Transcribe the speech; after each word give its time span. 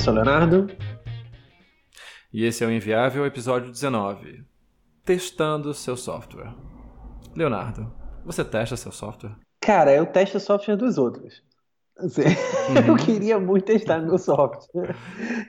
Eu 0.00 0.04
sou 0.04 0.14
o 0.14 0.16
Leonardo. 0.16 0.66
E 2.32 2.46
esse 2.46 2.64
é 2.64 2.66
o 2.66 2.70
Inviável, 2.70 3.26
episódio 3.26 3.70
19. 3.70 4.42
Testando 5.04 5.74
seu 5.74 5.94
software. 5.94 6.54
Leonardo, 7.36 7.92
você 8.24 8.42
testa 8.42 8.78
seu 8.78 8.92
software? 8.92 9.36
Cara, 9.60 9.94
eu 9.94 10.06
testo 10.06 10.38
o 10.38 10.40
software 10.40 10.76
dos 10.76 10.96
outros. 10.96 11.42
Assim, 11.98 12.22
uhum. 12.72 12.86
Eu 12.88 12.96
queria 12.96 13.38
muito 13.38 13.66
testar 13.66 13.98
meu 13.98 14.16
software. 14.16 14.96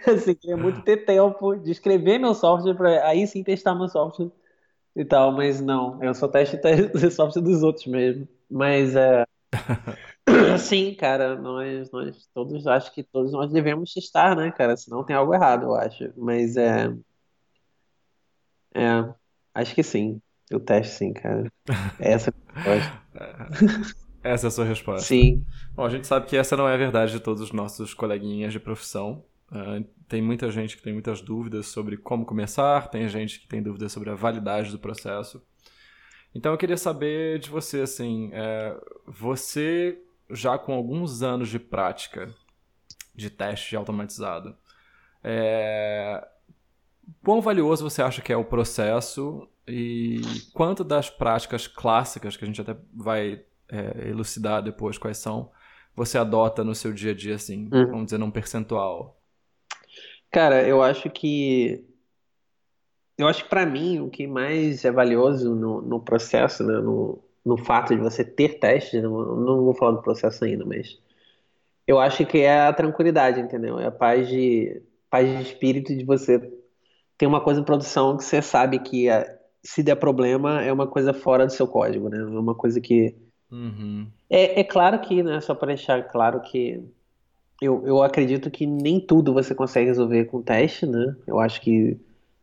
Assim, 0.06 0.36
queria 0.36 0.58
muito 0.58 0.82
ter 0.82 1.06
tempo 1.06 1.56
de 1.56 1.72
escrever 1.72 2.20
meu 2.20 2.34
software 2.34 2.76
para 2.76 3.08
aí 3.08 3.26
sim 3.26 3.46
testar 3.46 3.74
meu 3.74 3.88
software 3.88 4.32
e 4.94 5.06
tal, 5.06 5.32
mas 5.32 5.62
não, 5.62 6.04
eu 6.04 6.14
só 6.14 6.28
testo 6.28 6.58
o 6.94 7.10
software 7.10 7.42
dos 7.42 7.64
outros 7.64 7.88
mesmo. 7.88 8.28
Mas 8.50 8.98
é. 8.98 9.24
Sim, 10.60 10.94
cara, 10.96 11.36
nós, 11.36 11.92
nós 11.92 12.30
todos, 12.34 12.68
acho 12.68 12.94
que 12.94 13.04
todos 13.04 13.32
nós 13.32 13.52
devemos 13.52 13.94
testar, 13.94 14.36
né, 14.36 14.52
cara? 14.52 14.78
Senão 14.78 15.04
tem 15.04 15.16
algo 15.16 15.34
errado, 15.34 15.64
eu 15.64 15.76
acho. 15.76 16.12
Mas 16.16 16.58
é. 16.58 16.94
É, 18.74 19.14
acho 19.54 19.76
que 19.76 19.84
sim. 19.84 20.22
Eu 20.50 20.60
testo 20.60 20.96
sim, 20.96 21.14
cara. 21.14 21.52
Essa 22.00 22.34
é 24.24 24.32
Essa 24.34 24.48
é 24.48 24.50
a 24.50 24.52
sua 24.52 24.66
resposta. 24.66 25.08
Sim. 25.08 25.46
Bom, 25.74 25.86
a 25.86 25.90
gente 25.90 26.06
sabe 26.06 26.28
que 26.28 26.38
essa 26.38 26.58
não 26.58 26.68
é 26.68 26.74
a 26.74 26.78
verdade 26.78 27.14
de 27.14 27.20
todos 27.20 27.42
os 27.42 27.52
nossos 27.52 27.94
coleguinhas 27.94 28.52
de 28.52 28.60
profissão. 28.60 29.24
Uh, 29.52 29.86
tem 30.08 30.22
muita 30.22 30.52
gente 30.52 30.78
que 30.78 30.84
tem 30.84 30.94
muitas 30.94 31.22
dúvidas 31.22 31.68
sobre 31.68 31.98
como 31.98 32.26
começar, 32.26 32.90
tem 32.90 33.08
gente 33.08 33.40
que 33.40 33.48
tem 33.48 33.62
dúvidas 33.62 33.92
sobre 33.92 34.10
a 34.10 34.16
validade 34.16 34.72
do 34.72 34.80
processo. 34.80 35.42
Então 36.34 36.52
eu 36.52 36.58
queria 36.58 36.78
saber 36.78 37.40
de 37.40 37.50
você, 37.50 37.82
assim, 37.82 38.30
é, 38.34 38.78
você 39.06 40.02
já 40.34 40.58
com 40.58 40.74
alguns 40.74 41.22
anos 41.22 41.50
de 41.50 41.60
prática 41.60 42.34
de 43.14 43.30
teste 43.30 43.76
automatizado, 43.76 44.56
é, 45.24 46.26
quão 47.24 47.42
valioso 47.42 47.90
você 47.90 48.02
acha 48.02 48.22
que 48.22 48.32
é 48.32 48.38
o 48.38 48.46
processo 48.46 49.48
e 49.68 50.22
quanto 50.54 50.84
das 50.84 51.10
práticas 51.10 51.68
clássicas, 51.68 52.36
que 52.36 52.44
a 52.44 52.48
gente 52.48 52.62
até 52.62 52.76
vai 52.94 53.44
é, 53.70 54.10
elucidar 54.10 54.62
depois 54.62 54.98
quais 54.98 55.18
são, 55.18 55.52
você 55.96 56.18
adota 56.18 56.64
no 56.64 56.74
seu 56.74 56.94
dia 56.94 57.12
a 57.12 57.16
dia, 57.16 57.36
assim, 57.36 57.70
uhum. 57.72 57.88
vamos 57.88 58.06
dizer, 58.06 58.18
num 58.18 58.32
percentual? 58.32 59.20
Cara, 60.32 60.66
eu 60.68 60.82
acho 60.82 61.10
que 61.10 61.86
eu 63.18 63.28
acho 63.28 63.44
que 63.44 63.50
para 63.50 63.66
mim 63.66 64.00
o 64.00 64.10
que 64.10 64.26
mais 64.26 64.84
é 64.84 64.92
valioso 64.92 65.54
no, 65.54 65.82
no 65.82 66.00
processo, 66.00 66.64
né, 66.64 66.80
no, 66.80 67.22
no 67.46 67.58
fato 67.58 67.96
de 67.96 68.02
você 68.02 68.24
ter 68.24 68.60
testes, 68.60 69.02
não, 69.02 69.36
não 69.36 69.64
vou 69.64 69.74
falar 69.74 69.92
do 69.92 70.02
processo 70.02 70.44
ainda, 70.46 70.66
mas 70.66 71.00
eu 71.88 72.00
acho 72.00 72.26
que 72.26 72.40
é 72.40 72.62
a 72.62 72.74
tranquilidade, 72.74 73.40
entendeu? 73.40 73.80
É 73.80 73.88
a 73.88 73.92
paz 73.92 74.28
de, 74.28 74.82
paz 75.10 75.28
de 75.28 75.44
espírito 75.44 75.96
de 75.96 76.04
você 76.06 76.40
ter 77.18 77.26
uma 77.26 77.42
coisa 77.42 77.60
em 77.60 77.66
produção 77.66 78.18
que 78.18 78.24
você 78.24 78.42
sabe 78.42 78.80
que 78.80 79.10
é, 79.10 79.40
se 79.64 79.84
der 79.84 79.96
problema 79.96 80.62
é 80.62 80.72
uma 80.72 80.88
coisa 80.88 81.14
fora 81.14 81.46
do 81.46 81.52
seu 81.52 81.68
código, 81.68 82.10
né? 82.10 82.20
É 82.20 82.24
uma 82.26 82.56
coisa 82.56 82.80
que. 82.80 83.16
Uhum. 83.52 84.08
É, 84.30 84.62
é 84.62 84.64
claro 84.64 85.00
que, 85.00 85.22
né? 85.22 85.42
Só 85.42 85.54
para 85.54 85.70
deixar 85.70 86.04
claro 86.04 86.42
que 86.42 86.84
eu, 87.62 87.86
eu 87.86 88.02
acredito 88.02 88.50
que 88.50 88.66
nem 88.66 89.00
tudo 89.00 89.34
você 89.34 89.54
consegue 89.54 89.88
resolver 89.88 90.26
com 90.26 90.42
teste, 90.42 90.86
né? 90.86 91.16
Eu 91.28 91.40
acho 91.40 91.62
que 91.62 92.00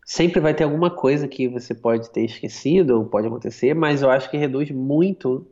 Sempre 0.08 0.40
vai 0.40 0.54
ter 0.54 0.64
alguma 0.64 0.90
coisa 0.90 1.28
que 1.28 1.46
você 1.46 1.74
pode 1.74 2.08
ter 2.08 2.24
esquecido 2.24 2.96
ou 2.96 3.04
pode 3.04 3.26
acontecer, 3.26 3.74
mas 3.74 4.00
eu 4.00 4.10
acho 4.10 4.30
que 4.30 4.38
reduz 4.38 4.70
muito 4.70 5.46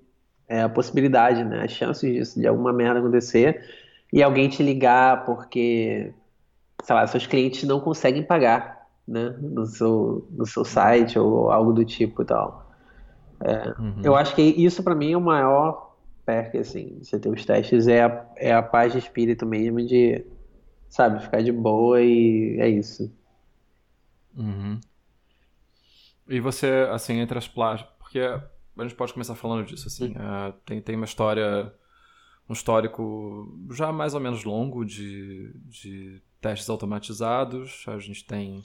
é, 0.49 0.63
a 0.63 0.69
possibilidade, 0.69 1.45
né? 1.45 1.63
As 1.63 1.73
chances 1.73 2.11
disso, 2.11 2.41
de 2.41 2.47
alguma 2.47 2.73
merda 2.73 2.99
acontecer 2.99 3.63
e 4.11 4.23
alguém 4.23 4.49
te 4.49 4.63
ligar 4.63 5.27
porque, 5.27 6.11
sei 6.83 6.95
lá, 6.95 7.07
seus 7.07 7.27
clientes 7.27 7.65
não 7.65 7.81
conseguem 7.81 8.23
pagar, 8.23 8.87
né? 9.07 9.37
No 9.39 9.67
seu, 9.67 10.27
no 10.31 10.47
seu 10.47 10.65
site 10.65 11.19
ou 11.19 11.51
algo 11.51 11.75
do 11.75 11.85
tipo 11.85 12.23
e 12.23 12.25
tal. 12.25 12.73
É, 13.45 13.75
uhum. 13.79 14.01
Eu 14.03 14.17
acho 14.17 14.35
que 14.35 14.41
isso 14.41 14.83
para 14.83 14.95
mim 14.95 15.13
é 15.13 15.19
o 15.19 15.21
maior 15.21 15.95
perk, 16.25 16.57
assim, 16.57 16.97
você 17.03 17.21
ter 17.21 17.29
os 17.29 17.45
testes, 17.45 17.89
é 17.89 18.05
a, 18.05 18.25
é 18.37 18.55
a 18.55 18.63
paz 18.63 18.95
de 18.95 19.01
espírito 19.01 19.45
mesmo 19.45 19.85
de, 19.85 20.25
sabe, 20.89 21.23
ficar 21.23 21.43
de 21.43 21.53
boa 21.53 22.01
e 22.01 22.57
é 22.59 22.71
isso. 22.71 23.15
Uhum. 24.37 24.81
E 26.29 26.41
você, 26.41 26.89
assim, 26.91 27.15
entre 27.15 27.39
as 27.39 27.49
plágicas, 27.49 27.93
porque 27.99 28.19
a 28.19 28.83
gente 28.83 28.95
pode 28.95 29.13
começar 29.13 29.35
falando 29.35 29.67
disso, 29.67 29.87
assim, 29.89 30.13
uh, 30.13 30.53
tem, 30.65 30.81
tem 30.81 30.97
uma 30.97 31.05
história, 31.05 31.73
um 32.49 32.53
histórico 32.53 33.59
já 33.71 33.93
mais 33.93 34.15
ou 34.15 34.21
menos 34.21 34.45
longo 34.45 34.85
de, 34.85 35.53
de 35.65 36.23
testes 36.41 36.69
automatizados, 36.69 37.85
a 37.87 37.99
gente 37.99 38.25
tem 38.25 38.61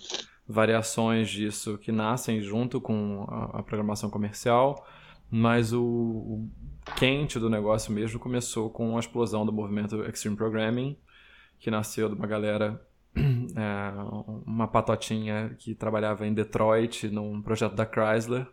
variações 0.48 1.30
disso 1.30 1.78
que 1.78 1.92
nascem 1.92 2.42
junto 2.42 2.82
com 2.82 3.26
a, 3.30 3.60
a 3.60 3.64
programação 3.64 4.10
comercial, 4.10 4.86
mas 5.30 5.72
o, 5.72 5.82
o, 5.82 6.50
quente 6.98 7.40
do 7.40 7.50
negócio 7.50 7.94
mesmo 7.94 8.20
começou 8.20 8.70
com 8.70 8.98
a 8.98 9.00
explosão 9.00 9.46
do 9.46 9.54
movimento 9.54 10.04
Extreme 10.04 10.36
Programming, 10.36 10.98
que 11.60 11.72
nasceu 11.72 12.10
de 12.10 12.16
uma 12.16 12.28
galera 12.28 12.86
é, 13.56 13.94
uma 14.46 14.68
patotinha 14.68 15.56
que 15.58 15.76
trabalhava 15.76 16.26
em 16.26 16.34
Detroit 16.34 17.10
num 17.10 17.42
projeto 17.42 17.76
da 17.76 17.86
Chrysler. 17.86 18.48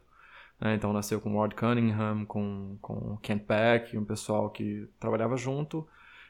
Né? 0.60 0.74
Então 0.74 0.92
nasceu 0.92 1.20
com 1.20 1.36
Ward 1.36 1.54
Cunningham, 1.54 2.24
com, 2.26 2.76
com 2.80 3.16
Kent 3.18 3.44
Beck, 3.46 3.96
um 3.96 4.04
pessoal 4.04 4.50
que 4.50 4.88
trabalhava 4.98 5.36
junto, 5.36 5.86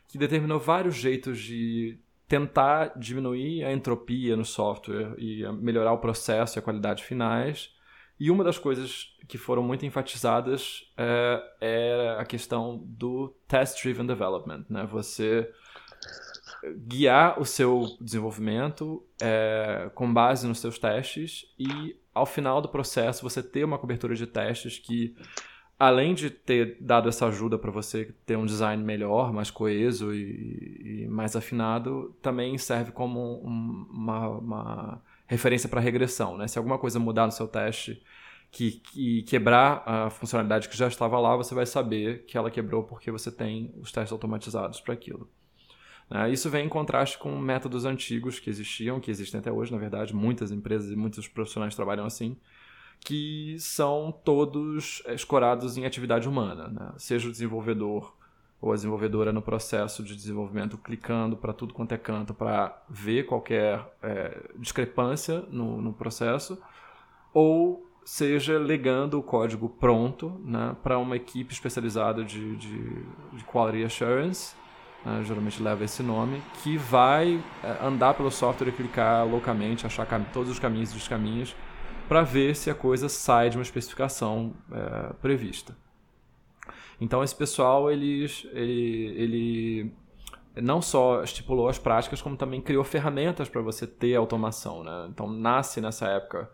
que 0.06 0.18
determinou 0.18 0.58
vários 0.58 0.94
jeitos 0.94 1.38
de 1.38 1.98
tentar 2.28 2.92
diminuir 2.98 3.64
a 3.64 3.72
entropia 3.72 4.36
no 4.36 4.44
software 4.44 5.14
e 5.16 5.42
melhorar 5.52 5.92
o 5.92 5.98
processo 5.98 6.58
e 6.58 6.60
a 6.60 6.62
qualidade 6.62 7.02
finais. 7.02 7.74
E 8.20 8.30
uma 8.30 8.44
das 8.44 8.58
coisas 8.58 9.16
que 9.28 9.38
foram 9.38 9.62
muito 9.62 9.86
enfatizadas 9.86 10.92
é, 10.96 11.42
era 11.60 12.20
a 12.20 12.24
questão 12.24 12.82
do 12.84 13.34
test-driven 13.46 14.06
development. 14.06 14.64
Né? 14.68 14.86
Você 14.90 15.50
guiar 16.86 17.40
o 17.40 17.44
seu 17.44 17.86
desenvolvimento 18.00 19.04
é, 19.20 19.90
com 19.94 20.12
base 20.12 20.46
nos 20.46 20.58
seus 20.58 20.78
testes 20.78 21.46
e 21.58 21.96
ao 22.14 22.26
final 22.26 22.60
do 22.60 22.68
processo 22.68 23.22
você 23.22 23.42
ter 23.42 23.64
uma 23.64 23.78
cobertura 23.78 24.14
de 24.14 24.26
testes 24.26 24.78
que 24.78 25.14
além 25.78 26.12
de 26.12 26.28
ter 26.28 26.76
dado 26.80 27.08
essa 27.08 27.26
ajuda 27.26 27.56
para 27.56 27.70
você 27.70 28.12
ter 28.26 28.36
um 28.36 28.44
design 28.44 28.82
melhor, 28.82 29.32
mais 29.32 29.50
coeso 29.50 30.12
e, 30.12 31.04
e 31.04 31.08
mais 31.08 31.36
afinado, 31.36 32.16
também 32.20 32.58
serve 32.58 32.90
como 32.90 33.40
um, 33.46 33.86
uma, 33.90 34.28
uma, 34.28 35.02
referência 35.26 35.68
para 35.68 35.80
regressão. 35.80 36.36
Né? 36.36 36.48
Se 36.48 36.58
alguma 36.58 36.78
coisa 36.78 36.98
mudar 36.98 37.26
no 37.26 37.32
seu 37.32 37.46
teste 37.46 38.02
que, 38.50 38.72
que, 38.72 39.22
quebrar 39.22 39.82
a 39.86 40.10
funcionalidade 40.10 40.68
que 40.68 40.76
já 40.76 40.88
estava 40.88 41.20
lá, 41.20 41.36
você 41.36 41.54
vai 41.54 41.66
saber 41.66 42.24
que 42.24 42.36
ela 42.36 42.50
quebrou 42.50 42.82
porque 42.82 43.10
você 43.10 43.30
tem 43.30 43.72
os 43.80 43.92
testes 43.92 44.12
automatizados 44.12 44.80
para 44.80 44.94
aquilo. 44.94 45.30
Né? 46.10 46.30
Isso 46.30 46.48
vem 46.48 46.66
em 46.66 46.68
contraste 46.68 47.18
com 47.18 47.36
métodos 47.38 47.84
antigos 47.84 48.38
que 48.38 48.48
existiam, 48.48 49.00
que 49.00 49.10
existem 49.10 49.40
até 49.40 49.52
hoje, 49.52 49.72
na 49.72 49.78
verdade, 49.78 50.14
muitas 50.14 50.50
empresas 50.50 50.90
e 50.90 50.96
muitos 50.96 51.28
profissionais 51.28 51.74
trabalham 51.74 52.06
assim, 52.06 52.36
que 53.00 53.56
são 53.58 54.12
todos 54.24 55.02
escorados 55.08 55.76
em 55.76 55.86
atividade 55.86 56.28
humana, 56.28 56.68
né? 56.68 56.92
seja 56.96 57.28
o 57.28 57.30
desenvolvedor 57.30 58.12
ou 58.60 58.72
a 58.72 58.74
desenvolvedora 58.74 59.32
no 59.32 59.40
processo 59.40 60.02
de 60.02 60.16
desenvolvimento 60.16 60.76
clicando 60.76 61.36
para 61.36 61.52
tudo 61.52 61.72
quanto 61.72 61.92
é 61.92 61.98
canto 61.98 62.34
para 62.34 62.82
ver 62.88 63.24
qualquer 63.24 63.80
é, 64.02 64.50
discrepância 64.56 65.44
no, 65.48 65.80
no, 65.80 65.92
processo, 65.92 66.60
ou 67.32 67.88
seja 68.04 68.58
legando 68.58 69.16
o 69.16 69.22
código 69.22 69.68
pronto 69.68 70.40
né, 70.44 70.74
para 70.82 70.98
uma 70.98 71.14
equipe 71.14 71.52
especializada 71.52 72.24
de, 72.24 72.56
de, 72.56 73.02
de 73.32 73.44
quality 73.44 73.84
assurance 73.84 74.56
né, 75.04 75.22
geralmente 75.24 75.62
leva 75.62 75.84
esse 75.84 76.02
nome, 76.02 76.42
que 76.62 76.76
vai 76.76 77.42
é, 77.62 77.86
andar 77.86 78.14
pelo 78.14 78.30
software 78.30 78.68
e 78.68 78.72
clicar 78.72 79.26
loucamente, 79.26 79.86
achar 79.86 80.06
todos 80.32 80.50
os 80.50 80.58
caminhos 80.58 80.90
e 80.90 80.94
descaminhos, 80.94 81.54
para 82.08 82.22
ver 82.22 82.56
se 82.56 82.70
a 82.70 82.74
coisa 82.74 83.08
sai 83.08 83.50
de 83.50 83.56
uma 83.56 83.62
especificação 83.62 84.54
é, 84.72 85.12
prevista. 85.20 85.76
Então 87.00 87.22
esse 87.22 87.34
pessoal 87.34 87.90
ele, 87.90 88.26
ele, 88.52 89.14
ele 89.16 89.92
não 90.56 90.82
só 90.82 91.22
estipulou 91.22 91.68
as 91.68 91.78
práticas, 91.78 92.20
como 92.20 92.36
também 92.36 92.60
criou 92.60 92.82
ferramentas 92.82 93.48
para 93.48 93.60
você 93.60 93.86
ter 93.86 94.14
automação. 94.16 94.82
Né? 94.82 95.08
Então 95.10 95.30
nasce 95.30 95.80
nessa 95.80 96.08
época 96.08 96.50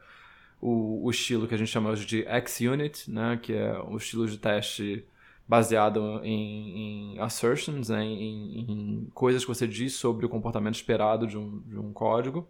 o, 0.61 1.07
o 1.07 1.11
estilo 1.11 1.47
que 1.47 1.55
a 1.55 1.59
gente 1.59 1.71
chama 1.71 1.95
de 1.97 2.27
XUnit, 2.47 3.11
né? 3.11 3.39
que 3.41 3.53
é 3.55 3.79
o 3.79 3.97
estilo 3.97 4.27
de 4.27 4.39
teste 4.39 5.07
baseado 5.47 6.21
em, 6.23 7.15
em 7.15 7.19
assertions, 7.21 7.89
né, 7.91 8.03
em, 8.03 8.61
em, 8.61 9.11
coisas 9.13 9.45
que 9.45 9.49
você 9.49 9.67
diz 9.69 9.95
sobre 9.95 10.25
o 10.25 10.29
comportamento 10.29 10.75
esperado 10.75 11.27
de 11.27 11.37
um, 11.37 11.61
de 11.61 11.79
um 11.79 11.93
código. 11.93 12.49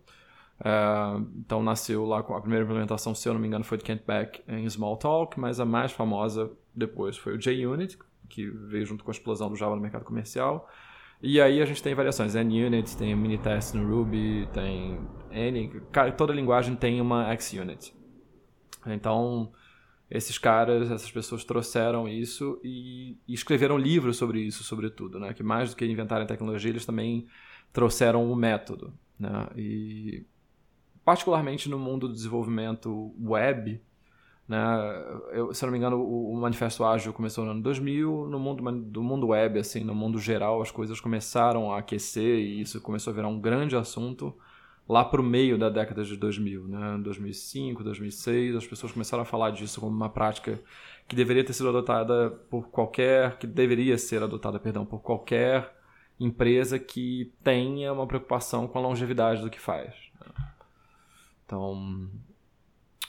Uh, 0.60 1.26
então 1.38 1.62
nasceu 1.62 2.04
lá 2.04 2.22
com 2.22 2.34
a 2.34 2.40
primeira 2.40 2.64
implementação, 2.64 3.12
se 3.14 3.28
eu 3.28 3.34
não 3.34 3.40
me 3.40 3.48
engano, 3.48 3.64
foi 3.64 3.76
de 3.76 3.82
Kent 3.82 4.02
Beck 4.06 4.42
em 4.46 4.64
Smalltalk, 4.66 5.38
mas 5.38 5.58
a 5.58 5.64
mais 5.64 5.90
famosa 5.90 6.52
depois 6.72 7.16
foi 7.16 7.36
o 7.36 7.40
JUnit, 7.40 7.98
que 8.28 8.48
veio 8.48 8.86
junto 8.86 9.02
com 9.02 9.10
a 9.10 9.12
explosão 9.12 9.50
do 9.50 9.56
Java 9.56 9.74
no 9.74 9.82
mercado 9.82 10.04
comercial. 10.04 10.68
E 11.22 11.40
aí 11.40 11.62
a 11.62 11.64
gente 11.64 11.82
tem 11.82 11.94
variações, 11.94 12.34
NUnit, 12.34 12.96
tem 12.96 13.14
Minitest 13.16 13.74
no 13.74 13.88
Ruby, 13.88 14.46
tem 14.52 15.00
N, 15.30 15.80
toda 16.16 16.34
linguagem 16.34 16.76
tem 16.76 17.00
uma 17.00 17.34
XUnit. 17.38 17.94
Então, 18.86 19.50
esses 20.10 20.38
caras, 20.38 20.90
essas 20.90 21.10
pessoas 21.10 21.44
trouxeram 21.44 22.08
isso 22.08 22.60
e, 22.62 23.16
e, 23.26 23.34
escreveram 23.34 23.78
livros 23.78 24.16
sobre 24.16 24.40
isso, 24.40 24.62
sobretudo, 24.62 25.18
né? 25.18 25.32
Que 25.32 25.42
mais 25.42 25.70
do 25.70 25.76
que 25.76 25.84
inventarem 25.84 26.26
tecnologia, 26.26 26.70
eles 26.70 26.86
também 26.86 27.26
trouxeram 27.72 28.30
o 28.30 28.36
método, 28.36 28.92
né? 29.18 29.48
E 29.56 30.24
particularmente 31.04 31.68
no 31.68 31.78
mundo 31.78 32.08
do 32.08 32.14
desenvolvimento 32.14 33.14
web, 33.20 33.80
né? 34.46 34.58
Eu, 35.32 35.54
se 35.54 35.64
não 35.64 35.72
me 35.72 35.78
engano, 35.78 35.96
o, 35.98 36.32
o, 36.32 36.36
Manifesto 36.36 36.84
Ágil 36.84 37.12
começou 37.12 37.44
no 37.44 37.52
ano 37.52 37.62
2000. 37.62 38.28
No 38.28 38.38
mundo 38.38 38.82
do 38.82 39.02
mundo 39.02 39.28
web, 39.28 39.58
assim, 39.58 39.82
no 39.82 39.94
mundo 39.94 40.18
geral, 40.18 40.60
as 40.60 40.70
coisas 40.70 41.00
começaram 41.00 41.72
a 41.72 41.78
aquecer 41.78 42.38
e 42.38 42.60
isso 42.60 42.80
começou 42.80 43.10
a 43.10 43.14
virar 43.14 43.28
um 43.28 43.40
grande 43.40 43.74
assunto 43.74 44.34
lá 44.88 45.04
para 45.04 45.20
o 45.20 45.24
meio 45.24 45.58
da 45.58 45.70
década 45.70 46.04
de 46.04 46.16
2000, 46.16 46.68
né? 46.68 46.98
2005, 47.02 47.82
2006, 47.82 48.56
as 48.56 48.66
pessoas 48.66 48.92
começaram 48.92 49.22
a 49.22 49.26
falar 49.26 49.50
disso 49.50 49.80
como 49.80 49.94
uma 49.94 50.10
prática 50.10 50.60
que 51.08 51.16
deveria 51.16 51.44
ter 51.44 51.52
sido 51.52 51.68
adotada 51.68 52.30
por 52.50 52.68
qualquer, 52.68 53.38
que 53.38 53.46
deveria 53.46 53.96
ser 53.98 54.22
adotada, 54.22 54.58
perdão, 54.58 54.84
por 54.84 55.00
qualquer 55.00 55.74
empresa 56.18 56.78
que 56.78 57.32
tenha 57.42 57.92
uma 57.92 58.06
preocupação 58.06 58.66
com 58.66 58.78
a 58.78 58.82
longevidade 58.82 59.42
do 59.42 59.50
que 59.50 59.60
faz. 59.60 59.94
Então, 61.44 62.08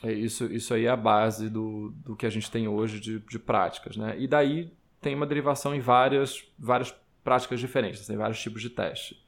é 0.03 0.11
isso, 0.11 0.45
isso 0.45 0.73
aí 0.73 0.85
é 0.85 0.89
a 0.89 0.95
base 0.95 1.49
do, 1.49 1.93
do 2.03 2.15
que 2.15 2.25
a 2.25 2.29
gente 2.29 2.49
tem 2.51 2.67
hoje 2.67 2.99
de, 2.99 3.19
de 3.19 3.39
práticas. 3.39 3.95
Né? 3.95 4.15
E 4.19 4.27
daí 4.27 4.71
tem 5.01 5.15
uma 5.15 5.25
derivação 5.25 5.73
em 5.73 5.79
várias, 5.79 6.43
várias 6.57 6.93
práticas 7.23 7.59
diferentes, 7.59 8.05
tem 8.05 8.17
vários 8.17 8.41
tipos 8.41 8.61
de 8.61 8.69
teste. 8.69 9.24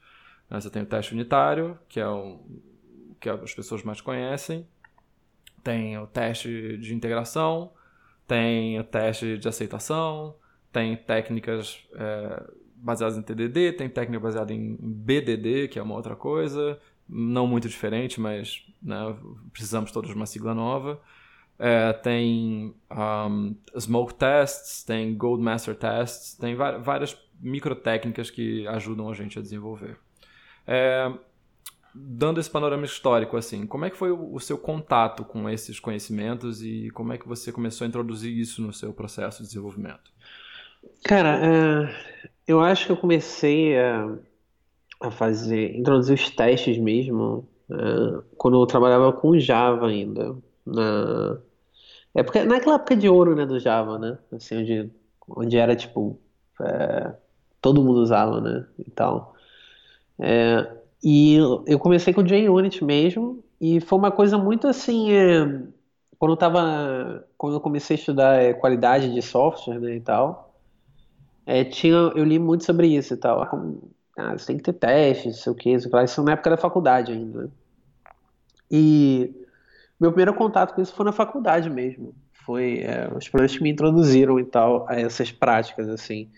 Né? 0.49 0.59
Você 0.59 0.69
tem 0.69 0.81
o 0.81 0.85
teste 0.85 1.13
unitário, 1.13 1.77
que 1.87 1.99
é 1.99 2.07
o 2.07 2.39
que 3.19 3.29
as 3.29 3.53
pessoas 3.53 3.83
mais 3.83 3.99
conhecem, 3.99 4.67
tem 5.63 5.97
o 5.97 6.07
teste 6.07 6.77
de 6.77 6.93
integração, 6.93 7.71
tem 8.27 8.79
o 8.79 8.83
teste 8.83 9.37
de 9.37 9.47
aceitação, 9.47 10.35
tem 10.71 10.95
técnicas 10.95 11.79
é, 11.93 12.43
baseadas 12.75 13.17
em 13.17 13.21
TDD, 13.21 13.73
tem 13.73 13.89
técnica 13.89 14.19
baseada 14.19 14.53
em 14.53 14.77
BDD, 14.79 15.67
que 15.67 15.79
é 15.79 15.81
uma 15.81 15.95
outra 15.95 16.15
coisa, 16.15 16.79
não 17.07 17.47
muito 17.47 17.67
diferente, 17.67 18.19
mas 18.19 18.65
né, 18.81 18.97
precisamos 19.51 19.91
todos 19.91 20.09
de 20.09 20.15
uma 20.15 20.25
sigla 20.25 20.53
nova. 20.53 21.01
É, 21.59 21.91
tem 21.91 22.75
um, 22.91 23.55
smoke 23.79 24.13
tests, 24.13 24.83
tem 24.83 25.17
gold 25.17 25.41
master 25.41 25.75
tests, 25.75 26.35
tem 26.35 26.55
várias 26.55 27.17
micro 27.39 27.75
técnicas 27.75 28.29
que 28.29 28.67
ajudam 28.67 29.09
a 29.09 29.13
gente 29.13 29.39
a 29.39 29.41
desenvolver. 29.41 29.97
É, 30.67 31.11
dando 31.95 32.39
esse 32.39 32.49
panorama 32.49 32.85
histórico, 32.85 33.37
assim, 33.37 33.65
como 33.65 33.85
é 33.85 33.89
que 33.89 33.97
foi 33.97 34.11
o, 34.11 34.39
seu 34.39 34.57
contato 34.57 35.23
com 35.23 35.49
esses 35.49 35.79
conhecimentos 35.79 36.61
e 36.61 36.89
como 36.91 37.13
é 37.13 37.17
que 37.17 37.27
você 37.27 37.51
começou 37.51 37.85
a 37.85 37.87
introduzir 37.87 38.37
isso 38.37 38.61
no 38.61 38.73
seu 38.73 38.93
processo 38.93 39.41
de 39.41 39.47
desenvolvimento? 39.47 40.11
Cara, 41.03 41.39
é, 41.43 42.21
eu 42.47 42.59
acho 42.61 42.85
que 42.85 42.91
eu 42.91 42.97
comecei 42.97 43.79
a 43.79 44.17
a 44.99 45.11
fazer, 45.11 45.75
introduzir 45.77 46.15
os 46.15 46.29
testes 46.29 46.77
mesmo, 46.77 47.47
uh, 47.69 48.23
quando 48.37 48.61
eu 48.61 48.65
trabalhava 48.65 49.13
com 49.13 49.39
Java 49.39 49.87
ainda, 49.87 50.35
na 50.65 51.37
época, 52.15 52.43
naquela 52.45 52.75
época 52.75 52.95
de 52.95 53.07
ouro, 53.07 53.35
né, 53.35 53.45
do 53.45 53.59
Java, 53.59 53.99
né, 53.99 54.17
assim, 54.31 54.57
onde, 54.57 54.91
onde 55.29 55.57
era, 55.57 55.75
tipo, 55.75 56.19
é, 56.61 57.13
todo 57.61 57.83
mundo 57.83 57.99
usava, 57.99 58.41
né, 58.41 58.65
e 58.79 58.89
tal. 58.91 59.35
É, 60.19 60.77
e 61.03 61.35
eu 61.65 61.79
comecei 61.79 62.13
com 62.13 62.25
JUnit 62.25 62.83
mesmo, 62.83 63.43
e 63.61 63.79
foi 63.79 63.97
uma 63.97 64.11
coisa 64.11 64.37
muito 64.37 64.67
assim, 64.67 65.11
é, 65.11 65.45
quando 66.19 66.31
eu 66.31 66.37
tava, 66.37 67.25
quando 67.37 67.55
eu 67.55 67.61
comecei 67.61 67.95
a 67.95 67.99
estudar 67.99 68.41
é, 68.41 68.53
qualidade 68.53 69.13
de 69.13 69.21
software, 69.21 69.79
né, 69.79 69.95
e 69.95 70.01
tal, 70.01 70.53
é, 71.45 71.63
tinha, 71.63 71.93
eu 71.93 72.23
li 72.23 72.39
muito 72.39 72.65
sobre 72.65 72.87
isso 72.87 73.13
e 73.13 73.17
tal, 73.17 73.41
ah, 74.17 74.37
você 74.37 74.47
tem 74.47 74.57
que 74.57 74.63
ter 74.63 74.73
teste, 74.73 75.27
não 75.27 75.33
sei 75.33 75.51
o 75.51 75.55
que, 75.55 75.69
isso 75.71 76.23
na 76.23 76.31
época 76.33 76.49
da 76.49 76.57
faculdade 76.57 77.11
ainda. 77.11 77.43
Né? 77.43 77.49
E 78.69 79.33
meu 79.99 80.11
primeiro 80.11 80.33
contato 80.33 80.73
com 80.73 80.81
isso 80.81 80.93
foi 80.93 81.05
na 81.05 81.11
faculdade 81.11 81.69
mesmo. 81.69 82.13
Foi 82.45 82.79
é, 82.79 83.07
os 83.07 83.27
professores 83.27 83.57
que 83.57 83.63
me 83.63 83.71
introduziram 83.71 84.39
e 84.39 84.45
tal 84.45 84.87
a 84.89 84.99
essas 84.99 85.31
práticas, 85.31 85.87
assim. 85.89 86.29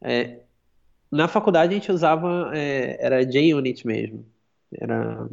É, 0.00 0.40
na 1.10 1.28
faculdade 1.28 1.74
a 1.74 1.78
gente 1.78 1.90
usava, 1.90 2.50
é, 2.54 2.96
era 3.04 3.22
JUnit 3.22 3.86
mesmo. 3.86 4.24
Era 4.72 5.28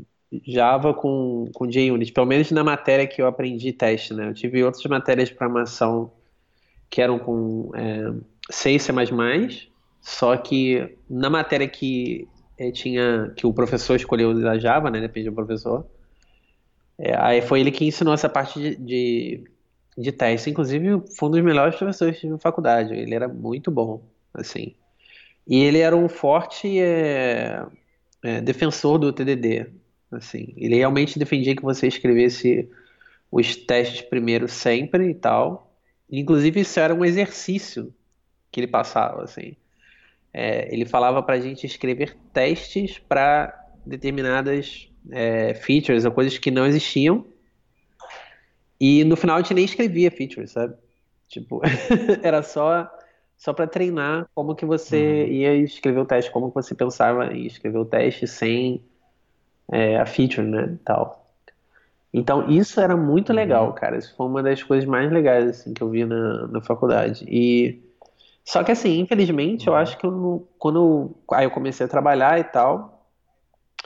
Java 0.46 0.94
com, 0.94 1.50
com 1.54 1.72
JUnit, 1.72 2.12
pelo 2.12 2.26
menos 2.26 2.52
na 2.52 2.64
matéria 2.64 3.08
que 3.08 3.22
eu 3.22 3.28
aprendi 3.28 3.72
teste, 3.72 4.14
né? 4.14 4.30
Eu 4.30 4.34
tive 4.34 4.64
outras 4.64 4.84
matérias 4.86 5.30
de 5.30 5.36
programação 5.36 6.12
que 6.90 7.02
eram 7.02 7.20
com 7.20 7.72
é, 7.76 8.14
C 8.50 8.78
só 10.02 10.38
que 10.38 10.98
na 11.10 11.30
matéria 11.30 11.68
que 11.68 12.28
é, 12.58 12.72
tinha 12.72 13.32
que 13.36 13.46
o 13.46 13.54
professor 13.54 13.96
escolheu 13.96 14.32
usar 14.32 14.58
Java, 14.58 14.90
né? 14.90 15.00
Depende 15.02 15.30
do 15.30 15.36
professor. 15.36 15.86
É, 16.98 17.16
aí 17.16 17.42
foi 17.42 17.60
ele 17.60 17.72
que 17.72 17.86
ensinou 17.86 18.14
essa 18.14 18.30
parte 18.30 18.60
de, 18.60 18.76
de, 18.78 19.44
de 19.98 20.12
teste. 20.12 20.50
Inclusive, 20.50 21.04
foi 21.16 21.30
um 21.30 21.32
dos 21.32 21.42
melhores 21.42 21.76
professores 21.76 22.24
na 22.24 22.38
faculdade. 22.40 22.94
Ele 22.94 23.14
era 23.14 23.28
muito 23.28 23.70
bom, 23.70 24.02
assim. 24.34 24.74
E 25.48 25.64
ele 25.64 25.80
era 25.80 25.96
um 25.96 26.10
forte 26.10 26.80
é, 26.80 27.66
é, 28.24 28.42
defensor 28.42 28.98
do 28.98 29.14
TDD, 29.14 29.68
assim. 30.12 30.54
Ele 30.58 30.76
realmente 30.76 31.18
defendia 31.18 31.56
que 31.56 31.64
você 31.64 31.88
escrevesse 31.88 32.70
os 33.32 33.56
testes 33.56 34.02
primeiro 34.02 34.48
sempre 34.48 35.10
e 35.10 35.16
tal. 35.16 35.74
Inclusive, 36.12 36.62
isso 36.62 36.80
era 36.80 36.94
um 36.94 37.06
exercício 37.06 37.94
que 38.52 38.60
ele 38.60 38.68
passava, 38.68 39.24
assim. 39.24 39.56
É, 40.34 40.74
ele 40.74 40.86
falava 40.86 41.24
para 41.24 41.36
a 41.36 41.40
gente 41.40 41.66
escrever 41.66 42.18
testes 42.34 43.00
para 43.00 43.58
determinadas 43.86 44.90
é, 45.12 45.54
features 45.54 46.04
ou 46.04 46.12
coisas 46.12 46.38
que 46.38 46.52
não 46.52 46.66
existiam. 46.66 47.26
E 48.80 49.04
no 49.06 49.16
final 49.16 49.38
a 49.38 49.42
gente 49.42 49.54
nem 49.54 49.66
escrevia 49.66 50.12
features, 50.12 50.52
sabe? 50.52 50.76
Tipo, 51.28 51.62
era 52.22 52.44
só 52.44 52.90
só 53.38 53.54
para 53.54 53.68
treinar 53.68 54.28
como 54.34 54.56
que 54.56 54.66
você 54.66 55.24
uhum. 55.24 55.32
ia 55.32 55.56
escrever 55.56 56.00
o 56.00 56.06
teste, 56.06 56.32
como 56.32 56.50
que 56.50 56.56
você 56.56 56.74
pensava 56.74 57.32
em 57.34 57.46
escrever 57.46 57.78
o 57.78 57.86
teste 57.86 58.28
sem 58.28 58.82
é, 59.72 59.98
a 59.98 60.06
feature, 60.06 60.46
né, 60.46 60.78
tal. 60.84 61.26
Então 62.12 62.50
isso 62.50 62.80
era 62.80 62.98
muito 62.98 63.30
uhum. 63.30 63.36
legal, 63.36 63.74
cara. 63.74 63.98
Isso 63.98 64.16
foi 64.16 64.26
uma 64.26 64.42
das 64.42 64.64
coisas 64.64 64.90
mais 64.90 65.12
legais 65.12 65.48
assim 65.48 65.74
que 65.74 65.82
eu 65.82 65.90
vi 65.90 66.04
na, 66.04 66.48
na 66.48 66.62
faculdade. 66.62 67.26
E 67.30 67.80
só 68.44 68.64
que 68.64 68.72
assim, 68.72 69.00
infelizmente, 69.00 69.68
eu 69.68 69.74
uhum. 69.74 69.80
acho 69.80 69.98
que 69.98 70.06
eu 70.06 70.48
quando 70.58 70.80
eu, 70.80 71.38
aí 71.38 71.46
eu 71.46 71.52
comecei 71.52 71.86
a 71.86 71.90
trabalhar 71.90 72.40
e 72.40 72.44
tal, 72.44 73.06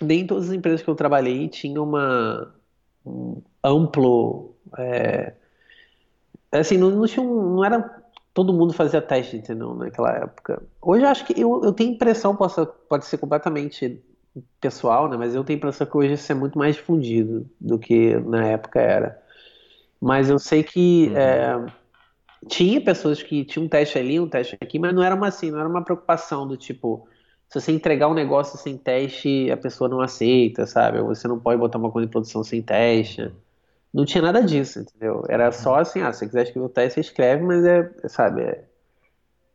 nem 0.02 0.26
todas 0.26 0.50
as 0.50 0.56
empresas 0.56 0.82
que 0.82 0.90
eu 0.90 0.96
trabalhei 0.96 1.50
tinham 1.50 1.84
uma 1.84 2.54
um 3.06 3.42
amplo 3.64 4.56
é, 4.78 5.34
assim, 6.52 6.78
não, 6.78 6.92
não, 6.92 7.08
tinha 7.08 7.26
um, 7.26 7.56
não 7.56 7.66
era 7.66 8.01
todo 8.34 8.54
mundo 8.54 8.74
fazia 8.74 9.02
teste, 9.02 9.38
entendeu, 9.38 9.74
naquela 9.76 10.12
época. 10.16 10.62
Hoje 10.82 11.04
eu 11.04 11.10
acho 11.10 11.26
que 11.26 11.40
eu, 11.40 11.62
eu 11.64 11.74
tenho 11.74 11.94
impressão, 11.94 12.36
posso, 12.36 12.66
pode 12.66 13.06
ser 13.06 13.18
completamente 13.18 14.02
pessoal, 14.60 15.10
né, 15.10 15.18
mas 15.18 15.36
eu 15.36 15.44
tenho 15.44 15.58
impressão 15.58 15.86
que 15.86 15.98
hoje 15.98 16.14
isso 16.14 16.32
é 16.32 16.36
muito 16.36 16.58
mais 16.58 16.76
difundido 16.76 17.50
do 17.60 17.78
que 17.78 18.16
na 18.20 18.46
época 18.46 18.80
era. 18.80 19.22
Mas 20.00 20.30
eu 20.30 20.40
sei 20.40 20.64
que 20.64 21.10
uhum. 21.10 21.18
é, 21.18 21.66
tinha 22.48 22.82
pessoas 22.82 23.22
que 23.22 23.44
tinham 23.44 23.66
um 23.66 23.70
teste 23.70 23.98
ali, 23.98 24.20
um 24.20 24.28
teste 24.28 24.58
aqui, 24.62 24.80
mas 24.80 24.94
não 24.94 25.04
era 25.04 25.14
uma 25.14 25.28
assim, 25.28 25.52
não 25.52 25.60
era 25.60 25.68
uma 25.68 25.84
preocupação 25.84 26.48
do 26.48 26.56
tipo, 26.56 27.08
se 27.50 27.60
você 27.60 27.72
entregar 27.72 28.08
um 28.08 28.14
negócio 28.14 28.58
sem 28.58 28.78
teste, 28.78 29.52
a 29.52 29.58
pessoa 29.58 29.90
não 29.90 30.02
aceita, 30.02 30.66
sabe? 30.66 31.00
Ou 31.00 31.08
você 31.08 31.28
não 31.28 31.38
pode 31.38 31.60
botar 31.60 31.78
uma 31.78 31.92
coisa 31.92 32.08
em 32.08 32.12
produção 32.12 32.44
sem 32.44 32.62
teste. 32.62 33.32
Não 33.94 34.06
tinha 34.06 34.22
nada 34.22 34.42
disso, 34.42 34.80
entendeu? 34.80 35.24
Era 35.28 35.52
só 35.52 35.76
assim, 35.76 36.02
ah, 36.02 36.14
se 36.14 36.20
você 36.20 36.28
quiser 36.28 36.44
escrever 36.44 36.66
o 36.66 36.70
teste, 36.70 36.94
você 36.96 37.02
escreve, 37.02 37.44
mas 37.44 37.66
é, 37.66 37.92
sabe, 38.08 38.42
é, 38.42 38.66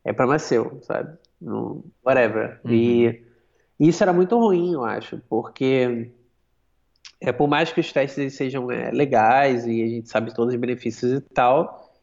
é 0.05 0.39
seu, 0.39 0.79
sabe? 0.83 1.17
Não, 1.41 1.83
whatever. 2.05 2.61
Uhum. 2.65 2.71
E 2.71 3.23
isso 3.79 4.03
era 4.03 4.13
muito 4.13 4.39
ruim, 4.39 4.75
eu 4.75 4.85
acho, 4.85 5.19
porque 5.29 6.11
é, 7.21 7.33
por 7.33 7.49
mais 7.49 7.73
que 7.73 7.81
os 7.81 7.93
testes 7.93 8.35
sejam 8.35 8.71
é, 8.71 8.91
legais 8.91 9.67
e 9.67 9.83
a 9.83 9.87
gente 9.89 10.09
sabe 10.09 10.35
todos 10.35 10.53
os 10.53 10.61
benefícios 10.61 11.13
e 11.13 11.21
tal, 11.21 11.95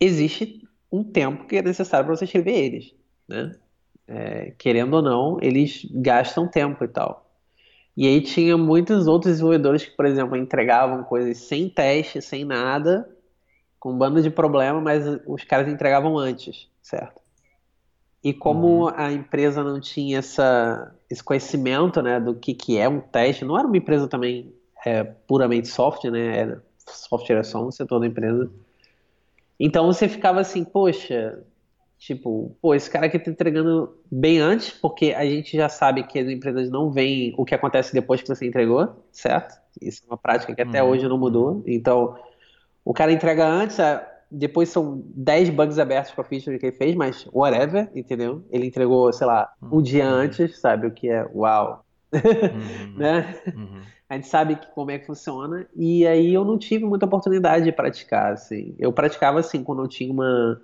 existe 0.00 0.66
um 0.90 1.02
tempo 1.02 1.46
que 1.46 1.56
é 1.56 1.62
necessário 1.62 2.06
para 2.06 2.16
você 2.16 2.24
escrever 2.24 2.54
eles, 2.54 2.94
né? 3.28 3.54
É, 4.06 4.52
querendo 4.56 4.94
ou 4.94 5.02
não, 5.02 5.38
eles 5.42 5.86
gastam 5.92 6.48
tempo 6.48 6.82
e 6.82 6.88
tal. 6.88 7.27
E 7.98 8.06
aí 8.06 8.20
tinha 8.20 8.56
muitos 8.56 9.08
outros 9.08 9.32
desenvolvedores 9.32 9.84
que, 9.84 9.90
por 9.90 10.06
exemplo, 10.06 10.36
entregavam 10.36 11.02
coisas 11.02 11.36
sem 11.38 11.68
teste, 11.68 12.22
sem 12.22 12.44
nada, 12.44 13.10
com 13.80 13.90
um 13.90 13.98
bando 13.98 14.22
de 14.22 14.30
problema, 14.30 14.80
mas 14.80 15.04
os 15.26 15.42
caras 15.42 15.66
entregavam 15.66 16.16
antes, 16.16 16.68
certo? 16.80 17.20
E 18.22 18.32
como 18.32 18.84
uhum. 18.84 18.92
a 18.94 19.10
empresa 19.10 19.64
não 19.64 19.80
tinha 19.80 20.18
essa, 20.18 20.94
esse 21.10 21.24
conhecimento 21.24 22.00
né, 22.00 22.20
do 22.20 22.36
que, 22.36 22.54
que 22.54 22.78
é 22.78 22.88
um 22.88 23.00
teste, 23.00 23.44
não 23.44 23.58
era 23.58 23.66
uma 23.66 23.76
empresa 23.76 24.06
também 24.06 24.54
é, 24.86 25.02
puramente 25.02 25.66
software, 25.66 26.12
né? 26.12 26.38
Era, 26.38 26.64
software 26.86 27.38
é 27.38 27.42
só 27.42 27.66
um 27.66 27.72
setor 27.72 27.98
da 27.98 28.06
empresa. 28.06 28.48
Então 29.58 29.92
você 29.92 30.08
ficava 30.08 30.38
assim, 30.38 30.62
poxa, 30.62 31.42
tipo, 31.98 32.56
pô, 32.62 32.74
esse 32.74 32.88
cara 32.88 33.06
aqui 33.06 33.18
tá 33.18 33.30
entregando 33.30 33.92
bem 34.10 34.38
antes, 34.38 34.70
porque 34.70 35.12
a 35.12 35.24
gente 35.24 35.56
já 35.56 35.68
sabe 35.68 36.04
que 36.04 36.18
as 36.18 36.28
empresas 36.28 36.70
não 36.70 36.90
veem 36.90 37.34
o 37.36 37.44
que 37.44 37.54
acontece 37.54 37.92
depois 37.92 38.22
que 38.22 38.28
você 38.28 38.46
entregou, 38.46 39.04
certo? 39.10 39.60
Isso 39.82 40.02
é 40.04 40.10
uma 40.10 40.16
prática 40.16 40.54
que 40.54 40.62
até 40.62 40.82
uhum. 40.82 40.90
hoje 40.90 41.08
não 41.08 41.18
mudou. 41.18 41.62
Então, 41.66 42.16
o 42.84 42.94
cara 42.94 43.12
entrega 43.12 43.46
antes, 43.46 43.78
depois 44.30 44.68
são 44.68 45.02
10 45.14 45.50
bugs 45.50 45.78
abertos 45.78 46.12
com 46.12 46.20
a 46.20 46.24
feature 46.24 46.58
que 46.58 46.66
ele 46.66 46.76
fez, 46.76 46.94
mas 46.94 47.26
whatever, 47.32 47.90
entendeu? 47.94 48.44
Ele 48.50 48.66
entregou, 48.66 49.12
sei 49.12 49.26
lá, 49.26 49.52
um 49.60 49.76
uhum. 49.76 49.82
dia 49.82 50.06
antes, 50.06 50.58
sabe? 50.58 50.86
O 50.86 50.92
que 50.92 51.08
é 51.08 51.26
uau. 51.34 51.84
Uhum. 52.12 52.94
né? 52.96 53.34
A 54.08 54.14
gente 54.14 54.28
sabe 54.28 54.56
que, 54.56 54.66
como 54.68 54.90
é 54.90 54.98
que 54.98 55.06
funciona. 55.06 55.66
E 55.76 56.06
aí 56.06 56.32
eu 56.32 56.44
não 56.44 56.58
tive 56.58 56.84
muita 56.84 57.06
oportunidade 57.06 57.64
de 57.64 57.72
praticar, 57.72 58.32
assim. 58.32 58.74
Eu 58.78 58.92
praticava, 58.92 59.40
assim, 59.40 59.62
quando 59.62 59.82
eu 59.82 59.88
tinha 59.88 60.10
uma, 60.12 60.60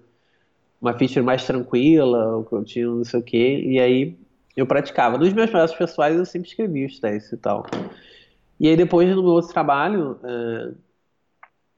uma 0.85 0.93
feature 0.93 1.23
mais 1.23 1.47
tranquila, 1.47 2.45
eu 2.53 2.65
tinha 2.65 2.87
não 2.87 3.05
sei 3.05 3.21
o 3.21 3.23
quê. 3.23 3.63
E 3.67 3.81
aí 3.81 4.15
eu 4.55 4.67
praticava. 4.67 5.17
Nos 5.17 5.33
meus 5.33 5.49
projetos 5.49 5.75
pessoais 5.75 6.17
eu 6.17 6.27
sempre 6.27 6.49
escrevi 6.49 6.85
os 6.85 6.99
testes 6.99 7.33
e 7.33 7.37
tal. 7.39 7.67
E 8.61 8.69
aí 8.69 8.77
depois 8.77 9.09
no 9.09 9.23
meu 9.23 9.33
outro 9.33 9.51
trabalho, 9.51 10.19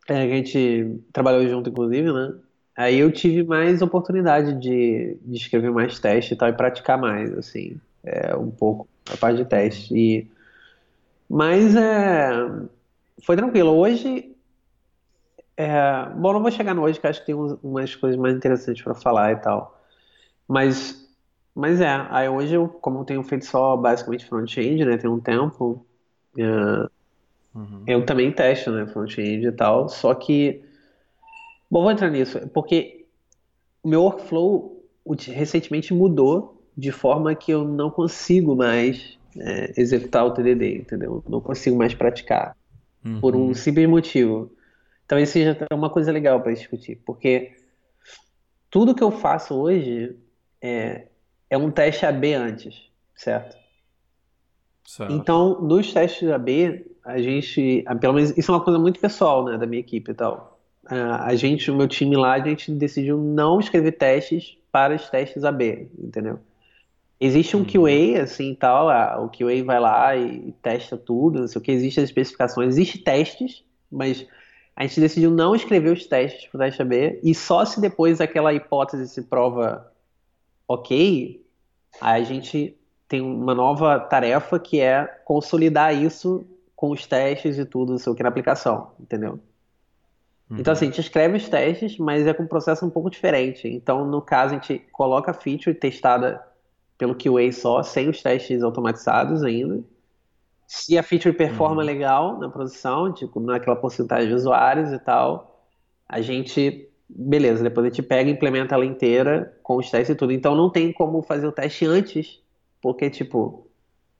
é, 0.08 0.22
a 0.22 0.28
gente 0.28 1.00
trabalhou 1.12 1.46
junto, 1.46 1.70
inclusive, 1.70 2.12
né? 2.12 2.34
Aí 2.76 2.98
eu 2.98 3.10
tive 3.10 3.42
mais 3.44 3.80
oportunidade 3.80 4.52
de, 4.60 5.16
de 5.22 5.36
escrever 5.36 5.70
mais 5.70 5.98
teste 5.98 6.34
e 6.34 6.36
tal, 6.36 6.48
e 6.48 6.52
praticar 6.52 6.98
mais, 6.98 7.32
assim, 7.38 7.80
é, 8.04 8.36
um 8.36 8.50
pouco 8.50 8.86
a 9.10 9.16
parte 9.16 9.38
de 9.38 9.44
teste. 9.46 9.94
E, 9.94 10.26
mas 11.30 11.75
é, 11.76 12.30
foi 13.22 13.36
tranquilo. 13.36 13.70
Hoje, 13.70 14.35
é, 15.56 16.08
bom, 16.14 16.32
não 16.32 16.42
vou 16.42 16.50
chegar 16.50 16.75
no 16.75 16.82
hoje, 16.82 17.00
que 17.00 17.06
acho 17.06 17.20
que 17.20 17.26
tem 17.26 17.34
umas 17.34 17.94
coisas 17.94 18.18
mais 18.18 18.36
interessantes 18.36 18.82
para 18.82 18.94
falar 18.94 19.32
e 19.32 19.36
tal. 19.36 19.80
Mas, 20.46 21.08
mas 21.54 21.80
é, 21.80 22.06
aí 22.10 22.28
hoje 22.28 22.54
eu, 22.54 22.68
como 22.68 23.00
eu 23.00 23.04
tenho 23.04 23.22
feito 23.22 23.46
só 23.46 23.76
basicamente 23.76 24.26
front-end, 24.26 24.84
né, 24.84 24.96
tem 24.96 25.10
um 25.10 25.20
tempo, 25.20 25.84
é, 26.38 26.88
Uhum. 27.56 27.82
Eu 27.86 28.04
também 28.04 28.30
testo, 28.30 28.70
né, 28.70 28.86
front-end 28.86 29.46
e 29.46 29.52
tal, 29.52 29.88
só 29.88 30.14
que, 30.14 30.60
bom, 31.70 31.82
vou 31.82 31.90
entrar 31.90 32.10
nisso, 32.10 32.38
porque 32.52 33.06
o 33.82 33.88
meu 33.88 34.02
workflow 34.02 34.84
recentemente 35.32 35.94
mudou 35.94 36.62
de 36.76 36.92
forma 36.92 37.34
que 37.34 37.50
eu 37.50 37.64
não 37.64 37.90
consigo 37.90 38.54
mais 38.54 39.18
é, 39.38 39.72
executar 39.80 40.26
o 40.26 40.32
TDD, 40.32 40.76
entendeu? 40.76 41.25
Não 41.26 41.40
consigo 41.40 41.78
mais 41.78 41.94
praticar, 41.94 42.54
uhum. 43.02 43.20
por 43.20 43.34
um 43.34 43.54
simples 43.54 43.88
motivo. 43.88 44.50
Talvez 45.06 45.28
seja 45.28 45.56
uma 45.72 45.90
coisa 45.90 46.10
legal 46.10 46.40
para 46.40 46.52
discutir, 46.52 47.00
porque 47.04 47.56
tudo 48.70 48.94
que 48.94 49.02
eu 49.02 49.10
faço 49.10 49.54
hoje 49.54 50.16
é, 50.60 51.06
é 51.48 51.56
um 51.56 51.70
teste 51.70 52.04
AB 52.04 52.34
antes, 52.34 52.90
certo? 53.14 53.56
certo? 54.84 55.12
Então, 55.12 55.60
nos 55.60 55.92
testes 55.92 56.28
AB, 56.28 56.84
a 57.04 57.18
gente, 57.18 57.84
pelo 58.00 58.14
menos 58.14 58.36
isso 58.36 58.50
é 58.50 58.54
uma 58.54 58.64
coisa 58.64 58.78
muito 58.78 58.98
pessoal, 58.98 59.44
né, 59.44 59.56
da 59.56 59.66
minha 59.66 59.80
equipe 59.80 60.10
e 60.10 60.14
tal. 60.14 60.58
A 60.88 61.34
gente, 61.34 61.70
o 61.70 61.76
meu 61.76 61.88
time 61.88 62.16
lá, 62.16 62.34
a 62.34 62.40
gente 62.40 62.70
decidiu 62.72 63.18
não 63.18 63.58
escrever 63.58 63.92
testes 63.92 64.56
para 64.70 64.94
os 64.94 65.08
testes 65.08 65.42
AB, 65.42 65.88
entendeu? 65.98 66.38
Existe 67.18 67.56
um 67.56 67.60
uhum. 67.60 67.66
QA, 67.66 68.22
assim, 68.22 68.54
tal, 68.54 69.25
o 69.25 69.30
QA 69.30 69.64
vai 69.64 69.80
lá 69.80 70.16
e 70.16 70.52
testa 70.62 70.96
tudo, 70.96 71.40
não 71.40 71.48
sei 71.48 71.60
o 71.60 71.64
que, 71.64 71.72
existem 71.72 72.04
as 72.04 72.10
especificações, 72.10 72.68
existem 72.68 73.02
testes, 73.02 73.64
mas 73.90 74.26
a 74.76 74.83
gente 74.83 75.00
decidiu 75.00 75.30
não 75.30 75.56
escrever 75.56 75.90
os 75.90 76.06
testes 76.06 76.47
para 76.49 76.59
o 76.59 76.61
teste 76.61 76.83
AB, 76.83 77.21
e 77.23 77.35
só 77.35 77.64
se 77.64 77.80
depois 77.80 78.21
aquela 78.21 78.52
hipótese 78.52 79.09
se 79.09 79.23
prova 79.23 79.90
ok, 80.68 81.42
a 82.00 82.21
gente 82.21 82.76
tem 83.09 83.23
uma 83.23 83.54
nova 83.54 83.99
tarefa 83.99 84.59
que 84.59 84.78
é 84.78 85.04
consolidar 85.25 85.95
isso 85.95 86.47
com 86.75 86.90
os 86.90 87.06
testes 87.06 87.56
e 87.56 87.64
tudo, 87.64 87.92
não 87.92 87.99
sei 87.99 88.12
o 88.12 88.14
que, 88.14 88.23
na 88.23 88.28
aplicação, 88.28 88.90
entendeu? 89.00 89.40
Uhum. 90.50 90.59
Então, 90.59 90.73
assim, 90.73 90.87
a 90.87 90.88
gente 90.88 91.00
escreve 91.00 91.38
os 91.38 91.49
testes, 91.49 91.97
mas 91.97 92.26
é 92.26 92.35
com 92.35 92.42
um 92.42 92.49
processo 92.49 92.85
um 92.85 92.90
pouco 92.90 93.09
diferente. 93.09 93.66
Então, 93.66 94.04
no 94.04 94.21
caso, 94.21 94.54
a 94.54 94.59
gente 94.59 94.78
coloca 94.92 95.30
a 95.30 95.35
feature 95.35 95.75
testada 95.75 96.45
pelo 96.99 97.14
QA 97.14 97.50
só, 97.50 97.83
sem 97.83 98.09
os 98.09 98.23
testes 98.23 98.62
automatizados 98.62 99.42
ainda. 99.42 99.83
Se 100.66 100.99
a 100.99 101.02
feature 101.02 101.35
performa 101.35 101.80
uhum. 101.80 101.87
legal 101.87 102.38
na 102.38 102.49
produção, 102.49 103.12
tipo, 103.12 103.40
naquela 103.40 103.76
porcentagem 103.76 104.28
de 104.28 104.35
usuários 104.35 104.92
e 104.92 104.99
tal, 104.99 105.62
a 106.08 106.20
gente, 106.20 106.88
beleza, 107.08 107.62
depois 107.62 107.87
a 107.87 107.88
gente 107.88 108.02
pega 108.02 108.28
e 108.28 108.32
implementa 108.32 108.75
ela 108.75 108.85
inteira 108.85 109.56
com 109.62 109.76
os 109.76 109.90
testes 109.90 110.14
e 110.14 110.18
tudo. 110.18 110.32
Então, 110.32 110.54
não 110.54 110.70
tem 110.70 110.92
como 110.92 111.23
fazer 111.23 111.46
o 111.46 111.52
teste 111.52 111.87
antes, 111.87 112.40
porque, 112.82 113.08
tipo, 113.08 113.66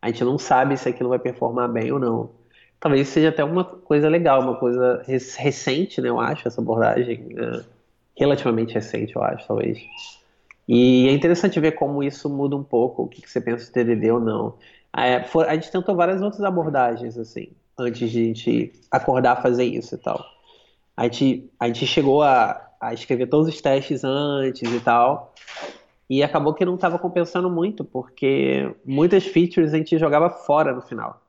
a 0.01 0.09
gente 0.09 0.25
não 0.25 0.39
sabe 0.39 0.77
se 0.77 0.89
aquilo 0.89 1.09
vai 1.09 1.19
performar 1.19 1.69
bem 1.69 1.91
ou 1.91 1.99
não 1.99 2.31
talvez 2.81 3.09
seja 3.09 3.31
até 3.31 3.43
uma 3.45 3.65
coisa 3.65 4.09
legal, 4.09 4.41
uma 4.41 4.57
coisa 4.57 5.03
recente, 5.07 6.01
né? 6.01 6.09
Eu 6.09 6.21
acho, 6.21 6.47
essa 6.47 6.61
abordagem. 6.61 7.19
Né? 7.31 7.65
Relativamente 8.17 8.75
recente, 8.75 9.15
eu 9.15 9.23
acho, 9.23 9.47
talvez. 9.47 9.79
E 10.69 11.09
é 11.09 11.13
interessante 11.13 11.61
ver 11.61 11.73
como 11.73 12.03
isso 12.03 12.29
muda 12.29 12.57
um 12.57 12.63
pouco, 12.63 13.03
o 13.03 13.09
que, 13.09 13.23
que 13.23 13.31
você 13.31 13.41
pensa 13.41 13.67
de 13.67 13.73
TDD 13.73 14.11
ou 14.11 14.21
não. 14.21 14.55
É, 14.97 15.23
for, 15.25 15.47
a 15.47 15.55
gente 15.55 15.71
tentou 15.71 15.95
várias 15.95 16.23
outras 16.23 16.43
abordagens, 16.43 17.19
assim, 17.19 17.49
antes 17.79 18.11
de 18.11 18.21
a 18.21 18.25
gente 18.25 18.73
acordar 18.91 19.43
fazer 19.43 19.65
isso 19.65 19.95
e 19.95 19.99
tal. 19.99 20.25
A 20.97 21.05
gente, 21.05 21.51
a 21.61 21.67
gente 21.67 21.87
chegou 21.87 22.23
a, 22.23 22.71
a 22.81 22.95
escrever 22.95 23.27
todos 23.27 23.47
os 23.47 23.61
testes 23.61 24.03
antes 24.03 24.73
e 24.73 24.81
tal, 24.81 25.35
e 26.09 26.23
acabou 26.23 26.55
que 26.55 26.65
não 26.65 26.77
estava 26.77 26.99
compensando 26.99 27.51
muito, 27.51 27.85
porque 27.85 28.75
muitas 28.85 29.27
features 29.27 29.75
a 29.75 29.77
gente 29.77 29.99
jogava 29.99 30.31
fora 30.31 30.73
no 30.73 30.81
final. 30.81 31.21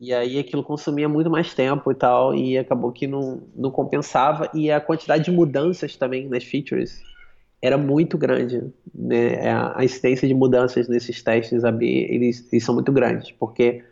E 0.00 0.12
aí 0.14 0.38
aquilo 0.38 0.64
consumia 0.64 1.08
muito 1.08 1.30
mais 1.30 1.54
tempo 1.54 1.92
e 1.92 1.94
tal, 1.94 2.34
e 2.34 2.58
acabou 2.58 2.90
que 2.90 3.06
não, 3.06 3.42
não 3.54 3.70
compensava. 3.70 4.50
E 4.54 4.72
a 4.72 4.80
quantidade 4.80 5.24
de 5.24 5.30
mudanças 5.30 5.94
também 5.94 6.26
nas 6.26 6.42
features 6.42 7.02
era 7.62 7.76
muito 7.76 8.16
grande. 8.16 8.62
Né? 8.94 9.34
É, 9.34 9.50
a 9.52 9.84
incidência 9.84 10.26
de 10.26 10.34
mudanças 10.34 10.88
nesses 10.88 11.22
testes 11.22 11.64
AB, 11.64 11.84
eles, 11.86 12.48
eles 12.52 12.64
são 12.64 12.74
muito 12.74 12.92
grandes, 12.92 13.32
porque 13.32 13.84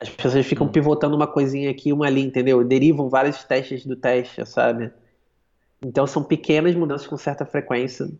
as 0.00 0.08
pessoas 0.10 0.46
ficam 0.46 0.66
hum. 0.66 0.72
pivotando 0.72 1.14
uma 1.14 1.26
coisinha 1.26 1.70
aqui 1.70 1.90
e 1.90 1.92
uma 1.92 2.06
ali, 2.06 2.22
entendeu? 2.22 2.64
Derivam 2.64 3.08
vários 3.08 3.42
testes 3.44 3.86
do 3.86 3.96
teste, 3.96 4.44
sabe? 4.46 4.90
Então 5.82 6.06
são 6.06 6.22
pequenas 6.24 6.74
mudanças 6.74 7.06
com 7.06 7.16
certa 7.16 7.44
frequência 7.46 8.10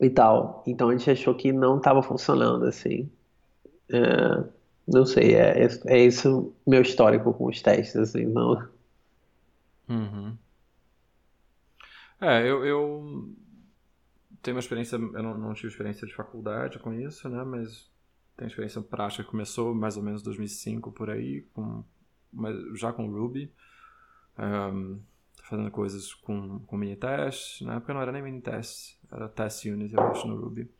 e 0.00 0.10
tal. 0.10 0.62
Então 0.66 0.88
a 0.88 0.96
gente 0.96 1.10
achou 1.10 1.34
que 1.34 1.52
não 1.52 1.78
estava 1.78 2.02
funcionando 2.02 2.64
assim. 2.64 3.10
É... 3.90 4.56
Não 4.86 5.04
sei, 5.04 5.34
é, 5.34 5.64
é, 5.64 5.68
é 5.86 5.98
isso 6.04 6.54
meu 6.64 6.80
histórico 6.80 7.34
com 7.34 7.46
os 7.46 7.60
testes, 7.60 7.96
assim, 7.96 8.24
não. 8.24 8.68
Uhum. 9.88 10.36
É, 12.20 12.42
eu, 12.48 12.64
eu 12.64 13.28
tenho 14.46 14.54
uma 14.54 14.60
experiência, 14.60 14.94
eu 14.94 15.22
não, 15.22 15.36
não, 15.36 15.54
tive 15.54 15.66
experiência 15.66 16.06
de 16.06 16.14
faculdade 16.14 16.78
com 16.78 16.94
isso, 16.94 17.28
né, 17.28 17.42
mas 17.42 17.90
tenho 18.36 18.46
experiência 18.46 18.80
prática 18.80 19.24
começou 19.24 19.74
mais 19.74 19.96
ou 19.96 20.04
menos 20.04 20.22
2005 20.22 20.92
por 20.92 21.10
aí, 21.10 21.42
com, 21.52 21.82
já 22.76 22.92
com 22.92 23.10
Ruby, 23.10 23.52
um, 24.38 25.00
fazendo 25.42 25.68
coisas 25.72 26.14
com, 26.14 26.60
com 26.60 26.76
mini 26.76 26.94
test, 26.94 27.62
na 27.62 27.74
época 27.74 27.92
não 27.92 28.00
era 28.00 28.12
nem 28.12 28.22
mini 28.22 28.40
test, 28.40 28.96
era 29.10 29.28
test 29.28 29.64
unit, 29.64 29.92
eu 29.92 30.00
acho, 30.00 30.28
no 30.28 30.36
Ruby. 30.36 30.70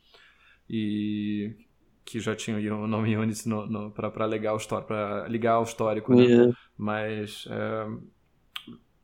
E 0.70 1.56
que 2.04 2.20
já 2.20 2.36
tinha 2.36 2.56
o 2.72 2.86
nome 2.86 3.16
Unity 3.16 3.48
para 3.92 4.26
ligar 4.28 4.54
o 4.54 4.58
histórico, 4.58 4.86
para 4.86 5.26
ligar 5.26 5.58
o 5.58 5.64
histórico, 5.64 6.14
né? 6.14 6.22
Yeah. 6.22 6.56
Mas 6.78 7.48
é, 7.50 7.88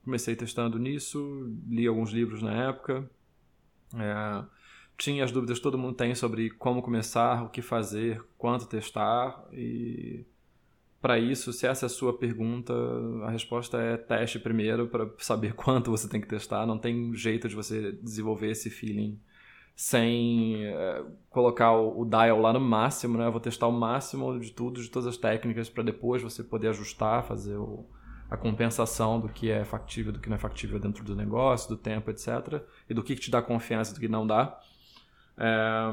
comecei 0.04 0.36
testando 0.36 0.78
nisso, 0.78 1.52
li 1.68 1.84
alguns 1.84 2.12
livros 2.12 2.42
na 2.42 2.68
época, 2.68 3.10
é, 3.98 4.44
tinha 4.96 5.24
as 5.24 5.32
dúvidas 5.32 5.58
que 5.58 5.62
todo 5.62 5.78
mundo 5.78 5.96
tem 5.96 6.14
sobre 6.14 6.50
como 6.50 6.82
começar, 6.82 7.44
o 7.44 7.48
que 7.48 7.62
fazer, 7.62 8.22
quanto 8.38 8.66
testar 8.66 9.44
e 9.52 10.24
para 11.02 11.18
isso, 11.18 11.52
se 11.52 11.66
essa 11.66 11.84
é 11.84 11.88
a 11.88 11.90
sua 11.90 12.16
pergunta, 12.16 12.72
a 13.24 13.30
resposta 13.30 13.76
é 13.76 13.96
teste 13.96 14.38
primeiro 14.38 14.86
para 14.86 15.10
saber 15.18 15.52
quanto 15.54 15.90
você 15.90 16.08
tem 16.08 16.20
que 16.20 16.28
testar. 16.28 16.64
Não 16.64 16.78
tem 16.78 17.12
jeito 17.16 17.48
de 17.48 17.56
você 17.56 17.90
desenvolver 18.00 18.52
esse 18.52 18.70
feeling 18.70 19.18
sem 19.74 20.64
é, 20.64 21.04
colocar 21.28 21.72
o, 21.72 22.02
o, 22.02 22.04
dial 22.04 22.40
lá 22.40 22.52
no 22.52 22.60
máximo, 22.60 23.18
né? 23.18 23.26
Eu 23.26 23.32
vou 23.32 23.40
testar 23.40 23.66
o 23.66 23.72
máximo 23.72 24.38
de 24.38 24.52
tudo, 24.52 24.80
de 24.80 24.88
todas 24.88 25.08
as 25.08 25.16
técnicas, 25.16 25.68
para 25.68 25.82
depois 25.82 26.22
você 26.22 26.44
poder 26.44 26.68
ajustar, 26.68 27.26
fazer 27.26 27.56
o, 27.56 27.84
a 28.32 28.36
compensação 28.38 29.20
do 29.20 29.28
que 29.28 29.50
é 29.50 29.62
factível, 29.62 30.10
do 30.10 30.18
que 30.18 30.30
não 30.30 30.36
é 30.36 30.38
factível 30.38 30.80
dentro 30.80 31.04
do 31.04 31.14
negócio, 31.14 31.68
do 31.68 31.76
tempo, 31.76 32.10
etc. 32.10 32.62
E 32.88 32.94
do 32.94 33.02
que, 33.02 33.14
que 33.14 33.20
te 33.20 33.30
dá 33.30 33.42
confiança, 33.42 33.92
do 33.92 34.00
que 34.00 34.08
não 34.08 34.26
dá. 34.26 34.58
É, 35.36 35.92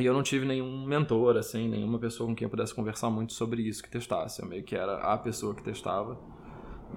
e 0.00 0.04
eu 0.04 0.12
não 0.12 0.22
tive 0.24 0.44
nenhum 0.44 0.84
mentor, 0.84 1.36
assim, 1.36 1.68
nenhuma 1.68 1.96
pessoa 2.00 2.28
com 2.28 2.34
quem 2.34 2.44
eu 2.44 2.50
pudesse 2.50 2.74
conversar 2.74 3.08
muito 3.08 3.34
sobre 3.34 3.62
isso 3.62 3.80
que 3.84 3.88
testasse. 3.88 4.42
Eu 4.42 4.48
meio 4.48 4.64
que 4.64 4.74
era 4.74 4.96
a 4.96 5.16
pessoa 5.16 5.54
que 5.54 5.62
testava. 5.62 6.18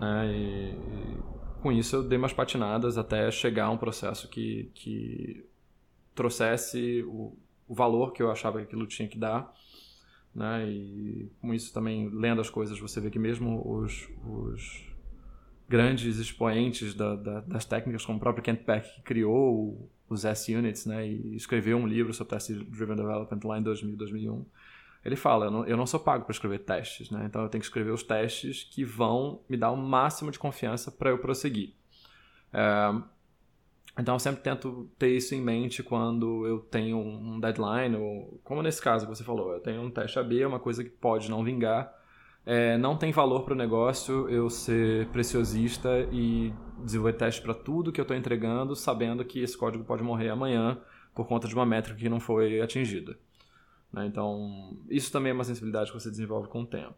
Né? 0.02 0.34
E, 0.34 0.72
e 0.72 1.18
com 1.62 1.72
isso 1.72 1.98
eu 1.98 2.04
dei 2.04 2.18
umas 2.18 2.34
patinadas 2.34 2.98
até 2.98 3.30
chegar 3.30 3.66
a 3.66 3.70
um 3.70 3.78
processo 3.78 4.28
que, 4.28 4.72
que 4.74 5.48
trouxesse 6.16 7.04
o, 7.04 7.38
o 7.68 7.76
valor 7.76 8.12
que 8.12 8.24
eu 8.24 8.32
achava 8.32 8.58
que 8.58 8.64
aquilo 8.64 8.88
tinha 8.88 9.08
que 9.08 9.20
dar. 9.20 9.54
Né? 10.36 10.68
E 10.68 11.32
com 11.40 11.54
isso 11.54 11.74
também, 11.74 12.10
lendo 12.10 12.42
as 12.42 12.50
coisas, 12.50 12.78
você 12.78 13.00
vê 13.00 13.10
que 13.10 13.18
mesmo 13.18 13.64
os, 13.66 14.10
os 14.28 14.86
grandes 15.68 16.18
expoentes 16.18 16.94
da, 16.94 17.16
da, 17.16 17.40
das 17.40 17.64
técnicas, 17.64 18.06
como 18.06 18.18
o 18.18 18.22
próprio 18.22 18.44
Kent 18.44 18.66
Beck, 18.66 18.96
que 18.96 19.02
criou 19.02 19.90
os 20.10 20.26
S-Units 20.26 20.86
né? 20.86 21.08
e 21.08 21.36
escreveu 21.36 21.78
um 21.78 21.88
livro 21.88 22.14
sobre 22.14 22.36
Test 22.36 22.52
Driven 22.52 22.98
Development 22.98 23.40
lá 23.46 23.58
em 23.58 23.64
2000, 23.64 23.96
2001, 23.96 24.46
ele 25.06 25.16
fala, 25.16 25.46
eu 25.46 25.52
não, 25.52 25.66
eu 25.66 25.78
não 25.78 25.86
sou 25.86 26.00
pago 26.00 26.26
para 26.26 26.34
escrever 26.34 26.60
testes, 26.60 27.10
né? 27.12 27.26
então 27.28 27.44
eu 27.44 27.50
tenho 27.50 27.62
que 27.62 27.68
escrever 27.68 27.92
os 27.92 28.04
testes 28.04 28.64
que 28.64 28.84
vão 28.84 29.42
me 29.48 29.56
dar 29.56 29.72
o 29.72 29.78
máximo 29.78 30.32
de 30.32 30.40
confiança 30.40 30.92
para 30.92 31.12
eu 31.12 31.18
prosseguir. 31.18 31.76
É, 32.52 32.92
então 33.98 34.16
eu 34.16 34.20
sempre 34.20 34.42
tento 34.42 34.90
ter 35.00 35.16
isso 35.16 35.34
em 35.34 35.42
mente 35.42 35.82
quando 35.82 36.46
eu 36.46 36.60
tenho 36.60 36.98
um 36.98 37.40
deadline, 37.40 37.96
ou 37.96 38.40
como 38.44 38.62
nesse 38.62 38.82
caso 38.82 39.08
que 39.08 39.16
você 39.16 39.24
falou, 39.24 39.54
eu 39.54 39.60
tenho 39.62 39.82
um 39.82 39.90
teste 39.90 40.20
AB, 40.20 40.46
uma 40.46 40.60
coisa 40.60 40.84
que 40.84 40.90
pode 40.90 41.30
não 41.30 41.44
vingar. 41.44 41.94
É, 42.46 42.78
não 42.78 42.96
tem 42.96 43.12
valor 43.12 43.44
para 43.44 43.54
o 43.54 43.58
negócio 43.58 44.30
eu 44.30 44.50
ser 44.50 45.08
preciosista 45.08 45.90
e 46.12 46.54
desenvolver 46.84 47.14
teste 47.14 47.42
para 47.42 47.56
tudo 47.56 47.92
que 47.92 48.00
eu 48.00 48.04
estou 48.04 48.16
entregando, 48.16 48.76
sabendo 48.76 49.26
que 49.26 49.40
esse 49.40 49.58
código 49.58 49.84
pode 49.84 50.04
morrer 50.04 50.30
amanhã 50.30 50.80
por 51.16 51.26
conta 51.26 51.48
de 51.48 51.56
uma 51.56 51.66
métrica 51.66 51.98
que 51.98 52.10
não 52.10 52.20
foi 52.20 52.62
atingida. 52.62 53.18
Né? 53.92 54.06
Então, 54.06 54.78
isso 54.90 55.12
também 55.12 55.32
é 55.32 55.34
uma 55.34 55.46
sensibilidade 55.46 55.92
que 55.92 56.00
você 56.00 56.12
desenvolve 56.12 56.50
com 56.50 56.62
o 56.62 56.68
tempo. 56.68 56.98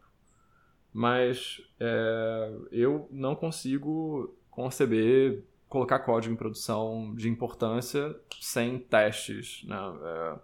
Mas 0.92 1.62
é, 1.78 2.52
eu 2.72 3.08
não 3.10 3.36
consigo 3.36 4.36
conceber 4.50 5.44
colocar 5.68 6.00
código 6.00 6.32
em 6.32 6.36
produção 6.36 7.14
de 7.14 7.28
importância 7.28 8.14
sem 8.40 8.78
testes. 8.78 9.64
Né? 9.64 9.76
É, 9.76 10.34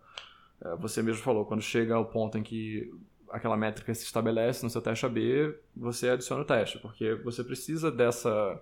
é, 0.68 0.76
você 0.76 1.02
mesmo 1.02 1.22
falou, 1.22 1.44
quando 1.44 1.62
chega 1.62 1.94
ao 1.94 2.04
ponto 2.06 2.36
em 2.38 2.42
que 2.42 2.92
aquela 3.30 3.56
métrica 3.56 3.92
se 3.94 4.04
estabelece 4.04 4.62
no 4.62 4.70
seu 4.70 4.80
teste 4.80 5.06
AB, 5.06 5.54
você 5.76 6.10
adiciona 6.10 6.42
o 6.42 6.44
teste, 6.44 6.78
porque 6.78 7.14
você 7.16 7.42
precisa 7.42 7.90
dessa, 7.90 8.60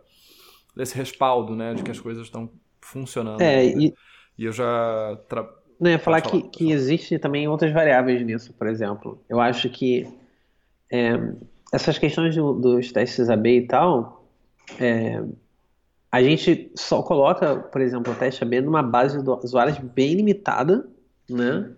desse 0.74 0.96
respaldo 0.96 1.54
né, 1.54 1.74
de 1.74 1.82
que 1.82 1.90
as 1.90 2.00
coisas 2.00 2.24
estão 2.24 2.50
funcionando. 2.80 3.40
É, 3.40 3.66
e... 3.66 3.94
e 4.38 4.44
eu 4.44 4.52
já. 4.52 5.18
Tra... 5.28 5.42
Não, 5.78 5.90
eu 5.90 5.94
ia 5.94 5.98
falar, 5.98 6.22
falar 6.22 6.42
que, 6.42 6.48
que 6.48 6.72
existe 6.72 7.18
também 7.18 7.48
outras 7.48 7.72
variáveis 7.72 8.24
nisso, 8.24 8.54
por 8.54 8.66
exemplo. 8.66 9.20
Eu 9.28 9.40
acho 9.40 9.68
que 9.68 10.08
é, 10.90 11.18
essas 11.72 11.98
questões 11.98 12.36
do, 12.36 12.52
dos 12.54 12.92
testes 12.92 13.28
AB 13.28 13.56
e 13.56 13.66
tal, 13.66 14.26
é, 14.78 15.22
a 16.12 16.22
gente 16.22 16.70
só 16.76 17.02
coloca, 17.02 17.56
por 17.56 17.80
exemplo, 17.80 18.12
o 18.12 18.16
teste 18.16 18.44
AB 18.44 18.60
numa 18.60 18.82
base 18.82 19.22
de 19.22 19.30
usuários 19.30 19.78
bem 19.78 20.14
limitada, 20.14 20.86
né? 21.28 21.70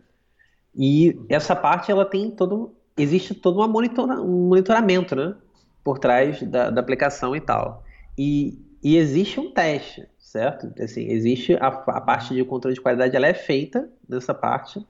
E 0.74 1.16
essa 1.28 1.54
parte 1.54 1.92
ela 1.92 2.04
tem 2.04 2.32
todo, 2.32 2.74
existe 2.96 3.32
todo 3.32 3.58
uma 3.60 3.68
monitora, 3.68 4.20
um 4.20 4.48
monitoramento, 4.48 5.14
né? 5.14 5.36
Por 5.84 6.00
trás 6.00 6.42
da, 6.42 6.68
da 6.68 6.80
aplicação 6.80 7.36
e 7.36 7.40
tal. 7.40 7.84
E, 8.18 8.58
e, 8.82 8.96
existe 8.96 9.38
um 9.38 9.52
teste, 9.52 10.04
certo? 10.18 10.72
Assim, 10.82 11.08
existe 11.08 11.54
a, 11.54 11.68
a, 11.68 12.00
parte 12.00 12.34
de 12.34 12.44
controle 12.44 12.74
de 12.74 12.80
qualidade, 12.80 13.14
ela 13.14 13.28
é 13.28 13.34
feita 13.34 13.88
nessa 14.08 14.34
parte. 14.34 14.84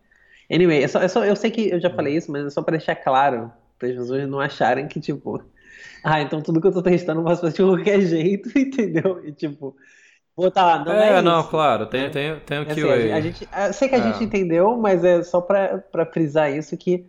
Anyway, 0.51 0.83
é 0.83 0.89
só, 0.89 1.03
é 1.03 1.09
só, 1.09 1.23
eu 1.23 1.37
sei 1.37 1.51
que 1.51 1.69
eu 1.69 1.81
já 1.81 1.91
falei 1.91 2.17
isso, 2.17 2.33
mas 2.33 2.47
é 2.47 2.51
só 2.51 2.63
para 2.63 2.79
deixar 2.79 2.97
claro, 2.97 3.53
para 3.79 3.89
as 3.89 3.95
pessoas 3.95 4.27
não 4.27 4.41
acharem 4.41 4.89
que, 4.89 5.01
tipo, 5.01 5.43
ah, 6.05 6.21
então 6.21 6.43
tudo 6.43 6.61
que 6.61 6.67
eu 6.67 6.73
tô 6.73 6.83
testando 6.83 7.21
eu 7.21 7.25
posso 7.25 7.41
fazer 7.41 7.57
de 7.57 7.63
qualquer 7.63 8.01
jeito, 8.03 8.51
entendeu? 8.59 9.25
E 9.25 9.33
tipo, 9.33 9.75
botar 10.37 10.65
lá, 10.67 10.85
não 10.85 10.93
é, 10.93 11.19
é 11.19 11.23
não, 11.23 11.43
claro, 11.43 11.87
tem, 11.87 12.11
tem, 12.11 12.39
tem 12.41 12.59
o 12.59 12.71
assim, 12.71 13.13
a, 13.13 13.21
gente, 13.21 13.49
eu 13.67 13.73
sei 13.73 13.89
que 13.89 13.95
a 13.95 13.99
é. 13.99 14.03
gente 14.03 14.23
entendeu, 14.23 14.77
mas 14.77 15.03
é 15.03 15.23
só 15.23 15.41
pra, 15.41 15.79
pra 15.79 16.05
frisar 16.05 16.55
isso 16.55 16.77
que 16.77 17.07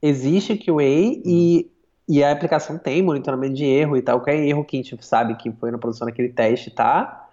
existe 0.00 0.54
o 0.54 0.58
QA 0.58 0.82
e, 0.82 1.70
e 2.08 2.24
a 2.24 2.32
aplicação 2.32 2.78
tem 2.78 3.02
monitoramento 3.02 3.54
de 3.54 3.64
erro 3.64 3.96
e 3.96 4.02
tal, 4.02 4.18
qualquer 4.18 4.42
erro 4.42 4.64
que 4.64 4.78
a 4.78 4.82
gente 4.82 5.04
sabe 5.04 5.36
que 5.36 5.52
foi 5.52 5.70
na 5.70 5.78
produção 5.78 6.06
daquele 6.06 6.30
teste, 6.30 6.70
tá? 6.70 7.28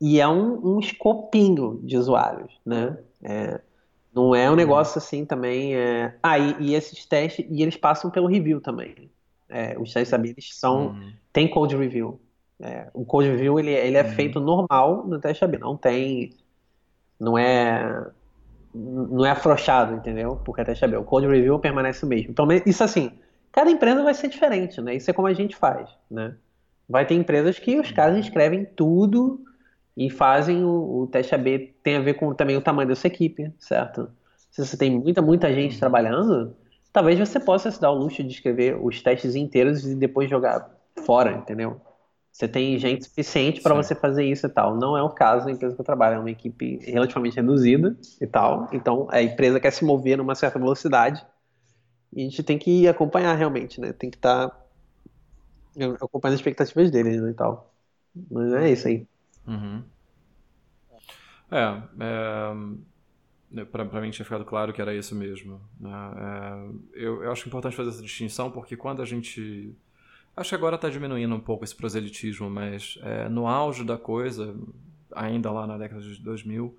E 0.00 0.20
é 0.20 0.26
um, 0.28 0.76
um 0.76 0.78
escopinho 0.78 1.80
de 1.82 1.96
usuários, 1.96 2.52
né? 2.64 2.96
É, 3.22 3.60
não 4.14 4.34
é 4.34 4.46
um 4.46 4.50
uhum. 4.50 4.56
negócio 4.56 4.98
assim 4.98 5.24
também. 5.24 5.74
É... 5.74 6.14
Ah, 6.22 6.38
e, 6.38 6.56
e, 6.60 6.74
esses 6.74 7.04
testes, 7.04 7.44
e 7.50 7.62
eles 7.62 7.76
passam 7.76 8.10
pelo 8.10 8.26
review 8.26 8.60
também. 8.60 9.10
É, 9.50 9.76
os 9.78 9.92
testes 9.92 10.14
AB 10.14 10.34
são 10.40 10.88
uhum. 10.88 11.12
tem 11.32 11.48
code 11.48 11.76
review. 11.76 12.20
É, 12.62 12.88
o 12.92 13.04
code 13.04 13.28
review 13.28 13.58
ele, 13.58 13.70
ele 13.70 13.96
é 13.96 14.02
uhum. 14.02 14.10
feito 14.10 14.38
normal 14.38 15.06
no 15.06 15.18
teste 15.18 15.44
AB, 15.44 15.58
não 15.58 15.76
tem, 15.76 16.34
não 17.18 17.36
é, 17.36 18.06
não 18.74 19.24
é 19.24 19.30
afrouxado, 19.30 19.94
entendeu? 19.94 20.40
Porque 20.44 20.60
é 20.60 20.64
teste 20.64 20.84
AB. 20.84 20.96
O 20.96 21.04
code 21.04 21.26
review 21.26 21.58
permanece 21.58 22.04
o 22.04 22.08
mesmo. 22.08 22.30
Então 22.30 22.46
isso 22.66 22.84
assim, 22.84 23.12
cada 23.50 23.70
empresa 23.70 24.02
vai 24.02 24.14
ser 24.14 24.28
diferente, 24.28 24.80
né? 24.80 24.94
Isso 24.94 25.10
é 25.10 25.14
como 25.14 25.28
a 25.28 25.32
gente 25.32 25.56
faz, 25.56 25.88
né? 26.10 26.34
Vai 26.88 27.06
ter 27.06 27.14
empresas 27.14 27.58
que 27.58 27.78
os 27.78 27.90
caras 27.90 28.18
escrevem 28.18 28.64
tudo 28.64 29.44
e 29.96 30.10
fazem 30.10 30.64
o, 30.64 31.02
o 31.02 31.06
teste 31.06 31.34
AB 31.34 31.74
tem 31.82 31.96
a 31.96 32.00
ver 32.00 32.14
com 32.14 32.34
também 32.34 32.56
o 32.56 32.62
tamanho 32.62 32.88
da 32.88 32.94
sua 32.94 33.08
equipe, 33.08 33.52
certo? 33.58 34.10
Se 34.50 34.64
você 34.64 34.76
tem 34.76 34.90
muita 34.98 35.22
muita 35.22 35.52
gente 35.52 35.74
uhum. 35.74 35.80
trabalhando 35.80 36.56
talvez 36.92 37.18
você 37.18 37.38
possa 37.38 37.70
se 37.70 37.80
dar 37.80 37.90
o 37.90 37.94
luxo 37.94 38.22
de 38.22 38.30
escrever 38.30 38.78
os 38.80 39.02
testes 39.02 39.34
inteiros 39.34 39.86
e 39.86 39.94
depois 39.94 40.28
jogar 40.28 40.70
fora, 41.04 41.32
entendeu? 41.32 41.80
Você 42.32 42.46
tem 42.46 42.78
gente 42.78 43.04
suficiente 43.04 43.60
para 43.60 43.74
você 43.74 43.94
fazer 43.94 44.24
isso 44.24 44.46
e 44.46 44.48
tal. 44.48 44.76
Não 44.76 44.96
é 44.96 45.02
o 45.02 45.10
caso 45.10 45.46
da 45.46 45.50
empresa 45.50 45.74
que 45.74 45.80
eu 45.80 45.84
trabalho, 45.84 46.16
é 46.16 46.18
uma 46.20 46.30
equipe 46.30 46.78
relativamente 46.84 47.36
reduzida 47.36 47.96
e 48.20 48.26
tal. 48.26 48.68
Então 48.72 49.08
a 49.10 49.20
empresa 49.20 49.58
quer 49.58 49.72
se 49.72 49.84
mover 49.84 50.16
numa 50.16 50.34
certa 50.34 50.58
velocidade 50.58 51.24
e 52.12 52.20
a 52.20 52.24
gente 52.24 52.42
tem 52.42 52.58
que 52.58 52.86
acompanhar 52.88 53.34
realmente, 53.34 53.80
né? 53.80 53.92
Tem 53.92 54.10
que 54.10 54.16
estar 54.16 54.48
tá 54.48 54.56
acompanhando 56.00 56.34
as 56.34 56.40
expectativas 56.40 56.90
deles 56.90 57.20
né, 57.20 57.30
e 57.30 57.34
tal. 57.34 57.72
Mas 58.30 58.52
é 58.52 58.70
isso 58.70 58.88
aí. 58.88 59.06
Uhum. 59.46 59.82
É, 61.50 61.82
é, 62.00 62.54
para 63.70 64.00
mim 64.00 64.10
tinha 64.10 64.24
ficado 64.24 64.44
claro 64.44 64.72
que 64.72 64.80
era 64.80 64.94
isso 64.94 65.14
mesmo. 65.14 65.60
Né? 65.78 65.90
É, 66.16 67.04
eu, 67.04 67.24
eu, 67.24 67.32
acho 67.32 67.48
importante 67.48 67.76
fazer 67.76 67.90
essa 67.90 68.02
distinção 68.02 68.50
porque 68.50 68.76
quando 68.76 69.02
a 69.02 69.04
gente. 69.04 69.74
Acho 70.36 70.50
que 70.50 70.54
agora 70.54 70.76
está 70.76 70.88
diminuindo 70.88 71.34
um 71.34 71.40
pouco 71.40 71.64
esse 71.64 71.74
proselitismo, 71.74 72.48
mas 72.48 72.98
é, 73.02 73.28
no 73.28 73.48
auge 73.48 73.84
da 73.84 73.98
coisa, 73.98 74.56
ainda 75.12 75.50
lá 75.50 75.66
na 75.66 75.76
década 75.76 76.00
de 76.00 76.22
2000, 76.22 76.78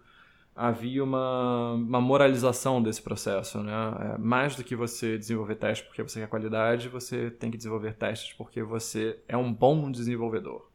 havia 0.55 1.03
uma, 1.03 1.73
uma 1.73 2.01
moralização 2.01 2.81
desse 2.81 3.01
processo. 3.01 3.59
Né? 3.61 3.73
É, 3.99 4.17
mais 4.17 4.55
do 4.55 4.63
que 4.63 4.75
você 4.75 5.17
desenvolver 5.17 5.55
testes 5.55 5.85
porque 5.85 6.01
você 6.01 6.21
quer 6.21 6.27
qualidade, 6.27 6.87
você 6.87 7.29
tem 7.29 7.51
que 7.51 7.57
desenvolver 7.57 7.93
testes 7.93 8.33
porque 8.33 8.63
você 8.63 9.19
é 9.27 9.35
um 9.35 9.53
bom 9.53 9.91
desenvolvedor. 9.91 10.69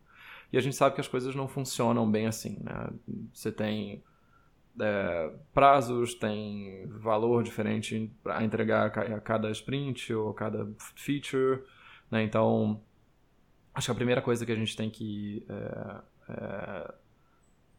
E 0.52 0.58
a 0.58 0.60
gente 0.60 0.76
sabe 0.76 0.94
que 0.94 1.00
as 1.00 1.08
coisas 1.08 1.34
não 1.34 1.48
funcionam 1.48 2.08
bem 2.08 2.26
assim. 2.26 2.58
Né? 2.62 2.90
Você 3.32 3.50
tem 3.50 4.02
é, 4.80 5.32
prazos, 5.52 6.14
tem 6.14 6.86
valor 6.88 7.42
diferente 7.42 8.12
a 8.26 8.44
entregar 8.44 8.86
a 8.86 9.20
cada 9.20 9.50
sprint 9.50 10.12
ou 10.12 10.32
cada 10.34 10.68
feature. 10.94 11.62
Né? 12.10 12.22
Então, 12.22 12.80
acho 13.74 13.86
que 13.86 13.92
a 13.92 13.94
primeira 13.94 14.22
coisa 14.22 14.44
que 14.44 14.52
a 14.52 14.56
gente 14.56 14.76
tem 14.76 14.90
que 14.90 15.44
é, 15.48 15.96
é, 16.30 16.94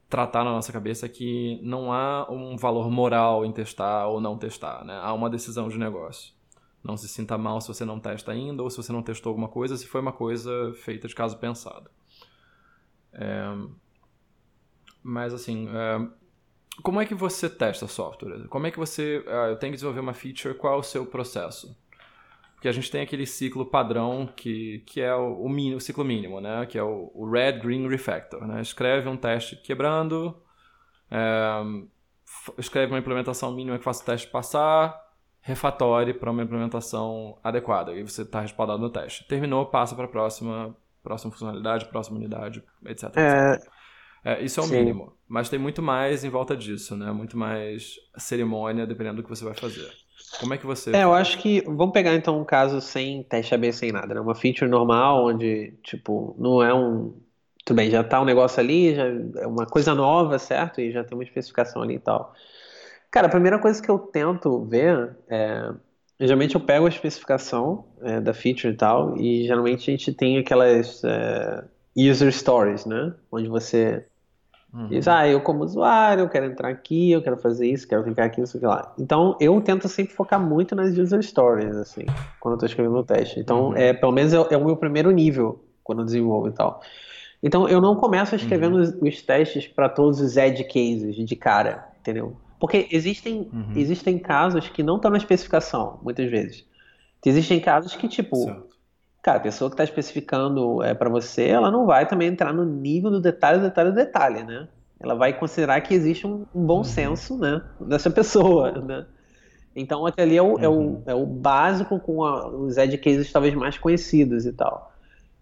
tratar 0.09 0.43
na 0.43 0.51
nossa 0.51 0.71
cabeça 0.71 1.05
é 1.05 1.09
que 1.09 1.59
não 1.63 1.91
há 1.91 2.29
um 2.31 2.57
valor 2.57 2.89
moral 2.89 3.45
em 3.45 3.51
testar 3.51 4.07
ou 4.07 4.19
não 4.19 4.37
testar. 4.37 4.83
Né? 4.83 4.97
Há 5.01 5.13
uma 5.13 5.29
decisão 5.29 5.69
de 5.69 5.77
negócio. 5.77 6.33
Não 6.83 6.95
se 6.95 7.07
sinta 7.07 7.37
mal 7.37 7.59
se 7.59 7.67
você 7.67 7.83
não 7.83 7.99
testa 7.99 8.31
ainda 8.31 8.63
ou 8.63 8.69
se 8.69 8.77
você 8.77 8.93
não 8.93 9.03
testou 9.03 9.31
alguma 9.31 9.49
coisa, 9.49 9.75
se 9.75 9.87
foi 9.87 9.99
uma 9.99 10.13
coisa 10.13 10.73
feita 10.75 11.07
de 11.07 11.15
caso 11.15 11.37
pensado. 11.37 11.89
É, 13.11 13.43
mas 15.03 15.33
assim, 15.33 15.67
é, 15.69 16.07
como 16.81 17.01
é 17.01 17.05
que 17.05 17.15
você 17.15 17.49
testa 17.49 17.87
software? 17.87 18.47
Como 18.47 18.67
é 18.67 18.71
que 18.71 18.77
você. 18.77 19.23
Ah, 19.27 19.47
eu 19.49 19.57
tenho 19.57 19.71
que 19.71 19.77
desenvolver 19.77 19.99
uma 19.99 20.13
feature, 20.13 20.53
qual 20.53 20.75
é 20.75 20.77
o 20.77 20.83
seu 20.83 21.05
processo? 21.05 21.75
Porque 22.53 22.67
a 22.67 22.71
gente 22.71 22.89
tem 22.89 23.01
aquele 23.01 23.25
ciclo 23.25 23.65
padrão 23.65 24.27
que, 24.35 24.79
que 24.85 24.99
é 24.99 25.13
o, 25.13 25.43
o, 25.43 25.49
mínimo, 25.49 25.77
o 25.77 25.81
ciclo 25.81 26.03
mínimo, 26.03 26.41
né? 26.41 26.65
Que 26.65 26.77
é 26.77 26.83
o, 26.83 27.11
o, 27.13 27.29
Red, 27.29 27.59
Green, 27.59 27.87
Refactor. 27.87 28.47
Né? 28.47 28.61
Escreve 28.61 29.07
um 29.07 29.15
teste 29.15 29.55
quebrando, 29.57 30.35
é, 31.11 31.61
escreve 32.57 32.91
uma 32.91 32.97
implementação 32.97 33.51
mínima 33.51 33.77
que 33.77 33.83
faça 33.83 34.01
o 34.01 34.05
teste 34.05 34.27
passar, 34.27 34.99
refatore 35.39 36.15
para 36.15 36.31
uma 36.31 36.41
implementação 36.41 37.37
adequada. 37.43 37.93
E 37.93 38.01
você 38.01 38.23
está 38.23 38.41
respaldado 38.41 38.81
no 38.81 38.89
teste. 38.89 39.27
Terminou, 39.27 39.67
passa 39.67 39.95
para 39.95 40.05
a 40.05 40.09
próxima, 40.09 40.75
próxima 41.03 41.31
funcionalidade, 41.31 41.85
próxima 41.85 42.17
unidade, 42.17 42.63
etc. 42.85 43.03
Etc. 43.03 43.17
É, 43.17 43.59
isso 44.41 44.59
é 44.59 44.63
o 44.63 44.67
Sim. 44.67 44.79
mínimo. 44.79 45.13
Mas 45.27 45.49
tem 45.49 45.59
muito 45.59 45.81
mais 45.81 46.23
em 46.23 46.29
volta 46.29 46.55
disso, 46.55 46.95
né? 46.95 47.11
Muito 47.11 47.37
mais 47.37 47.95
cerimônia, 48.17 48.87
dependendo 48.87 49.17
do 49.17 49.23
que 49.23 49.29
você 49.29 49.43
vai 49.43 49.53
fazer. 49.53 49.91
Como 50.39 50.53
é 50.53 50.57
que 50.57 50.65
você. 50.65 50.95
É, 50.95 51.03
eu 51.03 51.13
acho 51.13 51.37
que. 51.39 51.61
Vamos 51.61 51.91
pegar 51.91 52.13
então 52.15 52.39
um 52.39 52.45
caso 52.45 52.79
sem 52.79 53.23
teste 53.23 53.53
AB, 53.53 53.71
sem 53.73 53.91
nada, 53.91 54.13
né? 54.13 54.21
Uma 54.21 54.35
feature 54.35 54.69
normal, 54.69 55.25
onde, 55.25 55.73
tipo, 55.83 56.35
não 56.37 56.61
é 56.61 56.73
um. 56.73 57.13
Tudo 57.65 57.77
bem, 57.77 57.89
já 57.89 58.03
tá 58.03 58.21
um 58.21 58.25
negócio 58.25 58.59
ali, 58.59 58.95
já 58.95 59.05
é 59.41 59.47
uma 59.47 59.65
coisa 59.65 59.93
nova, 59.93 60.39
certo? 60.39 60.79
E 60.79 60.91
já 60.91 61.03
tem 61.03 61.17
uma 61.17 61.23
especificação 61.23 61.81
ali 61.81 61.95
e 61.95 61.99
tal. 61.99 62.33
Cara, 63.11 63.27
a 63.27 63.31
primeira 63.31 63.59
coisa 63.59 63.81
que 63.81 63.89
eu 63.89 63.99
tento 63.99 64.63
ver 64.65 65.15
é. 65.29 65.71
Geralmente 66.19 66.55
eu 66.55 66.61
pego 66.61 66.87
a 66.87 66.89
especificação 66.89 67.85
é, 68.01 68.19
da 68.19 68.33
feature 68.33 68.73
e 68.73 68.77
tal, 68.77 69.15
e 69.17 69.45
geralmente 69.45 69.91
a 69.91 69.91
gente 69.91 70.11
tem 70.11 70.39
aquelas 70.39 71.03
é, 71.03 71.63
user 71.97 72.31
stories, 72.31 72.85
né? 72.85 73.13
Onde 73.31 73.47
você 73.47 74.05
Uhum. 74.73 74.89
Diz, 74.89 75.07
ah, 75.07 75.25
eu 75.27 75.39
como 75.41 75.63
usuário, 75.63 76.23
eu 76.23 76.29
quero 76.29 76.45
entrar 76.45 76.67
aqui, 76.69 77.09
eu 77.11 77.21
quero 77.21 77.37
fazer 77.37 77.67
isso, 77.67 77.87
quero 77.87 78.03
clicar 78.03 78.25
aqui, 78.25 78.41
isso 78.41 78.57
aqui 78.57 78.65
lá. 78.65 78.93
Então, 78.99 79.35
eu 79.39 79.59
tento 79.61 79.87
sempre 79.87 80.13
focar 80.13 80.39
muito 80.39 80.75
nas 80.75 80.95
user 80.97 81.23
stories, 81.23 81.75
assim, 81.77 82.05
quando 82.39 82.55
eu 82.55 82.59
tô 82.59 82.65
escrevendo 82.65 82.97
o 82.97 83.03
teste. 83.03 83.39
Então, 83.39 83.69
Uhum. 83.69 83.77
é, 83.77 83.93
pelo 83.93 84.11
menos 84.11 84.33
é, 84.33 84.37
é 84.51 84.57
o 84.57 84.65
meu 84.65 84.75
primeiro 84.75 85.09
nível, 85.09 85.63
quando 85.83 85.99
eu 85.99 86.05
desenvolvo 86.05 86.49
e 86.49 86.51
tal. 86.51 86.81
Então, 87.41 87.67
eu 87.67 87.79
não 87.79 87.95
começo 87.95 88.35
escrevendo 88.35 88.75
os, 88.75 88.89
os 89.01 89.21
testes 89.21 89.67
para 89.67 89.87
todos 89.87 90.19
os 90.19 90.35
edge 90.35 90.63
cases 90.65 91.15
de 91.15 91.35
cara, 91.35 91.87
entendeu? 92.01 92.35
Porque 92.59 92.87
existem, 92.91 93.49
Uhum. 93.53 93.71
existem 93.73 94.19
casos 94.19 94.67
que 94.67 94.83
não 94.83 94.97
estão 94.97 95.09
na 95.09 95.17
especificação, 95.17 95.97
muitas 96.03 96.29
vezes. 96.29 96.65
Existem 97.25 97.59
casos 97.59 97.95
que, 97.95 98.07
tipo, 98.07 98.35
Certo. 98.35 98.66
Cara, 99.21 99.37
a 99.39 99.41
pessoa 99.41 99.69
que 99.69 99.73
está 99.73 99.83
especificando 99.83 100.81
é, 100.83 100.93
para 100.93 101.09
você, 101.09 101.47
ela 101.47 101.69
não 101.71 101.85
vai 101.85 102.07
também 102.07 102.29
entrar 102.29 102.53
no 102.53 102.63
nível 102.65 103.11
do 103.11 103.19
detalhe, 103.21 103.59
do 103.59 103.63
detalhe, 103.65 103.89
do 103.91 103.95
detalhe, 103.95 104.43
né? 104.43 104.69
Ela 104.99 105.15
vai 105.15 105.37
considerar 105.37 105.81
que 105.81 105.93
existe 105.93 106.25
um, 106.25 106.45
um 106.53 106.65
bom 106.65 106.83
Uhum. 106.83 106.83
senso, 106.83 107.37
né, 107.37 107.61
dessa 107.79 108.09
pessoa, 108.11 108.71
né? 108.81 109.05
Então, 109.75 110.05
aquele 110.05 110.29
ali 110.31 110.37
é 110.37 110.41
o, 110.43 110.59
é 110.59 110.69
Uhum. 110.69 110.69
o, 110.69 111.03
é 111.07 111.15
o 111.15 111.25
básico 111.25 111.99
com 111.99 112.23
a- 112.23 112.47
os 112.49 112.77
edge 112.77 112.97
cases 112.99 113.31
talvez 113.31 113.53
mais 113.55 113.77
conhecidos 113.77 114.45
e 114.45 114.53
tal. 114.53 114.91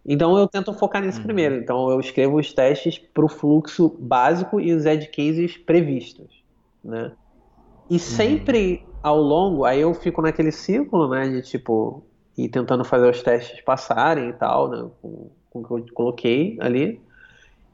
Então, 0.05 0.37
eu 0.37 0.47
tento 0.47 0.73
focar 0.73 1.03
nisso 1.03 1.21
Uhum. 1.21 1.21
primeiro. 1.21 1.55
Então, 1.57 1.89
eu 1.91 1.99
escrevo 1.99 2.37
os 2.39 2.53
testes 2.53 2.97
para 2.99 3.25
o 3.25 3.29
fluxo 3.29 3.89
básico 3.99 4.61
e 4.61 4.73
os 4.73 4.85
edge 4.85 5.07
cases 5.09 5.57
previstos, 5.57 6.31
né? 6.83 7.13
E 7.89 7.99
sempre 7.99 8.87
ao 9.03 9.17
longo, 9.19 9.65
aí 9.65 9.79
eu 9.81 9.93
fico 9.93 10.21
naquele 10.21 10.51
círculo, 10.51 11.09
né, 11.09 11.29
de 11.29 11.41
tipo, 11.43 12.07
ir 12.37 12.49
tentando 12.49 12.83
fazer 12.83 13.09
os 13.09 13.21
testes 13.21 13.61
passarem 13.61 14.29
e 14.29 14.33
tal, 14.33 14.69
né, 14.69 14.89
com, 15.01 15.29
com 15.49 15.59
o 15.59 15.65
que 15.65 15.73
eu 15.73 15.93
coloquei 15.93 16.57
ali. 16.59 17.01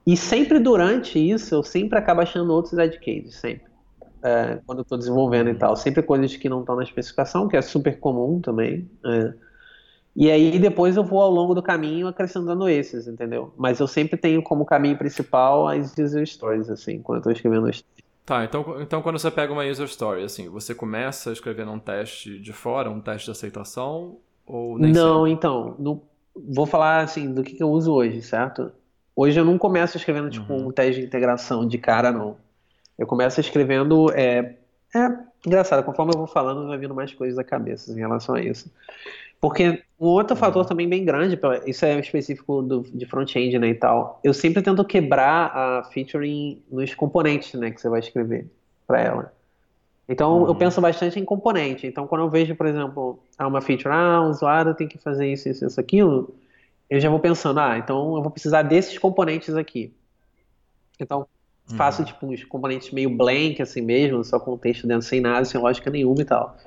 E 0.06 0.18
sempre 0.18 0.60
durante 0.60 1.20
isso, 1.20 1.54
eu 1.54 1.64
sempre 1.64 1.98
acabo 1.98 2.22
achando 2.22 2.52
outros 2.52 2.78
edge 2.78 3.00
cases, 3.00 3.36
sempre. 3.36 3.70
É, 4.24 4.60
quando 4.66 4.80
eu 4.80 4.84
estou 4.84 4.98
desenvolvendo 4.98 5.50
e 5.50 5.56
tal. 5.56 5.76
Sempre 5.76 6.04
coisas 6.04 6.36
que 6.36 6.48
não 6.48 6.62
estão 6.62 6.76
na 6.76 6.84
especificação, 6.84 7.48
que 7.48 7.58
é 7.58 7.62
super 7.62 8.00
comum 8.00 8.40
também. 8.40 8.90
é. 9.06 9.34
E 10.14 10.30
aí 10.30 10.60
depois 10.60 10.98
eu 10.98 11.06
vou 11.06 11.22
ao 11.22 11.32
longo 11.32 11.56
do 11.56 11.64
caminho 11.64 12.08
acrescentando 12.08 12.68
esses, 12.68 13.08
entendeu? 13.08 13.54
Mas 13.58 13.80
eu 13.80 13.88
sempre 13.88 14.18
tenho 14.18 14.44
como 14.44 14.66
caminho 14.66 14.98
principal 14.98 15.70
as 15.70 15.98
user 15.98 16.28
stories, 16.28 16.70
assim, 16.70 17.02
quando 17.02 17.18
eu 17.18 17.20
estou 17.20 17.32
escrevendo 17.32 17.70
os 17.70 17.82
Tá, 18.26 18.44
então, 18.46 18.82
então 18.82 19.02
quando 19.02 19.18
você 19.18 19.32
pega 19.32 19.52
uma 19.52 19.66
user 19.66 19.86
story, 19.88 20.24
assim, 20.24 20.48
você 20.48 20.76
começa 20.76 21.32
escrevendo 21.32 21.72
um 21.72 21.80
teste 21.80 22.40
de 22.40 22.54
fora, 22.54 22.90
um 22.90 23.02
teste 23.02 23.26
de 23.26 23.32
aceitação, 23.32 24.20
ou 24.52 24.78
Não, 24.80 25.20
sempre? 25.26 25.32
então, 25.32 26.02
vou 26.36 26.66
falar 26.66 27.02
assim 27.02 27.34
do 27.34 27.44
que, 27.44 27.54
que 27.56 27.64
eu 27.64 27.70
uso 27.70 27.94
hoje, 27.94 28.22
certo? 28.22 28.72
Hoje 29.16 29.40
eu 29.40 29.46
não 29.46 29.58
começo 29.58 29.98
escrevendo 29.98 30.30
tipo 30.30 30.52
Uhum. 30.54 30.68
um 30.68 30.72
teste 30.72 31.02
de 31.02 31.08
integração 31.08 31.68
de 31.68 31.78
cara, 31.78 32.12
não. 32.12 32.38
Eu 32.98 33.08
começo 33.08 33.40
escrevendo. 33.40 34.12
É, 34.12 34.56
é 34.96 35.18
engraçado, 35.46 35.84
conforme 35.84 36.14
eu 36.14 36.18
vou 36.18 36.28
falando, 36.28 36.68
vai 36.68 36.78
vindo 36.78 36.94
mais 36.96 37.14
coisas 37.14 37.38
à 37.38 37.44
cabeça 37.44 37.92
em 37.92 37.96
relação 38.00 38.36
a 38.36 38.42
isso. 38.42 38.72
Porque 39.40 39.82
um 40.00 40.06
outro 40.08 40.36
fator 40.36 40.66
também 40.66 40.88
bem 40.88 41.04
grande, 41.04 41.40
isso 41.66 41.84
é 41.84 42.00
específico 42.00 42.62
do, 42.62 42.82
de 42.82 43.06
front-end, 43.08 43.58
né, 43.58 43.70
e 43.70 43.74
tal. 43.76 44.20
Eu 44.24 44.34
sempre 44.34 44.62
tento 44.62 44.86
quebrar 44.86 45.52
a 45.56 45.84
feature 45.86 46.28
em- 46.30 46.62
nos 46.72 46.94
componentes, 46.94 47.54
né, 47.60 47.72
que 47.72 47.82
você 47.82 47.90
vai 47.90 48.00
escrever 48.00 48.48
para 48.86 49.02
ela. 49.02 49.34
Então, 50.10 50.42
eu 50.42 50.48
Uhum. 50.48 50.56
penso 50.56 50.82
bastante 50.82 51.20
em 51.20 51.26
componente. 51.26 51.88
Então, 51.88 52.06
quando 52.08 52.22
eu 52.22 52.30
vejo, 52.30 52.56
por 52.56 52.66
exemplo, 52.66 53.20
ah, 53.38 53.48
uma 53.48 53.62
feature, 53.62 53.94
ah, 53.94 54.22
o 54.22 54.30
usuário 54.30 54.74
tem 54.76 54.88
que 54.88 54.98
fazer 54.98 55.32
isso, 55.32 55.48
isso, 55.48 55.66
isso, 55.66 55.80
aquilo, 55.80 56.36
eu 56.90 57.00
já 57.00 57.10
vou 57.10 57.20
pensando, 57.20 57.60
ah, 57.60 57.78
então 57.78 58.16
eu 58.18 58.22
vou 58.22 58.32
precisar 58.32 58.64
desses 58.64 58.98
componentes 58.98 59.56
aqui. 59.56 59.94
Então, 61.00 61.26
faço, 61.78 62.04
tipo, 62.04 62.26
uns 62.28 62.44
componentes 62.44 62.92
meio 62.92 63.10
blank, 63.10 63.62
assim 63.62 63.82
mesmo, 63.82 64.24
só 64.24 64.40
com 64.40 64.52
o 64.54 64.58
texto 64.58 64.86
dentro, 64.88 65.04
sem 65.08 65.22
nada, 65.22 65.46
sem 65.46 65.60
lógica 65.62 65.90
nenhuma 65.90 66.22
e 66.22 66.26
tal. 66.26 66.58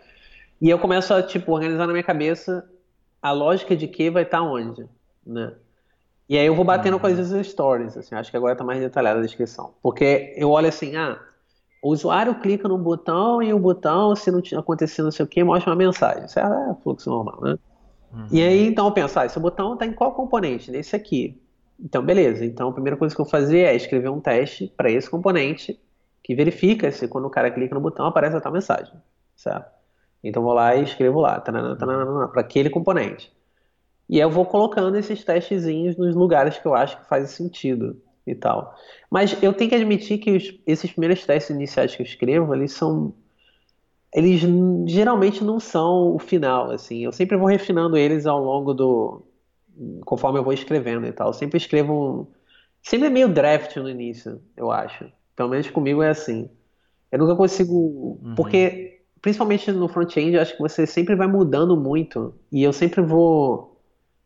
E 0.60 0.70
eu 0.70 0.78
começo 0.78 1.12
a, 1.12 1.22
tipo, 1.22 1.52
organizar 1.52 1.86
na 1.86 1.92
minha 1.92 2.02
cabeça 2.04 2.68
a 3.20 3.30
lógica 3.32 3.76
de 3.76 3.86
que 3.88 4.10
vai 4.10 4.22
estar 4.22 4.42
onde, 4.42 4.86
né? 5.26 5.52
E 6.28 6.38
aí 6.38 6.46
eu 6.46 6.54
vou 6.54 6.64
batendo 6.64 6.98
com 6.98 7.06
as 7.06 7.18
user 7.18 7.44
stories, 7.44 7.96
assim, 7.96 8.14
acho 8.14 8.30
que 8.30 8.36
agora 8.36 8.56
tá 8.56 8.64
mais 8.64 8.80
detalhada 8.80 9.18
a 9.18 9.22
descrição. 9.22 9.74
Porque 9.82 10.32
eu 10.36 10.50
olho 10.50 10.68
assim, 10.68 10.96
ah, 10.96 11.20
o 11.84 11.90
usuário 11.90 12.34
clica 12.36 12.66
no 12.66 12.78
botão 12.78 13.42
e 13.42 13.52
o 13.52 13.58
botão, 13.58 14.16
se 14.16 14.30
não 14.30 14.40
acontecido 14.58 15.04
não 15.04 15.10
sei 15.10 15.22
o 15.22 15.28
que, 15.28 15.44
mostra 15.44 15.70
uma 15.70 15.76
mensagem. 15.76 16.24
Isso 16.24 16.40
é 16.40 16.76
fluxo 16.82 17.10
normal, 17.10 17.38
né? 17.42 17.58
Uhum. 18.10 18.26
E 18.30 18.42
aí, 18.42 18.66
então, 18.68 18.86
eu 18.86 18.92
penso, 18.92 19.18
ah, 19.18 19.26
esse 19.26 19.38
botão 19.38 19.74
está 19.74 19.84
em 19.84 19.92
qual 19.92 20.14
componente? 20.14 20.70
Nesse 20.70 20.96
aqui. 20.96 21.38
Então, 21.78 22.02
beleza. 22.02 22.42
Então, 22.42 22.70
a 22.70 22.72
primeira 22.72 22.96
coisa 22.96 23.14
que 23.14 23.20
eu 23.20 23.26
vou 23.26 23.30
fazer 23.30 23.64
é 23.64 23.76
escrever 23.76 24.08
um 24.08 24.18
teste 24.18 24.72
para 24.74 24.90
esse 24.90 25.10
componente 25.10 25.78
que 26.22 26.34
verifica 26.34 26.90
se 26.90 27.06
quando 27.06 27.26
o 27.26 27.30
cara 27.30 27.50
clica 27.50 27.74
no 27.74 27.82
botão 27.82 28.06
aparece 28.06 28.34
a 28.34 28.40
tal 28.40 28.52
mensagem, 28.52 28.94
certo? 29.36 29.70
Então, 30.22 30.40
eu 30.40 30.46
vou 30.46 30.54
lá 30.54 30.74
e 30.74 30.84
escrevo 30.84 31.20
lá, 31.20 31.38
para 31.38 32.40
aquele 32.40 32.70
componente. 32.70 33.30
E 34.08 34.16
aí 34.16 34.22
eu 34.22 34.30
vou 34.30 34.46
colocando 34.46 34.96
esses 34.96 35.22
testezinhos 35.22 35.98
nos 35.98 36.16
lugares 36.16 36.56
que 36.56 36.66
eu 36.66 36.74
acho 36.74 36.98
que 36.98 37.06
faz 37.06 37.28
sentido 37.32 38.00
e 38.26 38.34
tal. 38.34 38.74
Mas 39.10 39.40
eu 39.42 39.52
tenho 39.52 39.70
que 39.70 39.76
admitir 39.76 40.18
que 40.18 40.30
os- 40.32 40.58
esses 40.66 40.90
primeiros 40.92 41.24
testes 41.26 41.54
iniciais 41.54 41.94
que 41.94 42.02
eu 42.02 42.06
escrevo, 42.06 42.54
eles 42.54 42.72
são 42.72 43.14
eles 44.12 44.40
geralmente 44.86 45.42
não 45.42 45.58
são 45.58 46.14
o 46.14 46.18
final, 46.18 46.70
assim. 46.70 47.04
Eu 47.04 47.12
sempre 47.12 47.36
vou 47.36 47.48
refinando 47.48 47.96
eles 47.96 48.26
ao 48.26 48.42
longo 48.42 48.72
do. 48.72 49.22
conforme 50.04 50.38
eu 50.38 50.44
vou 50.44 50.52
escrevendo 50.52 51.04
e 51.06 51.12
tal. 51.12 51.28
Eu 51.28 51.32
sempre 51.32 51.56
escrevo. 51.56 51.92
um- 51.92 52.26
Sempre 52.82 53.08
é 53.08 53.10
meio 53.10 53.28
draft 53.28 53.74
no 53.76 53.88
início, 53.88 54.40
eu 54.56 54.70
acho. 54.70 55.10
Pelo 55.34 55.48
menos 55.48 55.68
comigo 55.70 56.02
é 56.02 56.10
assim. 56.10 56.48
Eu 57.10 57.18
nunca 57.18 57.34
consigo. 57.34 58.20
Porque, 58.36 59.00
principalmente 59.22 59.72
no 59.72 59.88
front-end, 59.88 60.34
eu 60.36 60.42
acho 60.42 60.52
que 60.54 60.60
você 60.62 60.86
sempre 60.86 61.16
vai 61.16 61.26
mudando 61.26 61.76
muito. 61.76 62.34
E 62.52 62.62
eu 62.62 62.72
sempre 62.72 63.00
vou 63.02 63.73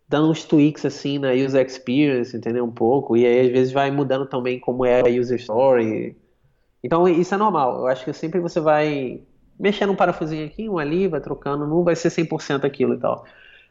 dando 0.09 0.31
uns 0.31 0.45
tweaks 0.45 0.85
assim 0.85 1.19
na 1.19 1.33
user 1.33 1.65
experience, 1.67 2.37
entendeu? 2.37 2.65
Um 2.65 2.73
pouco. 2.73 3.17
E 3.17 3.27
aí, 3.27 3.41
às 3.47 3.53
vezes, 3.53 3.73
vai 3.73 3.91
mudando 3.91 4.27
também 4.27 4.59
como 4.61 4.85
é 4.85 5.01
a 5.01 5.21
user 5.21 5.39
story. 5.39 6.17
Então, 6.83 7.09
isso 7.09 7.35
é 7.35 7.39
normal. 7.39 7.81
Eu 7.81 7.87
acho 7.89 8.05
que 8.05 8.13
sempre 8.13 8.41
você 8.41 8.61
vai 8.61 9.23
mexendo 9.59 9.93
um 9.93 9.97
parafusinho 9.97 10.47
aqui, 10.47 10.69
um 10.69 10.79
ali, 10.79 11.09
vai 11.09 11.21
trocando, 11.21 11.67
não 11.67 11.83
vai 11.85 11.97
ser 11.97 12.11
100% 12.11 12.65
aquilo 12.65 12.95
e 12.95 12.99
tal. 13.01 13.25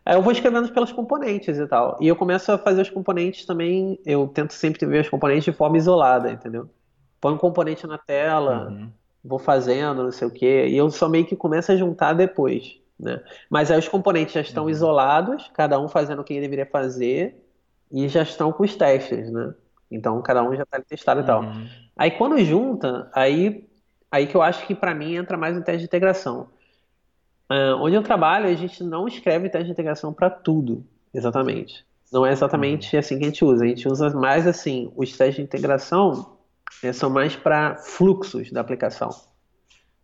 Aí 0.05 0.15
eu 0.15 0.21
vou 0.21 0.31
escrevendo 0.31 0.71
pelos 0.73 0.91
componentes 0.91 1.57
e 1.57 1.67
tal. 1.67 1.97
E 2.01 2.07
eu 2.07 2.15
começo 2.15 2.51
a 2.51 2.57
fazer 2.57 2.81
os 2.81 2.89
componentes 2.89 3.45
também, 3.45 3.99
eu 4.05 4.27
tento 4.27 4.53
sempre 4.53 4.85
ver 4.85 5.01
os 5.01 5.09
componentes 5.09 5.45
de 5.45 5.53
forma 5.53 5.77
isolada, 5.77 6.31
entendeu? 6.31 6.69
Põe 7.21 7.33
um 7.33 7.37
componente 7.37 7.85
na 7.87 7.97
tela, 7.97 8.69
Uhum. 8.69 8.93
vou 9.23 9.39
fazendo, 9.39 10.03
não 10.03 10.11
sei 10.11 10.27
o 10.27 10.31
quê, 10.31 10.67
e 10.67 10.77
eu 10.77 10.89
só 10.89 11.09
meio 11.09 11.25
que 11.25 11.35
começo 11.35 11.71
a 11.71 11.75
juntar 11.75 12.13
depois, 12.13 12.79
né? 12.99 13.21
Mas 13.49 13.71
aí 13.71 13.79
os 13.79 13.87
componentes 13.87 14.33
já 14.33 14.41
estão 14.41 14.69
isolados, 14.69 15.49
cada 15.53 15.79
um 15.79 15.87
fazendo 15.87 16.19
o 16.19 16.23
que 16.23 16.33
ele 16.33 16.41
deveria 16.41 16.65
fazer, 16.65 17.43
e 17.91 18.07
já 18.07 18.23
estão 18.23 18.51
com 18.51 18.63
os 18.63 18.75
testes, 18.75 19.31
né? 19.31 19.53
Então 19.89 20.21
cada 20.21 20.43
um 20.43 20.55
já 20.55 20.63
está 20.63 20.81
testado 20.81 21.21
e 21.21 21.23
tal. 21.23 21.43
Uhum. 21.43 21.67
Aí 21.95 22.11
quando 22.11 22.37
junta, 22.43 23.09
aí, 23.13 23.67
aí 24.11 24.27
que 24.27 24.35
eu 24.35 24.41
acho 24.41 24.65
que 24.65 24.75
para 24.75 24.93
mim 24.93 25.15
entra 25.15 25.37
mais 25.37 25.55
no 25.55 25.63
teste 25.63 25.79
de 25.79 25.85
integração. 25.85 26.49
Ah, 27.49 27.75
onde 27.79 27.95
eu 27.95 28.03
trabalho, 28.03 28.47
a 28.47 28.53
gente 28.53 28.83
não 28.83 29.07
escreve 29.07 29.49
teste 29.49 29.67
de 29.67 29.71
integração 29.71 30.13
para 30.13 30.29
tudo, 30.29 30.85
exatamente. 31.13 31.85
Não 32.11 32.25
é 32.25 32.31
exatamente 32.31 32.95
assim 32.95 33.17
que 33.17 33.25
a 33.25 33.27
gente 33.27 33.43
usa. 33.43 33.65
A 33.65 33.67
gente 33.67 33.87
usa 33.87 34.09
mais 34.11 34.47
assim, 34.47 34.91
os 34.95 35.15
testes 35.15 35.35
de 35.37 35.41
integração 35.41 36.37
eh, 36.83 36.93
são 36.93 37.09
mais 37.09 37.35
para 37.35 37.75
fluxos 37.77 38.51
da 38.51 38.61
aplicação. 38.61 39.09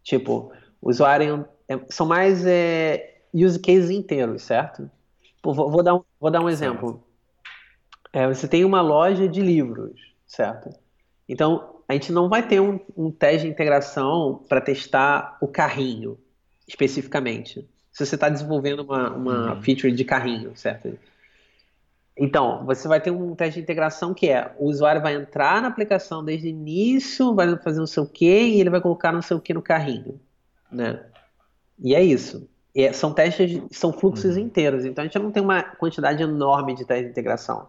Tipo, 0.03 0.51
o 0.81 0.89
usuário 0.89 1.45
é- 1.67 1.79
são 1.89 2.05
mais 2.05 2.45
é, 2.45 3.21
use 3.33 3.59
cases 3.59 3.89
inteiros, 3.89 4.43
certo? 4.43 4.89
Pô, 5.41 5.53
vou, 5.53 5.69
vou 5.69 5.83
dar 5.83 5.95
um, 5.95 6.03
vou 6.19 6.31
dar 6.31 6.41
um 6.41 6.49
exemplo. 6.49 7.03
É, 8.11 8.27
você 8.27 8.47
tem 8.47 8.63
uma 8.63 8.81
loja 8.81 9.27
de 9.27 9.41
livros, 9.41 9.99
certo? 10.25 10.69
Então, 11.27 11.81
a 11.87 11.93
gente 11.93 12.11
não 12.11 12.29
vai 12.29 12.47
ter 12.47 12.59
um, 12.59 12.79
um 12.95 13.11
teste 13.11 13.47
de 13.47 13.51
integração 13.51 14.43
para 14.47 14.61
testar 14.61 15.37
o 15.41 15.47
carrinho, 15.47 16.17
especificamente. 16.67 17.67
Se 17.91 18.05
você 18.05 18.15
está 18.15 18.29
desenvolvendo 18.29 18.81
uma, 18.81 19.09
uma 19.11 19.61
feature 19.61 19.91
de 19.91 20.03
carrinho, 20.03 20.55
certo? 20.55 20.97
Então, 22.15 22.63
você 22.65 22.87
vai 22.87 23.01
ter 23.01 23.11
um 23.11 23.35
teste 23.35 23.55
de 23.55 23.63
integração 23.63 24.13
que 24.13 24.29
é 24.29 24.53
o 24.59 24.67
usuário 24.67 25.01
vai 25.01 25.15
entrar 25.15 25.61
na 25.61 25.67
aplicação 25.67 26.23
desde 26.23 26.47
o 26.47 26.49
início, 26.49 27.33
vai 27.33 27.57
fazer 27.57 27.79
não 27.79 27.87
sei 27.87 28.03
o 28.03 28.07
quê, 28.07 28.43
e 28.43 28.61
ele 28.61 28.69
vai 28.69 28.79
colocar 28.81 29.11
não 29.11 29.21
sei 29.21 29.35
o 29.35 29.41
que 29.41 29.53
no 29.53 29.61
carrinho, 29.61 30.19
né? 30.71 31.03
E 31.83 31.93
é 31.93 32.01
isso. 32.01 32.49
E 32.73 32.83
é, 32.83 32.93
são 32.93 33.13
testes, 33.13 33.61
são 33.71 33.93
fluxos 33.93 34.35
uhum. 34.35 34.43
inteiros, 34.43 34.85
então 34.85 35.03
a 35.03 35.05
gente 35.05 35.19
não 35.19 35.31
tem 35.31 35.43
uma 35.43 35.61
quantidade 35.61 36.23
enorme 36.23 36.73
de 36.73 36.85
testes 36.85 37.05
de 37.05 37.11
integração. 37.11 37.67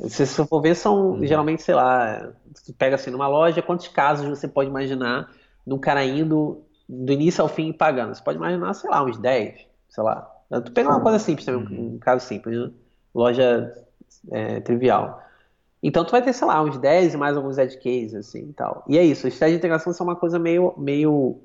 Se 0.00 0.26
você 0.26 0.44
for 0.44 0.60
ver, 0.60 0.74
são 0.74 1.12
uhum. 1.12 1.24
geralmente, 1.24 1.62
sei 1.62 1.74
lá, 1.74 2.32
você 2.52 2.72
pega 2.72 2.96
assim 2.96 3.10
numa 3.10 3.28
loja, 3.28 3.62
quantos 3.62 3.88
casos 3.88 4.28
você 4.28 4.48
pode 4.48 4.68
imaginar 4.68 5.30
de 5.66 5.72
um 5.72 5.78
cara 5.78 6.04
indo 6.04 6.62
do 6.88 7.12
início 7.12 7.40
ao 7.40 7.48
fim 7.48 7.68
e 7.68 7.72
pagando? 7.72 8.14
Você 8.14 8.22
pode 8.22 8.36
imaginar, 8.36 8.74
sei 8.74 8.90
lá, 8.90 9.02
uns 9.02 9.16
10, 9.16 9.66
sei 9.88 10.04
lá. 10.04 10.30
Tu 10.64 10.72
pega 10.72 10.90
uma 10.90 11.00
coisa 11.00 11.18
simples 11.18 11.46
também, 11.46 11.78
uhum. 11.78 11.94
um 11.94 11.98
caso 11.98 12.26
simples, 12.26 12.58
né? 12.58 12.70
loja 13.14 13.72
é, 14.30 14.60
trivial. 14.60 15.22
Então 15.82 16.04
tu 16.04 16.10
vai 16.10 16.22
ter, 16.22 16.32
sei 16.32 16.46
lá, 16.46 16.60
uns 16.62 16.76
10 16.76 17.14
e 17.14 17.16
mais 17.16 17.36
alguns 17.36 17.56
edge 17.56 17.76
cases, 17.76 18.14
assim, 18.14 18.48
e 18.48 18.52
tal. 18.52 18.84
E 18.88 18.98
é 18.98 19.04
isso, 19.04 19.26
os 19.28 19.38
testes 19.38 19.50
de 19.52 19.56
integração 19.56 19.92
são 19.92 20.06
uma 20.06 20.16
coisa 20.16 20.38
meio, 20.38 20.74
meio 20.76 21.38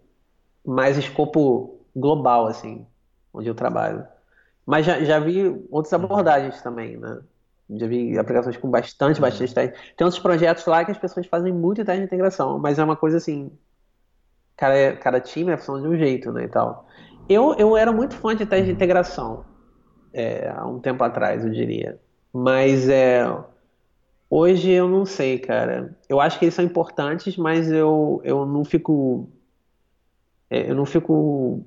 mais 0.65 0.97
escopo 0.97 1.78
global, 1.95 2.47
assim, 2.47 2.85
onde 3.33 3.49
eu 3.49 3.55
trabalho. 3.55 4.05
Mas 4.65 4.85
já, 4.85 4.99
já 5.03 5.19
vi 5.19 5.47
outras 5.71 5.91
uhum. 5.93 6.05
abordagens 6.05 6.61
também, 6.61 6.97
né? 6.97 7.19
Já 7.71 7.87
vi 7.87 8.17
aplicações 8.17 8.57
com 8.57 8.69
bastante, 8.69 9.17
uhum. 9.17 9.21
bastante 9.21 9.53
teste. 9.53 9.95
Tem 9.95 10.05
outros 10.05 10.21
projetos 10.21 10.65
lá 10.65 10.83
que 10.85 10.91
as 10.91 10.97
pessoas 10.97 11.25
fazem 11.27 11.53
muito 11.53 11.83
teste 11.83 11.99
de 11.99 12.05
integração, 12.05 12.59
mas 12.59 12.79
é 12.79 12.83
uma 12.83 12.95
coisa 12.95 13.17
assim, 13.17 13.51
cada, 14.55 14.95
cada 14.97 15.19
time 15.19 15.51
é 15.51 15.57
função 15.57 15.81
de 15.81 15.87
um 15.87 15.97
jeito, 15.97 16.31
né, 16.31 16.43
e 16.43 16.47
tal. 16.47 16.87
Eu, 17.27 17.53
eu 17.55 17.77
era 17.77 17.91
muito 17.91 18.15
fã 18.15 18.35
de 18.35 18.45
teste 18.45 18.65
de 18.65 18.71
integração 18.71 19.45
é, 20.13 20.49
há 20.49 20.65
um 20.65 20.79
tempo 20.79 21.03
atrás, 21.03 21.45
eu 21.45 21.51
diria. 21.51 21.99
Mas 22.33 22.89
é, 22.89 23.25
hoje 24.29 24.69
eu 24.71 24.87
não 24.87 25.05
sei, 25.05 25.39
cara. 25.39 25.97
Eu 26.07 26.19
acho 26.19 26.37
que 26.37 26.45
eles 26.45 26.53
são 26.53 26.65
importantes, 26.65 27.37
mas 27.37 27.71
eu, 27.71 28.21
eu 28.23 28.45
não 28.45 28.63
fico. 28.63 29.29
É, 30.49 30.69
eu 30.69 30.75
não 30.75 30.85
fico 30.85 31.63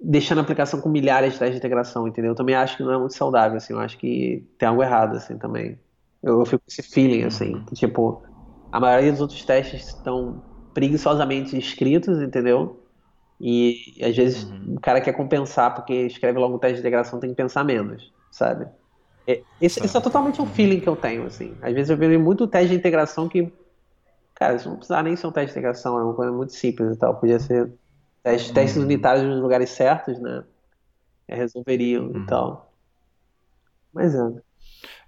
deixando 0.00 0.38
a 0.38 0.42
aplicação 0.42 0.80
com 0.80 0.88
milhares 0.88 1.32
de 1.32 1.38
testes 1.38 1.54
de 1.54 1.58
integração, 1.58 2.06
entendeu? 2.06 2.32
Eu 2.32 2.36
também 2.36 2.54
acho 2.54 2.76
que 2.76 2.82
não 2.82 2.92
é 2.92 2.98
muito 2.98 3.14
saudável, 3.14 3.56
assim. 3.56 3.72
Eu 3.72 3.80
acho 3.80 3.96
que 3.98 4.46
tem 4.58 4.68
algo 4.68 4.82
errado, 4.82 5.16
assim, 5.16 5.38
também. 5.38 5.78
Eu, 6.22 6.40
eu 6.40 6.46
fico 6.46 6.58
com 6.58 6.70
esse 6.70 6.82
feeling, 6.82 7.24
assim. 7.24 7.64
Que, 7.66 7.74
tipo, 7.74 8.22
a 8.70 8.80
maioria 8.80 9.12
dos 9.12 9.20
outros 9.20 9.44
testes 9.44 9.88
estão 9.88 10.42
preguiçosamente 10.74 11.56
escritos, 11.56 12.20
entendeu? 12.20 12.80
E 13.40 13.94
às 14.02 14.16
vezes 14.16 14.44
uhum. 14.44 14.74
o 14.76 14.80
cara 14.80 15.00
quer 15.00 15.12
compensar 15.12 15.74
porque 15.74 15.92
escreve 16.06 16.38
logo 16.38 16.56
o 16.56 16.58
teste 16.58 16.76
de 16.76 16.80
integração, 16.80 17.20
tem 17.20 17.30
que 17.30 17.36
pensar 17.36 17.64
menos, 17.64 18.12
sabe? 18.30 18.66
É, 19.26 19.42
esse, 19.60 19.84
esse, 19.84 19.96
é 19.96 20.00
totalmente 20.00 20.40
um 20.40 20.46
feeling 20.46 20.80
que 20.80 20.88
eu 20.88 20.96
tenho, 20.96 21.24
assim. 21.24 21.54
Às 21.62 21.72
vezes 21.72 21.90
eu 21.90 21.96
vejo 21.96 22.18
muito 22.20 22.46
teste 22.46 22.70
de 22.70 22.74
integração 22.74 23.28
que, 23.28 23.52
cara, 24.34 24.56
isso 24.56 24.68
não 24.68 24.76
precisava 24.76 25.02
nem 25.04 25.16
ser 25.16 25.26
um 25.26 25.32
teste 25.32 25.52
de 25.52 25.58
integração, 25.58 25.98
é 25.98 26.02
uma 26.02 26.14
coisa 26.14 26.32
muito 26.32 26.52
simples 26.52 26.94
e 26.94 26.98
tal. 26.98 27.14
Podia 27.16 27.38
ser 27.38 27.72
teste, 28.24 28.48
uhum. 28.48 28.54
testes 28.54 28.82
unitários 28.82 29.24
nos 29.24 29.40
lugares 29.40 29.70
certos, 29.70 30.18
né? 30.18 30.44
É, 31.28 31.36
resolveriam 31.36 32.06
uhum. 32.06 32.22
e 32.22 32.26
tal. 32.26 32.72
Mas 33.92 34.14
é. 34.14 34.18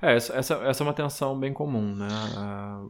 É, 0.00 0.14
essa, 0.14 0.34
essa 0.36 0.82
é 0.82 0.84
uma 0.84 0.92
tensão 0.92 1.38
bem 1.38 1.52
comum, 1.52 1.96
né? 1.96 2.08
A, 2.36 2.84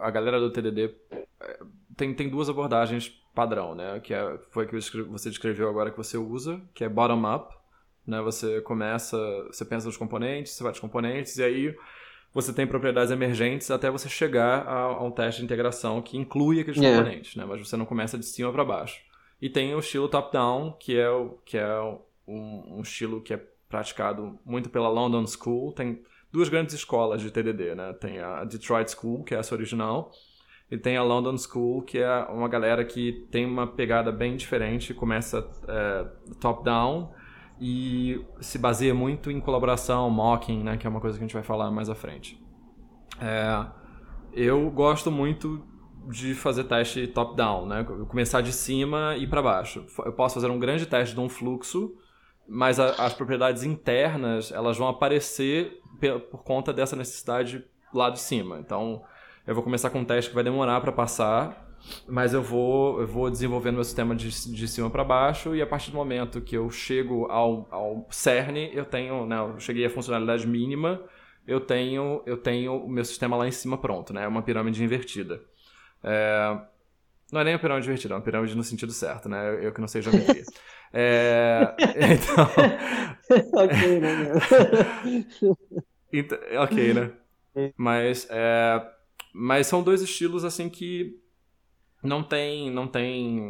a 0.00 0.10
galera 0.10 0.40
do 0.40 0.50
TDD 0.50 0.94
é, 1.10 1.58
tem, 1.96 2.14
tem 2.14 2.28
duas 2.28 2.48
abordagens 2.48 3.08
padrão, 3.34 3.74
né? 3.74 4.00
Que 4.00 4.14
é, 4.14 4.38
foi 4.50 4.66
que 4.66 5.02
você 5.02 5.28
descreveu 5.28 5.68
agora 5.68 5.90
que 5.90 5.96
você 5.96 6.16
usa, 6.16 6.60
que 6.72 6.84
é 6.84 6.88
bottom-up. 6.88 7.54
Né? 8.06 8.22
Você 8.22 8.60
começa, 8.62 9.18
você 9.46 9.64
pensa 9.64 9.86
nos 9.86 9.96
componentes, 9.96 10.52
você 10.52 10.62
vai 10.62 10.72
dos 10.72 10.80
componentes, 10.80 11.36
e 11.36 11.42
aí 11.42 11.76
você 12.32 12.52
tem 12.52 12.66
propriedades 12.66 13.10
emergentes 13.10 13.70
até 13.70 13.90
você 13.90 14.08
chegar 14.08 14.66
a, 14.66 14.80
a 14.80 15.04
um 15.04 15.10
teste 15.10 15.40
de 15.40 15.44
integração 15.44 16.00
que 16.00 16.16
inclui 16.16 16.60
aqueles 16.60 16.80
yeah. 16.80 16.96
componentes, 16.96 17.36
né? 17.36 17.44
Mas 17.44 17.60
você 17.60 17.76
não 17.76 17.84
começa 17.84 18.16
de 18.16 18.24
cima 18.24 18.50
para 18.50 18.64
baixo. 18.64 19.07
E 19.40 19.48
tem 19.48 19.74
o 19.74 19.78
estilo 19.78 20.08
top-down, 20.08 20.72
que 20.72 20.98
é, 20.98 21.08
o, 21.08 21.38
que 21.44 21.56
é 21.56 21.80
um, 22.26 22.78
um, 22.78 22.80
estilo 22.82 23.20
que 23.20 23.32
é 23.32 23.40
praticado 23.68 24.38
muito 24.44 24.68
pela 24.68 24.88
London 24.88 25.24
School. 25.26 25.72
Tem 25.72 26.02
duas 26.32 26.48
grandes 26.48 26.74
escolas 26.74 27.22
de 27.22 27.30
TDD, 27.30 27.74
né? 27.74 27.92
Tem 27.92 28.18
a 28.18 28.44
Detroit 28.44 28.90
School, 28.90 29.22
que 29.22 29.34
é 29.34 29.38
essa 29.38 29.54
original, 29.54 30.10
e 30.70 30.76
tem 30.76 30.96
a 30.96 31.02
London 31.02 31.36
School, 31.38 31.82
que 31.82 31.98
é 31.98 32.24
uma 32.24 32.48
galera 32.48 32.84
que 32.84 33.26
tem 33.30 33.46
uma 33.46 33.66
pegada 33.66 34.10
bem 34.10 34.36
diferente, 34.36 34.92
começa 34.92 35.48
é, 35.68 36.06
top-down 36.40 37.12
e 37.60 38.24
se 38.40 38.58
baseia 38.58 38.94
muito 38.94 39.30
em 39.30 39.40
colaboração, 39.40 40.10
mocking, 40.10 40.62
né, 40.62 40.76
que 40.76 40.86
é 40.86 40.90
uma 40.90 41.00
coisa 41.00 41.16
que 41.16 41.24
a 41.24 41.26
gente 41.26 41.34
vai 41.34 41.42
falar 41.42 41.70
mais 41.70 41.88
à 41.88 41.94
frente. 41.94 42.40
É, 43.20 43.66
eu 44.32 44.70
gosto 44.70 45.10
muito 45.10 45.64
de 46.06 46.34
fazer 46.34 46.64
teste 46.64 47.06
top-down, 47.06 47.66
né? 47.66 47.84
Começar 48.08 48.40
de 48.40 48.52
cima 48.52 49.16
e 49.16 49.26
para 49.26 49.42
baixo. 49.42 49.84
Eu 50.04 50.12
posso 50.12 50.36
fazer 50.36 50.50
um 50.50 50.58
grande 50.58 50.86
teste 50.86 51.14
de 51.14 51.20
um 51.20 51.28
fluxo, 51.28 51.94
mas 52.48 52.78
a, 52.80 52.90
as 53.04 53.12
propriedades 53.12 53.62
internas 53.62 54.52
elas 54.52 54.76
vão 54.76 54.88
aparecer 54.88 55.80
por 56.30 56.42
conta 56.42 56.72
dessa 56.72 56.96
necessidade 56.96 57.64
lá 57.92 58.10
de 58.10 58.20
cima. 58.20 58.58
Então, 58.58 59.02
eu 59.46 59.54
vou 59.54 59.64
começar 59.64 59.90
com 59.90 60.00
um 60.00 60.04
teste 60.04 60.30
que 60.30 60.34
vai 60.34 60.44
demorar 60.44 60.80
para 60.80 60.92
passar, 60.92 61.68
mas 62.06 62.34
eu 62.34 62.42
vou, 62.42 63.00
eu 63.00 63.06
vou 63.06 63.30
desenvolvendo 63.30 63.76
meu 63.76 63.84
sistema 63.84 64.14
de, 64.14 64.28
de 64.28 64.68
cima 64.68 64.90
para 64.90 65.04
baixo 65.04 65.54
e 65.54 65.62
a 65.62 65.66
partir 65.66 65.90
do 65.90 65.96
momento 65.96 66.40
que 66.40 66.56
eu 66.56 66.70
chego 66.70 67.26
ao, 67.26 67.66
ao 67.70 68.06
CERN, 68.10 68.70
eu 68.72 68.84
tenho, 68.84 69.26
né, 69.26 69.38
eu 69.38 69.58
cheguei 69.58 69.86
à 69.86 69.90
funcionalidade 69.90 70.46
mínima, 70.46 71.00
eu 71.46 71.60
tenho, 71.60 72.22
eu 72.26 72.36
tenho 72.36 72.76
o 72.76 72.90
meu 72.90 73.04
sistema 73.04 73.36
lá 73.36 73.48
em 73.48 73.50
cima 73.50 73.78
pronto, 73.78 74.12
né? 74.12 74.24
É 74.24 74.28
uma 74.28 74.42
pirâmide 74.42 74.84
invertida. 74.84 75.40
É... 76.02 76.58
Não 77.30 77.40
é 77.40 77.44
nem 77.44 77.54
uma 77.54 77.60
pirâmide 77.60 77.86
invertida, 77.86 78.14
é 78.14 78.16
uma 78.16 78.22
pirâmide 78.22 78.56
no 78.56 78.64
sentido 78.64 78.92
certo, 78.92 79.28
né? 79.28 79.64
Eu 79.64 79.72
que 79.72 79.80
não 79.80 79.88
sei 79.88 80.02
geometria. 80.02 80.44
É... 80.92 81.74
Então... 81.98 82.48
ok, 83.52 84.00
né? 84.00 85.56
então, 86.12 86.38
ok, 86.62 86.94
né? 86.94 87.12
Mas 87.76 88.26
é... 88.30 88.94
Mas 89.32 89.66
são 89.66 89.82
dois 89.82 90.00
estilos 90.02 90.44
assim 90.44 90.68
que 90.68 91.20
não 92.02 92.22
tem, 92.22 92.70
não 92.70 92.86
tem 92.86 93.40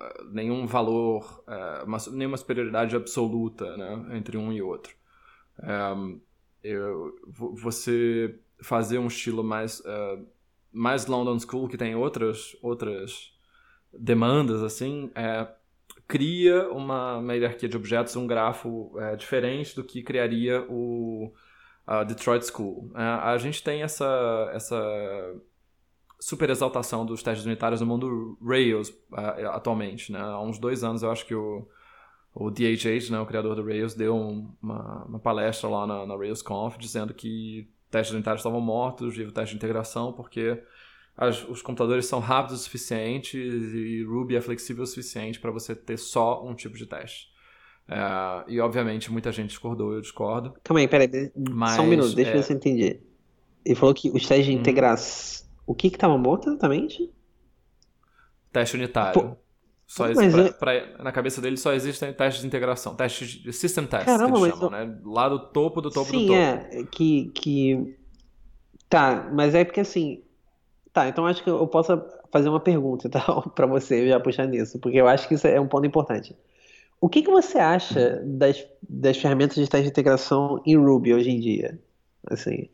eh, 0.00 0.24
nenhum 0.32 0.66
valor, 0.66 1.42
é, 1.46 1.84
uma, 1.84 1.98
nenhuma 2.12 2.36
superioridade 2.36 2.96
absoluta 2.96 3.76
né, 3.76 4.16
entre 4.16 4.36
um 4.36 4.52
e 4.52 4.60
outro. 4.60 4.94
É, 5.62 5.94
eu, 6.64 7.14
você 7.26 8.38
fazer 8.60 8.98
um 8.98 9.06
estilo 9.06 9.42
mais, 9.42 9.82
é, 9.84 10.18
mais 10.72 11.06
London 11.06 11.38
School, 11.38 11.68
que 11.68 11.76
tem 11.76 11.94
outras, 11.94 12.56
outras 12.62 13.32
demandas, 13.92 14.62
assim, 14.62 15.10
cria 16.08 16.68
uma, 16.70 17.18
uma 17.18 17.34
hierarquia 17.34 17.68
de 17.68 17.76
objetos, 17.76 18.16
um 18.16 18.26
grafo 18.26 18.92
diferente 19.18 19.76
do 19.76 19.84
que 19.84 20.02
criaria 20.02 20.64
o 20.68 21.32
a 21.86 22.04
Detroit 22.04 22.44
School. 22.44 22.90
É, 22.94 23.02
a 23.02 23.36
gente 23.38 23.62
tem 23.62 23.82
essa, 23.82 24.50
essa 24.52 24.80
super 26.20 26.50
exaltação 26.50 27.04
dos 27.04 27.22
testes 27.22 27.44
unitários 27.44 27.80
no 27.80 27.86
mundo 27.86 28.38
Rails 28.40 28.88
uh, 28.88 29.48
atualmente. 29.50 30.12
Né? 30.12 30.20
Há 30.20 30.40
uns 30.40 30.58
dois 30.58 30.84
anos 30.84 31.02
eu 31.02 31.10
acho 31.10 31.26
que 31.26 31.34
o, 31.34 31.66
o 32.34 32.50
DHH, 32.50 33.10
né, 33.10 33.18
o 33.20 33.26
criador 33.26 33.56
do 33.56 33.64
Rails, 33.64 33.94
deu 33.94 34.16
uma, 34.16 35.04
uma 35.04 35.18
palestra 35.18 35.68
lá 35.68 35.86
na, 35.86 36.06
na 36.06 36.16
RailsConf 36.16 36.78
dizendo 36.78 37.12
que 37.12 37.68
testes 37.92 38.12
unitários 38.12 38.40
estavam 38.40 38.60
mortos, 38.60 39.16
vivo 39.16 39.30
teste 39.30 39.50
de 39.50 39.56
integração, 39.56 40.12
porque 40.12 40.60
as, 41.16 41.46
os 41.48 41.62
computadores 41.62 42.06
são 42.06 42.18
rápidos 42.18 42.60
o 42.60 42.64
suficiente 42.64 43.36
e 43.38 44.02
Ruby 44.02 44.34
é 44.36 44.40
flexível 44.40 44.82
o 44.82 44.86
suficiente 44.86 45.38
para 45.38 45.50
você 45.50 45.76
ter 45.76 45.98
só 45.98 46.44
um 46.44 46.54
tipo 46.54 46.76
de 46.76 46.86
teste. 46.86 47.30
É, 47.86 48.44
e 48.48 48.60
obviamente 48.60 49.12
muita 49.12 49.30
gente 49.30 49.50
discordou, 49.50 49.92
eu 49.92 50.00
discordo. 50.00 50.54
Calma 50.64 50.80
aí, 50.80 50.88
peraí, 50.88 51.30
mas, 51.50 51.76
só 51.76 51.82
um 51.82 51.86
minuto, 51.86 52.14
deixa 52.14 52.30
é... 52.30 52.34
eu 52.34 52.36
ver 52.38 52.42
se 52.44 52.52
eu 52.52 52.56
entendi. 52.56 53.00
Ele 53.64 53.74
falou 53.74 53.94
que 53.94 54.10
os 54.10 54.26
testes 54.26 54.46
de 54.46 54.56
hum. 54.56 54.60
integração. 54.60 55.46
O 55.66 55.74
que 55.74 55.90
que 55.90 55.98
tava 55.98 56.18
morto 56.18 56.48
exatamente? 56.48 57.12
Teste 58.52 58.76
unitário. 58.76 59.20
Pô, 59.20 59.36
só 59.92 60.04
pra, 60.10 60.52
pra, 60.54 61.04
na 61.04 61.12
cabeça 61.12 61.38
dele 61.42 61.58
só 61.58 61.74
existem 61.74 62.14
testes 62.14 62.40
de 62.40 62.46
integração, 62.46 62.94
testes 62.94 63.28
de 63.28 63.52
system 63.52 63.84
tests 63.84 64.06
Caramba, 64.06 64.38
que 64.38 64.44
eles 64.46 64.58
chamam, 64.58 64.80
eu... 64.80 64.86
né? 64.86 64.98
Lá 65.04 65.28
do 65.28 65.38
topo 65.38 65.82
do 65.82 65.90
topo 65.90 66.10
Sim, 66.10 66.26
do 66.26 66.26
topo. 66.28 66.38
é, 66.38 66.84
que, 66.90 67.30
que... 67.34 67.96
Tá, 68.88 69.28
mas 69.34 69.54
é 69.54 69.66
porque 69.66 69.80
assim... 69.80 70.22
Tá, 70.94 71.08
então 71.08 71.26
acho 71.26 71.44
que 71.44 71.50
eu 71.50 71.66
posso 71.66 72.02
fazer 72.30 72.48
uma 72.48 72.58
pergunta 72.58 73.06
tá, 73.12 73.20
para 73.54 73.66
você 73.66 74.08
já 74.08 74.18
puxar 74.18 74.46
nisso, 74.46 74.78
porque 74.78 74.96
eu 74.96 75.06
acho 75.06 75.28
que 75.28 75.34
isso 75.34 75.46
é 75.46 75.60
um 75.60 75.68
ponto 75.68 75.86
importante. 75.86 76.34
O 76.98 77.06
que, 77.10 77.20
que 77.20 77.30
você 77.30 77.58
acha 77.58 78.22
das, 78.24 78.66
das 78.88 79.18
ferramentas 79.18 79.56
de 79.56 79.68
teste 79.68 79.84
de 79.84 79.90
integração 79.90 80.62
em 80.64 80.74
Ruby 80.74 81.12
hoje 81.12 81.30
em 81.30 81.38
dia? 81.38 81.78
Assim. 82.26 82.70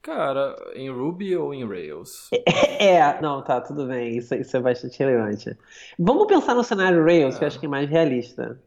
Cara, 0.00 0.56
em 0.74 0.90
Ruby 0.90 1.36
ou 1.36 1.52
em 1.52 1.66
Rails? 1.66 2.30
É, 2.80 3.20
não, 3.20 3.42
tá, 3.42 3.60
tudo 3.60 3.88
bem. 3.88 4.16
Isso, 4.16 4.36
isso 4.36 4.56
é 4.56 4.60
bastante 4.60 4.96
relevante. 5.00 5.56
Vamos 5.98 6.28
pensar 6.28 6.54
no 6.54 6.62
cenário 6.62 7.04
Rails, 7.04 7.34
é. 7.34 7.38
que 7.38 7.44
eu 7.44 7.48
acho 7.48 7.58
que 7.58 7.66
é 7.66 7.68
mais 7.68 7.90
realista. 7.90 8.62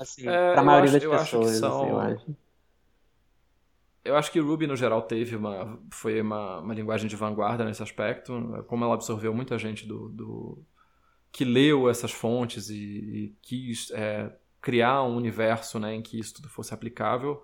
Assim, 0.00 0.22
é, 0.28 0.52
para 0.52 0.60
a 0.60 0.64
maioria 0.64 0.96
acho, 0.96 1.08
das 1.08 1.22
pessoas, 1.22 1.50
são... 1.58 1.80
assim, 1.80 1.90
eu 1.90 2.00
acho. 2.00 2.36
Eu 4.04 4.16
acho 4.16 4.32
que 4.32 4.40
Ruby, 4.40 4.66
no 4.66 4.74
geral, 4.74 5.02
teve 5.02 5.36
uma. 5.36 5.78
Foi 5.92 6.20
uma, 6.20 6.58
uma 6.58 6.74
linguagem 6.74 7.08
de 7.08 7.14
vanguarda 7.14 7.64
nesse 7.64 7.82
aspecto. 7.82 8.64
Como 8.66 8.84
ela 8.84 8.94
absorveu 8.94 9.32
muita 9.32 9.56
gente 9.56 9.86
do. 9.86 10.08
do 10.08 10.58
que 11.30 11.44
leu 11.44 11.88
essas 11.88 12.10
fontes 12.10 12.68
e, 12.68 12.74
e 12.74 13.36
quis 13.40 13.90
é, 13.92 14.30
criar 14.60 15.02
um 15.02 15.16
universo 15.16 15.78
né, 15.78 15.94
em 15.94 16.02
que 16.02 16.18
isso 16.18 16.34
tudo 16.34 16.48
fosse 16.48 16.74
aplicável. 16.74 17.42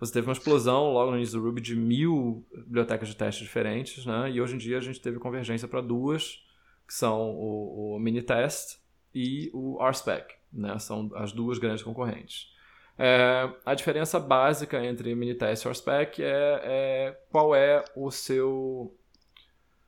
Você 0.00 0.14
teve 0.14 0.26
uma 0.26 0.32
explosão 0.32 0.94
logo 0.94 1.10
no 1.10 1.18
início 1.18 1.38
do 1.38 1.44
Ruby 1.44 1.60
de 1.60 1.76
mil 1.76 2.44
bibliotecas 2.52 3.06
de 3.06 3.14
testes 3.14 3.44
diferentes, 3.44 4.06
né? 4.06 4.30
E 4.30 4.40
hoje 4.40 4.54
em 4.54 4.58
dia 4.58 4.78
a 4.78 4.80
gente 4.80 4.98
teve 4.98 5.18
convergência 5.18 5.68
para 5.68 5.82
duas, 5.82 6.42
que 6.88 6.94
são 6.94 7.30
o, 7.32 7.96
o 7.96 7.98
Minitest 7.98 8.78
e 9.14 9.50
o 9.52 9.78
RSpec, 9.86 10.34
né? 10.50 10.78
São 10.78 11.10
as 11.14 11.32
duas 11.32 11.58
grandes 11.58 11.82
concorrentes. 11.82 12.50
É, 12.98 13.50
a 13.64 13.74
diferença 13.74 14.18
básica 14.18 14.82
entre 14.84 15.14
Minitest 15.14 15.64
e 15.64 15.68
RSpec 15.68 16.22
é, 16.22 16.60
é 16.64 17.20
qual 17.30 17.54
é 17.54 17.84
o 17.94 18.10
seu 18.10 18.96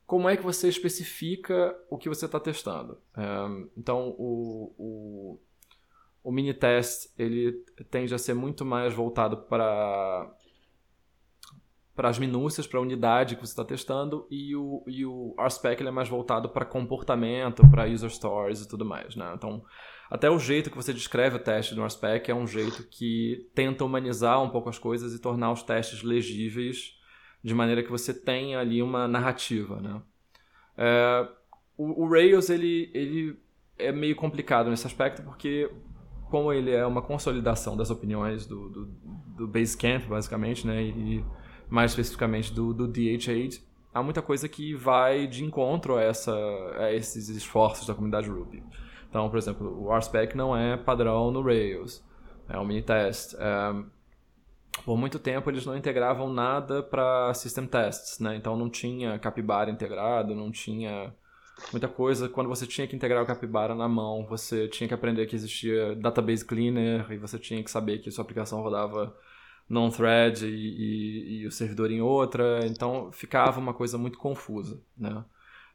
como 0.07 0.29
é 0.29 0.37
que 0.37 0.43
você 0.43 0.69
especifica 0.69 1.75
o 1.89 1.97
que 1.97 2.07
você 2.07 2.27
está 2.27 2.39
testando. 2.39 2.99
É, 3.17 3.69
então, 3.79 4.15
o, 4.19 5.41
o 6.23 6.31
Minitest 6.31 7.13
ele 7.19 7.53
tende 7.91 8.15
a 8.15 8.19
ser 8.19 8.35
muito 8.35 8.65
mais 8.65 8.95
voltado 8.95 9.37
para 9.37 10.31
para 11.95 12.09
as 12.09 12.19
minúcias, 12.19 12.67
para 12.67 12.79
a 12.79 12.83
unidade 12.83 13.37
que 13.37 13.43
você 13.43 13.53
está 13.53 13.65
testando, 13.65 14.27
e 14.31 14.57
o, 14.57 14.83
e 14.87 15.05
o 15.05 15.35
RSpec 15.39 15.81
ele 15.81 15.91
é 15.91 15.93
mais 15.93 16.09
voltado 16.09 16.49
para 16.49 16.65
comportamento, 16.65 17.69
para 17.69 17.87
user 17.87 18.09
stories 18.09 18.63
e 18.63 18.69
tudo 18.69 18.83
mais. 18.83 19.15
Né? 19.15 19.31
Então, 19.37 19.63
até 20.11 20.31
o 20.31 20.39
jeito 20.39 20.71
que 20.71 20.77
você 20.77 20.93
descreve 20.93 21.37
o 21.37 21.39
teste 21.39 21.75
no 21.75 21.85
RSpec 21.85 22.31
é 22.31 22.35
um 22.35 22.47
jeito 22.47 22.83
que 22.89 23.47
tenta 23.55 23.85
humanizar 23.85 24.43
um 24.43 24.49
pouco 24.49 24.71
as 24.71 24.79
coisas 24.79 25.15
e 25.15 25.21
tornar 25.21 25.53
os 25.53 25.63
testes 25.63 26.03
legíveis 26.03 26.99
de 27.45 27.55
maneira 27.55 27.83
que 27.83 27.91
você 27.91 28.15
tenha 28.15 28.59
ali 28.59 28.83
uma 28.83 29.07
narrativa, 29.07 29.81
né? 29.81 30.03
É, 30.77 31.29
o, 31.77 32.05
o, 32.05 32.09
Rails, 32.09 32.49
ele, 32.49 32.91
ele 32.95 33.39
é 33.79 33.93
meio 33.93 34.17
complicado 34.17 34.71
nesse 34.71 34.87
aspecto 34.87 35.23
porque 35.23 35.71
como 36.33 36.51
ele 36.51 36.71
é 36.71 36.87
uma 36.87 37.03
consolidação 37.03 37.77
das 37.77 37.91
opiniões 37.91 38.47
do, 38.47 38.71
do, 38.71 38.87
do 39.37 39.47
Basecamp, 39.47 40.07
basicamente, 40.09 40.67
né? 40.67 40.83
E 40.83 41.23
mais 41.69 41.91
especificamente 41.91 42.55
do, 42.55 42.73
do 42.73 42.89
DH8, 42.89 43.61
há 43.93 44.03
muita 44.03 44.23
coisa 44.23 44.49
que 44.49 44.75
vai 44.75 45.27
de 45.27 45.45
encontro 45.45 45.99
a, 45.99 46.03
essa, 46.03 46.35
a 46.79 46.91
esses 46.91 47.29
esforços 47.29 47.87
da 47.87 47.95
comunidade 47.95 48.31
Ruby. 48.31 48.63
Então, 49.11 49.29
por 49.29 49.37
exemplo, 49.37 49.85
o 49.85 49.95
RSpec 49.95 50.35
não 50.35 50.57
é 50.57 50.75
padrão 50.75 51.31
no 51.31 51.43
Rails, 51.43 52.03
é 52.49 52.59
um 52.59 52.65
mini 52.65 52.81
test. 52.81 53.35
É, 53.35 53.85
por 54.87 54.97
muito 54.97 55.19
tempo 55.19 55.51
eles 55.51 55.67
não 55.67 55.77
integravam 55.77 56.33
nada 56.33 56.83
para 56.83 57.35
system 57.35 57.67
tests, 57.67 58.21
né? 58.21 58.37
Então 58.37 58.57
não 58.57 58.71
tinha 58.71 59.19
Capybara 59.19 59.71
integrado, 59.71 60.35
não 60.35 60.51
tinha 60.51 61.15
muita 61.73 61.89
coisa. 61.89 62.29
Quando 62.29 62.49
você 62.49 62.67
tinha 62.67 62.87
que 62.87 62.97
integrar 62.97 63.23
o 63.23 63.27
Capybara 63.27 63.75
na 63.75 63.89
mão, 63.89 64.27
você 64.27 64.69
tinha 64.69 64.89
que 64.89 64.95
aprender 64.95 65.27
que 65.27 65.37
existia 65.37 65.95
database 65.97 66.45
cleaner 66.45 67.11
e 67.11 67.19
você 67.19 67.39
tinha 67.39 67.63
que 67.63 67.71
saber 67.71 67.99
que 67.99 68.11
sua 68.11 68.23
aplicação 68.23 68.61
rodava 68.63 69.17
non-thread 69.69 70.47
e, 70.47 70.49
e, 70.49 71.41
e, 71.41 71.47
o 71.47 71.53
servidor 71.53 71.91
em 71.91 72.01
outra. 72.01 72.67
Então 72.67 73.11
ficava 73.13 73.59
uma 73.61 73.75
coisa 73.75 73.97
muito 73.97 74.19
confusa, 74.19 74.81
né? 74.97 75.25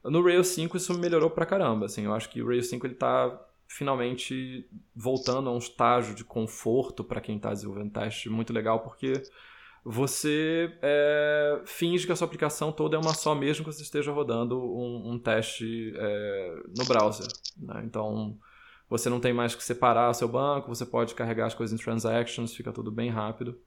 No 0.04 0.24
Rails 0.24 0.48
5 0.50 0.78
isso 0.78 0.98
melhorou 0.98 1.30
pra 1.30 1.46
caramba, 1.46 1.88
assim, 1.88 2.06
eu 2.06 2.14
acho 2.14 2.30
que 2.30 2.42
o 2.42 2.48
Rails 2.48 2.70
5 2.70 2.86
ele 2.86 2.94
tá 2.94 3.46
finalmente 3.68 4.66
voltando 4.96 5.50
a 5.50 5.54
um 5.54 5.58
estágio 5.58 6.16
de 6.16 6.24
conforto 6.24 7.04
para 7.04 7.20
quem 7.20 7.36
está 7.36 7.50
desenvolvendo 7.50 7.92
teste 7.92 8.30
muito 8.30 8.54
legal, 8.54 8.80
porque 8.80 9.22
você 9.84 10.78
é, 10.82 11.62
finge 11.66 12.06
que 12.06 12.12
a 12.12 12.16
sua 12.16 12.28
aplicação 12.28 12.72
toda 12.72 12.96
é 12.96 13.00
uma 13.00 13.14
só 13.14 13.34
mesmo 13.34 13.64
que 13.64 13.72
você 13.72 13.84
esteja 13.84 14.12
rodando 14.12 14.60
um, 14.60 15.14
um 15.14 15.20
teste 15.20 15.94
é, 15.96 16.56
no 16.78 16.86
browser. 16.86 17.28
Né? 17.58 17.84
Então, 17.86 18.38
você 18.90 19.10
não 19.10 19.20
tem 19.20 19.34
mais 19.34 19.56
que 19.56 19.64
separar 19.64 20.14
seu 20.14 20.28
banco, 20.28 20.74
você 20.74 20.86
pode 20.86 21.16
carregar 21.16 21.48
as 21.48 21.54
coisas 21.54 21.78
em 21.80 21.84
transactions, 21.84 22.56
fica 22.56 22.72
tudo 22.72 22.92
bem 22.92 23.10
rápido. 23.10 23.60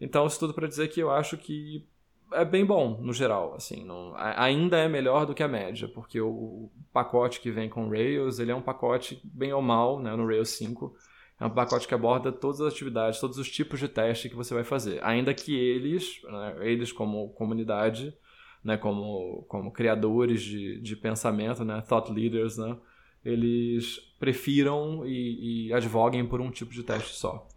Então, 0.00 0.26
isso 0.26 0.38
tudo 0.38 0.54
para 0.54 0.66
dizer 0.66 0.88
que 0.88 1.00
eu 1.00 1.10
acho 1.10 1.36
que 1.36 1.86
é 2.32 2.44
bem 2.44 2.64
bom 2.64 2.98
no 3.00 3.12
geral, 3.12 3.54
assim, 3.54 3.84
não, 3.84 4.14
ainda 4.16 4.78
é 4.78 4.88
melhor 4.88 5.26
do 5.26 5.34
que 5.34 5.42
a 5.42 5.48
média, 5.48 5.88
porque 5.88 6.20
o 6.20 6.70
pacote 6.92 7.40
que 7.40 7.50
vem 7.50 7.68
com 7.68 7.88
Rails, 7.88 8.38
ele 8.38 8.52
é 8.52 8.54
um 8.54 8.62
pacote 8.62 9.20
bem 9.24 9.52
ou 9.52 9.60
mal, 9.60 10.00
né, 10.00 10.14
no 10.14 10.26
Rails 10.26 10.50
5, 10.50 10.94
é 11.40 11.46
um 11.46 11.50
pacote 11.50 11.88
que 11.88 11.94
aborda 11.94 12.30
todas 12.30 12.60
as 12.60 12.72
atividades, 12.72 13.18
todos 13.18 13.38
os 13.38 13.50
tipos 13.50 13.80
de 13.80 13.88
teste 13.88 14.28
que 14.28 14.36
você 14.36 14.52
vai 14.52 14.62
fazer, 14.62 15.02
ainda 15.02 15.32
que 15.32 15.56
eles, 15.56 16.20
né, 16.24 16.56
eles 16.60 16.92
como 16.92 17.30
comunidade, 17.30 18.14
né, 18.62 18.76
como, 18.76 19.44
como 19.48 19.72
criadores 19.72 20.42
de, 20.42 20.78
de 20.80 20.94
pensamento, 20.94 21.64
né, 21.64 21.82
thought 21.88 22.12
leaders, 22.12 22.58
né, 22.58 22.76
eles 23.24 23.98
prefiram 24.18 25.06
e, 25.06 25.68
e 25.68 25.72
advoguem 25.72 26.26
por 26.26 26.42
um 26.42 26.50
tipo 26.50 26.72
de 26.72 26.82
teste 26.82 27.14
só. 27.14 27.48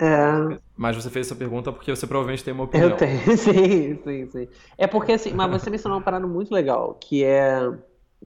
É... 0.00 0.58
Mas 0.76 0.96
você 0.96 1.10
fez 1.10 1.26
essa 1.26 1.36
pergunta 1.36 1.72
porque 1.72 1.94
você 1.94 2.06
provavelmente 2.06 2.44
tem 2.44 2.54
uma 2.54 2.64
opinião. 2.64 2.90
Eu 2.90 2.96
tenho, 2.96 3.20
sim, 3.36 3.96
sim, 4.02 4.30
sim. 4.30 4.48
É 4.78 4.86
porque 4.86 5.12
assim, 5.12 5.32
mas 5.32 5.50
você 5.50 5.68
mencionou 5.68 5.98
uma 5.98 6.04
parada 6.04 6.26
muito 6.26 6.52
legal, 6.52 6.94
que 6.94 7.24
é 7.24 7.60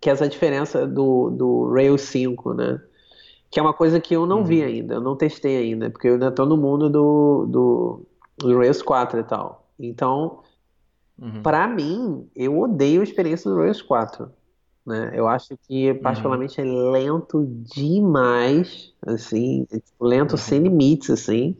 que 0.00 0.10
é 0.10 0.12
essa 0.12 0.28
diferença 0.28 0.86
do, 0.86 1.30
do 1.30 1.72
Rails 1.72 2.02
5, 2.02 2.52
né? 2.54 2.80
Que 3.56 3.60
é 3.60 3.62
uma 3.62 3.72
coisa 3.72 3.98
que 3.98 4.14
eu 4.14 4.26
não 4.26 4.40
uhum. 4.40 4.44
vi 4.44 4.62
ainda, 4.62 4.96
eu 4.96 5.00
não 5.00 5.16
testei 5.16 5.56
ainda, 5.56 5.88
porque 5.88 6.06
eu 6.06 6.12
ainda 6.12 6.30
tô 6.30 6.44
no 6.44 6.58
mundo 6.58 6.90
do, 6.90 7.46
do, 7.46 8.06
do 8.36 8.58
Rails 8.58 8.82
4 8.82 9.18
e 9.18 9.24
tal. 9.24 9.66
Então, 9.78 10.40
uhum. 11.18 11.40
para 11.40 11.66
mim, 11.66 12.28
eu 12.36 12.60
odeio 12.60 13.00
a 13.00 13.02
experiência 13.04 13.50
do 13.50 13.56
Rails 13.56 13.80
4. 13.80 14.30
Né? 14.84 15.10
Eu 15.14 15.26
acho 15.26 15.56
que 15.66 15.90
uhum. 15.90 15.98
particularmente 16.02 16.60
uhum. 16.60 16.66
é 16.66 16.98
lento 16.98 17.46
demais, 17.46 18.92
assim, 19.06 19.66
é, 19.72 19.78
tipo, 19.78 20.04
lento 20.04 20.32
uhum. 20.32 20.36
sem 20.36 20.60
limites, 20.60 21.08
assim. 21.08 21.56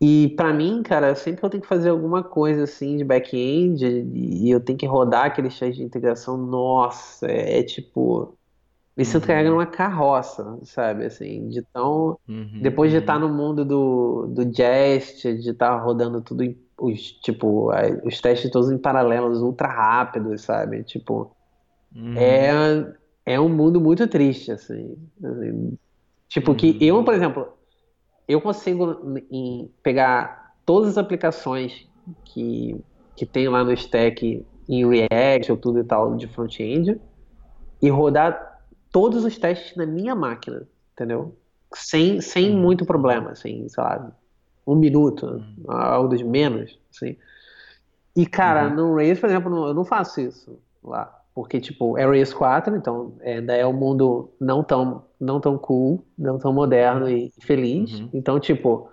E 0.00 0.30
para 0.36 0.52
mim, 0.52 0.82
cara, 0.82 1.14
sempre 1.14 1.38
que 1.38 1.46
eu 1.46 1.50
tenho 1.50 1.62
que 1.62 1.68
fazer 1.68 1.90
alguma 1.90 2.24
coisa 2.24 2.64
assim 2.64 2.96
de 2.96 3.04
back-end 3.04 3.84
e 3.86 4.50
eu 4.50 4.58
tenho 4.58 4.76
que 4.76 4.86
rodar 4.86 5.26
aquele 5.26 5.48
chat 5.48 5.76
de 5.76 5.84
integração, 5.84 6.36
nossa, 6.36 7.24
é, 7.24 7.60
é 7.60 7.62
tipo. 7.62 8.36
Me 8.98 9.04
sinto 9.04 9.22
uhum. 9.22 9.28
carregando 9.28 9.54
uma 9.54 9.66
carroça, 9.66 10.58
sabe? 10.64 11.04
Assim, 11.04 11.48
de 11.50 11.62
tão. 11.62 12.18
Uhum, 12.28 12.58
depois 12.60 12.90
de 12.90 12.96
estar 12.96 13.14
uhum. 13.14 13.28
no 13.28 13.32
mundo 13.32 13.64
do, 13.64 14.26
do 14.26 14.52
Jest, 14.52 15.22
de 15.22 15.50
estar 15.50 15.76
rodando 15.76 16.20
tudo, 16.20 16.42
em, 16.42 16.58
os, 16.76 17.12
tipo, 17.12 17.70
os 18.02 18.20
testes 18.20 18.50
todos 18.50 18.72
em 18.72 18.76
paralelos, 18.76 19.40
ultra 19.40 19.68
rápidos, 19.68 20.42
sabe? 20.42 20.82
Tipo. 20.82 21.30
Uhum. 21.94 22.14
É, 22.16 22.92
é 23.24 23.40
um 23.40 23.48
mundo 23.48 23.80
muito 23.80 24.08
triste, 24.08 24.50
assim. 24.50 24.96
assim 25.22 25.78
tipo, 26.28 26.52
que 26.56 26.76
eu, 26.80 26.96
uhum. 26.96 27.04
por 27.04 27.14
exemplo, 27.14 27.52
eu 28.26 28.40
consigo 28.40 29.16
em, 29.30 29.70
pegar 29.80 30.54
todas 30.66 30.90
as 30.90 30.98
aplicações 30.98 31.88
que, 32.24 32.74
que 33.14 33.24
tem 33.24 33.48
lá 33.48 33.62
no 33.62 33.72
stack 33.74 34.44
em 34.68 34.88
React 34.88 35.52
ou 35.52 35.56
tudo 35.56 35.78
e 35.78 35.84
tal 35.84 36.16
de 36.16 36.26
front-end 36.26 37.00
e 37.80 37.88
rodar 37.88 38.57
todos 38.90 39.24
os 39.24 39.38
testes 39.38 39.76
na 39.76 39.86
minha 39.86 40.14
máquina, 40.14 40.62
entendeu? 40.92 41.34
Sem, 41.74 42.20
sem 42.20 42.50
uhum. 42.50 42.60
muito 42.60 42.84
problema, 42.84 43.30
assim, 43.30 43.68
sei 43.68 43.82
lá, 43.82 44.10
um 44.66 44.74
minuto, 44.74 45.42
algo 45.66 46.16
de 46.16 46.24
menos, 46.24 46.78
assim. 46.94 47.16
E, 48.16 48.26
cara, 48.26 48.68
uhum. 48.68 48.74
no 48.74 48.94
Rails, 48.96 49.18
por 49.18 49.28
exemplo, 49.28 49.68
eu 49.68 49.74
não 49.74 49.84
faço 49.84 50.20
isso 50.20 50.58
lá. 50.82 51.14
Porque, 51.34 51.60
tipo, 51.60 51.96
é 51.96 52.04
Rails 52.04 52.32
4, 52.32 52.74
então 52.74 53.12
ainda 53.22 53.54
é 53.54 53.64
um 53.64 53.72
mundo 53.72 54.28
não 54.40 54.64
tão, 54.64 55.04
não 55.20 55.38
tão 55.40 55.56
cool, 55.56 56.04
não 56.18 56.36
tão 56.36 56.52
moderno 56.52 57.08
e 57.08 57.32
feliz. 57.38 58.00
Uhum. 58.00 58.08
Então, 58.12 58.40
tipo, 58.40 58.90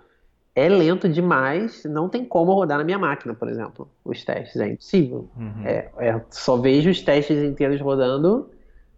é 0.54 0.68
lento 0.68 1.08
demais, 1.08 1.84
não 1.84 2.08
tem 2.08 2.24
como 2.24 2.54
rodar 2.54 2.78
na 2.78 2.84
minha 2.84 2.98
máquina, 2.98 3.34
por 3.34 3.48
exemplo, 3.48 3.90
os 4.04 4.24
testes, 4.24 4.60
é 4.60 4.68
impossível. 4.68 5.28
Uhum. 5.36 5.66
É, 5.66 5.90
é, 5.98 6.24
só 6.30 6.56
vejo 6.56 6.88
os 6.88 7.02
testes 7.02 7.42
inteiros 7.42 7.80
rodando 7.80 8.48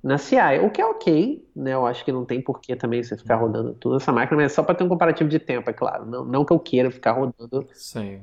na 0.02 0.16
CI, 0.16 0.60
o 0.62 0.70
que 0.70 0.80
é 0.80 0.86
ok, 0.86 1.44
né? 1.54 1.74
Eu 1.74 1.84
acho 1.86 2.04
que 2.04 2.12
não 2.12 2.24
tem 2.24 2.40
porquê 2.40 2.76
também 2.76 3.02
você 3.02 3.16
ficar 3.16 3.36
rodando 3.36 3.74
tudo 3.74 3.96
essa 3.96 4.12
máquina, 4.12 4.36
mas 4.36 4.52
é 4.52 4.54
só 4.54 4.62
para 4.62 4.74
ter 4.74 4.84
um 4.84 4.88
comparativo 4.88 5.28
de 5.28 5.38
tempo, 5.38 5.68
é 5.68 5.72
claro. 5.72 6.06
Não, 6.06 6.24
não 6.24 6.44
que 6.44 6.52
eu 6.52 6.58
queira 6.58 6.90
ficar 6.90 7.12
rodando 7.12 7.66
Sim. 7.72 8.20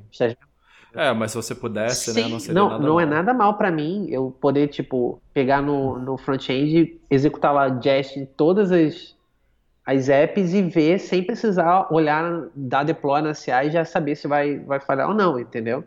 é, 0.94 1.12
mas 1.12 1.32
se 1.32 1.36
você 1.36 1.54
pudesse, 1.54 2.12
Sim, 2.12 2.22
né, 2.22 2.28
não 2.28 2.40
seria 2.40 2.54
não, 2.54 2.68
nada 2.70 2.82
não 2.82 2.94
mal. 2.94 3.00
é 3.00 3.06
nada 3.06 3.34
mal 3.34 3.54
para 3.58 3.70
mim 3.70 4.06
eu 4.08 4.30
poder, 4.40 4.68
tipo, 4.68 5.20
pegar 5.34 5.60
no, 5.60 5.98
no 5.98 6.16
front-end, 6.16 6.98
executar 7.10 7.52
lá 7.52 7.68
Jest 7.80 8.18
em 8.18 8.24
todas 8.24 8.72
as, 8.72 9.14
as 9.84 10.08
apps 10.08 10.54
e 10.54 10.62
ver 10.62 10.98
sem 10.98 11.22
precisar 11.22 11.92
olhar, 11.92 12.48
dar 12.54 12.84
deploy 12.84 13.20
na 13.20 13.34
CI 13.34 13.66
e 13.66 13.70
já 13.70 13.84
saber 13.84 14.16
se 14.16 14.26
vai, 14.26 14.58
vai 14.60 14.80
falhar 14.80 15.08
ou 15.08 15.14
não, 15.14 15.38
entendeu? 15.38 15.84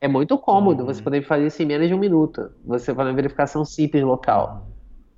É 0.00 0.06
muito 0.06 0.38
cômodo 0.38 0.82
uhum. 0.82 0.86
você 0.86 1.02
poder 1.02 1.22
fazer 1.22 1.46
isso 1.46 1.60
em 1.62 1.66
menos 1.66 1.88
de 1.88 1.94
um 1.94 1.98
minuto. 1.98 2.52
Você 2.64 2.94
faz 2.94 3.08
uma 3.08 3.14
verificação 3.14 3.64
simples 3.64 4.04
local. 4.04 4.75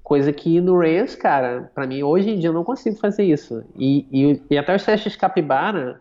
Coisa 0.09 0.33
que 0.33 0.59
no 0.59 0.79
Rails, 0.79 1.15
cara, 1.15 1.71
para 1.75 1.87
mim 1.87 2.03
hoje 2.03 2.31
em 2.31 2.39
dia 2.39 2.49
eu 2.49 2.55
não 2.55 2.65
consigo 2.65 2.97
fazer 2.97 3.25
isso. 3.25 3.63
E, 3.77 4.07
e, 4.11 4.43
e 4.51 4.57
até 4.57 4.75
os 4.75 4.83
testes 4.83 5.15
capibara, 5.15 6.01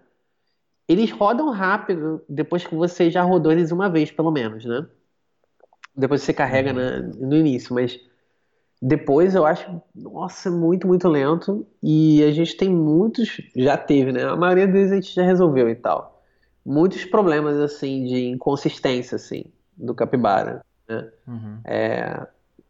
eles 0.87 1.11
rodam 1.11 1.51
rápido 1.51 2.23
depois 2.29 2.65
que 2.65 2.73
você 2.73 3.11
já 3.11 3.21
rodou 3.21 3.51
eles 3.51 3.69
uma 3.69 3.89
vez, 3.89 4.09
pelo 4.09 4.31
menos, 4.31 4.63
né? 4.63 4.87
Depois 5.93 6.21
você 6.21 6.31
carrega 6.31 6.71
na, 6.71 7.01
no 7.01 7.35
início, 7.35 7.75
mas 7.75 7.99
depois 8.81 9.35
eu 9.35 9.45
acho, 9.45 9.81
nossa, 9.93 10.49
muito, 10.49 10.87
muito 10.87 11.09
lento. 11.09 11.67
E 11.83 12.23
a 12.23 12.31
gente 12.31 12.55
tem 12.55 12.69
muitos, 12.69 13.41
já 13.57 13.75
teve, 13.75 14.13
né? 14.13 14.23
A 14.23 14.37
maioria 14.37 14.67
deles 14.67 14.89
a 14.89 14.95
gente 14.95 15.13
já 15.13 15.23
resolveu 15.23 15.69
e 15.69 15.75
tal. 15.75 16.23
Muitos 16.65 17.03
problemas, 17.03 17.57
assim, 17.57 18.05
de 18.05 18.27
inconsistência, 18.27 19.17
assim, 19.17 19.43
do 19.75 19.93
capibara. 19.93 20.63
Né? 20.87 21.11
Uhum. 21.27 21.59
É, 21.65 22.25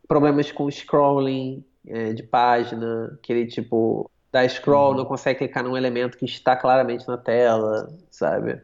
problemas 0.07 0.51
com 0.51 0.69
scrolling 0.69 1.63
é, 1.85 2.13
de 2.13 2.23
página, 2.23 3.17
que 3.21 3.31
ele, 3.33 3.47
tipo, 3.47 4.09
dá 4.31 4.47
scroll, 4.47 4.91
uhum. 4.91 4.97
não 4.97 5.05
consegue 5.05 5.39
clicar 5.39 5.63
num 5.63 5.77
elemento 5.77 6.17
que 6.17 6.25
está 6.25 6.55
claramente 6.55 7.07
na 7.07 7.17
tela, 7.17 7.89
sabe? 8.09 8.61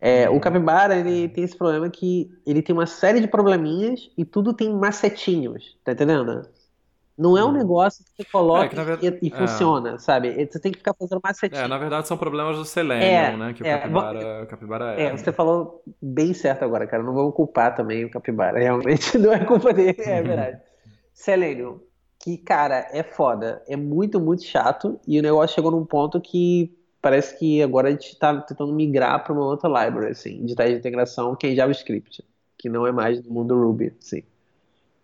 É, 0.00 0.28
o 0.28 0.40
Capybara, 0.40 0.96
ele 0.96 1.28
tem 1.28 1.44
esse 1.44 1.56
problema 1.56 1.88
que 1.88 2.28
ele 2.44 2.60
tem 2.60 2.74
uma 2.74 2.86
série 2.86 3.20
de 3.20 3.28
probleminhas 3.28 4.10
e 4.18 4.24
tudo 4.24 4.52
tem 4.52 4.74
macetinhos, 4.74 5.76
tá 5.84 5.92
entendendo? 5.92 6.44
Não 7.16 7.38
é 7.38 7.44
um 7.44 7.52
negócio 7.52 8.04
que 8.04 8.10
você 8.16 8.24
coloca 8.24 8.80
é, 8.80 8.96
que 8.96 9.06
e, 9.06 9.28
e 9.28 9.32
é. 9.32 9.36
funciona, 9.36 9.98
sabe? 9.98 10.32
Você 10.44 10.58
tem 10.58 10.72
que 10.72 10.78
ficar 10.78 10.94
fazendo 10.94 11.20
macetinho. 11.22 11.62
É, 11.62 11.68
na 11.68 11.78
verdade 11.78 12.08
são 12.08 12.16
problemas 12.16 12.56
do 12.56 12.64
Selenium, 12.64 13.06
é, 13.06 13.36
né? 13.36 13.52
Que 13.52 13.62
o 13.62 13.66
é, 13.66 14.46
Capybara 14.46 14.94
é. 14.94 15.04
É, 15.04 15.16
você 15.16 15.30
falou 15.30 15.84
bem 16.00 16.34
certo 16.34 16.64
agora, 16.64 16.84
cara. 16.86 17.02
Não 17.02 17.12
vou 17.12 17.30
culpar 17.30 17.74
também 17.76 18.04
o 18.04 18.10
Capybara. 18.10 18.58
Realmente 18.60 19.18
não 19.18 19.32
é 19.32 19.44
culpa 19.44 19.72
dele, 19.72 19.94
é 19.98 20.22
verdade. 20.22 20.58
Selenium, 21.12 21.80
que, 22.18 22.36
cara, 22.38 22.88
é 22.92 23.02
foda. 23.02 23.62
É 23.68 23.76
muito, 23.76 24.20
muito 24.20 24.44
chato. 24.44 24.98
E 25.06 25.18
o 25.18 25.22
negócio 25.22 25.54
chegou 25.54 25.70
num 25.70 25.84
ponto 25.84 26.20
que 26.20 26.72
parece 27.02 27.36
que 27.36 27.60
agora 27.60 27.88
a 27.88 27.90
gente 27.90 28.12
está 28.12 28.40
tentando 28.40 28.72
migrar 28.72 29.24
para 29.24 29.32
uma 29.32 29.44
outra 29.44 29.68
library, 29.68 30.12
assim, 30.12 30.44
de 30.46 30.54
teste 30.54 30.74
de 30.74 30.78
integração, 30.78 31.34
que 31.34 31.48
é 31.48 31.54
JavaScript, 31.54 32.24
que 32.56 32.68
não 32.68 32.86
é 32.86 32.92
mais 32.92 33.20
do 33.20 33.30
mundo 33.32 33.60
Ruby, 33.60 33.92
assim. 34.00 34.22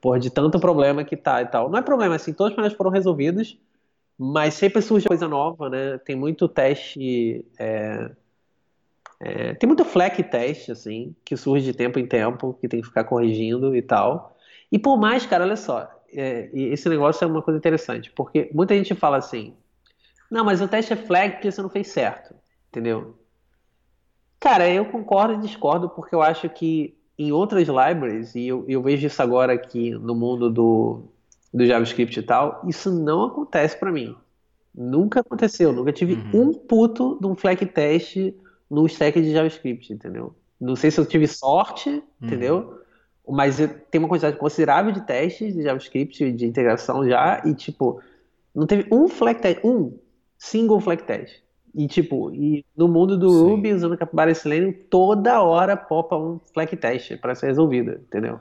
Por 0.00 0.16
de 0.20 0.30
tanto 0.30 0.60
problema 0.60 1.02
que 1.02 1.16
tá 1.16 1.42
e 1.42 1.46
tal. 1.46 1.68
Não 1.68 1.78
é 1.78 1.82
problema, 1.82 2.14
assim, 2.14 2.32
todos 2.32 2.52
os 2.52 2.54
problemas 2.54 2.76
foram 2.76 2.90
resolvidos, 2.92 3.58
mas 4.16 4.54
sempre 4.54 4.80
surge 4.80 5.08
coisa 5.08 5.26
nova, 5.26 5.68
né? 5.68 5.98
Tem 5.98 6.14
muito 6.14 6.46
teste. 6.46 7.44
É, 7.58 8.10
é, 9.20 9.54
tem 9.54 9.66
muito 9.66 9.84
fleck 9.84 10.22
teste, 10.22 10.70
assim, 10.70 11.16
que 11.24 11.36
surge 11.36 11.64
de 11.64 11.72
tempo 11.74 11.98
em 11.98 12.06
tempo, 12.06 12.56
que 12.60 12.68
tem 12.68 12.80
que 12.80 12.86
ficar 12.86 13.02
corrigindo 13.02 13.74
e 13.74 13.82
tal. 13.82 14.36
E 14.70 14.78
por 14.78 14.96
mais, 14.96 15.26
cara, 15.26 15.42
olha 15.42 15.56
só, 15.56 15.97
é, 16.12 16.50
esse 16.52 16.88
negócio 16.88 17.24
é 17.24 17.26
uma 17.26 17.42
coisa 17.42 17.58
interessante, 17.58 18.10
porque 18.12 18.50
muita 18.52 18.74
gente 18.74 18.94
fala 18.94 19.16
assim, 19.16 19.54
não, 20.30 20.44
mas 20.44 20.60
o 20.60 20.68
teste 20.68 20.92
é 20.92 20.96
flag 20.96 21.34
porque 21.34 21.50
você 21.50 21.62
não 21.62 21.70
fez 21.70 21.88
certo. 21.88 22.34
Entendeu? 22.68 23.16
Cara, 24.38 24.68
eu 24.70 24.84
concordo 24.84 25.34
e 25.34 25.46
discordo 25.46 25.88
porque 25.88 26.14
eu 26.14 26.22
acho 26.22 26.48
que 26.48 26.96
em 27.18 27.32
outras 27.32 27.66
libraries, 27.66 28.34
e 28.34 28.46
eu, 28.46 28.64
eu 28.68 28.80
vejo 28.80 29.06
isso 29.06 29.20
agora 29.20 29.52
aqui 29.52 29.90
no 29.90 30.14
mundo 30.14 30.48
do, 30.48 31.02
do 31.52 31.66
JavaScript 31.66 32.20
e 32.20 32.22
tal, 32.22 32.62
isso 32.68 32.90
não 32.92 33.24
acontece 33.24 33.76
para 33.76 33.90
mim. 33.90 34.14
Nunca 34.72 35.20
aconteceu, 35.20 35.72
nunca 35.72 35.92
tive 35.92 36.14
uhum. 36.14 36.50
um 36.50 36.54
puto 36.54 37.18
de 37.20 37.26
um 37.26 37.34
flag 37.34 37.66
teste 37.66 38.36
no 38.70 38.86
stack 38.86 39.20
de 39.20 39.32
JavaScript, 39.32 39.92
entendeu? 39.92 40.36
Não 40.60 40.76
sei 40.76 40.90
se 40.90 41.00
eu 41.00 41.06
tive 41.06 41.26
sorte, 41.26 41.88
uhum. 41.88 42.02
entendeu? 42.22 42.80
Mas 43.28 43.56
tem 43.90 43.98
uma 43.98 44.08
quantidade 44.08 44.36
considerável 44.36 44.92
de 44.92 45.02
testes 45.02 45.54
de 45.54 45.62
JavaScript, 45.62 46.32
de 46.32 46.46
integração 46.46 47.08
já, 47.08 47.42
e 47.44 47.54
tipo, 47.54 48.00
não 48.54 48.66
teve 48.66 48.86
um 48.92 49.08
flag 49.08 49.40
test, 49.40 49.60
um, 49.64 49.98
single 50.38 50.80
flag 50.80 51.02
test. 51.02 51.42
E 51.74 51.86
tipo, 51.86 52.34
e 52.34 52.64
no 52.76 52.88
mundo 52.88 53.16
do 53.18 53.30
Sim. 53.30 53.50
Ruby, 53.50 53.72
usando 53.72 53.98
Capybara 53.98 54.34
Selenium, 54.34 54.72
toda 54.90 55.42
hora 55.42 55.76
popa 55.76 56.16
um 56.16 56.40
flag 56.52 56.76
test 56.76 57.16
para 57.18 57.34
ser 57.34 57.46
resolvido, 57.46 57.92
entendeu? 57.92 58.40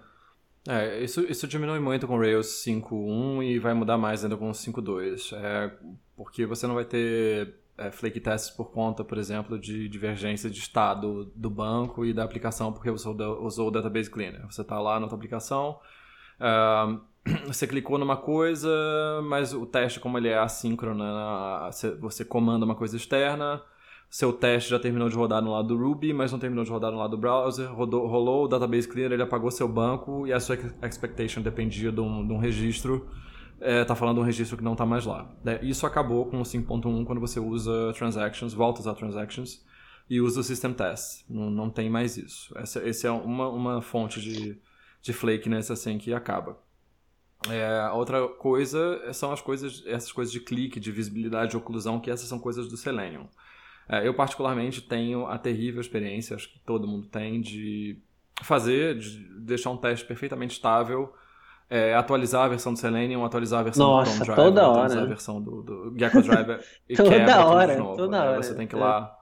É, 0.68 1.02
isso, 1.02 1.22
isso 1.22 1.48
diminui 1.48 1.80
muito 1.80 2.06
com 2.06 2.18
Rails 2.18 2.48
5.1 2.66 3.44
e 3.44 3.58
vai 3.60 3.74
mudar 3.74 3.98
mais 3.98 4.24
ainda 4.24 4.36
com 4.36 4.52
5.2. 4.52 5.34
É, 5.38 5.72
porque 6.16 6.46
você 6.46 6.68
não 6.68 6.76
vai 6.76 6.84
ter 6.84 7.54
é, 7.78 7.92
flake 7.92 8.20
tests 8.20 8.50
por 8.50 8.72
conta, 8.72 9.04
por 9.04 9.18
exemplo, 9.18 9.60
de 9.60 9.88
divergência 9.88 10.50
de 10.50 10.60
estado 10.60 11.32
do 11.36 11.50
banco 11.50 12.06
e 12.06 12.14
da 12.14 12.24
aplicação 12.24 12.74
porque 12.74 12.90
você 12.90 13.08
usou 13.08 13.68
o 13.68 13.72
Database 13.72 14.10
Cleaner. 14.10 14.46
Você 14.50 14.62
está 14.62 14.80
lá 14.80 15.00
na 15.00 15.08
tua 15.08 15.16
aplicação, 15.16 15.80
uh, 16.40 17.00
você 17.48 17.68
clicou 17.68 17.98
numa 17.98 18.18
coisa, 18.18 18.70
mas 19.26 19.54
o 19.54 19.66
teste, 19.66 20.00
como 20.00 20.18
ele 20.18 20.30
é 20.30 20.38
assíncrono, 20.38 21.04
né, 21.04 21.70
você 22.00 22.26
comanda 22.26 22.66
uma 22.66 22.76
coisa 22.76 22.98
externa, 22.98 23.62
seu 24.10 24.32
teste 24.32 24.70
já 24.70 24.80
terminou 24.80 25.10
de 25.10 25.16
rodar 25.16 25.42
no 25.42 25.52
lado 25.52 25.68
do 25.68 25.78
Ruby, 25.78 26.14
mas 26.14 26.32
não 26.32 26.40
terminou 26.40 26.64
de 26.64 26.72
rodar 26.72 26.92
no 26.92 26.98
lado 26.98 27.12
do 27.12 27.18
browser, 27.18 27.74
rodou, 27.74 28.08
rolou 28.08 28.46
o 28.46 28.48
database 28.48 28.88
clear, 28.88 29.12
ele 29.12 29.22
apagou 29.22 29.52
seu 29.52 29.68
banco 29.68 30.26
e 30.26 30.32
a 30.32 30.40
sua 30.40 30.58
expectation 30.84 31.42
dependia 31.42 31.92
de 31.92 32.00
um, 32.00 32.26
de 32.26 32.34
um 32.34 32.38
registro, 32.38 33.08
é, 33.60 33.84
tá 33.84 33.96
falando 33.96 34.20
um 34.20 34.24
registro 34.24 34.58
que 34.58 34.64
não 34.64 34.74
está 34.74 34.86
mais 34.86 35.06
lá. 35.06 35.30
É, 35.46 35.64
isso 35.66 35.86
acabou 35.86 36.26
com 36.26 36.40
o 36.40 36.44
5.1 36.44 37.06
quando 37.06 37.20
você 37.20 37.40
usa 37.40 37.94
transactions, 37.94 38.54
volta 38.54 38.80
a 38.80 38.82
usar 38.82 38.94
transactions 38.94 39.66
e 40.10 40.22
usa 40.22 40.40
o 40.40 40.44
system 40.44 40.74
test. 40.74 41.26
Não, 41.30 41.50
não 41.50 41.70
tem 41.70 41.90
mais 41.90 42.18
isso. 42.18 42.58
Essa, 42.58 42.88
essa 42.88 43.08
é 43.08 43.12
uma, 43.12 43.50
uma 43.50 43.82
fonte 43.82 44.22
de, 44.22 44.60
de 45.02 45.14
flakiness 45.14 45.72
assim 45.72 45.98
que 45.98 46.14
acaba. 46.14 46.58
É, 47.50 47.90
outra 47.92 48.28
coisa 48.28 49.14
são 49.14 49.32
as 49.32 49.42
coisas, 49.42 49.84
essas 49.86 50.12
coisas 50.12 50.32
de 50.32 50.40
clique, 50.40 50.80
de 50.80 50.92
visibilidade, 50.92 51.52
de 51.52 51.58
oclusão, 51.58 52.00
que 52.00 52.10
essas 52.10 52.28
são 52.28 52.40
coisas 52.40 52.68
do 52.68 52.78
Selenium. 52.78 53.28
É, 53.88 54.06
eu 54.06 54.14
particularmente 54.14 54.82
tenho 54.82 55.28
a 55.28 55.38
terrível 55.38 55.80
experiência, 55.80 56.36
acho 56.36 56.52
que 56.52 56.60
todo 56.60 56.88
mundo 56.88 57.08
tem, 57.08 57.40
de 57.40 58.02
fazer, 58.44 58.98
de 58.98 59.24
deixar 59.40 59.70
um 59.70 59.78
teste 59.78 60.06
perfeitamente 60.06 60.56
estável, 60.56 61.14
é, 61.70 61.94
atualizar 61.94 62.46
a 62.46 62.48
versão 62.48 62.74
do 62.74 62.80
Selenium, 62.80 63.26
atualizar 63.26 63.60
a 63.60 63.64
versão 63.64 63.88
Nossa, 63.88 64.20
do 64.20 64.26
Chrome 64.26 64.26
Driver, 64.26 64.46
toda 64.46 64.62
atualizar 64.62 64.98
hora. 64.98 65.06
a 65.06 65.10
versão 65.10 65.42
do, 65.42 65.62
do 65.64 65.94
Gecko 65.98 66.22
Driver 66.22 66.66
e 66.88 66.96
toda 66.96 67.10
quebra 67.10 67.46
hora, 67.46 67.68
tudo 67.68 67.76
de 67.76 67.84
novo. 67.84 67.98
Toda 67.98 68.20
né? 68.20 68.30
hora. 68.30 68.44
Você 68.44 68.56
tem 68.56 68.68
que 68.68 68.76
ir 68.76 68.80
lá 68.80 69.16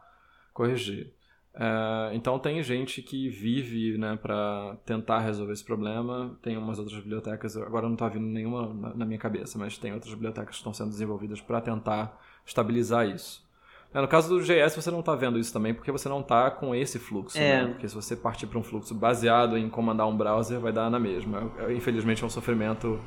corrigir. 0.53 1.13
Uh, 1.55 2.11
então 2.13 2.37
tem 2.37 2.61
gente 2.61 3.01
que 3.01 3.29
vive 3.29 3.97
né, 3.97 4.17
para 4.21 4.75
tentar 4.85 5.19
resolver 5.19 5.53
esse 5.53 5.63
problema. 5.63 6.37
Tem 6.41 6.57
umas 6.57 6.77
outras 6.77 6.97
bibliotecas, 6.97 7.55
agora 7.55 7.85
não 7.85 7.93
está 7.93 8.09
vindo 8.09 8.25
nenhuma 8.25 8.73
na, 8.73 8.93
na, 8.93 9.05
minha 9.05 9.17
cabeça, 9.17 9.57
mas 9.57 9.77
tem 9.77 9.93
outras 9.93 10.13
bibliotecas 10.13 10.49
que 10.49 10.57
estão 10.57 10.73
sendo 10.73 10.89
desenvolvidas 10.89 11.39
para 11.39 11.61
tentar 11.61 12.21
estabilizar 12.45 13.07
isso. 13.07 13.44
É, 13.93 14.01
no 14.01 14.07
caso 14.07 14.27
do 14.29 14.43
JS 14.43 14.75
você 14.75 14.91
não 14.91 14.99
está 14.99 15.15
vendo 15.15 15.39
isso 15.39 15.53
também 15.53 15.73
porque 15.73 15.91
você 15.91 16.09
não 16.09 16.19
está 16.19 16.51
com 16.51 16.75
esse 16.75 16.99
fluxo. 16.99 17.37
É. 17.37 17.63
Né? 17.63 17.67
Porque 17.69 17.87
se 17.87 17.95
você 17.95 18.15
partir 18.15 18.47
para 18.47 18.59
um 18.59 18.63
fluxo 18.63 18.93
baseado 18.93 19.57
em 19.57 19.69
comandar 19.69 20.07
um 20.07 20.15
browser, 20.15 20.59
vai 20.59 20.73
dar 20.73 20.89
na 20.89 20.99
mesma. 20.99 21.51
Infelizmente 21.69 22.23
é 22.23 22.25
um 22.25 22.29
sofrimento 22.29 22.99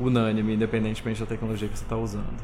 unânime, 0.00 0.54
independentemente 0.54 1.20
da 1.20 1.26
tecnologia 1.26 1.68
que 1.68 1.76
você 1.76 1.84
está 1.84 1.96
usando. 1.96 2.40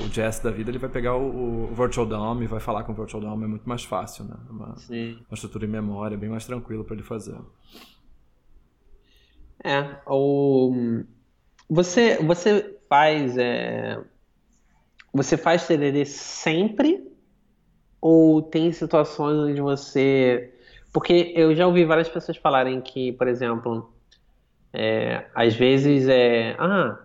O, 0.00 0.06
o 0.06 0.12
Jess 0.12 0.40
da 0.40 0.50
vida 0.50 0.70
ele 0.70 0.78
vai 0.78 0.90
pegar 0.90 1.14
o, 1.16 1.70
o, 1.70 1.74
Virtual 1.74 2.06
DOM 2.06 2.42
e 2.42 2.46
vai 2.46 2.60
falar 2.60 2.84
com 2.84 2.92
o 2.92 2.94
Virtual 2.94 3.22
DOM, 3.22 3.44
é 3.44 3.46
muito 3.46 3.68
mais 3.68 3.84
fácil, 3.84 4.24
né? 4.24 4.36
Uma, 4.48 4.74
uma 4.74 5.34
estrutura 5.34 5.64
em 5.64 5.68
memória, 5.68 6.16
bem 6.16 6.28
mais 6.28 6.44
tranquilo 6.44 6.84
para 6.84 6.94
ele 6.94 7.04
fazer. 7.04 7.38
É, 9.62 9.96
o... 10.06 11.04
você, 11.68 12.16
você 12.22 12.78
faz 12.88 13.36
é... 13.36 14.02
você 15.12 15.36
faz 15.36 15.66
TDD 15.66 16.06
sempre 16.06 17.09
ou 18.00 18.42
tem 18.42 18.72
situações 18.72 19.50
onde 19.50 19.60
você 19.60 20.52
porque 20.92 21.32
eu 21.36 21.54
já 21.54 21.66
ouvi 21.66 21.84
várias 21.84 22.08
pessoas 22.08 22.36
falarem 22.36 22.80
que, 22.80 23.12
por 23.12 23.28
exemplo, 23.28 23.92
é, 24.72 25.24
às 25.34 25.54
vezes 25.54 26.08
é. 26.08 26.56
Ah, 26.58 26.98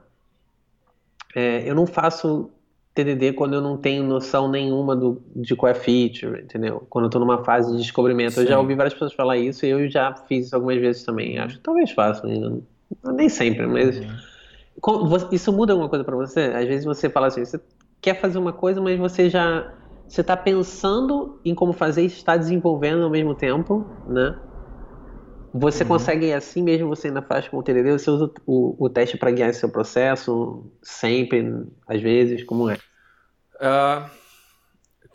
é, 1.36 1.70
eu 1.70 1.76
não 1.76 1.86
faço 1.86 2.50
TDD 2.96 3.34
quando 3.34 3.54
eu 3.54 3.62
não 3.62 3.78
tenho 3.78 4.04
noção 4.04 4.50
nenhuma 4.50 4.96
do, 4.96 5.22
de 5.36 5.56
qual 5.56 5.70
é 5.70 5.76
feature, 5.76 6.42
entendeu? 6.42 6.86
Quando 6.90 7.06
eu 7.06 7.10
tô 7.10 7.20
numa 7.20 7.44
fase 7.44 7.72
de 7.72 7.78
descobrimento. 7.78 8.34
Sim. 8.34 8.42
Eu 8.42 8.48
já 8.48 8.60
ouvi 8.60 8.74
várias 8.74 8.94
pessoas 8.94 9.14
falar 9.14 9.38
isso 9.38 9.66
e 9.66 9.70
eu 9.70 9.88
já 9.90 10.14
fiz 10.28 10.48
isso 10.48 10.56
algumas 10.56 10.80
vezes 10.80 11.04
também. 11.04 11.38
Acho 11.38 11.58
que 11.58 11.62
talvez 11.62 11.92
faça, 11.92 12.26
nem 13.04 13.30
sempre, 13.30 13.68
mas. 13.68 14.00
Uhum. 14.00 14.16
Isso 15.32 15.54
muda 15.54 15.74
alguma 15.74 15.90
coisa 15.90 16.04
para 16.04 16.16
você? 16.16 16.52
Às 16.54 16.68
vezes 16.68 16.86
você 16.86 17.10
fala 17.10 17.28
assim, 17.28 17.46
você 17.46 17.60
quer 18.02 18.20
fazer 18.20 18.38
uma 18.38 18.54
coisa, 18.54 18.82
mas 18.82 18.98
você 18.98 19.30
já. 19.30 19.72
Você 20.08 20.22
está 20.22 20.38
pensando 20.38 21.40
em 21.44 21.56
como 21.56 21.74
fazer 21.74 22.04
e 22.04 22.06
está 22.06 22.38
desenvolvendo 22.38 23.04
ao 23.04 23.10
mesmo 23.10 23.34
tempo, 23.36 23.86
né? 24.08 24.40
Você 25.54 25.84
uhum. 25.84 25.90
consegue, 25.90 26.34
assim 26.34 26.62
mesmo, 26.62 26.90
você 26.90 27.08
ainda 27.08 27.22
faz 27.22 27.48
com 27.48 27.58
o 27.58 27.64
TDD, 27.64 27.94
você 27.94 28.10
usa 28.10 28.30
o, 28.46 28.76
o 28.78 28.90
teste 28.90 29.18
para 29.18 29.32
guiar 29.32 29.50
esse 29.50 29.62
seu 29.62 29.70
processo, 29.70 30.70
sempre, 30.82 31.66
às 31.88 32.02
vezes, 32.02 32.44
como 32.44 32.70
é? 32.70 32.76
Uh, 33.56 34.10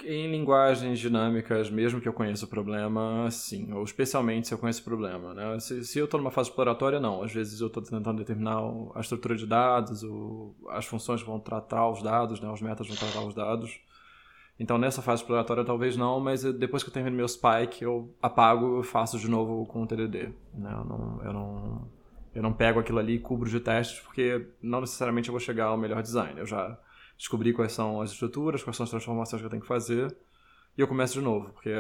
em 0.05 0.31
linguagens 0.31 0.99
dinâmicas, 0.99 1.71
mesmo 1.71 2.01
que 2.01 2.09
eu 2.09 2.13
conheça 2.13 2.45
o 2.45 2.49
problema, 2.49 3.31
sim. 3.31 3.73
Ou 3.73 3.85
especialmente 3.85 4.49
se 4.49 4.55
eu 4.55 4.59
conheço 4.59 4.81
o 4.81 4.85
problema. 4.85 5.35
Né? 5.35 5.61
Se, 5.61 5.85
se 5.85 5.99
eu 5.99 6.07
estou 6.07 6.19
numa 6.19 6.31
fase 6.31 6.49
exploratória, 6.49 6.99
não. 6.99 7.23
Às 7.23 7.33
vezes 7.33 7.61
eu 7.61 7.67
estou 7.67 7.83
tentando 7.83 8.19
determinar 8.19 8.61
a 8.95 9.01
estrutura 9.01 9.37
de 9.37 9.47
dados, 9.47 10.03
o, 10.03 10.55
as 10.71 10.87
funções 10.87 11.23
vão 11.23 11.39
tratar 11.39 11.89
os 11.91 12.03
dados, 12.03 12.41
né? 12.41 12.51
os 12.51 12.63
metas 12.63 12.87
vão 12.87 12.97
tratar 12.97 13.21
os 13.27 13.35
dados. 13.35 13.79
Então 14.61 14.77
nessa 14.77 15.01
fase 15.01 15.23
exploratória 15.23 15.65
talvez 15.65 15.97
não, 15.97 16.21
mas 16.21 16.43
depois 16.45 16.83
que 16.83 16.91
eu 16.91 16.93
termino 16.93 17.17
meu 17.17 17.27
spike, 17.27 17.83
eu 17.83 18.15
apago 18.21 18.83
e 18.83 18.85
faço 18.85 19.19
de 19.19 19.27
novo 19.27 19.65
com 19.65 19.83
o 19.83 19.87
TDD. 19.87 20.35
Né? 20.53 20.71
Eu, 20.71 20.85
não, 20.85 21.23
eu, 21.25 21.33
não, 21.33 21.89
eu 22.35 22.43
não 22.43 22.53
pego 22.53 22.79
aquilo 22.79 22.99
ali 22.99 23.15
e 23.15 23.19
cubro 23.19 23.49
de 23.49 23.59
testes, 23.59 24.01
porque 24.01 24.47
não 24.63 24.83
necessariamente 24.83 25.31
eu 25.31 25.33
vou 25.33 25.41
chegar 25.41 25.65
ao 25.65 25.79
melhor 25.79 26.03
design. 26.03 26.39
Eu 26.39 26.45
já 26.45 26.79
descobrir 27.17 27.55
quais 27.55 27.73
são 27.73 28.03
as 28.03 28.11
estruturas, 28.11 28.63
quais 28.63 28.77
são 28.77 28.85
as 28.85 28.91
transformações 28.91 29.41
que 29.41 29.47
eu 29.47 29.51
tenho 29.51 29.63
que 29.63 29.69
fazer, 29.69 30.15
e 30.77 30.81
eu 30.81 30.87
começo 30.87 31.15
de 31.15 31.23
novo, 31.23 31.53
porque 31.53 31.71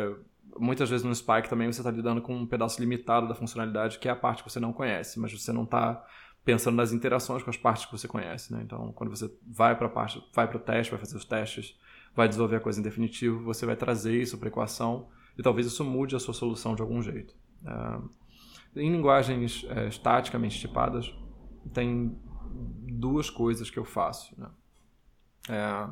muitas 0.58 0.88
vezes 0.88 1.04
no 1.04 1.14
Spike 1.14 1.48
também 1.48 1.70
você 1.70 1.80
está 1.80 1.90
lidando 1.90 2.22
com 2.22 2.34
um 2.34 2.46
pedaço 2.46 2.80
limitado 2.80 3.28
da 3.28 3.34
funcionalidade, 3.34 3.98
que 3.98 4.08
é 4.08 4.10
a 4.10 4.16
parte 4.16 4.42
que 4.42 4.50
você 4.50 4.58
não 4.58 4.72
conhece, 4.72 5.20
mas 5.20 5.32
você 5.32 5.52
não 5.52 5.64
está 5.64 6.02
pensando 6.44 6.76
nas 6.76 6.92
interações 6.92 7.42
com 7.42 7.50
as 7.50 7.56
partes 7.58 7.84
que 7.84 7.92
você 7.92 8.08
conhece, 8.08 8.52
né? 8.52 8.62
Então, 8.64 8.90
quando 8.92 9.10
você 9.10 9.30
vai 9.46 9.76
para 9.76 9.88
parte, 9.88 10.22
vai 10.34 10.48
para 10.48 10.56
o 10.56 10.60
teste, 10.60 10.90
vai 10.90 10.98
fazer 10.98 11.16
os 11.16 11.24
testes, 11.24 11.78
vai 12.14 12.28
desenvolver 12.28 12.56
a 12.56 12.60
coisa 12.60 12.80
em 12.80 12.82
definitivo, 12.82 13.42
você 13.42 13.64
vai 13.64 13.76
trazer 13.76 14.20
isso 14.20 14.38
para 14.38 14.48
a 14.48 14.50
equação 14.50 15.08
e 15.38 15.42
talvez 15.42 15.66
isso 15.66 15.84
mude 15.84 16.16
a 16.16 16.18
sua 16.18 16.34
solução 16.34 16.74
de 16.74 16.82
algum 16.82 17.02
jeito. 17.02 17.34
Uh, 17.62 18.08
em 18.74 18.90
linguagens 18.90 19.66
é, 19.68 19.88
estaticamente 19.88 20.58
tipadas, 20.58 21.12
tem 21.72 22.16
duas 22.98 23.28
coisas 23.28 23.68
que 23.68 23.78
eu 23.78 23.84
faço. 23.84 24.38
Né? 24.38 24.48
É, 25.48 25.90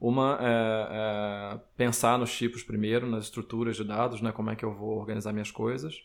uma 0.00 0.38
é, 0.40 0.88
é, 0.90 1.60
pensar 1.76 2.18
nos 2.18 2.34
tipos 2.34 2.62
primeiro, 2.62 3.06
nas 3.06 3.24
estruturas 3.24 3.76
de 3.76 3.84
dados, 3.84 4.22
né, 4.22 4.32
como 4.32 4.50
é 4.50 4.56
que 4.56 4.64
eu 4.64 4.74
vou 4.74 4.98
organizar 4.98 5.32
minhas 5.32 5.50
coisas, 5.50 6.02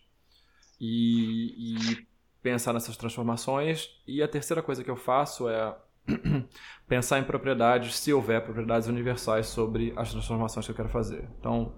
e, 0.80 1.78
e 1.78 2.08
pensar 2.44 2.74
nessas 2.74 2.98
transformações. 2.98 3.90
E 4.06 4.22
a 4.22 4.28
terceira 4.28 4.62
coisa 4.62 4.84
que 4.84 4.92
eu 4.92 4.98
faço 4.98 5.48
é 5.48 5.78
pensar 6.88 7.20
em 7.20 7.24
propriedades, 7.24 7.98
se 7.98 8.14
houver 8.14 8.44
propriedades 8.44 8.88
universais 8.88 9.48
sobre 9.48 9.94
as 9.96 10.12
transformações 10.12 10.66
que 10.66 10.72
eu 10.72 10.76
quero 10.76 10.90
fazer. 10.90 11.28
Então, 11.40 11.74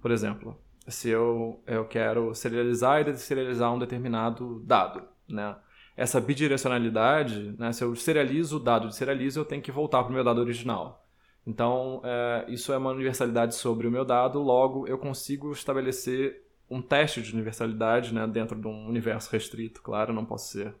por 0.00 0.10
exemplo, 0.10 0.58
se 0.86 1.08
eu, 1.08 1.62
eu 1.66 1.84
quero 1.84 2.34
serializar 2.34 3.00
e 3.00 3.04
deserializar 3.04 3.72
um 3.72 3.78
determinado 3.78 4.60
dado, 4.64 5.02
né? 5.28 5.56
essa 5.98 6.20
bidirecionalidade, 6.20 7.56
né, 7.58 7.72
se 7.72 7.82
eu 7.82 7.94
serializo 7.96 8.58
o 8.58 8.60
dado 8.60 8.86
de 8.86 8.94
serializo, 8.94 9.40
eu 9.40 9.44
tenho 9.44 9.60
que 9.60 9.72
voltar 9.72 10.04
para 10.04 10.10
o 10.10 10.14
meu 10.14 10.22
dado 10.22 10.40
original. 10.40 11.04
Então, 11.44 12.00
é, 12.04 12.44
isso 12.46 12.72
é 12.72 12.78
uma 12.78 12.92
universalidade 12.92 13.56
sobre 13.56 13.88
o 13.88 13.90
meu 13.90 14.04
dado, 14.04 14.38
logo 14.38 14.86
eu 14.86 14.96
consigo 14.96 15.50
estabelecer 15.50 16.40
um 16.70 16.80
teste 16.80 17.20
de 17.20 17.32
universalidade 17.32 18.14
né, 18.14 18.28
dentro 18.28 18.60
de 18.60 18.68
um 18.68 18.86
universo 18.86 19.28
restrito, 19.32 19.82
claro, 19.82 20.12
não 20.12 20.24
posso 20.24 20.52
ser 20.52 20.72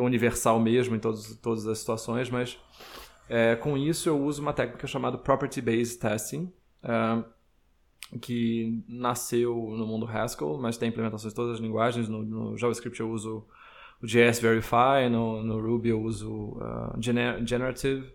universal 0.00 0.58
mesmo 0.58 0.96
em 0.96 0.98
todos, 0.98 1.36
todas 1.36 1.66
as 1.66 1.78
situações, 1.78 2.30
mas 2.30 2.58
é, 3.28 3.54
com 3.56 3.76
isso 3.76 4.08
eu 4.08 4.18
uso 4.18 4.40
uma 4.40 4.52
técnica 4.52 4.86
chamada 4.86 5.18
Property 5.18 5.60
Based 5.60 5.98
Testing, 5.98 6.50
é, 6.82 7.24
que 8.20 8.82
nasceu 8.88 9.54
no 9.54 9.86
mundo 9.86 10.06
Haskell, 10.06 10.56
mas 10.58 10.78
tem 10.78 10.88
implementações 10.88 11.32
em 11.32 11.36
todas 11.36 11.54
as 11.54 11.60
linguagens. 11.60 12.08
No, 12.08 12.22
no 12.22 12.56
JavaScript 12.56 12.98
eu 12.98 13.10
uso 13.10 13.46
o 14.02 14.06
JS 14.06 14.40
Verify, 14.40 15.10
no, 15.10 15.42
no 15.42 15.60
Ruby 15.60 15.90
eu 15.90 16.00
uso 16.00 16.30
uh, 16.30 16.96
Gener 17.00 17.44
Generative, 17.46 18.10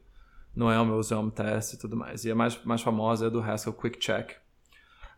no 0.55 0.71
Elm 0.71 0.89
eu 0.89 0.97
uso 0.97 1.13
Elm 1.13 1.29
Test 1.29 1.73
e 1.73 1.77
tudo 1.77 1.95
mais. 1.95 2.25
E 2.25 2.31
a 2.31 2.35
mais, 2.35 2.63
mais 2.63 2.81
famosa 2.81 3.27
é 3.27 3.29
do 3.29 3.39
Haskell 3.39 3.73
Quick 3.73 3.99
Check. 3.99 4.31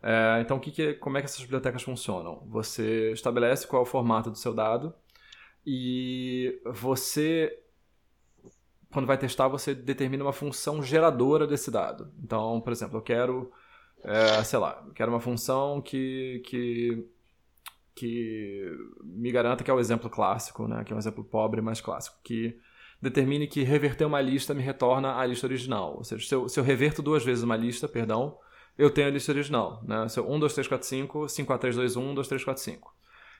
É, 0.02 0.40
então, 0.42 0.58
que 0.58 0.70
que, 0.70 0.94
como 0.94 1.16
é 1.16 1.20
que 1.20 1.24
essas 1.24 1.40
bibliotecas 1.40 1.82
funcionam? 1.82 2.42
Você 2.48 3.12
estabelece 3.12 3.66
qual 3.66 3.80
é 3.80 3.82
o 3.82 3.88
formato 3.88 4.30
do 4.30 4.36
seu 4.36 4.52
dado 4.52 4.92
e 5.66 6.60
você, 6.64 7.58
quando 8.92 9.06
vai 9.06 9.18
testar, 9.18 9.48
você 9.48 9.74
determina 9.74 10.24
uma 10.24 10.32
função 10.32 10.82
geradora 10.82 11.46
desse 11.46 11.70
dado. 11.70 12.12
Então, 12.22 12.60
por 12.60 12.72
exemplo, 12.72 12.98
eu 12.98 13.02
quero, 13.02 13.50
é, 14.04 14.44
sei 14.44 14.58
lá, 14.58 14.82
eu 14.86 14.92
quero 14.92 15.10
uma 15.10 15.20
função 15.20 15.82
que, 15.82 16.42
que 16.46 17.08
que 17.96 18.70
me 19.02 19.32
garanta 19.32 19.64
que 19.64 19.70
é 19.70 19.74
o 19.74 19.80
exemplo 19.80 20.10
clássico, 20.10 20.68
né? 20.68 20.84
que 20.84 20.92
é 20.92 20.96
um 20.96 20.98
exemplo 20.98 21.24
pobre, 21.24 21.62
mas 21.62 21.80
clássico, 21.80 22.18
que 22.22 22.54
determine 23.00 23.46
que 23.48 23.62
reverter 23.62 24.04
uma 24.04 24.20
lista 24.20 24.52
me 24.52 24.62
retorna 24.62 25.16
a 25.16 25.24
lista 25.24 25.46
original. 25.46 25.96
Ou 25.96 26.04
seja, 26.04 26.26
se 26.26 26.34
eu, 26.34 26.46
se 26.46 26.60
eu 26.60 26.64
reverto 26.64 27.00
duas 27.00 27.24
vezes 27.24 27.42
uma 27.42 27.56
lista, 27.56 27.88
perdão, 27.88 28.38
eu 28.76 28.90
tenho 28.90 29.08
a 29.08 29.10
lista 29.10 29.32
original. 29.32 29.82
Né? 29.82 30.06
Se 30.08 30.20
eu 30.20 30.30
1, 30.30 30.38
2, 30.38 30.52
3, 30.52 30.68
4, 30.68 30.86
5, 30.86 31.28
5, 31.28 31.46
4, 31.46 31.60
3, 31.62 31.76
2, 31.76 31.96
1, 31.96 32.14
2, 32.14 32.28
3, 32.28 32.44
4, 32.44 32.62
5. 32.62 32.95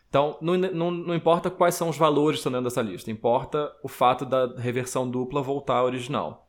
Então, 0.09 0.39
não, 0.41 0.57
não, 0.57 0.91
não 0.91 1.15
importa 1.15 1.51
quais 1.51 1.75
são 1.75 1.89
os 1.89 1.97
valores 1.97 2.37
que 2.37 2.41
estão 2.41 2.53
dentro 2.53 2.65
dessa 2.65 2.83
lista, 2.83 3.11
importa 3.11 3.73
o 3.83 3.89
fato 3.89 4.25
da 4.25 4.55
reversão 4.57 5.09
dupla 5.11 5.43
voltar 5.43 5.77
à 5.77 5.85
original. 5.85 6.49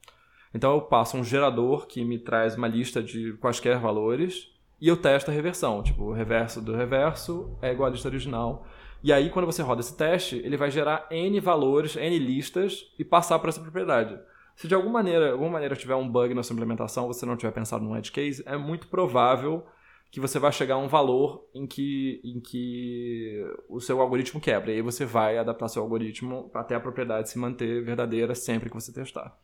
Então, 0.54 0.74
eu 0.74 0.82
passo 0.82 1.18
um 1.18 1.24
gerador 1.24 1.88
que 1.88 2.04
me 2.06 2.18
traz 2.18 2.56
uma 2.56 2.68
lista 2.68 3.02
de 3.02 3.34
quaisquer 3.34 3.80
valores, 3.80 4.56
e 4.80 4.88
eu 4.88 4.96
testo 4.96 5.32
a 5.32 5.34
reversão. 5.34 5.82
Tipo, 5.82 6.04
o 6.04 6.14
reverso 6.14 6.62
do 6.62 6.76
reverso 6.76 7.58
é 7.62 7.72
igual 7.72 7.90
à 7.90 7.92
lista 7.92 8.08
original. 8.08 8.66
E 9.04 9.12
aí, 9.12 9.30
quando 9.30 9.46
você 9.46 9.62
roda 9.62 9.82
esse 9.82 9.96
teste, 9.96 10.38
ele 10.38 10.58
vai 10.58 10.72
gerar 10.72 11.08
N 11.12 11.40
valores, 11.40 11.96
N 11.96 12.18
listas 12.20 12.92
e 12.98 13.04
passar 13.04 13.40
para 13.40 13.50
essa 13.50 13.62
propriedade. 13.62 14.18
Se 14.56 14.68
de 14.68 14.74
alguma 14.74 14.94
maneira, 14.94 15.32
alguma 15.32 15.52
maneira 15.52 15.76
tiver 15.76 15.96
um 15.96 16.10
bug 16.10 16.34
na 16.34 16.42
sua 16.42 16.54
implementação, 16.54 17.08
você 17.08 17.26
não 17.26 17.38
tiver 17.38 17.52
pensado 17.52 17.84
num 17.84 17.96
edge 17.96 18.12
case, 18.12 18.44
é 18.46 18.58
muito 18.58 18.88
provável 18.88 19.66
que 20.10 20.20
você 20.20 20.40
vai 20.40 20.52
chegar 20.52 20.76
a 20.76 20.78
um 20.78 20.88
valor 20.88 21.46
em 21.54 21.68
que, 21.68 22.22
em 22.24 22.40
que 22.40 23.44
o 23.68 23.80
seu 23.80 24.02
algoritmo 24.02 24.40
quebra. 24.40 24.72
E 24.72 24.76
aí 24.76 24.82
você 24.82 25.06
vai 25.06 25.38
adaptar 25.38 25.68
seu 25.68 25.82
algoritmo 25.82 26.50
até 26.54 26.76
a 26.76 26.80
propriedade 26.80 27.30
se 27.30 27.38
manter 27.38 27.84
verdadeira 27.84 28.34
sempre 28.34 28.70
que 28.70 28.76
você 28.76 28.94
testar. 28.94 29.38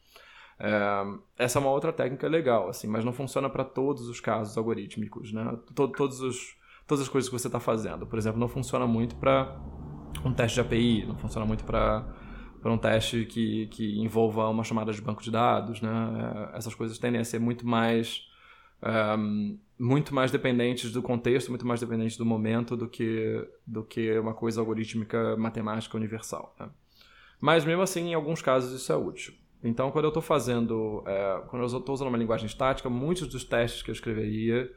É, 0.60 1.04
essa 1.38 1.60
é 1.60 1.62
uma 1.62 1.72
outra 1.72 1.92
técnica 1.92 2.28
legal, 2.28 2.70
assim, 2.70 2.88
mas 2.88 3.04
não 3.04 3.12
funciona 3.12 3.50
para 3.50 3.64
todos 3.64 4.08
os 4.08 4.20
casos 4.20 4.58
algorítmicos, 4.58 5.34
né? 5.34 5.58
todos 5.76 6.22
os, 6.22 6.56
todas 6.88 7.04
as 7.04 7.10
coisas 7.10 7.30
que 7.30 7.38
você 7.38 7.48
está 7.48 7.60
fazendo. 7.60 8.08
Por 8.08 8.18
exemplo, 8.18 8.40
não 8.40 8.48
funciona 8.48 8.88
muito 8.88 9.16
para 9.16 9.60
um 10.24 10.34
teste 10.34 10.56
de 10.56 10.62
API, 10.62 11.06
não 11.06 11.18
funciona 11.18 11.46
muito 11.46 11.64
para 11.64 12.06
para 12.62 12.72
um 12.72 12.78
teste 12.78 13.26
que, 13.26 13.68
que 13.68 14.00
envolva 14.00 14.48
uma 14.48 14.64
chamada 14.64 14.94
de 14.94 15.02
banco 15.02 15.22
de 15.22 15.30
dados, 15.30 15.82
né? 15.82 16.50
Essas 16.54 16.74
coisas 16.74 16.98
tendem 16.98 17.20
a 17.20 17.26
ser 17.26 17.38
muito 17.38 17.68
mais 17.68 18.26
um, 18.84 19.58
muito 19.80 20.14
mais 20.14 20.32
dependentes 20.32 20.92
do 20.92 21.02
contexto, 21.02 21.50
muito 21.50 21.66
mais 21.66 21.80
dependentes 21.80 22.18
do 22.18 22.26
momento 22.26 22.76
do 22.76 22.88
que 22.88 23.48
do 23.66 23.84
que 23.84 24.18
uma 24.20 24.34
coisa 24.34 24.62
algorítmica 24.62 25.36
matemática 25.38 25.98
universal. 25.98 26.56
Né? 26.60 26.70
Mas 27.40 27.66
mesmo 27.66 27.82
assim, 27.82 28.10
em 28.10 28.14
alguns 28.14 28.42
casos 28.42 28.80
isso 28.80 28.92
é 28.92 28.96
útil. 28.96 29.34
Então, 29.64 29.92
quando 29.92 30.06
eu 30.06 30.10
estou 30.10 30.22
fazendo, 30.22 31.04
é, 31.08 31.44
quando 31.48 31.62
eu 31.62 31.78
estou 31.78 31.94
usando 31.94 32.10
uma 32.10 32.18
linguagem 32.18 32.46
estática, 32.46 32.90
muitos 32.90 33.28
dos 33.28 33.46
testes 33.46 33.82
que 33.82 33.90
eu 33.90 33.94
escreveria, 33.94 34.70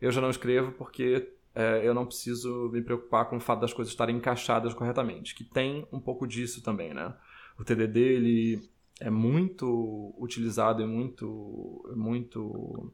eu 0.00 0.12
já 0.12 0.20
não 0.20 0.30
escrevo 0.30 0.70
porque 0.72 1.28
é, 1.54 1.80
eu 1.84 1.92
não 1.92 2.06
preciso 2.06 2.70
me 2.72 2.80
preocupar 2.80 3.28
com 3.28 3.36
o 3.36 3.40
fato 3.40 3.60
das 3.60 3.72
coisas 3.72 3.92
estarem 3.92 4.16
encaixadas 4.16 4.72
corretamente, 4.74 5.34
que 5.34 5.42
tem 5.42 5.86
um 5.92 5.98
pouco 5.98 6.24
disso 6.24 6.62
também, 6.62 6.94
né? 6.94 7.12
O 7.58 7.64
TDD, 7.64 7.98
ele 7.98 8.70
é 9.00 9.10
muito 9.10 10.14
utilizado 10.18 10.82
e 10.82 10.86
muito, 10.86 11.84
muito 11.96 12.92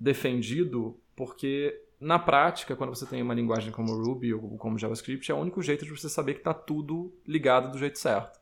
defendido 0.00 0.98
porque 1.14 1.78
na 2.00 2.18
prática, 2.18 2.74
quando 2.74 2.94
você 2.94 3.04
tem 3.04 3.20
uma 3.20 3.34
linguagem 3.34 3.70
como 3.70 3.92
Ruby 3.92 4.32
ou 4.32 4.56
como 4.56 4.78
JavaScript, 4.78 5.30
é 5.30 5.34
o 5.34 5.38
único 5.38 5.62
jeito 5.62 5.84
de 5.84 5.90
você 5.90 6.08
saber 6.08 6.32
que 6.32 6.40
está 6.40 6.54
tudo 6.54 7.14
ligado 7.26 7.70
do 7.70 7.78
jeito 7.78 7.98
certo. 7.98 8.40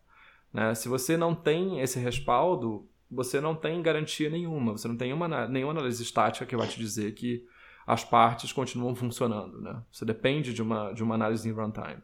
Né? 0.52 0.74
Se 0.76 0.88
você 0.88 1.16
não 1.16 1.34
tem 1.34 1.80
esse 1.80 1.98
respaldo, 1.98 2.88
você 3.10 3.40
não 3.40 3.56
tem 3.56 3.82
garantia 3.82 4.30
nenhuma, 4.30 4.72
você 4.72 4.86
não 4.86 4.96
tem 4.96 5.12
uma, 5.12 5.48
nenhuma 5.48 5.72
análise 5.72 6.00
estática 6.00 6.46
que 6.46 6.56
vai 6.56 6.68
te 6.68 6.78
dizer 6.78 7.12
que 7.14 7.44
as 7.84 8.04
partes 8.04 8.52
continuam 8.52 8.94
funcionando. 8.94 9.60
Né? 9.60 9.82
Você 9.90 10.04
depende 10.04 10.54
de 10.54 10.62
uma, 10.62 10.92
de 10.92 11.02
uma 11.02 11.16
análise 11.16 11.48
em 11.48 11.52
runtime. 11.52 12.02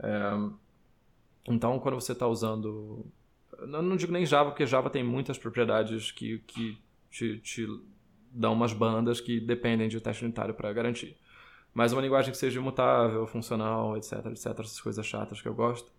É, 0.00 0.32
então, 1.48 1.78
quando 1.78 1.94
você 1.94 2.12
está 2.12 2.26
usando. 2.26 3.06
Eu 3.58 3.82
não 3.82 3.96
digo 3.96 4.12
nem 4.12 4.26
Java, 4.26 4.50
porque 4.50 4.66
Java 4.66 4.90
tem 4.90 5.04
muitas 5.04 5.38
propriedades 5.38 6.10
que, 6.10 6.38
que 6.40 6.78
te, 7.10 7.38
te 7.38 7.66
dão 8.32 8.52
umas 8.52 8.72
bandas 8.72 9.20
que 9.20 9.40
dependem 9.40 9.88
de 9.88 10.00
teste 10.00 10.24
unitário 10.24 10.54
para 10.54 10.72
garantir. 10.72 11.16
Mas 11.74 11.92
uma 11.92 12.02
linguagem 12.02 12.30
que 12.30 12.36
seja 12.36 12.60
imutável, 12.60 13.26
funcional, 13.26 13.96
etc, 13.96 14.26
etc, 14.26 14.46
essas 14.46 14.80
coisas 14.80 15.06
chatas 15.06 15.40
que 15.40 15.48
eu 15.48 15.54
gosto. 15.54 15.90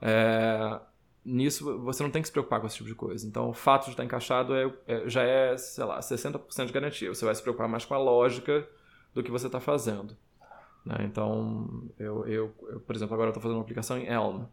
É, 0.00 0.80
nisso 1.24 1.78
você 1.80 2.02
não 2.02 2.10
tem 2.10 2.22
que 2.22 2.28
se 2.28 2.32
preocupar 2.32 2.60
com 2.60 2.66
esse 2.66 2.76
tipo 2.76 2.88
de 2.88 2.94
coisa. 2.94 3.26
Então, 3.26 3.48
o 3.48 3.52
fato 3.52 3.86
de 3.86 3.90
estar 3.90 4.04
encaixado 4.04 4.54
é, 4.54 4.72
é, 4.86 5.08
já 5.08 5.22
é, 5.22 5.56
sei 5.56 5.84
lá, 5.84 5.98
60% 5.98 6.66
de 6.66 6.72
garantia. 6.72 7.12
Você 7.12 7.24
vai 7.24 7.34
se 7.34 7.42
preocupar 7.42 7.68
mais 7.68 7.84
com 7.84 7.94
a 7.94 7.98
lógica 7.98 8.66
do 9.12 9.22
que 9.22 9.30
você 9.30 9.46
está 9.46 9.58
fazendo. 9.58 10.16
Né? 10.84 10.98
Então, 11.00 11.88
eu, 11.98 12.24
eu, 12.26 12.54
eu, 12.68 12.80
por 12.80 12.94
exemplo, 12.94 13.14
agora 13.14 13.30
estou 13.30 13.42
fazendo 13.42 13.56
uma 13.56 13.64
aplicação 13.64 13.98
em 13.98 14.06
Elm. 14.06 14.44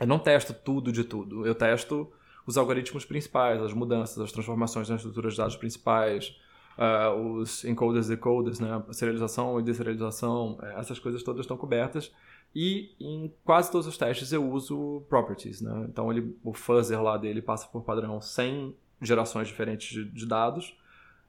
Eu 0.00 0.06
não 0.06 0.18
testo 0.18 0.52
tudo 0.52 0.90
de 0.90 1.04
tudo. 1.04 1.46
Eu 1.46 1.54
testo 1.54 2.12
os 2.46 2.56
algoritmos 2.56 3.04
principais, 3.04 3.60
as 3.60 3.72
mudanças, 3.72 4.18
as 4.18 4.30
transformações 4.30 4.88
nas 4.88 5.00
estruturas 5.00 5.32
de 5.32 5.38
dados 5.38 5.56
principais, 5.56 6.36
uh, 6.78 7.38
os 7.38 7.64
encoders, 7.64 8.08
decoders, 8.08 8.60
né? 8.60 8.82
serialização 8.92 9.58
e 9.58 9.62
deserialização, 9.62 10.58
é, 10.62 10.78
essas 10.78 10.98
coisas 10.98 11.22
todas 11.22 11.40
estão 11.40 11.56
cobertas. 11.56 12.12
E 12.54 12.94
em 12.98 13.32
quase 13.44 13.70
todos 13.70 13.86
os 13.86 13.98
testes 13.98 14.32
eu 14.32 14.48
uso 14.50 15.02
properties, 15.10 15.60
né? 15.60 15.86
Então 15.90 16.10
ele, 16.10 16.34
o 16.42 16.54
fuzzer 16.54 17.02
lá 17.02 17.18
dele 17.18 17.42
passa 17.42 17.66
por 17.66 17.82
padrão 17.82 18.18
100 18.18 18.74
gerações 19.02 19.48
diferentes 19.48 19.88
de, 19.88 20.04
de 20.06 20.24
dados 20.24 20.74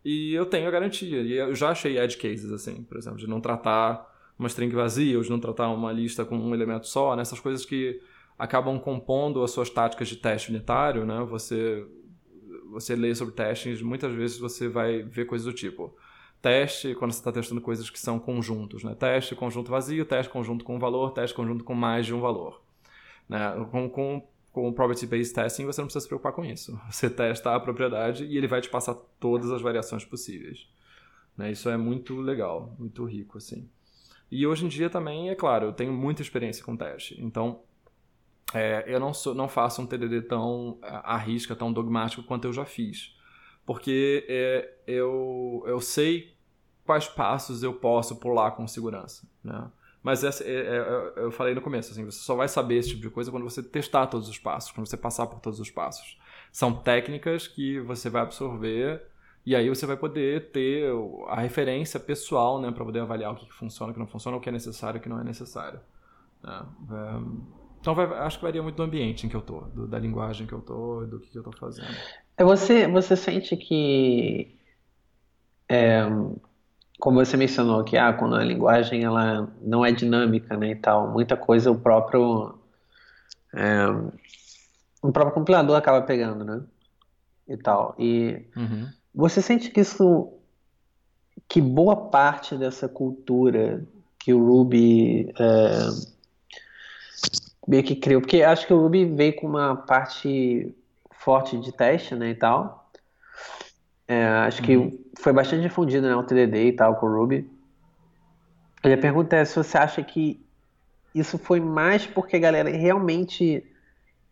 e 0.05 0.33
eu 0.33 0.45
tenho 0.45 0.69
a 0.69 0.71
garantia. 0.71 1.21
E 1.21 1.33
eu 1.33 1.53
já 1.53 1.71
achei 1.71 1.99
edge 1.99 2.15
cases, 2.15 2.49
assim, 2.49 2.81
por 2.83 2.97
exemplo, 2.97 3.17
de 3.17 3.27
não 3.27 3.41
tratar 3.41 4.09
uma 4.39 4.47
string 4.47 4.73
vazia 4.73 5.17
ou 5.17 5.23
de 5.23 5.29
não 5.29 5.39
tratar 5.39 5.67
uma 5.69 5.91
lista 5.91 6.23
com 6.23 6.37
um 6.37 6.53
elemento 6.53 6.87
só, 6.87 7.13
né? 7.13 7.23
Essas 7.23 7.41
coisas 7.41 7.65
que 7.65 7.99
acabam 8.37 8.79
compondo 8.79 9.43
as 9.43 9.51
suas 9.51 9.69
táticas 9.69 10.07
de 10.07 10.17
teste 10.17 10.49
unitário, 10.49 11.05
né? 11.05 11.23
Você 11.29 11.85
você 12.69 12.95
lê 12.95 13.15
sobre 13.15 13.33
testes, 13.33 13.81
muitas 13.81 14.13
vezes 14.13 14.37
você 14.37 14.67
vai 14.67 15.01
ver 15.01 15.25
coisas 15.25 15.45
do 15.45 15.53
tipo 15.53 15.95
teste 16.41 16.93
quando 16.95 17.11
você 17.11 17.19
está 17.19 17.31
testando 17.31 17.61
coisas 17.61 17.89
que 17.89 17.99
são 17.99 18.19
conjuntos, 18.19 18.83
né? 18.83 18.95
Teste 18.95 19.35
conjunto 19.35 19.71
vazio, 19.71 20.05
teste 20.05 20.31
conjunto 20.31 20.63
com 20.63 20.79
valor, 20.79 21.11
teste 21.11 21.35
conjunto 21.35 21.63
com 21.63 21.73
mais 21.73 22.05
de 22.05 22.13
um 22.13 22.19
valor. 22.21 22.61
Né? 23.27 23.39
Com, 23.71 23.89
com, 23.89 24.27
com 24.51 24.71
property-based 24.71 25.33
testing 25.33 25.65
você 25.65 25.81
não 25.81 25.87
precisa 25.87 26.01
se 26.01 26.07
preocupar 26.07 26.33
com 26.33 26.45
isso. 26.45 26.79
Você 26.89 27.09
testa 27.09 27.53
a 27.53 27.59
propriedade 27.59 28.25
e 28.25 28.37
ele 28.37 28.47
vai 28.47 28.61
te 28.61 28.69
passar 28.69 28.95
todas 29.19 29.51
as 29.51 29.61
variações 29.61 30.05
possíveis. 30.05 30.67
Né? 31.35 31.51
Isso 31.51 31.69
é 31.69 31.75
muito 31.75 32.19
legal, 32.21 32.73
muito 32.79 33.03
rico 33.03 33.37
assim. 33.37 33.69
E 34.31 34.45
hoje 34.45 34.65
em 34.65 34.67
dia 34.67 34.89
também, 34.89 35.29
é 35.29 35.35
claro, 35.35 35.67
eu 35.67 35.73
tenho 35.73 35.93
muita 35.93 36.21
experiência 36.21 36.63
com 36.63 36.75
teste. 36.75 37.17
Então, 37.21 37.61
é, 38.53 38.83
eu 38.87 38.99
não, 38.99 39.13
sou, 39.13 39.35
não 39.35 39.47
faço 39.47 39.81
um 39.81 39.85
TDD 39.85 40.21
tão 40.23 40.77
à 40.81 41.17
risca, 41.17 41.55
tão 41.55 41.71
dogmático 41.71 42.23
quanto 42.23 42.45
eu 42.45 42.53
já 42.53 42.65
fiz. 42.65 43.15
Porque 43.65 44.25
é, 44.29 44.73
eu, 44.87 45.63
eu 45.67 45.81
sei 45.81 46.37
quais 46.85 47.07
passos 47.07 47.63
eu 47.63 47.73
posso 47.73 48.15
pular 48.15 48.51
com 48.51 48.65
segurança. 48.67 49.27
Né? 49.43 49.69
Mas 50.01 50.23
essa, 50.23 50.43
é, 50.43 50.49
é, 50.49 51.13
eu 51.17 51.31
falei 51.31 51.53
no 51.53 51.61
começo, 51.61 51.91
assim, 51.91 52.05
você 52.05 52.19
só 52.19 52.33
vai 52.33 52.47
saber 52.47 52.77
esse 52.77 52.89
tipo 52.89 53.01
de 53.01 53.09
coisa 53.09 53.29
quando 53.29 53.43
você 53.43 53.61
testar 53.61 54.07
todos 54.07 54.29
os 54.29 54.39
passos, 54.39 54.71
quando 54.71 54.87
você 54.87 54.95
passar 54.95 55.27
por 55.27 55.41
todos 55.41 55.59
os 55.59 55.69
passos. 55.69 56.17
São 56.49 56.73
técnicas 56.73 57.45
que 57.45 57.79
você 57.81 58.09
vai 58.09 58.21
absorver 58.21 59.05
e 59.45 59.53
aí 59.53 59.67
você 59.67 59.85
vai 59.85 59.97
poder 59.97 60.51
ter 60.51 60.89
a 61.27 61.41
referência 61.41 61.99
pessoal 61.99 62.61
né, 62.61 62.71
para 62.71 62.85
poder 62.85 63.01
avaliar 63.01 63.33
o 63.33 63.35
que 63.35 63.51
funciona, 63.51 63.91
o 63.91 63.93
que 63.93 63.99
não 63.99 64.07
funciona, 64.07 64.37
o 64.37 64.39
que 64.39 64.47
é 64.47 64.51
necessário 64.51 64.99
o 64.99 65.03
que 65.03 65.09
não 65.09 65.19
é 65.19 65.23
necessário. 65.25 65.81
Né? 66.41 66.65
É, 66.89 67.66
então 67.87 67.95
vai, 67.95 68.05
acho 68.19 68.37
que 68.37 68.43
varia 68.43 68.61
muito 68.61 68.75
do 68.75 68.83
ambiente 68.83 69.25
em 69.25 69.29
que 69.29 69.35
eu 69.35 69.41
tô, 69.41 69.61
do, 69.61 69.87
da 69.87 69.97
linguagem 69.97 70.45
que 70.45 70.51
eu 70.51 70.59
tô, 70.59 71.05
do 71.05 71.21
que, 71.21 71.29
que 71.29 71.37
eu 71.37 71.43
tô 71.43 71.53
fazendo. 71.53 71.95
É, 72.35 72.43
você, 72.43 72.85
você 72.85 73.15
sente 73.15 73.55
que, 73.55 74.53
é, 75.69 76.01
como 76.99 77.23
você 77.23 77.37
mencionou 77.37 77.85
que 77.85 77.95
ah, 77.95 78.11
quando 78.11 78.35
a 78.35 78.43
linguagem 78.43 79.05
ela 79.05 79.49
não 79.61 79.85
é 79.85 79.93
dinâmica, 79.93 80.57
né, 80.57 80.71
e 80.71 80.75
tal, 80.75 81.09
muita 81.13 81.37
coisa 81.37 81.71
o 81.71 81.79
próprio 81.79 82.59
é, 83.55 83.85
o 85.01 85.09
próprio 85.09 85.33
compilador 85.33 85.77
acaba 85.77 86.01
pegando, 86.01 86.43
né, 86.43 86.61
e 87.47 87.55
tal. 87.55 87.95
E 87.97 88.49
uhum. 88.53 88.89
você 89.15 89.41
sente 89.41 89.71
que 89.71 89.79
isso, 89.79 90.33
que 91.47 91.61
boa 91.61 91.95
parte 91.95 92.57
dessa 92.57 92.89
cultura 92.89 93.81
que 94.19 94.33
o 94.33 94.45
Ruby 94.45 95.33
é, 95.39 96.17
meio 97.67 97.83
que 97.83 97.95
criou, 97.95 98.21
porque 98.21 98.41
acho 98.41 98.65
que 98.65 98.73
o 98.73 98.81
Ruby 98.81 99.05
veio 99.05 99.35
com 99.35 99.47
uma 99.47 99.75
parte 99.75 100.73
forte 101.11 101.57
de 101.57 101.71
teste, 101.71 102.15
né, 102.15 102.29
e 102.29 102.35
tal. 102.35 102.89
É, 104.07 104.25
acho 104.25 104.61
uhum. 104.61 104.89
que 104.89 105.05
foi 105.21 105.33
bastante 105.33 105.63
difundido, 105.63 106.07
né, 106.07 106.15
o 106.15 106.23
TDD 106.23 106.67
e 106.67 106.71
tal 106.71 106.95
com 106.95 107.07
o 107.07 107.13
Ruby. 107.13 107.49
E 108.83 108.93
a 108.93 108.97
pergunta 108.97 109.35
é 109.35 109.43
se 109.43 109.55
você 109.55 109.77
acha 109.77 110.01
que 110.01 110.39
isso 111.13 111.37
foi 111.37 111.59
mais 111.59 112.05
porque 112.05 112.37
a 112.37 112.39
galera 112.39 112.69
realmente 112.69 113.65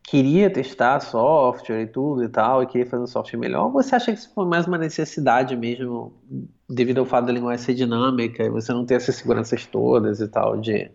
queria 0.04 0.50
testar 0.50 1.00
software 1.00 1.82
e 1.82 1.88
tudo 1.88 2.24
e 2.24 2.30
tal, 2.30 2.62
e 2.62 2.68
queria 2.68 2.86
fazer 2.86 3.04
um 3.04 3.08
software 3.08 3.40
melhor, 3.40 3.66
ou 3.66 3.72
você 3.72 3.96
acha 3.96 4.14
que 4.14 4.20
isso 4.20 4.32
foi 4.34 4.46
mais 4.46 4.68
uma 4.68 4.78
necessidade 4.78 5.56
mesmo, 5.58 6.14
devido 6.70 7.00
ao 7.00 7.06
fato 7.06 7.26
da 7.26 7.34
linguagem 7.34 7.66
ser 7.66 7.74
dinâmica 7.74 8.44
e 8.44 8.50
você 8.50 8.72
não 8.72 8.86
ter 8.86 8.96
essas 8.96 9.16
seguranças 9.16 9.66
todas 9.66 10.22
e 10.22 10.28
tal, 10.28 10.58
de 10.58 10.92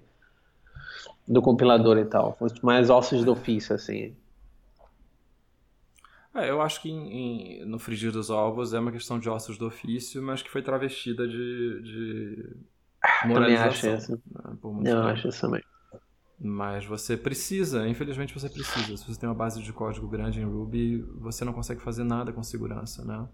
do 1.26 1.42
compilador 1.42 1.98
e 1.98 2.04
tal. 2.04 2.36
Mais 2.62 2.90
ossos 2.90 3.24
do 3.24 3.32
ofício, 3.32 3.74
assim. 3.74 4.14
É, 6.34 6.48
eu 6.48 6.62
acho 6.62 6.80
que 6.80 6.88
em, 6.88 7.62
em, 7.62 7.64
no 7.64 7.78
frigir 7.78 8.12
dos 8.12 8.30
ovos 8.30 8.72
é 8.72 8.78
uma 8.78 8.92
questão 8.92 9.18
de 9.18 9.28
ossos 9.28 9.58
do 9.58 9.66
ofício, 9.66 10.22
mas 10.22 10.42
que 10.42 10.50
foi 10.50 10.62
travestida 10.62 11.26
de, 11.26 11.82
de 11.82 12.56
moralização. 13.26 13.34
Também 13.34 13.56
acho 13.56 13.86
isso. 13.86 14.22
Né, 14.82 14.92
eu 14.92 15.02
acho 15.02 15.28
isso 15.28 15.40
também. 15.40 15.62
Mas 16.42 16.86
você 16.86 17.16
precisa, 17.16 17.86
infelizmente 17.86 18.32
você 18.32 18.48
precisa. 18.48 18.96
Se 18.96 19.06
você 19.06 19.20
tem 19.20 19.28
uma 19.28 19.34
base 19.34 19.62
de 19.62 19.72
código 19.72 20.08
grande 20.08 20.40
em 20.40 20.44
Ruby, 20.44 21.02
você 21.18 21.44
não 21.44 21.52
consegue 21.52 21.82
fazer 21.82 22.04
nada 22.04 22.32
com 22.32 22.42
segurança, 22.42 23.04
né? 23.04 23.28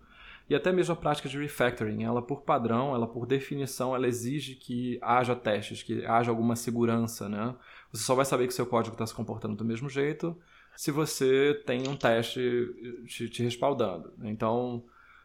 E 0.49 0.55
até 0.55 0.73
mesmo 0.73 0.93
a 0.93 0.97
prática 0.97 1.29
de 1.29 1.39
refactoring, 1.39 2.05
ela 2.05 2.23
por 2.23 2.43
padrão, 2.43 2.95
ela 2.95 3.07
por 3.07 3.27
definição, 3.27 3.95
ela 3.95 4.09
exige 4.09 4.55
que 4.55 4.99
haja 5.03 5.37
testes, 5.37 5.83
que 5.83 6.05
haja 6.05 6.31
alguma 6.31 6.57
segurança, 6.57 7.29
né? 7.29 7.55
Você 7.97 8.05
só 8.05 8.15
vai 8.15 8.25
saber 8.25 8.47
que 8.47 8.55
seu 8.55 8.67
código 8.67 8.95
está 8.95 9.07
se 9.07 9.15
comportando 9.15 9.57
do 9.57 9.65
mesmo 9.65 9.89
jeito 9.89 10.37
se 10.77 10.91
você 10.91 11.63
tem 11.67 11.89
um 11.89 11.97
teste 11.97 13.03
te, 13.09 13.29
te 13.31 13.43
respaldando. 13.43 14.13
Então, 14.23 14.85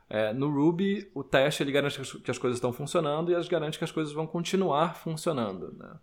é, 0.10 0.34
no 0.34 0.50
Ruby, 0.50 1.12
o 1.14 1.24
teste 1.24 1.62
ele 1.62 1.72
garante 1.72 2.02
que 2.20 2.32
as 2.32 2.38
coisas 2.38 2.58
estão 2.58 2.72
funcionando 2.72 3.32
e 3.32 3.36
ele 3.36 3.48
garante 3.48 3.78
que 3.78 3.84
as 3.84 3.92
coisas 3.92 4.14
vão 4.14 4.26
continuar 4.26 4.96
funcionando. 4.96 5.74
Né? 5.78 5.94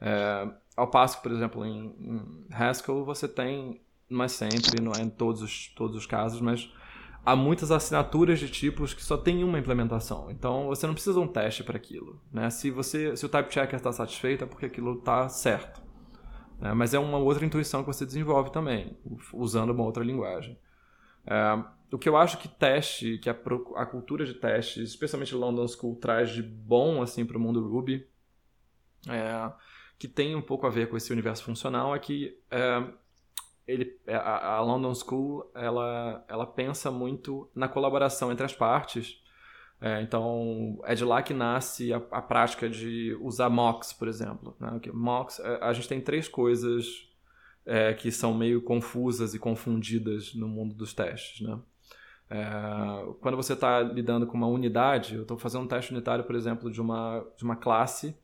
É, 0.00 0.48
ao 0.76 0.88
passo 0.88 1.16
que, 1.16 1.22
por 1.24 1.32
exemplo, 1.32 1.64
em, 1.64 1.94
em 2.00 2.46
Haskell 2.50 3.04
você 3.04 3.26
tem, 3.26 3.80
não 4.08 4.24
é 4.24 4.28
sempre, 4.28 4.80
não 4.80 4.92
é 4.92 5.02
em 5.02 5.10
todos 5.10 5.42
os, 5.42 5.68
todos 5.74 5.96
os 5.96 6.06
casos, 6.06 6.40
mas 6.40 6.72
há 7.24 7.34
muitas 7.34 7.70
assinaturas 7.70 8.38
de 8.38 8.48
tipos 8.48 8.94
que 8.94 9.02
só 9.04 9.16
tem 9.16 9.42
uma 9.42 9.58
implementação. 9.58 10.30
Então 10.30 10.66
você 10.66 10.86
não 10.86 10.94
precisa 10.94 11.14
de 11.14 11.24
um 11.24 11.28
teste 11.28 11.64
para 11.64 11.76
aquilo. 11.76 12.20
Né? 12.32 12.50
Se, 12.50 12.70
você, 12.70 13.16
se 13.16 13.26
o 13.26 13.28
type 13.28 13.52
checker 13.52 13.76
está 13.76 13.92
satisfeito, 13.92 14.44
é 14.44 14.46
porque 14.46 14.66
aquilo 14.66 14.98
está 14.98 15.28
certo. 15.28 15.82
Né? 16.62 16.72
Mas 16.72 16.94
é 16.94 16.98
uma 16.98 17.18
outra 17.18 17.44
intuição 17.44 17.82
que 17.82 17.88
você 17.88 18.06
desenvolve 18.06 18.52
também, 18.52 18.96
usando 19.34 19.70
uma 19.70 19.82
outra 19.82 20.04
linguagem. 20.04 20.56
É, 21.26 21.64
o 21.92 21.98
que 21.98 22.08
eu 22.08 22.16
acho 22.16 22.38
que 22.38 22.48
teste, 22.48 23.18
que 23.18 23.28
a, 23.28 23.32
a, 23.32 23.84
cultura 23.86 24.24
de 24.24 24.34
testes, 24.34 24.90
especialmente 24.90 25.34
London 25.34 25.66
School, 25.66 25.96
traz 25.96 26.30
de 26.30 26.42
bom 26.42 27.02
assim, 27.02 27.26
para 27.26 27.36
o 27.36 27.40
mundo 27.40 27.68
Ruby, 27.68 28.06
é, 29.08 29.52
que 29.98 30.06
tem 30.06 30.36
um 30.36 30.40
pouco 30.40 30.66
a 30.66 30.70
ver 30.70 30.88
com 30.88 30.96
esse 30.96 31.12
universo 31.12 31.44
funcional, 31.44 31.94
é 31.94 31.98
que 31.98 32.38
é, 32.48 32.84
ele, 33.66 33.98
é, 34.06 34.14
a, 34.14 34.56
a, 34.56 34.60
London 34.60 34.94
School 34.94 35.50
ela, 35.54 36.24
ela 36.28 36.46
pensa 36.46 36.90
muito 36.92 37.50
na 37.54 37.68
colaboração 37.68 38.30
entre 38.30 38.46
as 38.46 38.54
partes. 38.54 39.20
É, 39.84 40.00
então, 40.00 40.78
é 40.84 40.94
de 40.94 41.04
lá 41.04 41.20
que 41.22 41.34
nasce 41.34 41.92
a, 41.92 41.96
a 42.12 42.22
prática 42.22 42.70
de 42.70 43.18
usar 43.20 43.50
mocks, 43.50 43.92
por 43.92 44.06
exemplo. 44.06 44.56
Né? 44.60 44.80
Mocks, 44.94 45.40
é, 45.40 45.58
a 45.60 45.72
gente 45.72 45.88
tem 45.88 46.00
três 46.00 46.28
coisas 46.28 47.10
é, 47.66 47.92
que 47.92 48.12
são 48.12 48.32
meio 48.32 48.62
confusas 48.62 49.34
e 49.34 49.40
confundidas 49.40 50.34
no 50.34 50.46
mundo 50.46 50.72
dos 50.72 50.94
testes. 50.94 51.44
Né? 51.44 51.58
É, 52.30 52.46
quando 53.20 53.36
você 53.36 53.54
está 53.54 53.80
lidando 53.80 54.24
com 54.24 54.36
uma 54.36 54.46
unidade, 54.46 55.16
eu 55.16 55.22
estou 55.22 55.36
fazendo 55.36 55.64
um 55.64 55.68
teste 55.68 55.92
unitário, 55.92 56.22
por 56.22 56.36
exemplo, 56.36 56.70
de 56.70 56.80
uma, 56.80 57.26
de 57.36 57.42
uma 57.42 57.56
classe 57.56 58.16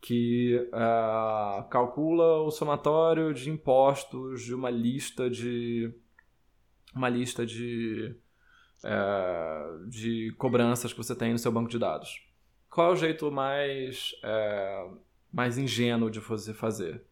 que 0.00 0.68
uh, 0.72 1.68
calcula 1.68 2.42
o 2.42 2.50
somatório 2.50 3.32
de 3.32 3.50
impostos 3.50 4.42
de 4.42 4.54
uma 4.54 4.70
lista 4.70 5.28
de 5.28 5.92
uma 6.94 7.08
lista 7.08 7.44
de 7.44 8.16
uh, 8.84 9.86
de 9.88 10.32
cobranças 10.38 10.92
que 10.92 10.98
você 10.98 11.14
tem 11.14 11.32
no 11.32 11.38
seu 11.38 11.52
banco 11.52 11.70
de 11.70 11.78
dados. 11.78 12.22
Qual 12.70 12.90
é 12.90 12.92
o 12.92 12.96
jeito 12.96 13.30
mais 13.30 14.12
uh, 14.24 14.98
mais 15.32 15.58
ingênuo 15.58 16.10
de 16.10 16.20
você 16.20 16.54
fazer? 16.54 17.02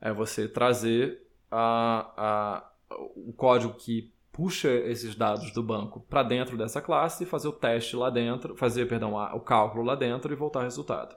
É 0.00 0.12
você 0.12 0.48
trazer 0.48 1.26
a, 1.50 2.12
a, 2.16 2.72
o 3.16 3.32
código 3.32 3.74
que 3.74 4.12
puxa 4.36 4.68
esses 4.68 5.14
dados 5.14 5.50
do 5.50 5.62
banco 5.62 6.00
para 6.00 6.22
dentro 6.22 6.58
dessa 6.58 6.82
classe 6.82 7.24
e 7.24 7.26
fazer 7.26 7.48
o 7.48 7.52
teste 7.52 7.96
lá 7.96 8.10
dentro, 8.10 8.54
fazer, 8.54 8.86
perdão, 8.86 9.14
o 9.14 9.40
cálculo 9.40 9.82
lá 9.82 9.94
dentro 9.94 10.30
e 10.30 10.36
voltar 10.36 10.58
ao 10.60 10.64
resultado. 10.64 11.16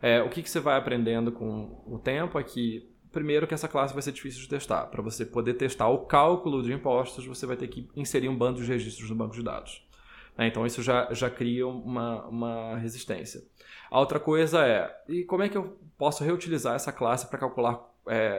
É, 0.00 0.22
o 0.22 0.30
que, 0.30 0.42
que 0.42 0.48
você 0.48 0.58
vai 0.58 0.78
aprendendo 0.78 1.30
com 1.30 1.82
o 1.86 1.98
tempo 1.98 2.38
é 2.38 2.42
que, 2.42 2.90
primeiro, 3.12 3.46
que 3.46 3.54
essa 3.54 3.68
classe 3.68 3.92
vai 3.92 4.02
ser 4.02 4.12
difícil 4.12 4.40
de 4.40 4.48
testar. 4.48 4.86
Para 4.86 5.02
você 5.02 5.24
poder 5.24 5.54
testar 5.54 5.88
o 5.88 6.06
cálculo 6.06 6.62
de 6.62 6.72
impostos, 6.72 7.26
você 7.26 7.46
vai 7.46 7.56
ter 7.56 7.68
que 7.68 7.88
inserir 7.96 8.28
um 8.28 8.36
bando 8.36 8.62
de 8.62 8.68
registros 8.68 9.08
no 9.10 9.16
banco 9.16 9.34
de 9.34 9.42
dados. 9.42 9.86
É, 10.36 10.46
então, 10.46 10.64
isso 10.64 10.82
já, 10.82 11.12
já 11.12 11.28
cria 11.28 11.66
uma, 11.66 12.24
uma 12.26 12.76
resistência. 12.76 13.42
A 13.90 13.98
outra 13.98 14.20
coisa 14.20 14.64
é, 14.64 14.94
e 15.08 15.24
como 15.24 15.42
é 15.42 15.48
que 15.48 15.58
eu 15.58 15.76
posso 15.96 16.22
reutilizar 16.22 16.76
essa 16.76 16.92
classe 16.92 17.26
para 17.26 17.38
calcular 17.38 17.80
é, 18.08 18.38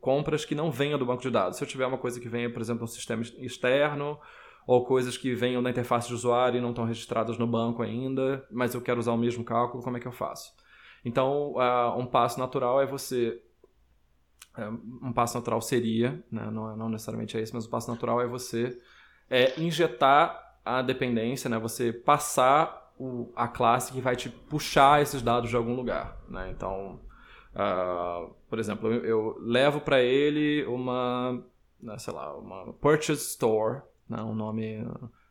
compras 0.00 0.44
que 0.44 0.54
não 0.54 0.70
venham 0.70 0.98
do 0.98 1.04
banco 1.04 1.22
de 1.22 1.30
dados? 1.30 1.58
Se 1.58 1.64
eu 1.64 1.68
tiver 1.68 1.86
uma 1.86 1.98
coisa 1.98 2.18
que 2.18 2.28
venha, 2.28 2.50
por 2.50 2.62
exemplo, 2.62 2.84
um 2.84 2.86
sistema 2.86 3.22
externo 3.22 4.18
ou 4.66 4.84
coisas 4.84 5.16
que 5.16 5.34
venham 5.34 5.62
da 5.62 5.70
interface 5.70 6.08
de 6.08 6.14
usuário 6.14 6.58
e 6.58 6.60
não 6.60 6.70
estão 6.70 6.84
registradas 6.84 7.36
no 7.36 7.46
banco 7.46 7.82
ainda, 7.82 8.46
mas 8.50 8.74
eu 8.74 8.80
quero 8.80 9.00
usar 9.00 9.12
o 9.12 9.18
mesmo 9.18 9.44
cálculo, 9.44 9.82
como 9.82 9.96
é 9.96 10.00
que 10.00 10.06
eu 10.06 10.12
faço? 10.12 10.54
Então, 11.04 11.52
uh, 11.52 11.98
um 11.98 12.06
passo 12.06 12.38
natural 12.38 12.80
é 12.80 12.86
você. 12.86 13.42
Uh, 14.58 15.06
um 15.06 15.12
passo 15.12 15.36
natural 15.38 15.60
seria, 15.60 16.22
né, 16.30 16.50
não, 16.50 16.76
não, 16.76 16.88
necessariamente 16.88 17.36
é 17.36 17.40
esse, 17.40 17.54
mas 17.54 17.64
o 17.64 17.70
passo 17.70 17.88
natural 17.90 18.20
é 18.20 18.26
você 18.26 18.76
é, 19.30 19.58
injetar 19.60 20.58
a 20.64 20.82
dependência, 20.82 21.48
né, 21.48 21.58
você 21.58 21.92
passar 21.92 22.92
o, 22.98 23.30
a 23.36 23.46
classe 23.46 23.92
que 23.92 24.00
vai 24.00 24.16
te 24.16 24.28
puxar 24.28 25.00
esses 25.00 25.22
dados 25.22 25.48
de 25.48 25.56
algum 25.56 25.76
lugar. 25.76 26.16
Né? 26.28 26.50
Então, 26.50 26.98
uh, 27.54 28.34
por 28.50 28.58
exemplo, 28.58 28.92
eu, 28.92 29.04
eu 29.04 29.36
levo 29.40 29.80
para 29.80 30.02
ele 30.02 30.64
uma, 30.66 31.40
né, 31.80 31.96
sei 31.98 32.12
lá, 32.12 32.36
uma 32.36 32.72
purchase 32.72 33.22
store 33.22 33.82
né, 34.08 34.22
um 34.22 34.34
nome, 34.34 34.84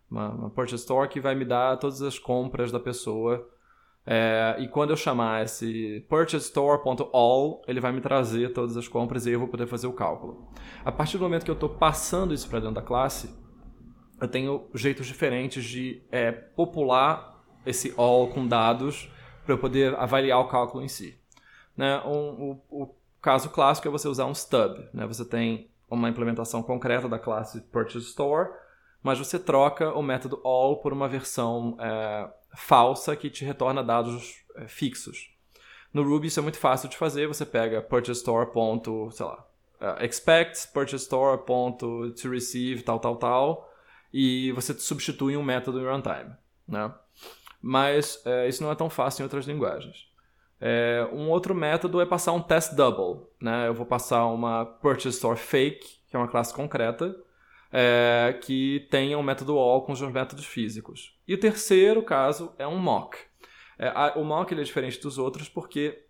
uma, 0.09 0.29
uma 0.29 0.49
purchase 0.49 0.83
store 0.83 1.09
que 1.09 1.19
vai 1.19 1.33
me 1.33 1.43
dar 1.43 1.77
todas 1.77 2.01
as 2.01 2.19
compras 2.19 2.71
da 2.71 2.79
pessoa. 2.79 3.49
É, 4.09 4.55
e 4.59 4.69
quando 4.69 4.91
eu 4.91 4.95
chamar 4.95 5.43
esse 5.43 6.05
purchasestore.all, 6.07 7.61
ele 7.67 7.81
vai 7.81 7.91
me 7.91 7.99
trazer 7.99 8.53
todas 8.53 8.77
as 8.77 8.87
compras 8.87 9.25
e 9.25 9.31
eu 9.31 9.39
vou 9.39 9.49
poder 9.49 9.67
fazer 9.67 9.85
o 9.85 9.91
cálculo. 9.91 10.47
A 10.85 10.93
partir 10.93 11.17
do 11.17 11.23
momento 11.25 11.43
que 11.43 11.51
eu 11.51 11.55
estou 11.55 11.67
passando 11.67 12.33
isso 12.33 12.47
para 12.47 12.59
dentro 12.59 12.75
da 12.75 12.81
classe, 12.81 13.37
eu 14.21 14.27
tenho 14.29 14.69
jeitos 14.73 15.05
diferentes 15.07 15.65
de 15.65 16.01
é, 16.09 16.31
popular 16.31 17.43
esse 17.65 17.93
all 17.97 18.29
com 18.29 18.47
dados 18.47 19.11
para 19.43 19.53
eu 19.53 19.57
poder 19.57 19.93
avaliar 19.95 20.39
o 20.39 20.47
cálculo 20.47 20.81
em 20.81 20.87
si. 20.87 21.19
Né? 21.75 22.01
Um, 22.05 22.61
o, 22.69 22.83
o, 22.83 22.95
caso 23.21 23.49
clássico 23.49 23.89
é 23.89 23.91
você 23.91 24.07
usar 24.07 24.25
um 24.25 24.33
stub. 24.33 24.87
Né? 24.93 25.05
Você 25.05 25.25
tem 25.25 25.69
uma 25.89 26.07
implementação 26.07 26.63
concreta 26.63 27.09
da 27.09 27.19
classe 27.19 27.59
purchase 27.59 28.05
store 28.05 28.47
mas 29.07 29.19
você 29.19 29.39
troca 29.39 29.93
o 29.93 30.01
método 30.01 30.41
all 30.43 30.81
por 30.81 30.91
uma 30.91 31.07
versão 31.07 31.77
é, 31.79 32.29
falsa 32.57 33.15
que 33.15 33.29
te 33.29 33.45
retorna 33.45 33.83
dados 33.83 34.43
é, 34.55 34.67
fixos. 34.67 35.29
No 35.93 36.03
Ruby 36.03 36.27
isso 36.27 36.39
é 36.39 36.43
muito 36.43 36.57
fácil 36.57 36.89
de 36.89 36.97
fazer, 36.97 37.27
você 37.27 37.45
pega 37.45 37.81
purchasestore. 37.81 38.49
sei 39.11 39.25
lá, 39.25 39.47
uh, 39.79 40.03
expect 40.03 40.67
purchasestore. 40.73 41.39
to 41.45 42.29
receive 42.29 42.81
tal 42.81 42.99
tal 42.99 43.15
tal 43.15 43.71
e 44.11 44.51
você 44.53 44.73
substitui 44.73 45.37
um 45.37 45.43
método 45.43 45.79
em 45.79 45.85
runtime, 45.85 46.33
né? 46.67 46.93
Mas 47.61 48.21
é, 48.25 48.47
isso 48.47 48.63
não 48.63 48.71
é 48.71 48.75
tão 48.75 48.89
fácil 48.89 49.21
em 49.21 49.25
outras 49.25 49.45
linguagens. 49.45 50.07
Um 51.13 51.29
outro 51.29 51.53
método 51.53 52.01
é 52.01 52.05
passar 52.05 52.31
um 52.31 52.41
test 52.41 52.73
double, 52.73 53.27
né? 53.39 53.67
Eu 53.67 53.73
vou 53.73 53.85
passar 53.85 54.25
uma 54.27 54.65
purchase 54.65 55.15
store 55.15 55.37
fake, 55.37 55.87
que 56.07 56.15
é 56.15 56.19
uma 56.19 56.27
classe 56.27 56.53
concreta, 56.53 57.15
é, 57.71 58.37
que 58.41 58.87
tenha 58.89 59.17
um 59.17 59.23
método 59.23 59.57
all 59.57 59.81
com 59.81 59.91
os 59.91 60.01
métodos 60.01 60.45
físicos. 60.45 61.17
E 61.27 61.33
o 61.33 61.39
terceiro 61.39 62.01
caso 62.03 62.53
é 62.57 62.67
um 62.67 62.77
mock. 62.77 63.17
É, 63.77 63.89
a, 63.89 64.13
o 64.15 64.23
mock 64.23 64.53
ele 64.53 64.61
é 64.61 64.63
diferente 64.63 64.99
dos 64.99 65.17
outros 65.17 65.49
porque 65.49 66.03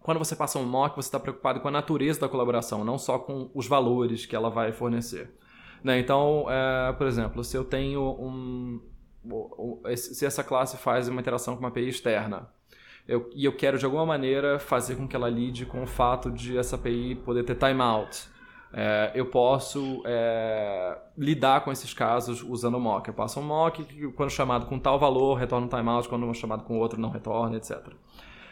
quando 0.00 0.18
você 0.18 0.36
passa 0.36 0.58
um 0.58 0.64
mock, 0.64 0.94
você 0.94 1.08
está 1.08 1.18
preocupado 1.18 1.60
com 1.60 1.66
a 1.66 1.70
natureza 1.70 2.20
da 2.20 2.28
colaboração, 2.28 2.84
não 2.84 2.96
só 2.96 3.18
com 3.18 3.50
os 3.52 3.66
valores 3.66 4.24
que 4.24 4.36
ela 4.36 4.48
vai 4.48 4.72
fornecer. 4.72 5.34
Né? 5.82 5.98
Então, 5.98 6.46
é, 6.48 6.92
por 6.92 7.08
exemplo, 7.08 7.42
se 7.42 7.56
eu 7.56 7.64
tenho 7.64 8.00
um. 8.02 8.80
Se 9.96 10.24
essa 10.24 10.44
classe 10.44 10.76
faz 10.76 11.08
uma 11.08 11.20
interação 11.20 11.56
com 11.56 11.60
uma 11.60 11.68
API 11.70 11.88
externa, 11.88 12.48
eu, 13.08 13.28
e 13.34 13.44
eu 13.44 13.56
quero 13.56 13.76
de 13.78 13.84
alguma 13.84 14.06
maneira 14.06 14.60
fazer 14.60 14.94
com 14.94 15.08
que 15.08 15.16
ela 15.16 15.28
lide 15.28 15.66
com 15.66 15.82
o 15.82 15.86
fato 15.86 16.30
de 16.30 16.56
essa 16.56 16.76
API 16.76 17.16
poder 17.16 17.42
ter 17.42 17.56
timeout 17.56 18.28
é, 18.72 19.12
eu 19.14 19.26
posso 19.26 20.02
é, 20.04 20.98
lidar 21.16 21.62
com 21.62 21.72
esses 21.72 21.94
casos 21.94 22.42
usando 22.42 22.76
o 22.76 22.80
mock. 22.80 23.08
Eu 23.08 23.14
passo 23.14 23.40
um 23.40 23.42
mock 23.42 23.84
que, 23.84 24.08
quando 24.12 24.30
chamado 24.30 24.66
com 24.66 24.78
tal 24.78 24.98
valor, 24.98 25.34
retorna 25.34 25.66
um 25.66 25.68
timeout, 25.68 26.08
quando 26.08 26.32
chamado 26.34 26.64
com 26.64 26.78
outro, 26.78 27.00
não 27.00 27.10
retorna, 27.10 27.56
etc. 27.56 27.78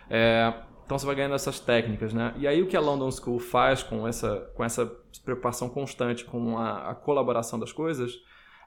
É, 0.08 0.52
então 0.84 0.98
você 0.98 1.06
vai 1.06 1.14
ganhando 1.14 1.34
essas 1.34 1.58
técnicas, 1.58 2.12
né? 2.12 2.34
E 2.36 2.46
aí 2.46 2.62
o 2.62 2.66
que 2.66 2.76
a 2.76 2.80
London 2.80 3.10
School 3.10 3.38
faz 3.38 3.82
com 3.82 4.06
essa, 4.06 4.50
com 4.54 4.62
essa 4.62 4.86
preocupação 5.24 5.68
constante 5.68 6.24
com 6.24 6.58
a, 6.58 6.90
a 6.90 6.94
colaboração 6.94 7.58
das 7.58 7.72
coisas 7.72 8.12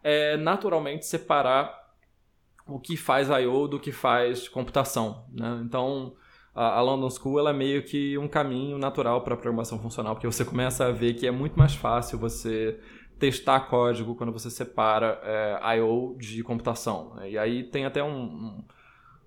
é 0.03 0.35
naturalmente 0.37 1.05
separar 1.05 1.87
o 2.67 2.79
que 2.79 2.97
faz 2.97 3.29
I.O. 3.29 3.67
do 3.67 3.79
que 3.79 3.91
faz 3.91 4.47
computação, 4.49 5.25
né? 5.31 5.61
Então 5.63 6.15
a, 6.57 6.81
London 6.81 7.09
School 7.11 7.39
ela 7.39 7.51
é 7.51 7.53
meio 7.53 7.83
que 7.83 8.17
um 8.17 8.27
caminho 8.27 8.79
natural 8.79 9.21
para 9.21 9.35
a 9.35 9.37
programação 9.37 9.77
funcional, 9.77 10.15
porque 10.15 10.25
você 10.25 10.43
começa 10.43 10.87
a 10.87 10.91
ver 10.91 11.13
que 11.13 11.27
é 11.27 11.31
muito 11.31 11.57
mais 11.57 11.75
fácil 11.75 12.17
você 12.17 12.79
testar 13.19 13.61
código 13.61 14.15
quando 14.15 14.31
você 14.31 14.49
separa 14.49 15.19
é, 15.23 15.77
I/O 15.77 16.15
de 16.17 16.41
computação. 16.41 17.13
Né? 17.15 17.31
E 17.31 17.37
aí 17.37 17.63
tem 17.63 17.85
até 17.85 18.03
um, 18.03 18.63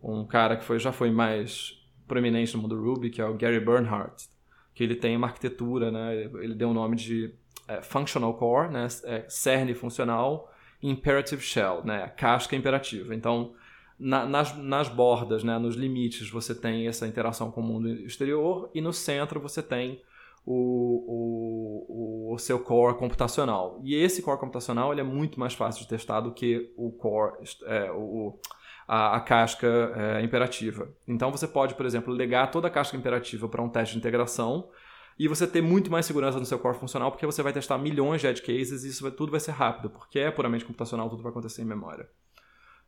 um, 0.02 0.20
um, 0.20 0.26
cara 0.26 0.56
que 0.56 0.64
foi, 0.64 0.80
já 0.80 0.90
foi 0.90 1.12
mais 1.12 1.80
proeminente 2.08 2.56
no 2.56 2.62
mundo 2.62 2.80
Ruby, 2.80 3.10
que 3.10 3.20
é 3.20 3.24
o 3.24 3.34
Gary 3.34 3.60
Bernhardt, 3.60 4.28
que 4.74 4.82
ele 4.82 4.96
tem 4.96 5.16
uma 5.16 5.28
arquitetura, 5.28 5.92
né? 5.92 6.24
ele 6.42 6.54
deu 6.54 6.70
o 6.70 6.74
nome 6.74 6.96
de 6.96 7.32
é, 7.68 7.80
Functional 7.80 8.34
Core, 8.34 8.72
né? 8.72 8.88
É, 9.04 9.24
cerne 9.28 9.72
funcional, 9.72 10.52
Imperative 10.82 11.42
Shell, 11.42 11.84
né? 11.84 12.08
casca 12.16 12.56
imperativa. 12.56 13.14
Então, 13.14 13.52
na, 14.00 14.24
nas, 14.24 14.56
nas 14.56 14.88
bordas, 14.88 15.44
né, 15.44 15.58
nos 15.58 15.76
limites, 15.76 16.30
você 16.30 16.54
tem 16.54 16.88
essa 16.88 17.06
interação 17.06 17.50
com 17.50 17.60
o 17.60 17.64
mundo 17.64 17.88
exterior 17.90 18.70
e 18.74 18.80
no 18.80 18.94
centro 18.94 19.38
você 19.38 19.62
tem 19.62 20.00
o, 20.44 22.32
o, 22.32 22.34
o 22.34 22.38
seu 22.38 22.58
core 22.58 22.96
computacional. 22.96 23.78
E 23.84 23.94
esse 23.94 24.22
core 24.22 24.40
computacional 24.40 24.90
ele 24.90 25.02
é 25.02 25.04
muito 25.04 25.38
mais 25.38 25.52
fácil 25.52 25.82
de 25.82 25.88
testar 25.88 26.20
do 26.20 26.32
que 26.32 26.72
o 26.78 26.90
core, 26.90 27.34
é, 27.66 27.92
o, 27.92 28.40
a, 28.88 29.16
a 29.16 29.20
casca 29.20 29.66
é, 29.94 30.22
imperativa. 30.22 30.88
Então 31.06 31.30
você 31.30 31.46
pode, 31.46 31.74
por 31.74 31.84
exemplo, 31.84 32.12
legar 32.12 32.50
toda 32.50 32.68
a 32.68 32.70
casca 32.70 32.96
imperativa 32.96 33.48
para 33.48 33.62
um 33.62 33.68
teste 33.68 33.92
de 33.92 33.98
integração 33.98 34.70
e 35.18 35.28
você 35.28 35.46
ter 35.46 35.60
muito 35.60 35.90
mais 35.90 36.06
segurança 36.06 36.38
no 36.38 36.46
seu 36.46 36.58
core 36.58 36.78
funcional, 36.78 37.10
porque 37.10 37.26
você 37.26 37.42
vai 37.42 37.52
testar 37.52 37.76
milhões 37.76 38.22
de 38.22 38.26
edge 38.26 38.40
cases 38.40 38.82
e 38.82 38.88
isso 38.88 39.02
vai, 39.02 39.12
tudo 39.12 39.30
vai 39.30 39.40
ser 39.40 39.52
rápido, 39.52 39.90
porque 39.90 40.18
é 40.18 40.30
puramente 40.30 40.64
computacional, 40.64 41.10
tudo 41.10 41.22
vai 41.22 41.30
acontecer 41.30 41.60
em 41.60 41.66
memória. 41.66 42.08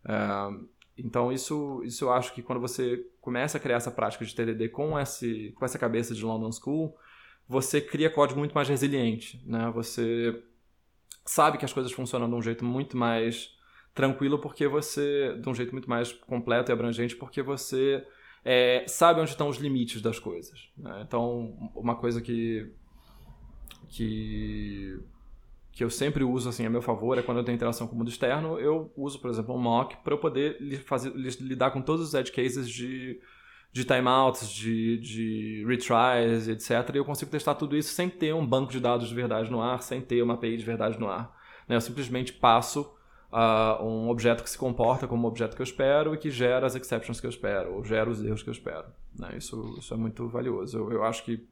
É, 0.09 0.73
então, 0.97 1.33
isso, 1.33 1.83
isso 1.85 2.05
eu 2.05 2.13
acho 2.13 2.35
que 2.35 2.43
quando 2.43 2.61
você 2.61 3.05
começa 3.21 3.57
a 3.57 3.61
criar 3.61 3.77
essa 3.77 3.91
prática 3.91 4.25
de 4.25 4.35
TDD 4.35 4.69
com, 4.69 4.99
esse, 4.99 5.53
com 5.57 5.65
essa 5.65 5.79
cabeça 5.79 6.15
de 6.15 6.25
London 6.25 6.53
School, 6.53 6.97
você 7.49 7.81
cria 7.81 8.11
código 8.11 8.39
muito 8.39 8.55
mais 8.55 8.69
resiliente. 8.69 9.43
Né? 9.47 9.71
Você 9.75 10.43
sabe 11.25 11.59
que 11.59 11.65
as 11.65 11.73
coisas 11.73 11.93
funcionam 11.93 12.29
de 12.29 12.35
um 12.35 12.43
jeito 12.43 12.65
muito 12.65 12.97
mais 12.97 13.57
tranquilo, 13.95 14.39
porque 14.39 14.67
você. 14.67 15.39
de 15.41 15.49
um 15.49 15.55
jeito 15.55 15.73
muito 15.73 15.89
mais 15.89 16.13
completo 16.13 16.71
e 16.71 16.73
abrangente, 16.73 17.17
porque 17.17 17.43
você 17.43 18.07
é, 18.45 18.85
sabe 18.87 19.21
onde 19.21 19.31
estão 19.31 19.49
os 19.49 19.57
limites 19.57 20.03
das 20.03 20.19
coisas. 20.19 20.71
Né? 20.77 21.03
Então, 21.07 21.71
uma 21.75 21.97
coisa 21.97 22.21
que. 22.21 22.71
que 23.89 24.99
que 25.73 25.83
eu 25.83 25.89
sempre 25.89 26.23
uso 26.23 26.51
assim 26.51 26.67
a 26.67 26.71
meu 26.71 26.83
favor 26.83 27.17
é 27.17 27.23
quando 27.23 27.39
eu 27.39 27.45
tenho 27.45 27.57
interação 27.57 27.87
com 27.87 27.95
o 27.95 27.99
mundo 27.99 28.11
externo, 28.11 28.59
eu 28.59 28.93
uso, 28.95 29.19
por 29.19 29.31
exemplo, 29.31 29.55
um 29.55 29.59
mock 29.59 29.97
para 30.05 30.13
eu 30.13 30.19
poder 30.19 30.59
fazer, 30.85 31.11
lidar 31.41 31.71
com 31.71 31.81
todos 31.81 32.09
os 32.09 32.15
edge 32.15 32.31
cases 32.31 32.69
de, 32.69 33.19
de 33.73 33.83
timeouts, 33.83 34.51
de, 34.51 34.99
de 34.99 35.65
retries, 35.67 36.47
etc. 36.47 36.95
E 36.95 36.99
eu 36.99 37.05
consigo 37.07 37.31
testar 37.31 37.55
tudo 37.55 37.75
isso 37.75 37.95
sem 37.95 38.11
ter 38.11 38.35
um 38.35 38.47
banco 38.47 38.71
de 38.71 38.79
dados 38.79 39.09
de 39.09 39.15
verdade 39.15 39.51
no 39.51 39.63
ar, 39.63 39.83
sem 39.83 40.03
ter 40.03 40.23
uma 40.23 40.35
API 40.35 40.59
de 40.59 40.65
verdade 40.65 41.01
no 41.01 41.09
ar. 41.09 41.35
Né? 41.67 41.75
Eu 41.75 41.81
simplesmente 41.81 42.35
passo 42.35 42.95
uh, 43.33 43.83
um 43.83 44.11
objeto 44.11 44.45
que 44.45 44.51
se 44.51 44.59
comporta 44.59 45.09
como 45.09 45.27
o 45.27 45.31
objeto 45.31 45.57
que 45.57 45.63
eu 45.63 45.65
espero 45.65 46.15
e 46.15 46.19
que 46.19 46.31
gera 46.31 46.67
as 46.67 46.75
exceptions 46.75 47.19
que 47.19 47.27
eu 47.27 47.31
espero, 47.31 47.77
ou 47.77 47.83
gera 47.83 48.11
os 48.11 48.23
erros 48.23 48.43
que 48.43 48.51
eu 48.51 48.53
espero. 48.53 48.89
Né? 49.19 49.37
Isso, 49.39 49.75
isso 49.79 49.95
é 49.95 49.97
muito 49.97 50.29
valioso. 50.29 50.77
Eu, 50.77 50.93
eu 50.93 51.03
acho 51.03 51.25
que 51.25 51.49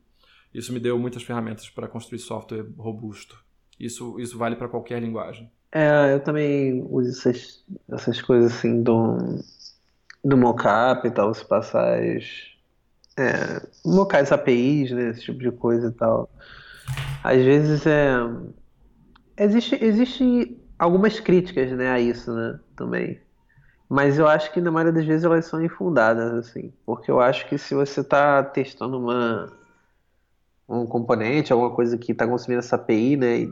isso 0.52 0.74
me 0.74 0.78
deu 0.78 0.98
muitas 0.98 1.22
ferramentas 1.22 1.70
para 1.70 1.88
construir 1.88 2.18
software 2.18 2.66
robusto. 2.76 3.48
Isso, 3.80 4.20
isso 4.20 4.36
vale 4.36 4.56
para 4.56 4.68
qualquer 4.68 5.00
linguagem. 5.00 5.50
É, 5.72 6.12
eu 6.12 6.20
também 6.20 6.86
uso 6.90 7.08
essas, 7.08 7.64
essas 7.90 8.20
coisas 8.20 8.52
assim 8.52 8.82
do, 8.82 9.16
do 10.22 10.36
mockup 10.36 11.06
e 11.06 11.10
tal, 11.10 11.32
se 11.32 11.44
passar 11.44 11.98
as. 11.98 12.50
É, 13.16 14.32
APIs, 14.34 14.90
né, 14.90 15.10
esse 15.10 15.22
tipo 15.22 15.38
de 15.38 15.50
coisa 15.50 15.88
e 15.88 15.92
tal. 15.92 16.28
Às 17.24 17.42
vezes 17.42 17.86
é. 17.86 18.10
Existe, 19.38 19.82
existe 19.82 20.60
algumas 20.78 21.18
críticas 21.18 21.70
né, 21.72 21.90
a 21.90 21.98
isso, 21.98 22.32
né, 22.34 22.60
também. 22.76 23.18
Mas 23.88 24.18
eu 24.18 24.28
acho 24.28 24.52
que 24.52 24.60
na 24.60 24.70
maioria 24.70 24.92
das 24.92 25.06
vezes 25.06 25.24
elas 25.24 25.46
são 25.46 25.64
infundadas, 25.64 26.32
assim. 26.34 26.72
Porque 26.84 27.10
eu 27.10 27.18
acho 27.20 27.48
que 27.48 27.56
se 27.56 27.74
você 27.74 28.02
está 28.02 28.42
testando 28.42 28.98
uma, 28.98 29.50
um 30.68 30.86
componente, 30.86 31.52
alguma 31.52 31.70
coisa 31.70 31.96
que 31.96 32.12
está 32.12 32.26
consumindo 32.26 32.60
essa 32.60 32.76
API, 32.76 33.16
né, 33.16 33.48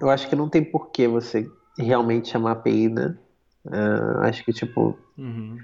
eu 0.00 0.10
acho 0.10 0.28
que 0.28 0.36
não 0.36 0.48
tem 0.48 0.64
porquê 0.64 1.06
você 1.06 1.50
realmente 1.78 2.28
chamar 2.28 2.52
API, 2.52 2.88
né? 2.88 3.16
Uh, 3.64 4.20
acho 4.22 4.44
que, 4.44 4.52
tipo. 4.52 4.98
Uhum. 5.16 5.58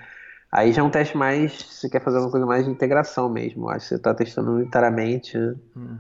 Aí 0.51 0.73
já 0.73 0.81
é 0.81 0.85
um 0.85 0.91
teste 0.91 1.17
mais. 1.17 1.53
Você 1.53 1.89
quer 1.89 2.03
fazer 2.03 2.19
uma 2.19 2.31
coisa 2.31 2.47
mais 2.47 2.65
de 2.65 2.71
integração 2.71 3.29
mesmo. 3.29 3.69
Acho 3.69 3.81
que 3.81 3.89
você 3.89 3.95
está 3.97 4.15
testando 4.15 4.53
unitariamente. 4.53 5.37
Uhum. 5.37 5.99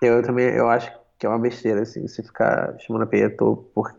Eu 0.00 0.22
também 0.22 0.46
eu 0.46 0.68
acho 0.68 0.90
que 1.18 1.26
é 1.26 1.28
uma 1.28 1.38
besteira, 1.38 1.82
assim, 1.82 2.06
você 2.08 2.22
ficar 2.22 2.76
chamando 2.80 3.02
API 3.02 3.22
à 3.22 3.30
toa 3.30 3.56
por, 3.56 3.94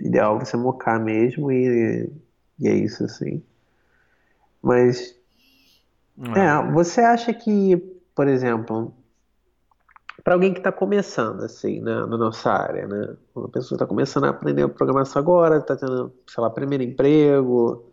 ideal 0.00 0.38
você 0.38 0.56
mocar 0.56 1.00
mesmo 1.00 1.50
e, 1.50 2.10
e 2.58 2.68
é 2.68 2.74
isso, 2.74 3.04
assim. 3.04 3.42
Mas, 4.62 5.14
é, 6.34 6.40
é 6.40 6.72
você 6.72 7.00
acha 7.00 7.32
que, 7.32 7.76
por 8.14 8.28
exemplo, 8.28 8.92
para 10.26 10.34
alguém 10.34 10.52
que 10.52 10.58
está 10.58 10.72
começando, 10.72 11.44
assim, 11.44 11.80
né, 11.80 11.94
na 12.00 12.18
nossa 12.18 12.50
área, 12.50 12.88
né? 12.88 13.16
Uma 13.32 13.48
pessoa 13.48 13.76
está 13.76 13.86
começando 13.86 14.24
a 14.24 14.30
aprender 14.30 14.66
programação 14.70 15.22
agora, 15.22 15.58
está 15.58 15.76
tendo, 15.76 16.12
sei 16.26 16.42
lá, 16.42 16.50
primeiro 16.50 16.82
emprego. 16.82 17.92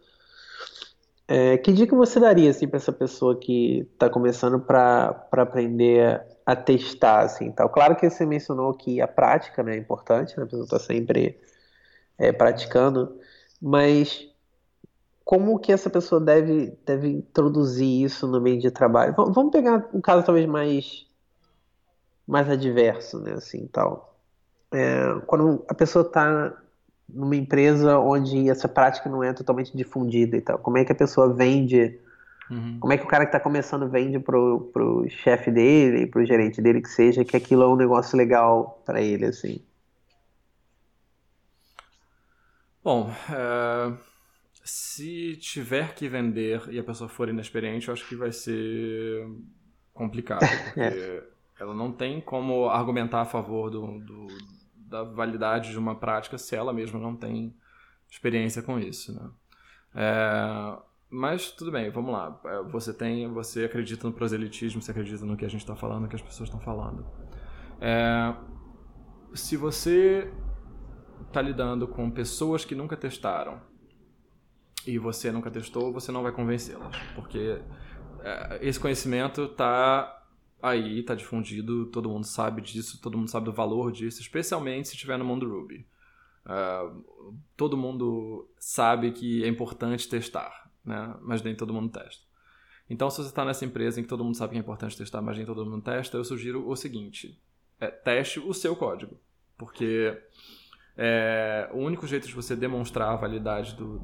É, 1.28 1.60
que 1.60 1.72
dica 1.72 1.96
você 1.96 2.20
daria, 2.20 2.50
assim, 2.50 2.68
para 2.68 2.78
essa 2.78 2.92
pessoa 2.92 3.40
que 3.40 3.88
está 3.94 4.10
começando 4.10 4.60
para 4.60 5.28
aprender 5.32 6.26
a 6.44 6.56
testar, 6.56 7.20
assim, 7.20 7.52
tal? 7.52 7.70
Claro 7.70 7.96
que 7.96 8.10
você 8.10 8.26
mencionou 8.26 8.74
que 8.74 9.00
a 9.00 9.08
prática, 9.08 9.62
né, 9.62 9.76
é 9.76 9.78
importante, 9.78 10.36
né? 10.36 10.42
A 10.42 10.48
pessoa 10.48 10.64
está 10.64 10.80
sempre 10.80 11.40
é, 12.18 12.32
praticando, 12.32 13.16
mas 13.62 14.28
como 15.24 15.60
que 15.60 15.72
essa 15.72 15.88
pessoa 15.88 16.20
deve, 16.20 16.76
deve 16.84 17.10
introduzir 17.10 18.06
isso 18.06 18.26
no 18.26 18.42
meio 18.42 18.60
de 18.60 18.72
trabalho? 18.72 19.14
vamos 19.16 19.52
pegar 19.52 19.88
um 19.94 20.02
caso 20.02 20.26
talvez 20.26 20.48
mais 20.48 21.13
mais 22.28 22.50
adverso, 22.50 23.20
né, 23.20 23.34
assim, 23.34 23.68
tal. 23.68 24.18
É, 24.72 25.20
quando 25.28 25.64
a 25.68 25.74
pessoa 25.74 26.06
está 26.06 26.58
numa 27.08 27.36
empresa 27.36 28.00
onde 28.00 28.50
essa 28.50 28.68
prática 28.68 29.10
não 29.10 29.24
é 29.24 29.34
totalmente 29.34 29.76
difundida 29.76 30.38
e 30.38 30.42
tal, 30.42 30.58
como 30.58 30.78
é 30.78 30.86
que 30.86 30.92
a 30.92 30.96
pessoa 30.96 31.34
vende, 31.34 32.00
uhum. 32.50 32.78
como 32.80 32.94
é 32.94 32.98
que 32.98 33.04
o 33.04 33.08
cara 33.08 33.26
que 33.26 33.30
está 33.30 33.40
começando 33.40 33.90
vende 33.90 34.20
pro, 34.20 34.72
pro 34.74 35.08
chefe 35.10 35.52
dele, 35.52 36.08
pro 36.08 36.26
gerente 36.26 36.62
dele 36.62 36.82
que 36.82 36.90
seja, 36.90 37.26
que 37.26 37.38
aquilo 37.38 37.64
é 37.64 37.68
um 37.68 37.76
negócio 37.76 38.18
legal 38.18 38.82
para 38.86 39.02
ele, 39.02 39.26
assim. 39.26 39.62
Bom, 42.84 43.14
é, 43.32 43.94
se 44.64 45.38
tiver 45.38 45.94
que 45.94 46.08
vender 46.08 46.62
e 46.70 46.80
a 46.80 46.84
pessoa 46.84 47.10
for 47.10 47.30
inexperiente, 47.30 47.88
eu 47.88 47.94
acho 47.94 48.08
que 48.08 48.16
vai 48.16 48.32
ser 48.32 49.26
complicado, 49.94 50.40
porque 50.74 50.80
é. 50.82 51.33
Ela 51.60 51.74
não 51.74 51.92
tem 51.92 52.20
como 52.20 52.68
argumentar 52.70 53.22
a 53.22 53.26
favor 53.26 53.70
do, 53.70 54.00
do, 54.00 54.28
da 54.76 55.04
validade 55.04 55.72
de 55.72 55.78
uma 55.78 55.96
prática 55.96 56.38
se 56.38 56.56
ela 56.56 56.74
mesma 56.74 57.00
não 57.00 57.16
tem 57.16 57.56
experiência 58.10 58.62
com 58.62 58.80
isso, 58.80 59.14
né? 59.14 59.30
É, 59.96 60.78
mas 61.10 61.52
tudo 61.52 61.72
bem, 61.72 61.90
vamos 61.92 62.12
lá. 62.12 62.40
É, 62.46 62.64
você 62.64 62.94
tem, 62.94 63.32
você 63.32 63.66
acredita 63.66 64.08
no 64.08 64.14
proselitismo, 64.14 64.82
você 64.82 64.92
acredita 64.92 65.26
no 65.26 65.38
que 65.38 65.46
a 65.46 65.50
gente 65.50 65.62
está 65.62 65.76
falando, 65.76 66.04
no 66.04 66.08
que 66.08 66.16
as 66.16 66.22
pessoas 66.22 66.50
estão 66.50 66.60
falando. 66.60 67.06
É, 67.80 68.34
se 69.34 69.56
você 69.56 70.32
está 71.28 71.42
lidando 71.42 71.88
com 71.88 72.10
pessoas 72.10 72.66
que 72.66 72.76
nunca 72.76 72.98
testaram 72.98 73.62
e 74.86 74.98
você 74.98 75.32
nunca 75.32 75.50
testou, 75.50 75.94
você 75.94 76.12
não 76.12 76.24
vai 76.24 76.32
convencê-las, 76.32 76.96
porque 77.16 77.62
é, 78.22 78.60
esse 78.62 78.80
conhecimento 78.80 79.44
está 79.44 80.23
aí, 80.64 81.02
está 81.02 81.14
difundido, 81.14 81.88
todo 81.88 82.10
mundo 82.10 82.26
sabe 82.26 82.62
disso, 82.62 83.02
todo 83.02 83.18
mundo 83.18 83.30
sabe 83.30 83.46
do 83.48 83.52
valor 83.52 83.92
disso, 83.92 84.22
especialmente 84.22 84.88
se 84.88 84.94
estiver 84.94 85.20
no 85.20 85.26
mundo 85.26 85.46
Ruby. 85.46 85.86
Uh, 86.46 87.36
todo 87.58 87.76
mundo 87.76 88.50
sabe 88.58 89.12
que 89.12 89.44
é 89.44 89.48
importante 89.48 90.08
testar, 90.08 90.72
né? 90.84 91.16
mas 91.22 91.42
nem 91.42 91.54
todo 91.54 91.74
mundo 91.74 91.92
testa. 91.92 92.24
Então, 92.90 93.10
se 93.10 93.18
você 93.18 93.28
está 93.28 93.44
nessa 93.44 93.66
empresa 93.66 94.00
em 94.00 94.04
que 94.04 94.10
todo 94.10 94.24
mundo 94.24 94.38
sabe 94.38 94.52
que 94.52 94.58
é 94.58 94.62
importante 94.62 94.98
testar, 94.98 95.22
mas 95.22 95.36
nem 95.36 95.46
todo 95.46 95.66
mundo 95.66 95.84
testa, 95.84 96.16
eu 96.16 96.24
sugiro 96.24 96.68
o 96.68 96.76
seguinte: 96.78 97.38
é, 97.80 97.88
teste 97.88 98.40
o 98.40 98.54
seu 98.54 98.76
código, 98.76 99.20
porque 99.58 100.18
é, 100.98 101.70
o 101.74 101.78
único 101.78 102.08
jeito 102.08 102.28
de 102.28 102.34
você 102.34 102.56
demonstrar 102.56 103.10
a 103.10 103.16
validade 103.16 103.76
do, 103.76 104.02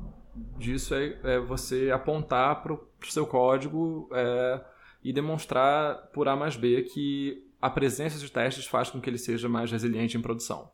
disso 0.58 0.94
é, 0.94 1.20
é 1.24 1.40
você 1.40 1.92
apontar 1.92 2.64
para 2.64 2.74
o 2.74 2.88
seu 3.04 3.26
código 3.26 4.10
é, 4.14 4.62
e 5.04 5.14
demonstrar 5.14 6.08
por 6.14 6.28
A 6.28 6.36
mais 6.36 6.56
B 6.56 6.84
que 6.84 7.46
a 7.62 7.70
presença 7.70 8.18
de 8.18 8.32
testes 8.32 8.66
faz 8.66 8.90
com 8.90 9.00
que 9.00 9.10
ele 9.10 9.18
seja 9.18 9.50
mais 9.50 9.72
resiliente 9.72 10.18
em 10.18 10.22
produção. 10.22 10.72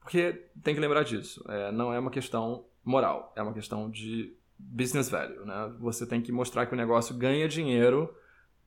Porque 0.00 0.44
tem 0.62 0.74
que 0.74 0.80
lembrar 0.80 1.02
disso, 1.02 1.44
é, 1.48 1.72
não 1.72 1.92
é 1.92 1.98
uma 1.98 2.10
questão 2.10 2.64
moral, 2.84 3.32
é 3.34 3.42
uma 3.42 3.52
questão 3.52 3.90
de 3.90 4.34
business 4.58 5.10
value. 5.10 5.44
Né? 5.44 5.74
Você 5.80 6.06
tem 6.06 6.22
que 6.22 6.30
mostrar 6.30 6.66
que 6.66 6.74
o 6.74 6.76
negócio 6.76 7.16
ganha 7.16 7.48
dinheiro 7.48 8.14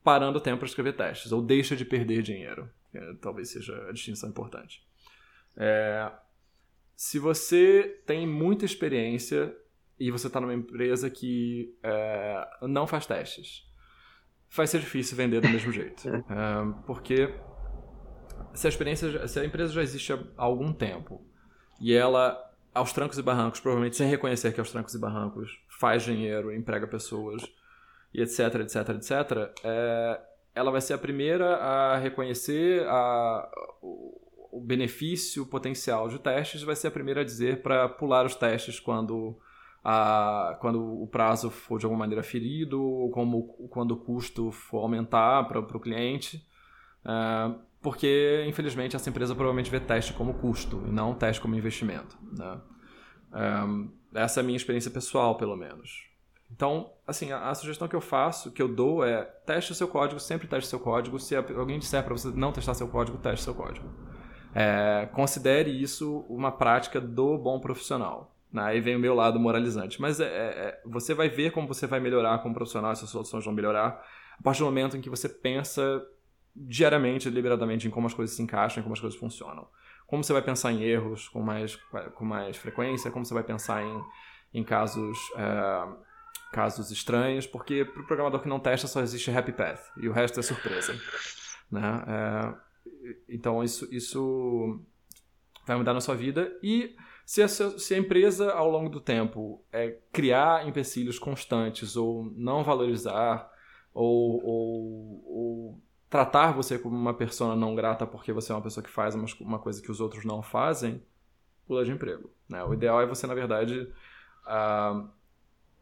parando 0.04 0.38
o 0.38 0.40
tempo 0.40 0.58
para 0.58 0.68
escrever 0.68 0.94
testes, 0.94 1.32
ou 1.32 1.42
deixa 1.42 1.76
de 1.76 1.84
perder 1.84 2.22
dinheiro. 2.22 2.68
talvez 3.20 3.50
seja 3.50 3.88
a 3.88 3.92
distinção 3.92 4.28
importante. 4.28 4.82
É, 5.56 6.10
se 6.96 7.18
você 7.18 8.00
tem 8.06 8.26
muita 8.26 8.64
experiência 8.64 9.54
e 9.98 10.10
você 10.10 10.26
está 10.26 10.40
numa 10.40 10.54
empresa 10.54 11.10
que 11.10 11.74
é, 11.82 12.48
não 12.62 12.86
faz 12.86 13.06
testes, 13.06 13.69
vai 14.50 14.66
ser 14.66 14.80
difícil 14.80 15.16
vender 15.16 15.40
do 15.40 15.48
mesmo 15.48 15.72
jeito. 15.72 16.08
É. 16.08 16.12
é, 16.12 16.82
porque 16.86 17.34
se 18.54 18.66
a 18.66 18.70
experiência, 18.70 19.26
se 19.28 19.38
a 19.38 19.44
empresa 19.44 19.72
já 19.72 19.82
existe 19.82 20.12
há 20.12 20.18
algum 20.36 20.72
tempo 20.72 21.24
e 21.80 21.94
ela, 21.94 22.38
aos 22.74 22.92
trancos 22.92 23.18
e 23.18 23.22
barrancos, 23.22 23.60
provavelmente 23.60 23.96
sem 23.96 24.08
reconhecer 24.08 24.52
que 24.52 24.60
aos 24.60 24.70
trancos 24.70 24.94
e 24.94 24.98
barrancos 24.98 25.58
faz 25.68 26.02
dinheiro, 26.02 26.54
emprega 26.54 26.86
pessoas 26.86 27.42
e 28.12 28.20
etc, 28.20 28.56
etc, 28.56 28.88
etc, 28.90 29.12
é, 29.64 30.20
ela 30.54 30.70
vai 30.70 30.80
ser 30.80 30.94
a 30.94 30.98
primeira 30.98 31.56
a 31.56 31.96
reconhecer 31.96 32.84
a, 32.88 33.48
o 33.80 34.60
benefício 34.60 35.46
potencial 35.46 36.08
de 36.08 36.18
testes, 36.18 36.62
vai 36.62 36.74
ser 36.74 36.88
a 36.88 36.90
primeira 36.90 37.20
a 37.20 37.24
dizer 37.24 37.62
para 37.62 37.88
pular 37.88 38.26
os 38.26 38.34
testes 38.34 38.80
quando, 38.80 39.38
a, 39.84 40.56
quando 40.60 41.02
o 41.02 41.06
prazo 41.06 41.50
for 41.50 41.78
de 41.78 41.86
alguma 41.86 42.00
maneira 42.00 42.22
ferido, 42.22 42.82
ou 42.82 43.10
como, 43.10 43.44
quando 43.70 43.92
o 43.92 43.96
custo 43.96 44.50
for 44.50 44.80
aumentar 44.80 45.44
para 45.48 45.58
o 45.58 45.80
cliente. 45.80 46.44
Uh, 47.04 47.58
porque, 47.82 48.44
infelizmente, 48.46 48.94
essa 48.94 49.08
empresa 49.08 49.34
provavelmente 49.34 49.70
vê 49.70 49.80
teste 49.80 50.12
como 50.12 50.34
custo 50.34 50.82
e 50.86 50.90
não 50.90 51.14
teste 51.14 51.40
como 51.40 51.54
investimento. 51.54 52.18
Né? 52.36 52.60
É, 53.32 54.22
essa 54.22 54.40
é 54.40 54.42
a 54.42 54.44
minha 54.44 54.56
experiência 54.56 54.90
pessoal, 54.90 55.36
pelo 55.36 55.56
menos. 55.56 56.04
Então, 56.50 56.92
assim, 57.06 57.32
a, 57.32 57.48
a, 57.48 57.54
sugestão 57.54 57.88
que 57.88 57.96
eu 57.96 58.00
faço, 58.00 58.50
que 58.50 58.60
eu 58.60 58.68
dou 58.68 59.04
é 59.04 59.22
teste 59.22 59.72
o 59.72 59.74
seu 59.74 59.88
código, 59.88 60.20
sempre 60.20 60.46
teste 60.46 60.66
o 60.66 60.70
seu 60.70 60.80
código. 60.80 61.18
Se 61.18 61.34
alguém 61.34 61.78
disser 61.78 62.04
para 62.04 62.12
você 62.12 62.28
não 62.28 62.52
testar 62.52 62.74
seu 62.74 62.88
código, 62.88 63.16
teste 63.16 63.44
seu 63.44 63.54
código. 63.54 63.88
É, 64.54 65.08
considere 65.12 65.70
isso 65.70 66.26
uma 66.28 66.50
prática 66.50 67.00
do 67.00 67.38
bom 67.38 67.60
profissional. 67.60 68.29
Né? 68.52 68.62
Aí 68.62 68.80
vem 68.80 68.96
o 68.96 68.98
meu 68.98 69.14
lado 69.14 69.38
moralizante. 69.38 70.00
Mas 70.00 70.20
é, 70.20 70.24
é, 70.24 70.28
é, 70.28 70.82
você 70.84 71.14
vai 71.14 71.28
ver 71.28 71.52
como 71.52 71.68
você 71.68 71.86
vai 71.86 72.00
melhorar 72.00 72.38
como 72.38 72.54
profissional, 72.54 72.92
essas 72.92 73.10
soluções 73.10 73.44
vão 73.44 73.54
melhorar, 73.54 74.02
a 74.38 74.42
partir 74.42 74.60
do 74.60 74.66
momento 74.66 74.96
em 74.96 75.00
que 75.00 75.10
você 75.10 75.28
pensa 75.28 76.02
diariamente, 76.54 77.28
deliberadamente, 77.30 77.86
em 77.86 77.90
como 77.90 78.06
as 78.06 78.14
coisas 78.14 78.34
se 78.34 78.42
encaixam, 78.42 78.80
em 78.80 78.82
como 78.82 78.94
as 78.94 79.00
coisas 79.00 79.18
funcionam. 79.18 79.68
Como 80.06 80.24
você 80.24 80.32
vai 80.32 80.42
pensar 80.42 80.72
em 80.72 80.82
erros 80.82 81.28
com 81.28 81.40
mais, 81.40 81.76
com 82.16 82.24
mais 82.24 82.56
frequência, 82.56 83.10
como 83.10 83.24
você 83.24 83.32
vai 83.32 83.44
pensar 83.44 83.84
em, 83.84 84.02
em 84.52 84.64
casos, 84.64 85.16
é, 85.36 85.88
casos 86.52 86.90
estranhos, 86.90 87.46
porque 87.46 87.84
para 87.84 88.02
o 88.02 88.06
programador 88.06 88.40
que 88.40 88.48
não 88.48 88.58
testa 88.58 88.88
só 88.88 89.00
existe 89.00 89.30
happy 89.30 89.52
path, 89.52 89.80
e 89.98 90.08
o 90.08 90.12
resto 90.12 90.40
é 90.40 90.42
surpresa. 90.42 90.94
Né? 91.70 92.04
É, 92.08 92.54
então 93.28 93.62
isso, 93.62 93.86
isso 93.94 94.84
vai 95.64 95.76
mudar 95.76 95.94
na 95.94 96.00
sua 96.00 96.16
vida. 96.16 96.52
E 96.64 96.96
se 97.30 97.40
a, 97.42 97.46
se 97.46 97.94
a 97.94 97.96
empresa, 97.96 98.50
ao 98.50 98.68
longo 98.68 98.88
do 98.88 99.00
tempo, 99.00 99.64
é, 99.72 99.96
criar 100.12 100.66
empecilhos 100.66 101.16
constantes 101.16 101.96
ou 101.96 102.24
não 102.34 102.64
valorizar 102.64 103.48
ou, 103.94 104.44
ou, 104.44 105.24
ou 105.24 105.82
tratar 106.08 106.50
você 106.50 106.76
como 106.76 106.96
uma 106.96 107.14
pessoa 107.14 107.54
não 107.54 107.76
grata 107.76 108.04
porque 108.04 108.32
você 108.32 108.50
é 108.50 108.54
uma 108.56 108.60
pessoa 108.60 108.82
que 108.82 108.90
faz 108.90 109.14
uma, 109.14 109.60
coisa 109.60 109.80
que 109.80 109.92
os 109.92 110.00
outros 110.00 110.24
não 110.24 110.42
fazem, 110.42 111.00
pula 111.68 111.84
de 111.84 111.92
emprego. 111.92 112.32
Né? 112.48 112.64
O 112.64 112.74
ideal 112.74 113.00
é 113.00 113.06
você, 113.06 113.28
na 113.28 113.34
verdade, 113.34 113.88
uh, 114.48 115.08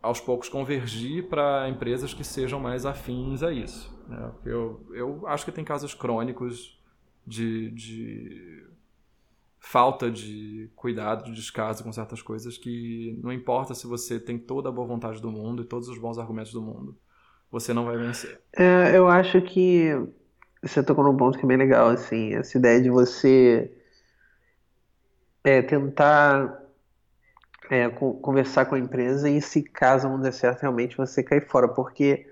aos 0.03 0.21
poucos 0.21 0.51
convergir 0.51 1.31
para 1.31 1.67
empresas 1.67 2.13
que 2.13 2.25
sejam 2.25 2.61
mais 2.61 2.85
afins 2.85 3.43
a 3.43 3.51
isso. 3.51 3.91
Né? 4.07 4.33
Eu, 4.45 4.87
eu 4.93 5.27
acho 5.27 5.47
que 5.47 5.53
tem 5.53 5.65
casos 5.65 5.95
crônicos 5.95 6.79
de, 7.27 7.71
de 7.71 8.69
falta 9.61 10.11
de 10.11 10.71
cuidado, 10.77 11.25
de 11.25 11.33
descaso 11.33 11.83
com 11.83 11.93
certas 11.93 12.23
coisas 12.23 12.57
que 12.57 13.19
não 13.23 13.33
importa 13.33 13.75
se 13.75 13.87
você 13.87 14.19
tem 14.19 14.39
toda 14.39 14.69
a 14.69 14.73
boa 14.73 14.87
vontade 14.87 15.21
do 15.21 15.31
mundo 15.31 15.63
e 15.63 15.67
todos 15.67 15.89
os 15.89 15.99
bons 15.99 16.19
argumentos 16.19 16.53
do 16.53 16.63
mundo, 16.63 16.97
você 17.51 17.73
não 17.73 17.85
vai 17.85 17.97
vencer. 17.97 18.41
É, 18.57 18.97
eu 18.97 19.09
acho 19.09 19.41
que 19.43 19.91
você 20.63 20.83
tocou 20.83 21.05
num 21.05 21.17
ponto 21.17 21.39
que 21.39 21.45
é 21.45 21.49
bem 21.49 21.57
legal, 21.57 21.89
assim, 21.89 22.35
essa 22.35 22.59
ideia 22.59 22.81
de 22.81 22.91
você 22.91 23.73
é, 25.45 25.63
tentar 25.63 26.63
é, 27.71 27.89
conversar 27.89 28.67
com 28.67 28.75
a 28.75 28.79
empresa 28.79 29.29
e 29.29 29.41
se 29.41 29.63
caso 29.63 30.09
não 30.09 30.21
der 30.21 30.33
certo, 30.33 30.63
realmente 30.63 30.97
você 30.97 31.23
cair 31.23 31.47
fora, 31.49 31.69
porque 31.69 32.27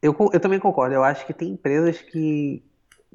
eu, 0.00 0.16
eu 0.32 0.40
também 0.40 0.58
concordo, 0.58 0.94
eu 0.94 1.02
acho 1.02 1.26
que 1.26 1.32
tem 1.32 1.50
empresas 1.50 2.00
que 2.00 2.62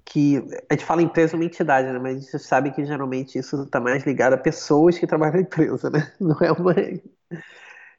que 0.05 0.37
a 0.69 0.73
gente 0.73 0.85
fala 0.85 1.01
empresa 1.01 1.35
uma 1.35 1.45
entidade, 1.45 1.91
né? 1.91 1.99
Mas 1.99 2.17
a 2.17 2.19
gente 2.19 2.39
sabe 2.39 2.71
que 2.71 2.85
geralmente 2.85 3.37
isso 3.37 3.63
está 3.63 3.79
mais 3.79 4.03
ligado 4.03 4.33
a 4.33 4.37
pessoas 4.37 4.97
que 4.97 5.07
trabalham 5.07 5.35
na 5.35 5.41
empresa, 5.41 5.89
né? 5.89 6.11
Não 6.19 6.37
é 6.41 6.51
uma. 6.51 6.73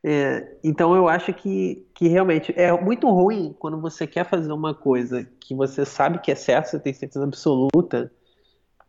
É, 0.02 0.56
então 0.64 0.94
eu 0.94 1.08
acho 1.08 1.32
que, 1.34 1.86
que 1.94 2.08
realmente 2.08 2.54
é 2.56 2.72
muito 2.80 3.08
ruim 3.10 3.54
quando 3.58 3.80
você 3.80 4.06
quer 4.06 4.26
fazer 4.28 4.50
uma 4.50 4.74
coisa 4.74 5.28
que 5.38 5.54
você 5.54 5.84
sabe 5.84 6.20
que 6.20 6.32
é 6.32 6.34
certo, 6.34 6.68
você 6.68 6.80
tem 6.80 6.94
certeza 6.94 7.24
absoluta, 7.24 8.10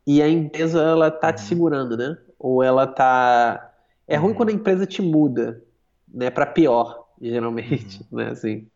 e 0.05 0.21
a 0.21 0.27
empresa 0.27 0.81
ela 0.81 1.11
tá 1.11 1.31
te 1.31 1.41
uhum. 1.41 1.47
segurando, 1.47 1.97
né? 1.97 2.17
Ou 2.39 2.63
ela 2.63 2.87
tá. 2.87 3.71
É 4.07 4.15
ruim 4.15 4.31
uhum. 4.31 4.35
quando 4.35 4.49
a 4.49 4.53
empresa 4.53 4.85
te 4.85 5.01
muda, 5.01 5.63
né? 6.07 6.29
Para 6.29 6.45
pior, 6.45 7.07
geralmente, 7.21 8.05
uhum. 8.11 8.17
né? 8.17 8.29
Assim. 8.29 8.67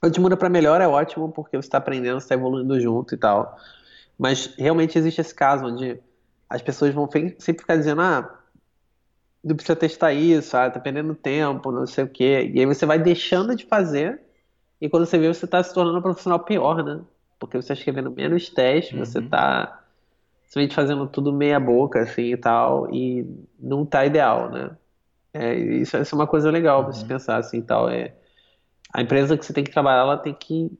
Quando 0.00 0.12
te 0.12 0.20
muda 0.20 0.36
para 0.36 0.48
melhor 0.48 0.80
é 0.80 0.86
ótimo 0.86 1.30
porque 1.32 1.56
você 1.56 1.66
está 1.66 1.78
aprendendo, 1.78 2.20
você 2.20 2.24
está 2.24 2.34
evoluindo 2.34 2.78
junto 2.80 3.14
e 3.14 3.18
tal. 3.18 3.58
Mas 4.18 4.54
realmente 4.56 4.98
existe 4.98 5.20
esse 5.20 5.34
caso 5.34 5.66
onde 5.66 5.98
as 6.48 6.62
pessoas 6.62 6.94
vão 6.94 7.08
sempre 7.38 7.60
ficar 7.60 7.76
dizendo, 7.76 8.00
ah, 8.00 8.38
não 9.42 9.54
precisa 9.54 9.76
testar 9.76 10.12
isso, 10.12 10.56
ah, 10.56 10.70
tá 10.70 10.80
perdendo 10.80 11.14
tempo, 11.14 11.70
não 11.70 11.86
sei 11.86 12.04
o 12.04 12.08
quê. 12.08 12.50
E 12.52 12.60
aí 12.60 12.66
você 12.66 12.86
vai 12.86 12.98
deixando 12.98 13.54
de 13.54 13.66
fazer 13.66 14.20
e 14.80 14.88
quando 14.88 15.06
você 15.06 15.18
vê, 15.18 15.26
você 15.28 15.44
está 15.44 15.62
se 15.62 15.74
tornando 15.74 15.98
um 15.98 16.02
profissional 16.02 16.40
pior, 16.40 16.84
né? 16.84 17.00
Porque 17.38 17.56
você 17.56 17.72
está 17.72 17.74
escrevendo 17.74 18.10
menos 18.10 18.48
testes, 18.48 18.92
uhum. 18.92 19.04
você 19.04 19.18
está 19.18 19.82
simplesmente 20.46 20.74
fazendo 20.74 21.06
tudo 21.06 21.32
meia 21.32 21.58
boca, 21.58 22.00
assim, 22.00 22.32
e 22.32 22.36
tal, 22.36 22.92
e 22.92 23.26
não 23.58 23.84
tá 23.84 24.06
ideal, 24.06 24.50
né? 24.50 24.70
É, 25.34 25.54
isso, 25.54 25.96
isso 25.96 26.14
é 26.14 26.18
uma 26.18 26.26
coisa 26.26 26.50
legal 26.50 26.78
uhum. 26.78 26.84
pra 26.84 26.92
se 26.92 27.02
uhum. 27.02 27.08
pensar, 27.08 27.36
assim, 27.36 27.60
tal, 27.60 27.88
é 27.88 28.14
a 28.92 29.02
empresa 29.02 29.36
que 29.36 29.44
você 29.44 29.52
tem 29.52 29.64
que 29.64 29.70
trabalhar, 29.70 30.00
ela 30.00 30.16
tem 30.16 30.34
que 30.34 30.70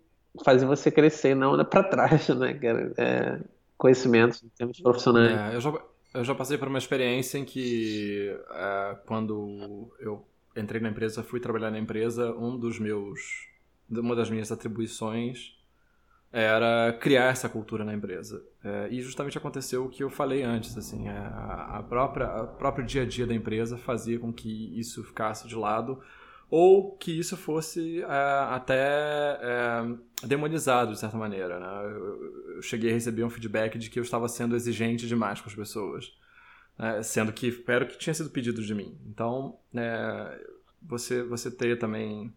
fazer 0.45 0.67
você 0.67 0.91
crescer, 0.91 1.35
não 1.35 1.55
anda 1.55 1.65
para 1.65 1.83
trás, 1.83 2.29
né, 2.37 2.55
cara? 2.55 2.93
É, 2.97 3.41
conhecimentos 3.77 4.43
em 4.43 4.49
termos 4.49 4.81
profissionais. 4.81 5.33
É, 5.33 5.57
eu, 5.57 5.61
já, 5.61 5.73
eu 6.15 6.25
já 6.25 6.35
passei 6.35 6.59
por 6.59 6.69
uma 6.69 6.79
experiência 6.79 7.39
em 7.39 7.45
que, 7.45 8.37
é, 8.51 8.97
quando 9.07 9.91
eu 10.01 10.27
entrei 10.57 10.81
na 10.81 10.89
empresa, 10.89 11.23
fui 11.23 11.41
trabalhar 11.41 11.71
na 11.71 11.79
empresa, 11.79 12.33
um 12.33 12.59
dos 12.59 12.79
meus, 12.79 13.49
uma 13.91 14.17
das 14.17 14.29
minhas 14.29 14.51
atribuições 14.51 15.57
era 16.31 16.93
criar 17.01 17.31
essa 17.31 17.49
cultura 17.49 17.85
na 17.85 17.95
empresa. 17.95 18.45
É, 18.63 18.89
e 18.91 19.01
justamente 19.01 19.39
aconteceu 19.39 19.87
o 19.87 19.89
que 19.89 20.03
eu 20.03 20.11
falei 20.11 20.43
antes, 20.43 20.77
assim, 20.77 21.09
é, 21.09 21.13
a, 21.13 21.79
a 21.79 21.83
própria, 21.83 22.27
a 22.27 22.47
próprio 22.47 22.85
dia 22.85 23.03
a 23.03 23.07
dia 23.07 23.27
da 23.27 23.35
empresa 23.35 23.79
fazia 23.79 24.19
com 24.19 24.33
que 24.33 24.79
isso 24.79 25.03
ficasse 25.05 25.49
de 25.49 25.55
lado 25.55 26.03
ou 26.51 26.97
que 26.97 27.19
isso 27.19 27.37
fosse 27.37 28.03
é, 28.03 28.07
até 28.51 29.39
é, 29.41 30.27
demonizado 30.27 30.93
de 30.93 30.99
certa 30.99 31.17
maneira. 31.17 31.59
Né? 31.59 31.67
Eu, 31.85 32.55
eu, 32.57 32.63
cheguei 32.63 32.91
a 32.91 32.95
receber 32.95 33.25
um 33.25 33.31
feedback 33.31 33.79
de 33.79 33.91
que 33.91 33.99
eu 33.99 34.03
estava 34.03 34.29
sendo 34.29 34.57
exigente 34.57 35.07
demais 35.07 35.41
com 35.41 35.49
as 35.49 35.55
pessoas, 35.55 36.13
né? 36.79 37.03
sendo 37.03 37.33
que 37.33 37.65
era 37.69 37.85
o 37.85 37.89
que 37.89 37.99
tinha 37.99 38.15
sido 38.15 38.31
pedido 38.31 38.63
de 38.63 38.75
mim. 38.75 38.99
Então, 39.07 39.59
é, 39.75 40.47
você, 40.83 41.23
você 41.23 41.51
ter 41.51 41.79
também 41.79 42.33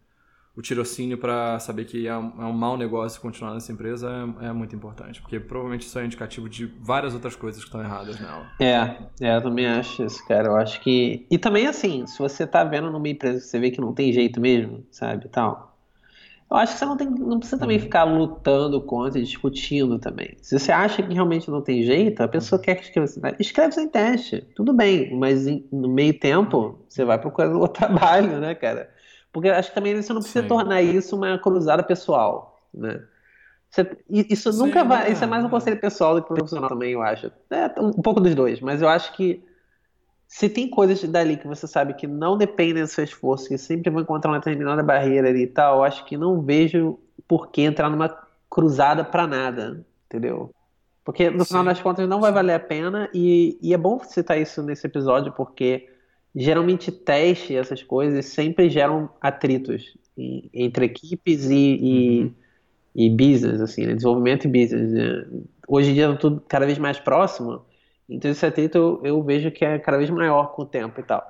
o 0.54 0.60
tirocínio 0.60 1.16
para 1.16 1.58
saber 1.60 1.86
que 1.86 2.06
é 2.06 2.16
um, 2.16 2.32
é 2.38 2.44
um 2.44 2.52
mau 2.52 2.76
negócio 2.76 3.20
continuar 3.20 3.54
nessa 3.54 3.72
empresa 3.72 4.10
é, 4.40 4.46
é, 4.46 4.52
muito 4.52 4.76
importante, 4.76 5.20
porque 5.20 5.40
provavelmente 5.40 5.86
isso 5.86 5.98
é 5.98 6.04
indicativo 6.04 6.48
de 6.48 6.66
várias 6.66 7.14
outras 7.14 7.34
coisas 7.34 7.62
que 7.62 7.68
estão 7.68 7.80
erradas 7.80 8.20
nela. 8.20 8.50
É, 8.60 8.98
é, 9.20 9.36
eu 9.36 9.42
também 9.42 9.66
acho 9.66 10.04
isso, 10.04 10.26
cara. 10.28 10.48
Eu 10.48 10.56
acho 10.56 10.80
que. 10.80 11.26
E 11.30 11.38
também, 11.38 11.66
assim, 11.66 12.06
se 12.06 12.18
você 12.18 12.46
tá 12.46 12.64
vendo 12.64 12.90
numa 12.90 13.08
empresa 13.08 13.38
que 13.38 13.46
você 13.46 13.58
vê 13.58 13.70
que 13.70 13.80
não 13.80 13.94
tem 13.94 14.12
jeito 14.12 14.40
mesmo, 14.40 14.84
sabe, 14.90 15.28
tal. 15.28 15.72
Eu 16.50 16.58
acho 16.58 16.74
que 16.74 16.80
você 16.80 16.84
não, 16.84 16.98
tem, 16.98 17.08
não 17.08 17.38
precisa 17.38 17.58
também 17.58 17.78
uhum. 17.78 17.84
ficar 17.84 18.04
lutando 18.04 18.78
contra 18.82 19.18
e 19.18 19.22
discutindo 19.22 19.98
também. 19.98 20.36
Se 20.42 20.58
você 20.58 20.70
acha 20.70 21.02
que 21.02 21.14
realmente 21.14 21.50
não 21.50 21.62
tem 21.62 21.82
jeito, 21.82 22.22
a 22.22 22.28
pessoa 22.28 22.58
uhum. 22.58 22.64
quer 22.66 22.74
que 22.74 22.82
escreva, 22.82 23.36
escreve 23.40 23.72
sem 23.72 23.88
teste, 23.88 24.44
tudo 24.54 24.74
bem, 24.74 25.16
mas 25.16 25.46
no 25.72 25.88
meio 25.88 26.12
tempo 26.12 26.78
você 26.86 27.06
vai 27.06 27.18
procurando 27.18 27.58
outro 27.58 27.80
trabalho, 27.88 28.38
né, 28.38 28.54
cara? 28.54 28.90
Porque 29.32 29.48
acho 29.48 29.70
que 29.70 29.74
também 29.74 30.00
você 30.00 30.12
não 30.12 30.20
precisa 30.20 30.42
Sim. 30.42 30.48
tornar 30.48 30.82
isso 30.82 31.16
uma 31.16 31.38
cruzada 31.38 31.82
pessoal, 31.82 32.60
né? 32.72 33.02
Você, 33.70 33.96
isso 34.10 34.52
Sim, 34.52 34.58
nunca 34.58 34.84
vai. 34.84 35.10
Isso 35.12 35.24
é 35.24 35.26
mais 35.26 35.42
um 35.42 35.48
conselho 35.48 35.80
pessoal 35.80 36.14
do 36.14 36.22
que 36.22 36.28
profissional 36.28 36.68
também, 36.68 36.92
eu 36.92 37.00
acho. 37.00 37.32
É 37.50 37.80
um 37.80 38.02
pouco 38.02 38.20
dos 38.20 38.34
dois, 38.34 38.60
mas 38.60 38.82
eu 38.82 38.88
acho 38.88 39.14
que 39.14 39.42
se 40.28 40.48
tem 40.48 40.68
coisas 40.68 41.02
dali 41.04 41.38
que 41.38 41.46
você 41.46 41.66
sabe 41.66 41.94
que 41.94 42.06
não 42.06 42.36
dependem 42.36 42.82
do 42.82 42.88
seu 42.88 43.04
esforço, 43.04 43.48
que 43.48 43.56
sempre 43.56 43.90
vão 43.90 44.02
encontrar 44.02 44.30
uma 44.30 44.38
determinada 44.38 44.82
barreira 44.82 45.28
ali 45.28 45.42
e 45.42 45.46
tal, 45.46 45.78
eu 45.78 45.84
acho 45.84 46.04
que 46.04 46.16
não 46.16 46.40
vejo 46.40 46.98
por 47.26 47.50
que 47.50 47.62
entrar 47.62 47.90
numa 47.90 48.08
cruzada 48.48 49.04
para 49.04 49.26
nada, 49.26 49.84
entendeu? 50.06 50.50
Porque 51.04 51.30
no 51.30 51.44
Sim. 51.44 51.48
final 51.48 51.64
das 51.64 51.80
contas 51.80 52.08
não 52.08 52.20
vai 52.20 52.32
valer 52.32 52.54
a 52.54 52.60
pena 52.60 53.10
e, 53.12 53.58
e 53.60 53.74
é 53.74 53.76
bom 53.76 53.98
citar 54.04 54.38
isso 54.38 54.62
nesse 54.62 54.86
episódio 54.86 55.32
porque 55.32 55.91
geralmente 56.34 56.90
teste 56.90 57.54
essas 57.54 57.82
coisas 57.82 58.26
sempre 58.26 58.70
geram 58.70 59.10
atritos 59.20 59.96
entre 60.16 60.86
equipes 60.86 61.48
e, 61.50 61.54
e, 61.54 62.20
uhum. 62.20 62.34
e 62.94 63.10
business, 63.10 63.60
assim, 63.60 63.86
né? 63.86 63.94
desenvolvimento 63.94 64.46
e 64.46 64.48
business. 64.48 64.92
Né? 64.92 65.26
Hoje 65.66 65.90
em 65.90 65.94
dia 65.94 66.06
é 66.06 66.16
tudo 66.16 66.42
cada 66.46 66.66
vez 66.66 66.78
mais 66.78 66.98
próximo, 66.98 67.64
então 68.08 68.30
esse 68.30 68.44
atrito 68.44 68.76
eu, 68.76 69.00
eu, 69.04 69.22
vejo 69.22 69.50
que 69.50 69.64
é 69.64 69.78
cada 69.78 69.98
vez 69.98 70.10
maior 70.10 70.52
com 70.52 70.62
o 70.62 70.66
tempo 70.66 71.00
e 71.00 71.02
tal. 71.02 71.26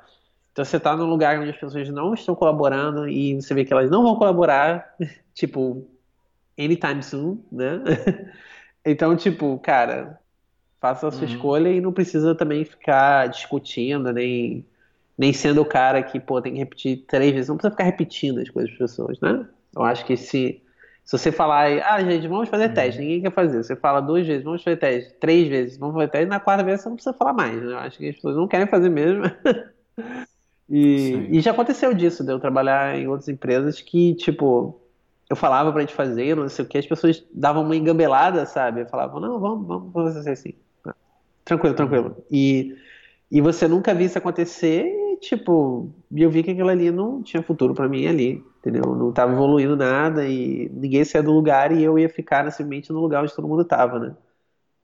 Então 0.53 0.65
você 0.65 0.77
está 0.77 0.97
num 0.97 1.07
lugar 1.07 1.39
onde 1.39 1.51
as 1.51 1.57
pessoas 1.57 1.89
não 1.89 2.13
estão 2.13 2.35
colaborando 2.35 3.09
e 3.09 3.35
você 3.35 3.55
vê 3.55 3.65
que 3.65 3.73
elas 3.73 3.91
não 3.91 4.03
vão 4.03 4.17
colaborar, 4.17 4.95
tipo, 5.33 5.87
anytime 6.59 7.03
soon, 7.03 7.39
né? 7.51 7.81
então, 8.85 9.17
tipo, 9.17 9.59
cara, 9.61 10.19
faça 10.81 11.09
a 11.09 11.11
sua 11.11 11.27
uhum. 11.27 11.35
escolha 11.35 11.69
e 11.71 11.81
não 11.81 11.93
precisa 11.93 12.35
também 12.35 12.65
ficar 12.65 13.29
discutindo, 13.29 14.13
nem 14.13 14.67
nem 15.23 15.33
sendo 15.33 15.63
o 15.63 15.65
cara 15.65 16.03
que, 16.03 16.19
pô, 16.19 16.43
tem 16.43 16.55
que 16.55 16.59
repetir 16.59 17.05
três 17.07 17.31
vezes. 17.33 17.49
Não 17.49 17.57
precisa 17.57 17.71
ficar 17.71 17.85
repetindo 17.85 18.41
as 18.41 18.51
coisas 18.51 18.73
para 18.73 18.85
as 18.85 18.91
pessoas, 18.91 19.21
né? 19.21 19.47
Eu 19.73 19.85
acho 19.85 20.05
que 20.05 20.17
se, 20.17 20.61
se 21.05 21.17
você 21.17 21.31
falar, 21.31 21.69
ah, 21.85 22.03
gente, 22.03 22.27
vamos 22.27 22.49
fazer 22.49 22.67
uhum. 22.67 22.75
teste, 22.75 23.01
ninguém 23.01 23.23
quer 23.23 23.33
fazer. 23.33 23.63
Você 23.63 23.77
fala 23.77 24.01
duas 24.01 24.27
vezes, 24.27 24.43
vamos 24.43 24.65
fazer 24.65 24.79
teste, 24.79 25.15
três 25.21 25.47
vezes, 25.49 25.79
vamos 25.79 25.95
fazer 25.95 26.09
teste, 26.09 26.27
na 26.27 26.41
quarta 26.41 26.65
vez 26.65 26.81
você 26.81 26.89
não 26.89 26.97
precisa 26.97 27.15
falar 27.15 27.35
mais, 27.35 27.55
né? 27.55 27.73
Eu 27.73 27.79
acho 27.79 27.99
que 27.99 28.09
as 28.09 28.17
pessoas 28.17 28.35
não 28.35 28.49
querem 28.49 28.67
fazer 28.67 28.89
mesmo. 28.89 29.23
e, 30.69 31.29
e 31.31 31.41
já 31.41 31.53
aconteceu 31.53 31.95
disso, 31.95 32.25
de 32.25 32.33
eu 32.33 32.41
trabalhar 32.41 32.99
em 32.99 33.07
outras 33.07 33.29
empresas 33.29 33.81
que, 33.81 34.17
tipo, 34.17 34.77
eu 35.31 35.37
falava 35.37 35.71
pra 35.71 35.83
gente 35.83 35.95
fazer, 35.95 36.35
não 36.35 36.49
sei 36.49 36.65
o 36.65 36.69
que, 36.69 36.79
as 36.79 36.87
pessoas 36.87 37.25
davam 37.33 37.63
uma 37.63 37.77
engambelada, 37.77 38.45
sabe? 38.45 38.81
Eu 38.81 38.87
falava, 38.87 39.21
não, 39.21 39.39
vamos, 39.39 39.69
vamos 39.69 40.15
fazer 40.15 40.33
assim. 40.33 40.55
Tranquilo, 41.45 41.77
tranquilo. 41.77 42.17
E, 42.29 42.77
e 43.33 43.41
você 43.41 43.67
nunca 43.67 43.93
viu 43.93 44.07
isso 44.07 44.19
acontecer 44.19 45.03
tipo, 45.23 45.95
eu 46.15 46.29
vi 46.29 46.43
que 46.43 46.51
aquilo 46.51 46.69
ali 46.69 46.91
não 46.91 47.23
tinha 47.23 47.43
futuro 47.43 47.75
para 47.75 47.89
mim 47.89 48.07
ali, 48.09 48.45
entendeu? 48.59 48.83
Não 48.97 49.13
tava 49.13 49.33
evoluindo 49.33 49.77
nada 49.77 50.27
e 50.27 50.69
ninguém 50.71 51.05
saía 51.05 51.23
do 51.23 51.31
lugar 51.33 51.71
e 51.71 51.81
eu 51.83 51.97
ia 51.97 52.09
ficar 52.09 52.51
simplesmente 52.51 52.93
no 52.93 53.01
lugar 53.01 53.23
onde 53.23 53.35
todo 53.35 53.47
mundo 53.47 53.65
tava, 53.65 54.01
né? 54.01 54.17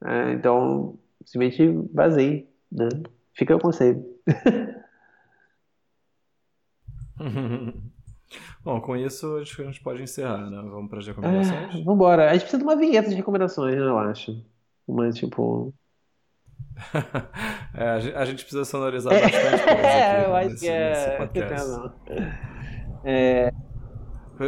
É, 0.05 0.33
então, 0.33 0.97
simplesmente 1.25 1.89
vazei, 1.93 2.49
né? 2.71 2.89
Fica 3.33 3.57
o 3.57 3.61
conselho. 3.61 4.05
Bom, 8.63 8.81
com 8.81 8.97
isso 8.97 9.39
acho 9.39 9.57
que 9.57 9.63
a 9.63 9.65
gente 9.65 9.83
pode 9.83 10.01
encerrar, 10.03 10.49
né? 10.49 10.63
Vamos 10.63 10.89
para 10.89 11.01
as 11.01 11.07
recomendações? 11.07 11.75
É, 11.75 11.83
vambora. 11.83 12.31
A 12.31 12.33
gente 12.35 12.43
precisa 12.43 12.59
de 12.59 12.65
uma 12.65 12.77
vinheta 12.77 13.09
de 13.09 13.17
recomendações, 13.17 13.75
né, 13.75 13.83
eu 13.83 13.99
acho. 13.99 14.41
Uma, 14.87 15.11
tipo, 15.11 15.75
é, 17.75 18.15
a 18.15 18.25
gente 18.25 18.45
precisa 18.45 18.65
sonorizar 18.65 19.13
é. 19.15 19.21
bastante 19.21 19.63
coisa 19.65 19.81
É, 19.81 20.25
eu 20.27 20.35
acho 20.35 20.49
nesse, 20.51 20.61
que 20.61 20.69
é... 20.69 21.29
Que 21.33 21.41
é... 23.05 23.53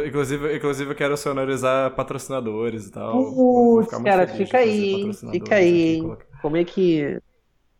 Inclusive, 0.07 0.55
inclusive, 0.55 0.91
eu 0.91 0.95
quero 0.95 1.17
sonorizar 1.17 1.93
patrocinadores 1.95 2.87
e 2.87 2.91
tal. 2.91 3.33
Putz, 3.33 3.89
cara, 4.03 4.25
fica 4.25 4.59
aí, 4.59 5.11
fica 5.13 5.55
aí, 5.55 5.95
hein? 5.95 6.17
Como 6.41 6.55
é 6.55 6.63
que... 6.63 7.19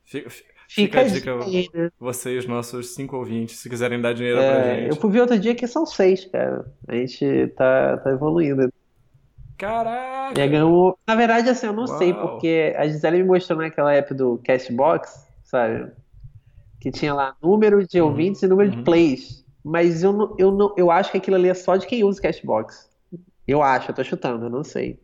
Fica, 0.04 0.30
fica, 0.30 0.52
fica 0.68 1.02
a 1.02 1.04
dica, 1.06 1.38
né? 1.74 1.90
vocês, 1.98 2.46
nossos 2.46 2.94
cinco 2.96 3.16
ouvintes, 3.16 3.60
se 3.60 3.70
quiserem 3.70 4.02
dar 4.02 4.14
dinheiro 4.14 4.40
é, 4.40 4.52
pra 4.52 4.76
gente. 4.76 4.90
Eu 4.90 4.96
fui 4.98 5.10
ver 5.10 5.22
outro 5.22 5.40
dia 5.40 5.56
que 5.56 5.66
são 5.68 5.86
seis, 5.86 6.26
cara. 6.26 6.66
A 6.86 6.96
gente 6.96 7.48
tá, 7.56 7.98
tá 7.98 8.12
evoluindo. 8.12 8.70
Caraca! 9.62 10.42
E 10.42 10.48
ganhou. 10.48 10.98
Na 11.08 11.14
verdade, 11.14 11.48
assim, 11.48 11.68
eu 11.68 11.74
não 11.74 11.86
Uau. 11.86 11.98
sei, 12.00 12.12
porque 12.16 12.74
a 12.76 12.88
Gisele 12.88 13.18
me 13.18 13.26
mostrou 13.26 13.60
naquela 13.60 13.94
app 13.94 14.12
do 14.12 14.42
Cashbox, 14.44 15.28
sabe? 15.44 15.92
Que 16.80 16.90
tinha 16.90 17.14
lá 17.14 17.36
número 17.40 17.86
de 17.86 18.02
uhum. 18.02 18.08
ouvintes 18.08 18.42
e 18.42 18.48
número 18.48 18.72
uhum. 18.72 18.78
de 18.78 18.84
plays. 18.84 19.46
Mas 19.64 20.02
eu, 20.02 20.12
não, 20.12 20.36
eu, 20.40 20.52
não, 20.52 20.74
eu 20.76 20.90
acho 20.90 21.12
que 21.12 21.18
aquilo 21.18 21.36
ali 21.36 21.48
é 21.48 21.54
só 21.54 21.76
de 21.76 21.86
quem 21.86 22.04
usa 22.04 22.18
o 22.18 22.24
Cashbox. 22.24 22.90
Eu 23.48 23.62
acho, 23.62 23.92
eu 23.92 23.96
tô 23.96 24.04
chutando, 24.04 24.48
eu 24.48 24.50
não 24.50 24.64
sei. 24.64 25.00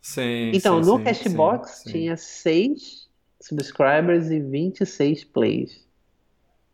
Sim. 0.00 0.50
Então, 0.52 0.82
sim, 0.82 0.90
no 0.90 0.98
sim, 0.98 1.04
Cashbox 1.04 1.70
sim, 1.84 1.90
tinha 1.92 2.16
6 2.16 3.08
subscribers 3.40 4.28
e 4.32 4.40
26 4.40 5.22
plays. 5.26 5.86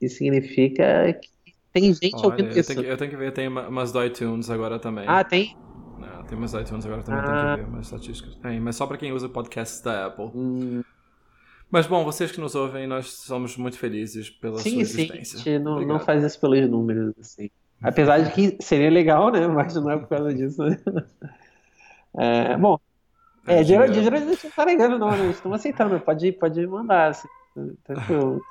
Isso 0.00 0.16
significa 0.16 1.12
que 1.12 1.28
tem 1.70 1.92
gente 1.92 2.16
Olha, 2.16 2.24
ouvindo 2.24 2.48
eu 2.48 2.60
isso. 2.60 2.68
Tenho 2.68 2.82
que, 2.82 2.90
eu 2.90 2.96
tenho 2.96 3.10
que 3.10 3.16
ver, 3.18 3.32
tem 3.32 3.48
umas 3.48 3.92
do 3.92 4.02
iTunes 4.02 4.48
agora 4.48 4.78
também. 4.78 5.04
Ah, 5.06 5.22
tem? 5.22 5.54
Tem 6.28 6.38
mais 6.38 6.52
iTunes 6.52 6.84
agora 6.84 7.02
também, 7.02 7.20
ah. 7.20 7.24
tem 7.24 7.56
que 7.56 7.62
ver 7.62 7.72
mais 7.72 7.86
estatísticas. 7.86 8.34
Tem, 8.36 8.60
mas 8.60 8.76
só 8.76 8.86
para 8.86 8.98
quem 8.98 9.12
usa 9.12 9.28
podcasts 9.28 9.80
da 9.80 10.06
Apple. 10.06 10.30
Hum. 10.34 10.82
Mas 11.70 11.86
bom, 11.86 12.04
vocês 12.04 12.30
que 12.30 12.40
nos 12.40 12.54
ouvem, 12.54 12.86
nós 12.86 13.12
somos 13.12 13.56
muito 13.56 13.78
felizes 13.78 14.30
pela 14.30 14.58
sim, 14.58 14.70
sua 14.70 14.80
existência. 14.80 15.38
Sim, 15.38 15.58
não, 15.58 15.80
não 15.80 15.98
faz 15.98 16.22
isso 16.22 16.40
pelos 16.40 16.68
números, 16.68 17.14
assim. 17.20 17.50
Apesar 17.82 18.18
de 18.18 18.32
que 18.32 18.62
seria 18.62 18.90
legal, 18.90 19.30
né? 19.30 19.46
Mas 19.48 19.74
não 19.74 19.90
é 19.90 19.98
por 19.98 20.08
causa 20.08 20.32
disso, 20.32 20.62
né? 20.62 20.78
É, 22.20 22.56
bom, 22.56 22.80
é, 23.48 23.64
geralmente 23.64 23.98
a 23.98 24.02
gente 24.02 24.44
não 24.44 24.50
tá 24.50 24.64
negando, 24.66 24.98
não, 24.98 25.10
né? 25.10 25.30
Estamos 25.30 25.58
aceitando, 25.58 25.98
pode, 26.00 26.32
pode 26.32 26.66
mandar, 26.66 27.10
assim, 27.10 27.28
tranquilo. 27.84 28.42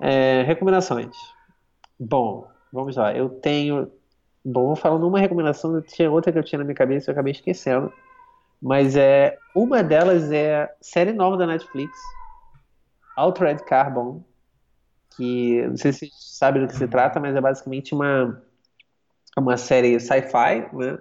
É, 0.00 0.42
recomendações. 0.42 1.16
Bom, 1.98 2.48
vamos 2.72 2.96
lá. 2.96 3.12
Eu 3.14 3.28
tenho. 3.28 3.90
Bom, 4.44 4.68
vou 4.68 4.76
falando 4.76 5.06
uma 5.06 5.18
recomendação, 5.18 5.80
tinha 5.82 6.10
outra 6.10 6.32
que 6.32 6.38
eu 6.38 6.44
tinha 6.44 6.58
na 6.58 6.64
minha 6.64 6.74
cabeça 6.74 7.08
e 7.08 7.08
eu 7.10 7.12
acabei 7.12 7.32
esquecendo. 7.32 7.92
Mas 8.60 8.96
é 8.96 9.38
uma 9.54 9.82
delas 9.82 10.30
é 10.30 10.70
série 10.80 11.12
nova 11.12 11.36
da 11.36 11.46
Netflix, 11.46 11.90
Altered 13.16 13.64
Carbon, 13.64 14.22
que 15.16 15.66
não 15.66 15.76
sei 15.76 15.92
se 15.92 15.98
vocês 16.00 16.12
sabem 16.38 16.62
do 16.62 16.68
que 16.68 16.76
se 16.76 16.88
trata, 16.88 17.20
mas 17.20 17.34
é 17.36 17.40
basicamente 17.40 17.94
uma, 17.94 18.42
uma 19.36 19.56
série 19.56 19.98
sci-fi, 20.00 20.68
né? 20.74 20.98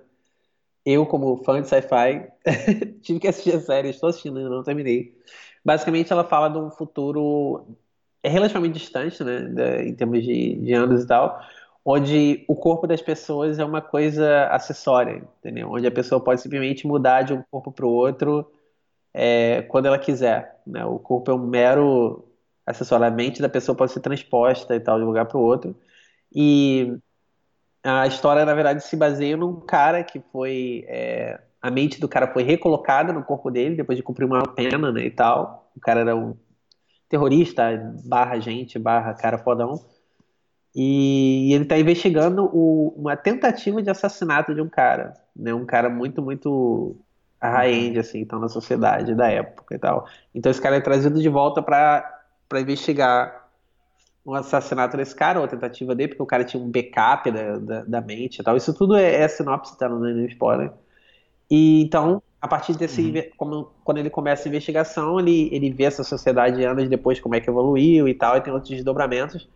Eu, 0.86 1.06
como 1.06 1.44
fã 1.44 1.62
de 1.62 1.68
sci-fi, 1.68 2.30
tive 3.02 3.20
que 3.20 3.28
assistir 3.28 3.56
a 3.56 3.60
série, 3.62 3.90
estou 3.90 4.10
assistindo, 4.10 4.38
ainda 4.38 4.50
não 4.50 4.64
terminei. 4.64 5.16
Basicamente, 5.64 6.12
ela 6.12 6.24
fala 6.24 6.50
de 6.50 6.58
um 6.58 6.72
futuro 6.72 7.78
relativamente 8.24 8.80
distante, 8.80 9.24
né, 9.24 9.86
em 9.86 9.96
termos 9.96 10.24
de, 10.24 10.56
de 10.56 10.74
anos 10.74 11.04
e 11.04 11.08
tal, 11.08 11.40
onde 11.84 12.46
o 12.48 12.56
corpo 12.56 12.86
das 12.86 13.02
pessoas 13.02 13.60
é 13.60 13.66
uma 13.66 13.82
coisa 13.82 14.48
acessória, 14.48 15.24
entendeu? 15.40 15.72
Onde 15.72 15.88
a 15.88 15.92
pessoa 15.92 16.24
pode 16.24 16.42
simplesmente 16.42 16.86
mudar 16.86 17.24
de 17.24 17.34
um 17.34 17.44
corpo 17.50 17.72
para 17.72 17.86
o 17.86 17.90
outro 17.90 18.52
é, 19.14 19.64
quando 19.64 19.88
ela 19.88 19.98
quiser. 19.98 20.62
Né? 20.66 20.86
O 20.86 21.00
corpo 21.00 21.32
é 21.32 21.34
um 21.34 21.48
mero 21.48 22.26
acessório, 22.66 23.06
a 23.06 23.12
mente 23.12 23.42
da 23.42 23.50
pessoa 23.50 23.76
pode 23.76 23.92
ser 23.92 24.02
transposta 24.02 24.76
e 24.76 24.80
tal 24.80 24.98
de 24.98 25.04
um 25.04 25.08
lugar 25.08 25.26
para 25.26 25.38
o 25.38 25.42
outro. 25.42 25.76
E 26.34 26.96
a 27.84 28.06
história, 28.08 28.46
na 28.46 28.54
verdade, 28.54 28.84
se 28.84 28.96
baseia 28.96 29.38
num 29.38 29.60
cara 29.62 30.04
que 30.04 30.20
foi. 30.32 30.86
É, 30.88 31.40
a 31.62 31.70
mente 31.72 32.00
do 32.00 32.08
cara 32.08 32.32
foi 32.32 32.44
recolocada 32.44 33.12
no 33.12 33.24
corpo 33.24 33.52
dele 33.52 33.76
depois 33.76 33.98
de 33.98 34.04
cumprir 34.04 34.26
uma 34.26 34.44
pena, 34.44 34.92
né, 34.92 35.06
e 35.06 35.12
tal. 35.12 35.72
O 35.76 35.80
cara 35.80 36.02
era 36.02 36.16
um 36.16 36.38
terrorista, 37.10 37.64
barra 38.06 38.40
gente, 38.40 38.78
barra 38.78 39.14
cara 39.14 39.38
fodão. 39.38 39.80
E 40.76 41.51
ele 41.53 41.63
está 41.63 41.78
investigando 41.78 42.45
o, 42.53 42.93
uma 42.95 43.17
tentativa 43.17 43.82
de 43.82 43.89
assassinato 43.89 44.53
de 44.53 44.61
um 44.61 44.70
cara, 44.70 45.13
né? 45.36 45.53
Um 45.53 45.65
cara 45.65 45.89
muito, 45.89 46.22
muito 46.22 46.95
high-end, 47.41 47.97
assim, 47.99 48.20
então, 48.20 48.39
na 48.39 48.49
sociedade 48.49 49.15
da 49.15 49.30
época 49.30 49.76
e 49.76 49.80
tal. 49.80 50.07
Então 50.34 50.51
esse 50.51 50.61
cara 50.61 50.76
é 50.76 50.82
trazido 50.82 51.22
de 51.22 51.30
volta 51.30 51.61
para 51.61 52.22
investigar 52.59 53.47
um 54.26 54.34
assassinato 54.34 54.97
desse 54.97 55.15
cara, 55.15 55.39
ou 55.39 55.45
a 55.45 55.47
tentativa 55.47 55.95
dele, 55.95 56.09
porque 56.09 56.22
o 56.22 56.26
cara 56.26 56.43
tinha 56.43 56.61
um 56.61 56.70
backup 56.70 57.32
da, 57.32 57.57
da, 57.57 57.84
da 57.84 58.01
mente 58.01 58.39
e 58.39 58.43
tal. 58.43 58.55
Isso 58.55 58.74
tudo 58.74 58.95
é, 58.95 59.15
é 59.15 59.28
sinopse, 59.28 59.78
tá 59.78 59.89
no 59.89 60.26
spoiler. 60.28 60.72
E 61.49 61.82
então, 61.82 62.22
a 62.39 62.47
partir 62.47 62.78
desse, 62.78 63.01
uhum. 63.01 63.24
como, 63.38 63.72
quando 63.84 63.97
ele 63.97 64.09
começa 64.09 64.47
a 64.47 64.49
investigação, 64.49 65.20
ele, 65.20 65.49
ele 65.51 65.72
vê 65.72 65.86
essa 65.86 66.03
sociedade 66.03 66.63
anos 66.63 66.88
depois 66.88 67.20
como 67.20 67.36
é 67.36 67.39
que 67.39 67.49
evoluiu 67.49 68.07
e 68.07 68.13
tal, 68.13 68.38
e 68.38 68.41
tem 68.41 68.53
outros 68.53 68.70
desdobramentos. 68.70 69.49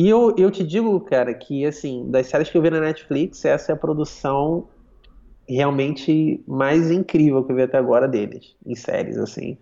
E 0.00 0.08
eu, 0.08 0.34
eu 0.38 0.50
te 0.50 0.64
digo, 0.64 0.98
cara, 1.00 1.34
que 1.34 1.66
assim, 1.66 2.10
das 2.10 2.26
séries 2.26 2.48
que 2.48 2.56
eu 2.56 2.62
vi 2.62 2.70
na 2.70 2.80
Netflix, 2.80 3.44
essa 3.44 3.70
é 3.70 3.74
a 3.74 3.76
produção 3.76 4.66
realmente 5.46 6.42
mais 6.48 6.90
incrível 6.90 7.44
que 7.44 7.52
eu 7.52 7.56
vi 7.56 7.62
até 7.64 7.76
agora 7.76 8.08
deles, 8.08 8.56
em 8.64 8.74
séries, 8.74 9.18
assim. 9.18 9.58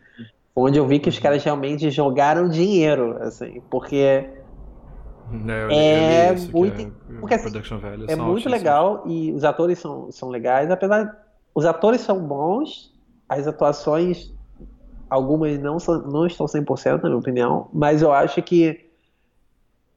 Onde 0.55 0.79
eu 0.79 0.87
vi 0.87 1.01
que 1.01 1.09
os 1.09 1.17
uhum. 1.17 1.23
caras 1.23 1.43
realmente 1.43 1.91
jogaram 1.91 2.49
dinheiro, 2.49 3.17
assim, 3.21 3.61
porque 3.69 3.97
é, 3.97 4.31
é 5.73 6.33
muito, 6.53 6.83
é, 6.83 7.19
porque, 7.19 7.35
assim, 7.35 7.51
é 8.07 8.15
muito 8.15 8.49
legal 8.49 9.03
e 9.09 9.33
os 9.33 9.43
atores 9.43 9.81
são, 9.81 10.13
são 10.13 10.29
legais, 10.29 10.71
apesar 10.71 11.21
os 11.53 11.67
atores 11.67 12.01
são 12.01 12.23
bons, 12.23 12.95
as 13.29 13.49
atuações 13.49 14.33
algumas 15.11 15.59
não 15.59 15.81
são, 15.81 16.01
não 16.03 16.29
estão 16.29 16.47
100% 16.47 17.03
na 17.03 17.09
minha 17.09 17.19
opinião, 17.19 17.69
mas 17.73 18.03
eu 18.03 18.13
acho 18.13 18.41
que 18.41 18.88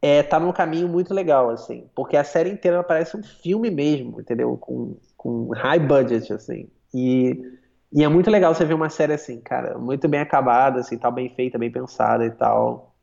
é, 0.02 0.24
tá 0.24 0.40
num 0.40 0.52
caminho 0.52 0.88
muito 0.88 1.14
legal 1.14 1.50
assim, 1.50 1.90
porque 1.96 2.18
a 2.18 2.24
série 2.24 2.50
inteira 2.50 2.84
parece 2.84 3.16
um 3.16 3.24
filme 3.24 3.70
mesmo, 3.70 4.20
entendeu? 4.20 4.58
Com, 4.58 4.98
com 5.16 5.50
high 5.54 5.80
budget 5.80 6.34
assim. 6.34 6.70
E 6.94 7.60
e 7.94 8.04
é 8.04 8.08
muito 8.08 8.32
legal 8.32 8.56
você 8.56 8.64
ver 8.64 8.74
uma 8.74 8.90
série 8.90 9.14
assim, 9.14 9.42
cara, 9.42 9.78
muito 9.78 10.08
bem 10.08 10.22
acabada, 10.22 10.80
assim, 10.80 10.98
tal, 10.98 11.12
bem 11.12 11.30
feita, 11.30 11.58
bem 11.60 11.70
pensada 11.70 12.26
e 12.26 12.32
tal. 12.32 12.96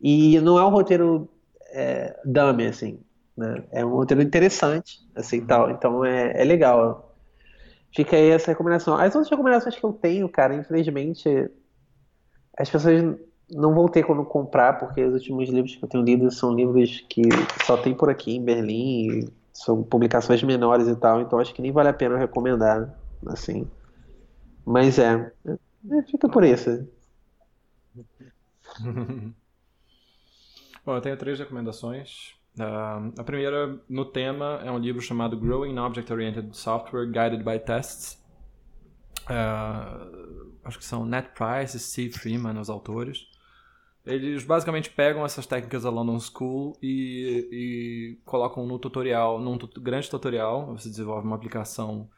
E 0.00 0.38
não 0.40 0.58
é 0.58 0.64
um 0.64 0.68
roteiro 0.68 1.30
é, 1.70 2.14
dummy, 2.24 2.66
assim, 2.66 3.00
né? 3.34 3.64
É 3.72 3.84
um 3.84 3.90
roteiro 3.90 4.22
interessante, 4.22 4.98
assim, 5.16 5.44
tal. 5.46 5.70
Então 5.70 6.04
é, 6.04 6.42
é 6.42 6.44
legal. 6.44 7.16
Fica 7.94 8.16
aí 8.16 8.30
essa 8.30 8.50
recomendação. 8.50 8.96
As 8.96 9.14
outras 9.14 9.30
recomendações 9.30 9.76
que 9.76 9.84
eu 9.84 9.92
tenho, 9.94 10.28
cara, 10.28 10.54
infelizmente, 10.54 11.50
as 12.58 12.68
pessoas 12.68 13.16
não 13.50 13.74
vão 13.74 13.88
ter 13.88 14.02
quando 14.04 14.24
comprar, 14.24 14.78
porque 14.78 15.02
os 15.04 15.14
últimos 15.14 15.48
livros 15.48 15.76
que 15.76 15.84
eu 15.84 15.88
tenho 15.88 16.04
lido 16.04 16.30
são 16.30 16.54
livros 16.54 17.04
que 17.08 17.22
só 17.64 17.76
tem 17.76 17.94
por 17.94 18.08
aqui 18.10 18.36
em 18.36 18.44
Berlim, 18.44 19.28
são 19.52 19.82
publicações 19.82 20.42
menores 20.42 20.88
e 20.88 20.96
tal, 20.96 21.20
então 21.20 21.38
acho 21.38 21.54
que 21.54 21.62
nem 21.62 21.72
vale 21.72 21.88
a 21.88 21.92
pena 21.92 22.18
recomendar, 22.18 22.98
assim. 23.26 23.68
Mas 24.64 24.98
é, 24.98 25.32
é 25.46 26.02
fica 26.10 26.28
por 26.28 26.42
isso. 26.42 26.88
Bom, 30.84 30.96
eu 30.96 31.00
tenho 31.00 31.16
três 31.16 31.38
recomendações. 31.38 32.34
Uh, 32.58 33.12
a 33.18 33.24
primeira, 33.24 33.78
no 33.88 34.04
tema, 34.04 34.60
é 34.64 34.70
um 34.70 34.78
livro 34.78 35.00
chamado 35.00 35.38
Growing 35.38 35.78
Object-Oriented 35.78 36.56
Software 36.56 37.06
Guided 37.06 37.42
by 37.42 37.58
Tests. 37.58 38.22
Uh, 39.22 40.52
acho 40.64 40.78
que 40.78 40.84
são 40.84 41.06
Ned 41.06 41.28
Price 41.34 41.76
e 41.76 41.80
Steve 41.80 42.12
Freeman, 42.12 42.58
os 42.58 42.68
autores. 42.68 43.33
Eles 44.06 44.44
basicamente 44.44 44.90
pegam 44.90 45.24
essas 45.24 45.46
técnicas 45.46 45.84
da 45.84 45.90
London 45.90 46.20
School 46.20 46.76
e, 46.82 47.48
e 47.50 48.18
colocam 48.24 48.66
no 48.66 48.78
tutorial, 48.78 49.40
num 49.40 49.56
grande 49.80 50.10
tutorial. 50.10 50.66
Você 50.76 50.90
desenvolve 50.90 51.26
uma 51.26 51.36
aplicação 51.36 52.08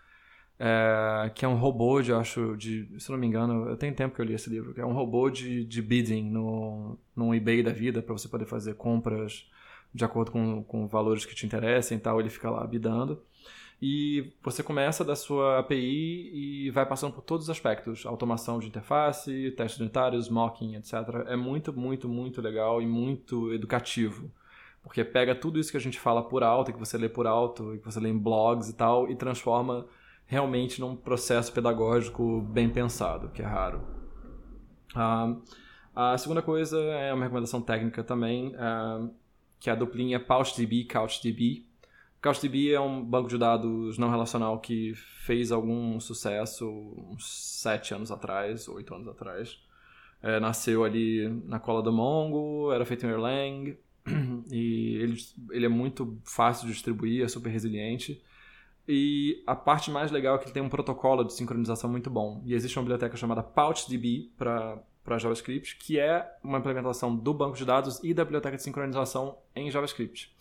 é, 0.58 1.30
que 1.34 1.44
é 1.44 1.48
um 1.48 1.56
robô 1.56 2.00
de, 2.00 2.12
acho, 2.12 2.56
de, 2.56 2.88
se 2.98 3.10
não 3.10 3.18
me 3.18 3.26
engano, 3.26 3.76
tenho 3.76 3.94
tempo 3.94 4.14
que 4.14 4.20
eu 4.20 4.24
li 4.24 4.34
esse 4.34 4.48
livro, 4.48 4.72
que 4.74 4.80
é 4.80 4.86
um 4.86 4.94
robô 4.94 5.30
de, 5.30 5.64
de 5.64 5.82
bidding 5.82 6.30
no, 6.30 6.98
no 7.14 7.34
eBay 7.34 7.62
da 7.62 7.72
vida, 7.72 8.02
para 8.02 8.16
você 8.16 8.28
poder 8.28 8.46
fazer 8.46 8.74
compras 8.74 9.48
de 9.94 10.04
acordo 10.04 10.30
com, 10.30 10.62
com 10.64 10.86
valores 10.86 11.24
que 11.24 11.34
te 11.34 11.46
interessem 11.46 11.98
e 11.98 12.00
tal, 12.00 12.20
ele 12.20 12.30
fica 12.30 12.50
lá 12.50 12.66
bidando. 12.66 13.22
E 13.80 14.32
você 14.42 14.62
começa 14.62 15.04
da 15.04 15.14
sua 15.14 15.58
API 15.58 16.30
e 16.32 16.70
vai 16.70 16.86
passando 16.86 17.12
por 17.12 17.22
todos 17.22 17.44
os 17.44 17.50
aspectos, 17.50 18.06
automação 18.06 18.58
de 18.58 18.68
interface, 18.68 19.50
testes 19.56 19.80
unitários, 19.80 20.30
mocking, 20.30 20.76
etc. 20.76 20.94
É 21.26 21.36
muito, 21.36 21.72
muito, 21.72 22.08
muito 22.08 22.40
legal 22.40 22.80
e 22.80 22.86
muito 22.86 23.52
educativo. 23.52 24.30
Porque 24.82 25.04
pega 25.04 25.34
tudo 25.34 25.58
isso 25.58 25.70
que 25.70 25.76
a 25.76 25.80
gente 25.80 26.00
fala 26.00 26.22
por 26.22 26.42
alto, 26.42 26.72
que 26.72 26.78
você 26.78 26.96
lê 26.96 27.08
por 27.08 27.26
alto, 27.26 27.76
que 27.78 27.84
você 27.84 28.00
lê 28.00 28.08
em 28.08 28.16
blogs 28.16 28.68
e 28.70 28.72
tal, 28.72 29.10
e 29.10 29.16
transforma 29.16 29.86
realmente 30.26 30.80
num 30.80 30.96
processo 30.96 31.52
pedagógico 31.52 32.40
bem 32.40 32.70
pensado, 32.70 33.28
que 33.30 33.42
é 33.42 33.44
raro. 33.44 33.82
Uh, 34.94 35.42
a 35.94 36.16
segunda 36.16 36.40
coisa 36.40 36.78
é 36.78 37.12
uma 37.12 37.24
recomendação 37.24 37.60
técnica 37.60 38.02
também, 38.02 38.54
uh, 38.54 39.10
que 39.58 39.68
é 39.68 39.72
a 39.72 39.76
duplinha 39.76 40.20
PouchDB 40.20 40.84
CouchDB. 40.84 41.65
CouchDB 42.26 42.72
é 42.72 42.80
um 42.80 43.04
banco 43.04 43.28
de 43.28 43.38
dados 43.38 43.98
não 43.98 44.10
relacional 44.10 44.58
que 44.58 44.94
fez 44.94 45.52
algum 45.52 46.00
sucesso 46.00 46.68
uns 47.10 47.60
sete 47.62 47.94
anos 47.94 48.10
atrás, 48.10 48.68
oito 48.68 48.94
anos 48.94 49.06
atrás. 49.06 49.58
É, 50.22 50.40
nasceu 50.40 50.82
ali 50.82 51.28
na 51.44 51.60
cola 51.60 51.82
do 51.82 51.92
Mongo, 51.92 52.72
era 52.72 52.84
feito 52.84 53.06
em 53.06 53.10
Erlang, 53.10 53.78
e 54.50 54.96
ele, 54.96 55.16
ele 55.50 55.66
é 55.66 55.68
muito 55.68 56.18
fácil 56.24 56.66
de 56.66 56.72
distribuir, 56.72 57.24
é 57.24 57.28
super 57.28 57.50
resiliente. 57.50 58.20
E 58.88 59.42
a 59.46 59.54
parte 59.54 59.90
mais 59.90 60.10
legal 60.10 60.36
é 60.36 60.38
que 60.38 60.46
ele 60.46 60.52
tem 60.52 60.62
um 60.62 60.68
protocolo 60.68 61.24
de 61.24 61.32
sincronização 61.32 61.90
muito 61.90 62.10
bom. 62.10 62.42
E 62.44 62.54
existe 62.54 62.78
uma 62.78 62.82
biblioteca 62.82 63.16
chamada 63.16 63.42
PouchDB 63.42 64.30
para 64.36 65.18
JavaScript, 65.18 65.76
que 65.76 65.98
é 65.98 66.28
uma 66.42 66.58
implementação 66.58 67.14
do 67.14 67.34
banco 67.34 67.56
de 67.56 67.64
dados 67.64 68.00
e 68.02 68.14
da 68.14 68.24
biblioteca 68.24 68.56
de 68.56 68.62
sincronização 68.62 69.38
em 69.54 69.70
JavaScript. 69.70 70.34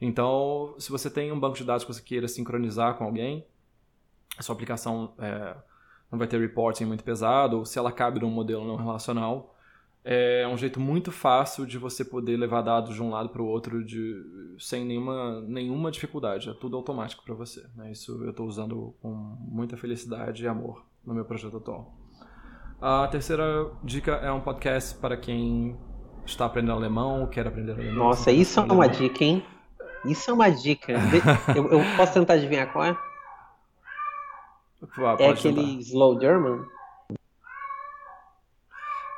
Então, 0.00 0.74
se 0.78 0.90
você 0.90 1.10
tem 1.10 1.32
um 1.32 1.38
banco 1.38 1.56
de 1.56 1.64
dados 1.64 1.84
que 1.84 1.92
você 1.92 2.02
queira 2.02 2.28
sincronizar 2.28 2.94
com 2.94 3.04
alguém, 3.04 3.44
a 4.36 4.42
sua 4.42 4.54
aplicação 4.54 5.14
é, 5.18 5.56
não 6.10 6.18
vai 6.18 6.28
ter 6.28 6.40
reporting 6.40 6.84
muito 6.84 7.02
pesado, 7.02 7.58
ou 7.58 7.64
se 7.64 7.78
ela 7.78 7.90
cabe 7.90 8.20
num 8.20 8.30
modelo 8.30 8.64
não 8.64 8.76
relacional, 8.76 9.54
é 10.04 10.46
um 10.48 10.56
jeito 10.56 10.80
muito 10.80 11.12
fácil 11.12 11.66
de 11.66 11.76
você 11.76 12.04
poder 12.04 12.36
levar 12.36 12.62
dados 12.62 12.94
de 12.94 13.02
um 13.02 13.10
lado 13.10 13.28
para 13.28 13.42
o 13.42 13.46
outro 13.46 13.84
de, 13.84 14.56
sem 14.58 14.84
nenhuma, 14.84 15.40
nenhuma 15.42 15.90
dificuldade. 15.90 16.48
É 16.48 16.54
tudo 16.54 16.76
automático 16.76 17.22
para 17.24 17.34
você. 17.34 17.66
Né? 17.74 17.90
Isso 17.90 18.22
eu 18.22 18.30
estou 18.30 18.46
usando 18.46 18.94
com 19.02 19.10
muita 19.12 19.76
felicidade 19.76 20.44
e 20.44 20.48
amor 20.48 20.82
no 21.04 21.12
meu 21.12 21.24
projeto 21.24 21.56
atual. 21.58 21.94
A 22.80 23.08
terceira 23.08 23.70
dica 23.82 24.12
é 24.12 24.30
um 24.30 24.40
podcast 24.40 24.94
para 24.94 25.16
quem 25.16 25.76
está 26.24 26.46
aprendendo 26.46 26.72
alemão, 26.72 27.26
quer 27.26 27.46
aprender 27.46 27.72
alemão. 27.72 27.94
Nossa, 27.94 28.30
isso 28.30 28.60
é 28.60 28.62
uma 28.62 28.84
alemão. 28.84 29.00
dica, 29.00 29.24
hein? 29.24 29.44
Isso 30.04 30.30
é 30.30 30.34
uma 30.34 30.50
dica. 30.50 30.92
eu, 31.54 31.70
eu, 31.72 31.80
posso 31.96 32.14
tentar 32.14 32.34
adivinhar 32.34 32.72
qual 32.72 32.84
é? 32.84 32.96
Ah, 34.98 35.16
é 35.18 35.28
aquele 35.30 35.56
tentar. 35.56 35.80
Slow 35.80 36.20
German? 36.20 36.64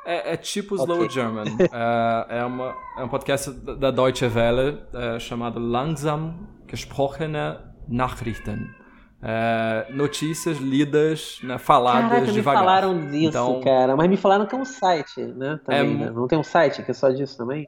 É, 0.05 0.33
é 0.33 0.37
tipo 0.37 0.75
okay. 0.75 0.85
Slow 0.85 1.09
German. 1.09 1.45
é, 1.71 2.39
é, 2.39 2.45
uma, 2.45 2.75
é 2.97 3.03
um 3.03 3.07
podcast 3.07 3.51
da 3.51 3.91
Deutsche 3.91 4.25
Welle 4.25 4.81
é, 4.93 5.19
chamado 5.19 5.59
Langsam 5.59 6.47
gesprochene 6.67 7.59
Nachrichten. 7.87 8.80
É, 9.23 9.85
notícias 9.91 10.57
lidas, 10.57 11.39
né, 11.43 11.59
faladas 11.59 12.09
Caraca, 12.09 12.31
devagar. 12.31 12.61
me 12.61 12.65
falaram 12.65 13.11
disso, 13.11 13.27
então, 13.29 13.61
cara. 13.61 13.95
Mas 13.95 14.09
me 14.09 14.17
falaram 14.17 14.47
que 14.47 14.55
é 14.55 14.57
um 14.57 14.65
site, 14.65 15.21
né? 15.21 15.59
Também, 15.63 15.79
é, 15.79 16.05
né? 16.05 16.09
Não 16.09 16.27
tem 16.27 16.39
um 16.39 16.43
site 16.43 16.81
que 16.81 16.89
é 16.89 16.93
só 16.93 17.09
disso 17.09 17.37
também? 17.37 17.65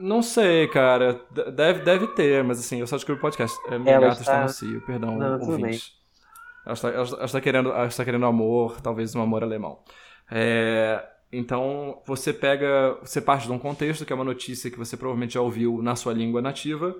Não 0.00 0.20
sei, 0.20 0.66
cara. 0.66 1.20
Deve, 1.54 1.82
deve 1.84 2.08
ter, 2.08 2.42
mas 2.42 2.58
assim, 2.58 2.80
eu 2.80 2.88
só 2.88 2.96
descobri 2.96 3.18
o 3.18 3.22
podcast. 3.22 3.56
É, 3.68 3.78
minha 3.78 4.00
gata 4.00 4.20
está... 4.20 4.42
no 4.42 4.48
cio, 4.48 4.80
perdão, 4.80 5.16
Não, 5.16 5.40
ouvinte. 5.40 5.92
Ela 6.66 6.74
está, 6.74 6.88
ela, 6.88 7.24
está 7.24 7.40
querendo, 7.40 7.68
ela 7.68 7.86
está 7.86 8.04
querendo 8.04 8.26
amor, 8.26 8.80
talvez 8.80 9.14
um 9.14 9.22
amor 9.22 9.44
alemão. 9.44 9.78
É, 10.28 11.04
então, 11.30 12.00
você 12.06 12.32
pega, 12.32 12.96
você 13.00 13.20
parte 13.20 13.46
de 13.46 13.52
um 13.52 13.58
contexto, 13.58 14.04
que 14.04 14.12
é 14.12 14.16
uma 14.16 14.24
notícia 14.24 14.70
que 14.70 14.78
você 14.78 14.96
provavelmente 14.96 15.34
já 15.34 15.40
ouviu 15.40 15.82
na 15.82 15.94
sua 15.94 16.12
língua 16.12 16.40
nativa, 16.42 16.96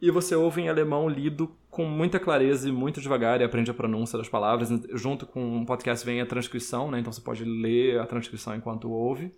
e 0.00 0.10
você 0.10 0.34
ouve 0.34 0.60
em 0.60 0.68
alemão 0.68 1.08
lido 1.08 1.56
com 1.70 1.84
muita 1.84 2.20
clareza 2.20 2.68
e 2.68 2.72
muito 2.72 3.00
devagar 3.00 3.40
e 3.40 3.44
aprende 3.44 3.70
a 3.70 3.74
pronúncia 3.74 4.18
das 4.18 4.28
palavras. 4.28 4.68
Junto 4.92 5.26
com 5.26 5.62
o 5.62 5.66
podcast 5.66 6.04
vem 6.04 6.20
a 6.20 6.26
transcrição, 6.26 6.90
né? 6.90 7.00
Então 7.00 7.12
você 7.12 7.20
pode 7.20 7.44
ler 7.44 7.98
a 8.00 8.06
transcrição 8.06 8.54
enquanto 8.54 8.90
ouve. 8.90 9.34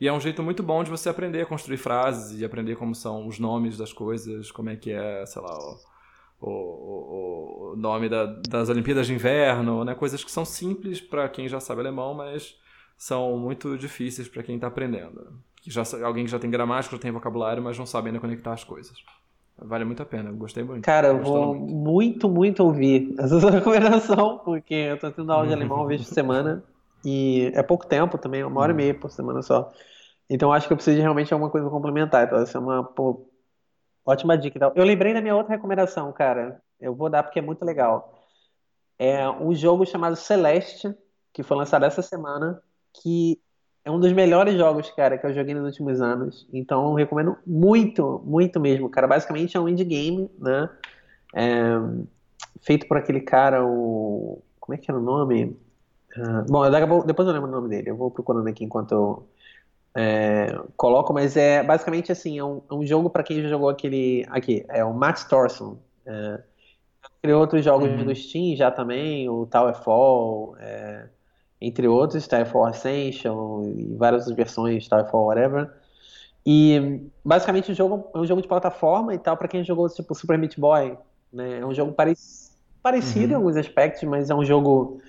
E 0.00 0.08
é 0.08 0.12
um 0.12 0.20
jeito 0.20 0.42
muito 0.42 0.62
bom 0.62 0.82
de 0.82 0.90
você 0.90 1.08
aprender 1.08 1.42
a 1.42 1.46
construir 1.46 1.76
frases 1.76 2.40
e 2.40 2.44
aprender 2.44 2.76
como 2.76 2.94
são 2.94 3.26
os 3.26 3.38
nomes 3.38 3.76
das 3.76 3.92
coisas, 3.92 4.50
como 4.50 4.70
é 4.70 4.76
que 4.76 4.90
é, 4.90 5.24
sei 5.26 5.40
lá, 5.40 5.56
o, 6.40 6.50
o, 6.50 7.72
o 7.72 7.76
nome 7.76 8.08
da, 8.08 8.26
das 8.26 8.68
Olimpíadas 8.68 9.06
de 9.06 9.14
Inverno, 9.14 9.84
né? 9.84 9.94
Coisas 9.94 10.24
que 10.24 10.30
são 10.30 10.44
simples 10.44 11.00
para 11.00 11.28
quem 11.28 11.48
já 11.48 11.60
sabe 11.60 11.80
alemão, 11.80 12.14
mas 12.14 12.56
são 12.96 13.36
muito 13.36 13.76
difíceis 13.76 14.28
para 14.28 14.42
quem 14.42 14.56
está 14.56 14.66
aprendendo. 14.66 15.40
Que 15.60 15.70
já, 15.70 15.82
alguém 16.04 16.24
que 16.24 16.30
já 16.30 16.38
tem 16.38 16.50
gramática, 16.50 16.96
já 16.96 17.02
tem 17.02 17.10
vocabulário, 17.10 17.62
mas 17.62 17.78
não 17.78 17.86
sabe 17.86 18.08
ainda 18.08 18.20
conectar 18.20 18.52
as 18.52 18.64
coisas. 18.64 18.96
Vale 19.64 19.84
muito 19.84 20.02
a 20.02 20.06
pena, 20.06 20.30
eu 20.30 20.36
gostei 20.36 20.64
muito. 20.64 20.84
Cara, 20.84 21.08
eu 21.08 21.22
vou 21.22 21.54
muito. 21.54 21.74
muito, 21.74 22.28
muito 22.28 22.64
ouvir 22.64 23.14
essa 23.18 23.38
sua 23.40 23.50
recomendação, 23.50 24.38
porque 24.38 24.74
eu 24.74 24.98
tô 24.98 25.10
tendo 25.10 25.32
aula 25.32 25.46
de 25.46 25.52
alemão 25.52 25.78
uma 25.78 25.86
vez 25.86 26.02
por 26.02 26.12
semana, 26.12 26.62
e 27.04 27.50
é 27.54 27.62
pouco 27.62 27.86
tempo 27.86 28.18
também, 28.18 28.42
uma 28.44 28.60
hora 28.60 28.72
e 28.72 28.74
meia 28.74 28.94
por 28.94 29.10
semana 29.10 29.42
só. 29.42 29.72
Então 30.28 30.52
acho 30.52 30.66
que 30.66 30.72
eu 30.72 30.76
preciso 30.76 30.96
de 30.96 31.02
realmente 31.02 31.32
alguma 31.32 31.50
coisa 31.50 31.68
complementar, 31.68 32.26
então 32.26 32.38
essa 32.38 32.58
é 32.58 32.60
uma 32.60 32.82
pô, 32.82 33.28
ótima 34.04 34.36
dica. 34.36 34.72
Eu 34.74 34.84
lembrei 34.84 35.14
da 35.14 35.20
minha 35.20 35.36
outra 35.36 35.54
recomendação, 35.54 36.12
cara, 36.12 36.60
eu 36.80 36.94
vou 36.94 37.08
dar 37.08 37.22
porque 37.22 37.38
é 37.38 37.42
muito 37.42 37.64
legal. 37.64 38.26
É 38.98 39.28
um 39.28 39.54
jogo 39.54 39.86
chamado 39.86 40.16
Celeste, 40.16 40.94
que 41.32 41.42
foi 41.42 41.56
lançado 41.56 41.84
essa 41.84 42.02
semana, 42.02 42.62
que 42.92 43.40
é 43.84 43.90
um 43.90 43.98
dos 43.98 44.12
melhores 44.12 44.54
jogos, 44.56 44.90
cara, 44.90 45.18
que 45.18 45.26
eu 45.26 45.34
joguei 45.34 45.54
nos 45.54 45.64
últimos 45.64 46.00
anos. 46.00 46.46
Então, 46.52 46.90
eu 46.90 46.94
recomendo 46.94 47.36
muito, 47.46 48.22
muito 48.24 48.60
mesmo, 48.60 48.88
cara. 48.88 49.06
Basicamente 49.06 49.56
é 49.56 49.60
um 49.60 49.68
indie 49.68 49.84
game, 49.84 50.30
né? 50.38 50.70
É, 51.34 51.78
feito 52.60 52.86
por 52.86 52.96
aquele 52.96 53.20
cara, 53.20 53.64
o. 53.64 54.42
Como 54.60 54.74
é 54.74 54.78
que 54.78 54.90
era 54.90 54.98
o 54.98 55.02
nome? 55.02 55.56
Uh, 56.16 56.44
bom, 56.48 56.64
eu, 56.64 57.04
depois 57.04 57.26
eu 57.26 57.34
lembro 57.34 57.48
o 57.48 57.52
nome 57.52 57.68
dele. 57.68 57.90
Eu 57.90 57.96
vou 57.96 58.10
procurando 58.10 58.46
aqui 58.46 58.64
enquanto 58.64 58.92
eu 58.92 59.28
é, 59.94 60.58
coloco, 60.76 61.12
mas 61.12 61.36
é 61.36 61.62
basicamente 61.62 62.12
assim: 62.12 62.38
é 62.38 62.44
um, 62.44 62.62
é 62.70 62.74
um 62.74 62.86
jogo 62.86 63.10
para 63.10 63.22
quem 63.22 63.42
já 63.42 63.48
jogou 63.48 63.68
aquele. 63.68 64.24
Aqui, 64.30 64.64
é 64.68 64.84
o 64.84 64.94
Matt 64.94 65.24
Thorson. 65.24 65.78
É, 66.06 66.40
criou 67.20 67.40
outros 67.40 67.64
jogos 67.64 67.90
uhum. 67.90 68.04
do 68.04 68.14
Steam 68.14 68.56
já 68.56 68.70
também, 68.70 69.28
o 69.28 69.46
Towerfall. 69.46 70.56
É, 70.58 71.08
entre 71.62 71.86
outros, 71.86 72.24
Starfall 72.24 72.66
Ascension 72.66 73.62
e 73.76 73.94
várias 73.94 74.28
versões 74.32 74.84
Starfall 74.84 75.26
whatever. 75.26 75.70
E 76.44 77.00
basicamente 77.24 77.70
o 77.70 77.74
jogo 77.74 78.10
é 78.12 78.18
um 78.18 78.26
jogo 78.26 78.42
de 78.42 78.48
plataforma 78.48 79.14
e 79.14 79.18
tal 79.18 79.36
para 79.36 79.46
quem 79.46 79.62
jogou 79.62 79.88
tipo 79.88 80.14
Super 80.14 80.36
Meat 80.36 80.58
Boy, 80.58 80.98
né? 81.32 81.60
É 81.60 81.66
um 81.66 81.72
jogo 81.72 81.92
pare... 81.92 82.14
parecido 82.82 83.26
uhum. 83.26 83.30
em 83.30 83.34
alguns 83.34 83.56
aspectos, 83.56 84.02
mas 84.02 84.28
é 84.28 84.34
um 84.34 84.44
jogo 84.44 85.00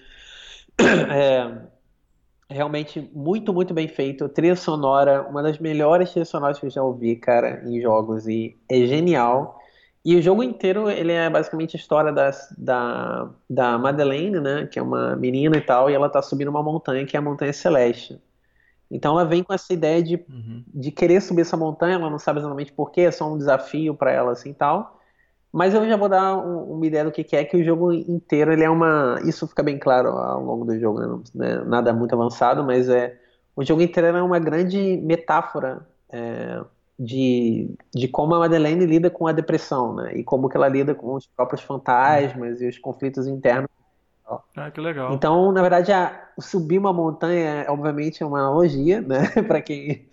é, 0.79 1.57
realmente 2.47 3.09
muito 3.13 3.51
muito 3.51 3.73
bem 3.73 3.87
feito. 3.87 4.29
Trilha 4.29 4.55
sonora, 4.55 5.27
uma 5.27 5.41
das 5.41 5.57
melhores 5.57 6.11
trilhas 6.11 6.29
sonoras 6.29 6.59
que 6.59 6.67
eu 6.67 6.69
já 6.69 6.83
ouvi, 6.83 7.15
cara, 7.15 7.63
em 7.65 7.81
jogos 7.81 8.27
e 8.27 8.55
é 8.69 8.85
genial. 8.85 9.59
E 10.05 10.17
o 10.17 10.21
jogo 10.21 10.43
inteiro, 10.43 10.89
ele 10.89 11.13
é 11.13 11.29
basicamente 11.29 11.77
a 11.77 11.79
história 11.79 12.11
da, 12.11 12.29
da, 12.57 13.29
da 13.49 13.77
Madeleine, 13.77 14.39
né? 14.39 14.67
Que 14.67 14.77
é 14.77 14.81
uma 14.81 15.15
menina 15.15 15.55
e 15.57 15.61
tal, 15.61 15.89
e 15.89 15.93
ela 15.93 16.09
tá 16.09 16.21
subindo 16.21 16.49
uma 16.49 16.61
montanha, 16.61 17.05
que 17.05 17.15
é 17.15 17.19
a 17.19 17.21
Montanha 17.21 17.53
Celeste. 17.53 18.21
Então 18.91 19.13
ela 19.13 19.27
vem 19.27 19.43
com 19.43 19.53
essa 19.53 19.73
ideia 19.73 20.03
de, 20.03 20.15
uhum. 20.29 20.63
de 20.67 20.91
querer 20.91 21.21
subir 21.21 21.41
essa 21.41 21.57
montanha, 21.57 21.95
ela 21.95 22.09
não 22.09 22.19
sabe 22.19 22.39
exatamente 22.39 22.71
porquê, 22.73 23.01
é 23.01 23.11
só 23.11 23.31
um 23.31 23.37
desafio 23.37 23.95
para 23.95 24.11
ela 24.11 24.33
assim 24.33 24.53
tal. 24.53 24.99
Mas 25.51 25.73
eu 25.73 25.87
já 25.87 25.95
vou 25.95 26.09
dar 26.09 26.35
um, 26.35 26.73
uma 26.73 26.85
ideia 26.85 27.05
do 27.05 27.11
que, 27.11 27.23
que, 27.23 27.35
é, 27.35 27.45
que 27.45 27.55
o 27.55 27.63
jogo 27.63 27.93
inteiro 27.93 28.51
ele 28.51 28.63
é 28.63 28.69
uma. 28.69 29.19
Isso 29.23 29.47
fica 29.47 29.63
bem 29.63 29.79
claro 29.79 30.09
ao 30.09 30.43
longo 30.43 30.65
do 30.65 30.77
jogo, 30.79 30.99
né? 30.99 31.23
né 31.35 31.63
nada 31.65 31.93
muito 31.93 32.13
avançado, 32.13 32.63
mas 32.63 32.89
é. 32.89 33.19
O 33.55 33.63
jogo 33.63 33.83
inteiro 33.83 34.17
é 34.17 34.21
uma 34.21 34.39
grande 34.39 34.97
metáfora 34.97 35.87
é, 36.11 36.59
de, 37.03 37.75
de 37.93 38.07
como 38.07 38.33
a 38.33 38.39
Madeleine 38.39 38.85
lida 38.85 39.09
com 39.09 39.27
a 39.27 39.33
depressão, 39.33 39.93
né? 39.93 40.15
E 40.15 40.23
como 40.23 40.47
que 40.47 40.55
ela 40.55 40.69
lida 40.69 40.95
com 40.95 41.15
os 41.15 41.27
próprios 41.27 41.61
fantasmas 41.61 42.61
e 42.61 42.67
os 42.67 42.77
conflitos 42.77 43.27
internos. 43.27 43.69
Ah, 44.55 44.71
que 44.71 44.79
legal. 44.79 45.13
Então, 45.13 45.51
na 45.51 45.61
verdade, 45.61 45.91
a, 45.91 46.29
subir 46.39 46.77
uma 46.77 46.93
montanha, 46.93 47.65
obviamente, 47.67 48.23
é 48.23 48.25
uma 48.25 48.39
analogia, 48.39 49.01
né? 49.01 49.27
para 49.45 49.61
quem. 49.61 50.07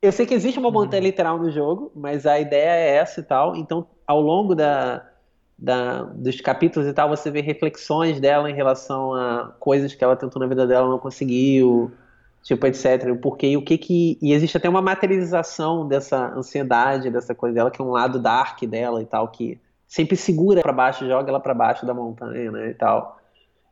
Eu 0.00 0.10
sei 0.12 0.24
que 0.24 0.32
existe 0.32 0.58
uma 0.58 0.70
montanha 0.70 1.02
uhum. 1.02 1.08
literal 1.08 1.38
no 1.38 1.50
jogo, 1.50 1.92
mas 1.94 2.24
a 2.24 2.40
ideia 2.40 2.70
é 2.70 2.96
essa 2.96 3.20
e 3.20 3.22
tal. 3.22 3.54
Então, 3.54 3.86
ao 4.06 4.18
longo 4.18 4.54
da, 4.54 5.06
da, 5.58 6.04
dos 6.04 6.40
capítulos 6.40 6.88
e 6.88 6.92
tal, 6.94 7.10
você 7.10 7.30
vê 7.30 7.42
reflexões 7.42 8.18
dela 8.18 8.50
em 8.50 8.54
relação 8.54 9.12
a 9.14 9.54
coisas 9.60 9.94
que 9.94 10.02
ela 10.02 10.16
tentou 10.16 10.40
na 10.40 10.48
vida 10.48 10.66
dela 10.66 10.88
não 10.88 10.98
conseguiu, 10.98 11.92
tipo, 12.42 12.66
etc. 12.66 13.10
O 13.12 13.16
porquê 13.16 13.48
e 13.48 13.56
o 13.56 13.62
que 13.62 13.76
que. 13.78 14.18
E 14.20 14.32
existe 14.32 14.56
até 14.56 14.68
uma 14.68 14.82
materialização 14.82 15.86
dessa 15.86 16.32
ansiedade, 16.34 17.10
dessa 17.10 17.34
coisa 17.34 17.54
dela, 17.54 17.70
que 17.70 17.80
é 17.80 17.84
um 17.84 17.90
lado 17.90 18.18
dark 18.18 18.62
dela 18.64 19.02
e 19.02 19.06
tal, 19.06 19.28
que 19.28 19.60
sempre 19.86 20.16
segura 20.16 20.62
para 20.62 20.72
baixo, 20.72 21.06
joga 21.06 21.30
ela 21.30 21.40
para 21.40 21.54
baixo 21.54 21.84
da 21.84 21.92
montanha, 21.92 22.50
né, 22.50 22.70
e 22.70 22.74
tal. 22.74 23.18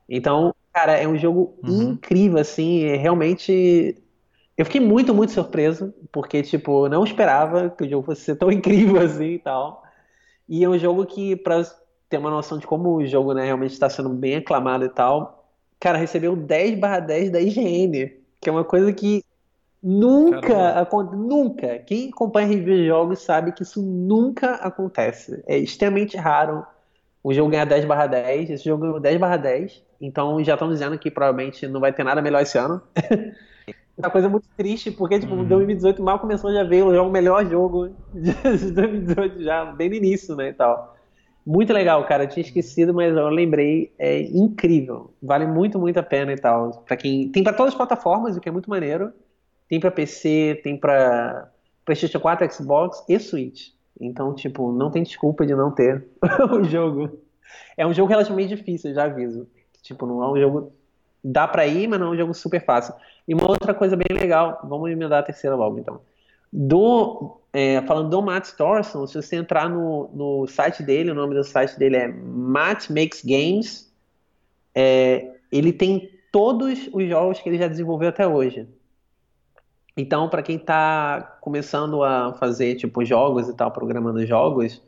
Então, 0.08 0.54
cara, 0.72 0.92
é 0.92 1.06
um 1.06 1.16
jogo 1.16 1.54
uhum. 1.62 1.92
incrível, 1.92 2.38
assim, 2.38 2.84
é 2.84 2.96
realmente. 2.96 3.96
Eu 4.56 4.64
fiquei 4.64 4.80
muito, 4.80 5.14
muito 5.14 5.32
surpreso, 5.32 5.94
porque, 6.10 6.42
tipo, 6.42 6.88
não 6.88 7.04
esperava 7.04 7.70
que 7.70 7.84
o 7.84 7.88
jogo 7.88 8.06
fosse 8.06 8.22
ser 8.22 8.36
tão 8.36 8.50
incrível 8.52 9.00
assim 9.00 9.34
e 9.34 9.38
tal. 9.38 9.82
E 10.48 10.64
é 10.64 10.68
um 10.68 10.78
jogo 10.78 11.06
que, 11.06 11.36
pra 11.36 11.62
ter 12.08 12.18
uma 12.18 12.30
noção 12.30 12.58
de 12.58 12.66
como 12.66 12.96
o 12.96 13.06
jogo, 13.06 13.34
né, 13.34 13.44
realmente 13.44 13.72
está 13.72 13.88
sendo 13.88 14.08
bem 14.08 14.36
aclamado 14.36 14.84
e 14.84 14.88
tal, 14.88 15.46
cara, 15.78 15.98
recebeu 15.98 16.34
10 16.34 16.80
barra 16.80 17.00
10 17.00 17.30
da 17.30 17.40
IGN 17.40 18.17
que 18.40 18.48
é 18.48 18.52
uma 18.52 18.64
coisa 18.64 18.92
que 18.92 19.24
nunca 19.82 20.80
acontece. 20.80 21.16
Nunca. 21.16 21.78
Quem 21.80 22.08
acompanha 22.08 22.48
review 22.48 22.76
de 22.76 22.86
jogos 22.86 23.22
sabe 23.22 23.52
que 23.52 23.62
isso 23.62 23.82
nunca 23.82 24.54
acontece. 24.54 25.42
É 25.46 25.56
extremamente 25.56 26.16
raro 26.16 26.66
o 27.22 27.32
jogo 27.32 27.50
ganhar 27.50 27.64
10 27.64 27.84
barra 27.84 28.06
10. 28.06 28.50
Esse 28.50 28.64
jogo 28.64 28.82
ganhou 28.82 29.00
10 29.00 29.18
barra 29.18 29.36
10. 29.36 29.82
Então 30.00 30.42
já 30.42 30.54
estão 30.54 30.68
dizendo 30.68 30.98
que 30.98 31.10
provavelmente 31.10 31.66
não 31.66 31.80
vai 31.80 31.92
ter 31.92 32.04
nada 32.04 32.22
melhor 32.22 32.42
esse 32.42 32.56
ano. 32.58 32.80
é 32.96 33.74
uma 33.98 34.10
coisa 34.10 34.28
muito 34.28 34.48
triste, 34.56 34.90
porque 34.90 35.18
tipo, 35.18 35.34
hum. 35.34 35.44
2018 35.44 36.02
mal 36.02 36.18
começou, 36.18 36.52
já 36.52 36.62
veio 36.62 36.88
o 37.02 37.10
melhor 37.10 37.44
jogo 37.46 37.90
de 38.14 38.32
2018, 38.32 39.42
já 39.42 39.64
bem 39.64 39.88
no 39.88 39.96
início, 39.96 40.36
né? 40.36 40.50
E 40.50 40.52
tal. 40.52 40.97
Muito 41.48 41.72
legal, 41.72 42.04
cara. 42.04 42.24
Eu 42.24 42.28
tinha 42.28 42.44
esquecido, 42.44 42.92
mas 42.92 43.16
eu 43.16 43.30
lembrei. 43.30 43.90
É 43.98 44.20
incrível. 44.20 45.14
Vale 45.22 45.46
muito, 45.46 45.78
muito 45.78 45.98
a 45.98 46.02
pena 46.02 46.30
e 46.30 46.36
tal. 46.36 46.82
Para 46.86 46.94
quem 46.94 47.30
tem 47.30 47.42
para 47.42 47.54
todas 47.54 47.72
as 47.72 47.76
plataformas, 47.76 48.36
o 48.36 48.40
que 48.40 48.50
é 48.50 48.52
muito 48.52 48.68
maneiro. 48.68 49.14
Tem 49.66 49.80
para 49.80 49.90
PC, 49.90 50.60
tem 50.62 50.76
para 50.76 51.50
PlayStation 51.86 52.20
4, 52.20 52.52
Xbox 52.52 53.02
e 53.08 53.18
Switch. 53.18 53.70
Então, 53.98 54.34
tipo, 54.34 54.70
não 54.72 54.90
tem 54.90 55.02
desculpa 55.02 55.46
de 55.46 55.54
não 55.54 55.70
ter 55.70 56.06
o 56.52 56.62
jogo. 56.64 57.18
É 57.78 57.86
um 57.86 57.94
jogo 57.94 58.10
relativamente 58.10 58.54
difícil, 58.54 58.92
já 58.92 59.04
aviso. 59.04 59.48
Tipo, 59.82 60.04
não 60.04 60.22
é 60.22 60.30
um 60.30 60.38
jogo 60.38 60.72
dá 61.24 61.48
pra 61.48 61.66
ir, 61.66 61.88
mas 61.88 61.98
não 61.98 62.08
é 62.08 62.10
um 62.10 62.16
jogo 62.16 62.34
super 62.34 62.62
fácil. 62.62 62.94
E 63.26 63.32
uma 63.32 63.48
outra 63.48 63.72
coisa 63.72 63.96
bem 63.96 64.14
legal, 64.14 64.60
vamos 64.64 64.90
emendar 64.90 65.20
a 65.20 65.22
terceira 65.22 65.56
logo 65.56 65.78
então. 65.78 66.02
Do, 66.52 67.40
é, 67.52 67.80
falando 67.82 68.10
do 68.10 68.22
Matt 68.22 68.50
Thorson, 68.52 69.06
se 69.06 69.14
você 69.14 69.36
entrar 69.36 69.68
no, 69.68 70.10
no 70.12 70.46
site 70.46 70.82
dele, 70.82 71.10
o 71.10 71.14
nome 71.14 71.34
do 71.34 71.44
site 71.44 71.78
dele 71.78 71.96
é 71.96 72.08
Matt 72.08 72.90
Makes 72.90 73.24
Games, 73.24 73.92
é, 74.74 75.34
ele 75.50 75.72
tem 75.72 76.10
todos 76.30 76.88
os 76.92 77.08
jogos 77.08 77.40
que 77.40 77.48
ele 77.48 77.58
já 77.58 77.68
desenvolveu 77.68 78.08
até 78.08 78.26
hoje. 78.26 78.68
Então, 79.96 80.28
para 80.28 80.42
quem 80.42 80.56
está 80.56 81.38
começando 81.40 82.04
a 82.04 82.32
fazer 82.34 82.76
tipo 82.76 83.04
jogos 83.04 83.48
e 83.48 83.54
tal, 83.54 83.70
programando 83.72 84.24
jogos, 84.24 84.80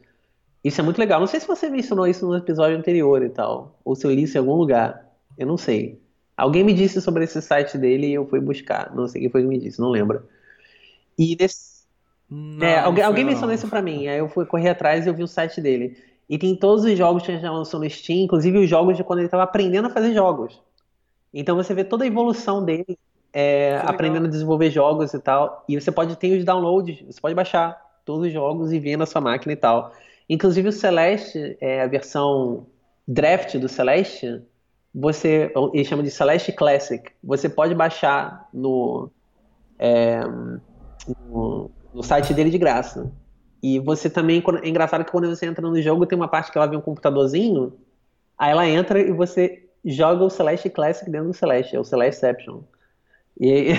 isso 0.63 0.81
é 0.81 0.85
muito 0.85 0.99
legal. 0.99 1.19
Não 1.19 1.27
sei 1.27 1.41
se 1.41 1.49
você 1.49 1.69
mencionou 1.69 2.07
isso 2.07 2.27
no 2.27 2.37
episódio 2.37 2.77
anterior 2.77 3.23
e 3.23 3.31
tal, 3.31 3.79
ou 3.85 3.97
se 3.97 4.07
eu 4.07 4.11
li 4.13 4.23
isso 4.23 4.37
em 4.37 4.41
algum 4.41 4.55
lugar. 4.55 5.11
Eu 5.37 5.47
não 5.47 5.57
sei. 5.57 6.01
Alguém 6.37 6.63
me 6.63 6.73
disse 6.73 7.01
sobre 7.01 7.25
esse 7.25 7.41
site 7.43 7.77
dele 7.77 8.07
e 8.07 8.15
eu 8.15 8.27
fui 8.27 8.41
buscar. 8.41 8.95
Não 8.95 9.09
sei 9.09 9.23
quem 9.23 9.31
foi 9.31 9.43
que 9.43 9.49
me 9.49 9.59
disse, 9.59 9.81
não 9.81 9.91
lembro. 9.91 10.23
E 11.19 11.37
nesse... 11.39 11.70
Não, 12.31 12.67
é, 12.67 12.79
alguém, 12.79 13.03
alguém 13.03 13.25
mencionou 13.25 13.55
isso 13.55 13.67
pra 13.69 13.83
mim. 13.83 14.07
Aí 14.07 14.19
eu 14.19 14.29
fui 14.29 14.47
correr 14.47 14.69
atrás 14.69 15.05
e 15.05 15.09
eu 15.09 15.15
vi 15.15 15.23
o 15.23 15.29
site 15.29 15.61
dele. 15.61 15.97
E 16.29 16.39
tem 16.39 16.55
todos 16.55 16.85
os 16.85 16.97
jogos 16.97 17.25
que 17.25 17.33
ele 17.33 17.41
já 17.41 17.51
lançou 17.51 17.81
no 17.81 17.91
Steam, 17.91 18.21
inclusive 18.21 18.57
os 18.59 18.69
jogos 18.69 18.97
de 18.97 19.03
quando 19.03 19.19
ele 19.19 19.27
estava 19.27 19.43
aprendendo 19.43 19.89
a 19.89 19.91
fazer 19.91 20.15
jogos. 20.15 20.63
Então 21.35 21.57
você 21.57 21.75
vê 21.75 21.83
toda 21.83 22.05
a 22.05 22.07
evolução 22.07 22.65
dele, 22.65 22.97
é, 23.33 23.81
aprendendo 23.85 24.27
a 24.27 24.31
desenvolver 24.31 24.71
jogos 24.71 25.13
e 25.13 25.19
tal. 25.19 25.65
E 25.69 25.81
você 25.81 25.91
pode 25.91 26.15
ter 26.17 26.39
os 26.39 26.45
downloads, 26.45 27.03
você 27.03 27.21
pode 27.21 27.35
baixar 27.35 27.77
todos 28.05 28.27
os 28.27 28.33
jogos 28.33 28.73
e 28.73 28.79
ver 28.79 28.97
na 28.97 29.07
sua 29.07 29.21
máquina 29.21 29.53
e 29.53 29.57
tal. 29.57 29.93
Inclusive 30.29 30.69
o 30.69 30.73
Celeste, 30.73 31.57
é, 31.61 31.83
a 31.83 31.89
versão 31.89 32.67
draft 33.07 33.57
do 33.57 33.69
Celeste, 33.69 34.41
você 34.95 35.53
ele 35.73 35.85
chama 35.85 36.05
de 36.05 36.11
Celeste 36.11 36.53
Classic. 36.53 37.11
Você 37.23 37.49
pode 37.49 37.75
baixar 37.75 38.49
no, 38.53 39.11
é, 39.77 40.21
no, 41.29 41.71
no, 41.93 42.03
site 42.03 42.35
dele 42.35 42.51
de 42.51 42.59
graça. 42.59 43.11
E 43.63 43.79
você 43.79 44.09
também 44.09 44.43
é 44.63 44.69
engraçado 44.69 45.05
que 45.05 45.11
quando 45.11 45.29
você 45.29 45.47
entra 45.47 45.67
no 45.67 45.81
jogo 45.83 46.07
tem 46.07 46.17
uma 46.17 46.29
parte 46.29 46.51
que 46.51 46.59
ela 46.59 46.67
vem 46.67 46.79
um 46.79 46.83
computadorzinho, 46.83 47.73
aí 48.39 48.51
ela 48.51 48.67
entra 48.67 49.01
e 49.01 49.13
você 49.13 49.69
joga 49.85 50.25
o 50.25 50.31
Celeste 50.31 50.71
Classic 50.71 51.11
dentro 51.11 51.29
do 51.29 51.35
Celeste, 51.35 51.77
é 51.77 51.81
o 51.81 51.85
Celesteception. 51.85 52.63
E, 53.39 53.73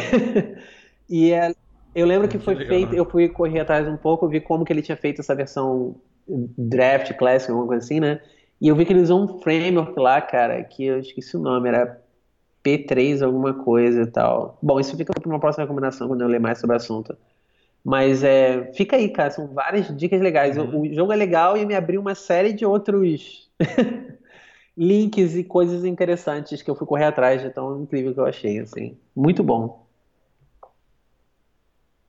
e 1.10 1.32
é, 1.32 1.54
eu 1.94 2.06
lembro 2.06 2.28
que 2.28 2.40
foi 2.40 2.56
feito, 2.56 2.94
eu 2.94 3.06
fui 3.06 3.28
correr 3.28 3.60
atrás 3.60 3.88
um 3.88 3.98
pouco, 3.98 4.28
vi 4.28 4.40
como 4.40 4.64
que 4.64 4.72
ele 4.72 4.82
tinha 4.82 4.98
feito 4.98 5.22
essa 5.22 5.36
versão 5.36 5.96
Draft 6.28 7.14
Classic, 7.14 7.52
alguma 7.52 7.68
coisa 7.68 7.84
assim, 7.84 8.00
né? 8.00 8.22
E 8.60 8.68
eu 8.68 8.76
vi 8.76 8.86
que 8.86 8.94
ele 8.94 9.02
usou 9.02 9.24
um 9.24 9.40
framework 9.40 10.00
lá, 10.00 10.22
cara, 10.22 10.64
que 10.64 10.86
eu 10.86 11.00
esqueci 11.00 11.36
o 11.36 11.40
nome, 11.40 11.68
era 11.68 12.00
P3 12.64 13.26
alguma 13.26 13.54
coisa 13.54 14.04
e 14.04 14.06
tal. 14.06 14.58
Bom, 14.62 14.80
isso 14.80 14.96
fica 14.96 15.14
para 15.14 15.28
uma 15.28 15.40
próxima 15.40 15.64
recomendação 15.64 16.08
quando 16.08 16.22
eu 16.22 16.28
ler 16.28 16.40
mais 16.40 16.60
sobre 16.60 16.76
o 16.76 16.78
assunto. 16.78 17.18
Mas 17.84 18.24
é, 18.24 18.72
fica 18.74 18.96
aí, 18.96 19.10
cara, 19.10 19.32
são 19.32 19.48
várias 19.48 19.96
dicas 19.98 20.22
legais. 20.22 20.58
Uhum. 20.58 20.66
O, 20.66 20.82
o, 20.82 20.94
jogo 20.94 21.12
é 21.12 21.16
legal 21.16 21.58
e 21.58 21.66
me 21.66 21.76
abriu 21.76 22.00
uma 22.00 22.14
série 22.14 22.54
de 22.54 22.66
outros 22.66 23.50
links 24.78 25.36
e 25.36 25.44
coisas 25.44 25.84
interessantes 25.84 26.62
que 26.62 26.70
eu 26.70 26.76
fui 26.76 26.86
correr 26.86 27.06
atrás 27.06 27.42
de 27.42 27.50
tão 27.50 27.82
incrível 27.82 28.14
que 28.14 28.20
eu 28.20 28.26
achei, 28.26 28.60
assim. 28.60 28.98
Muito 29.16 29.44
bom. 29.44 29.88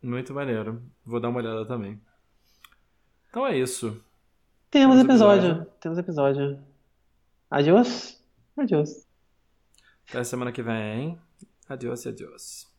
Muito 0.02 0.34
maneiro. 0.34 0.82
Vou 1.06 1.20
dar 1.20 1.28
uma 1.28 1.38
olhada 1.38 1.64
também. 1.64 1.98
Então 3.30 3.46
é 3.46 3.56
isso. 3.56 4.02
Temos, 4.70 4.98
episódio. 4.98 5.50
episódio. 5.50 5.72
Temos 5.80 5.98
episódio. 5.98 6.58
Adiós. 7.50 8.20
Adiós. 8.56 9.06
Até 10.08 10.24
semana 10.24 10.52
que 10.52 10.62
vem. 10.62 11.18
Adiós 11.68 12.04
e 12.04 12.08
adiós. 12.08 12.66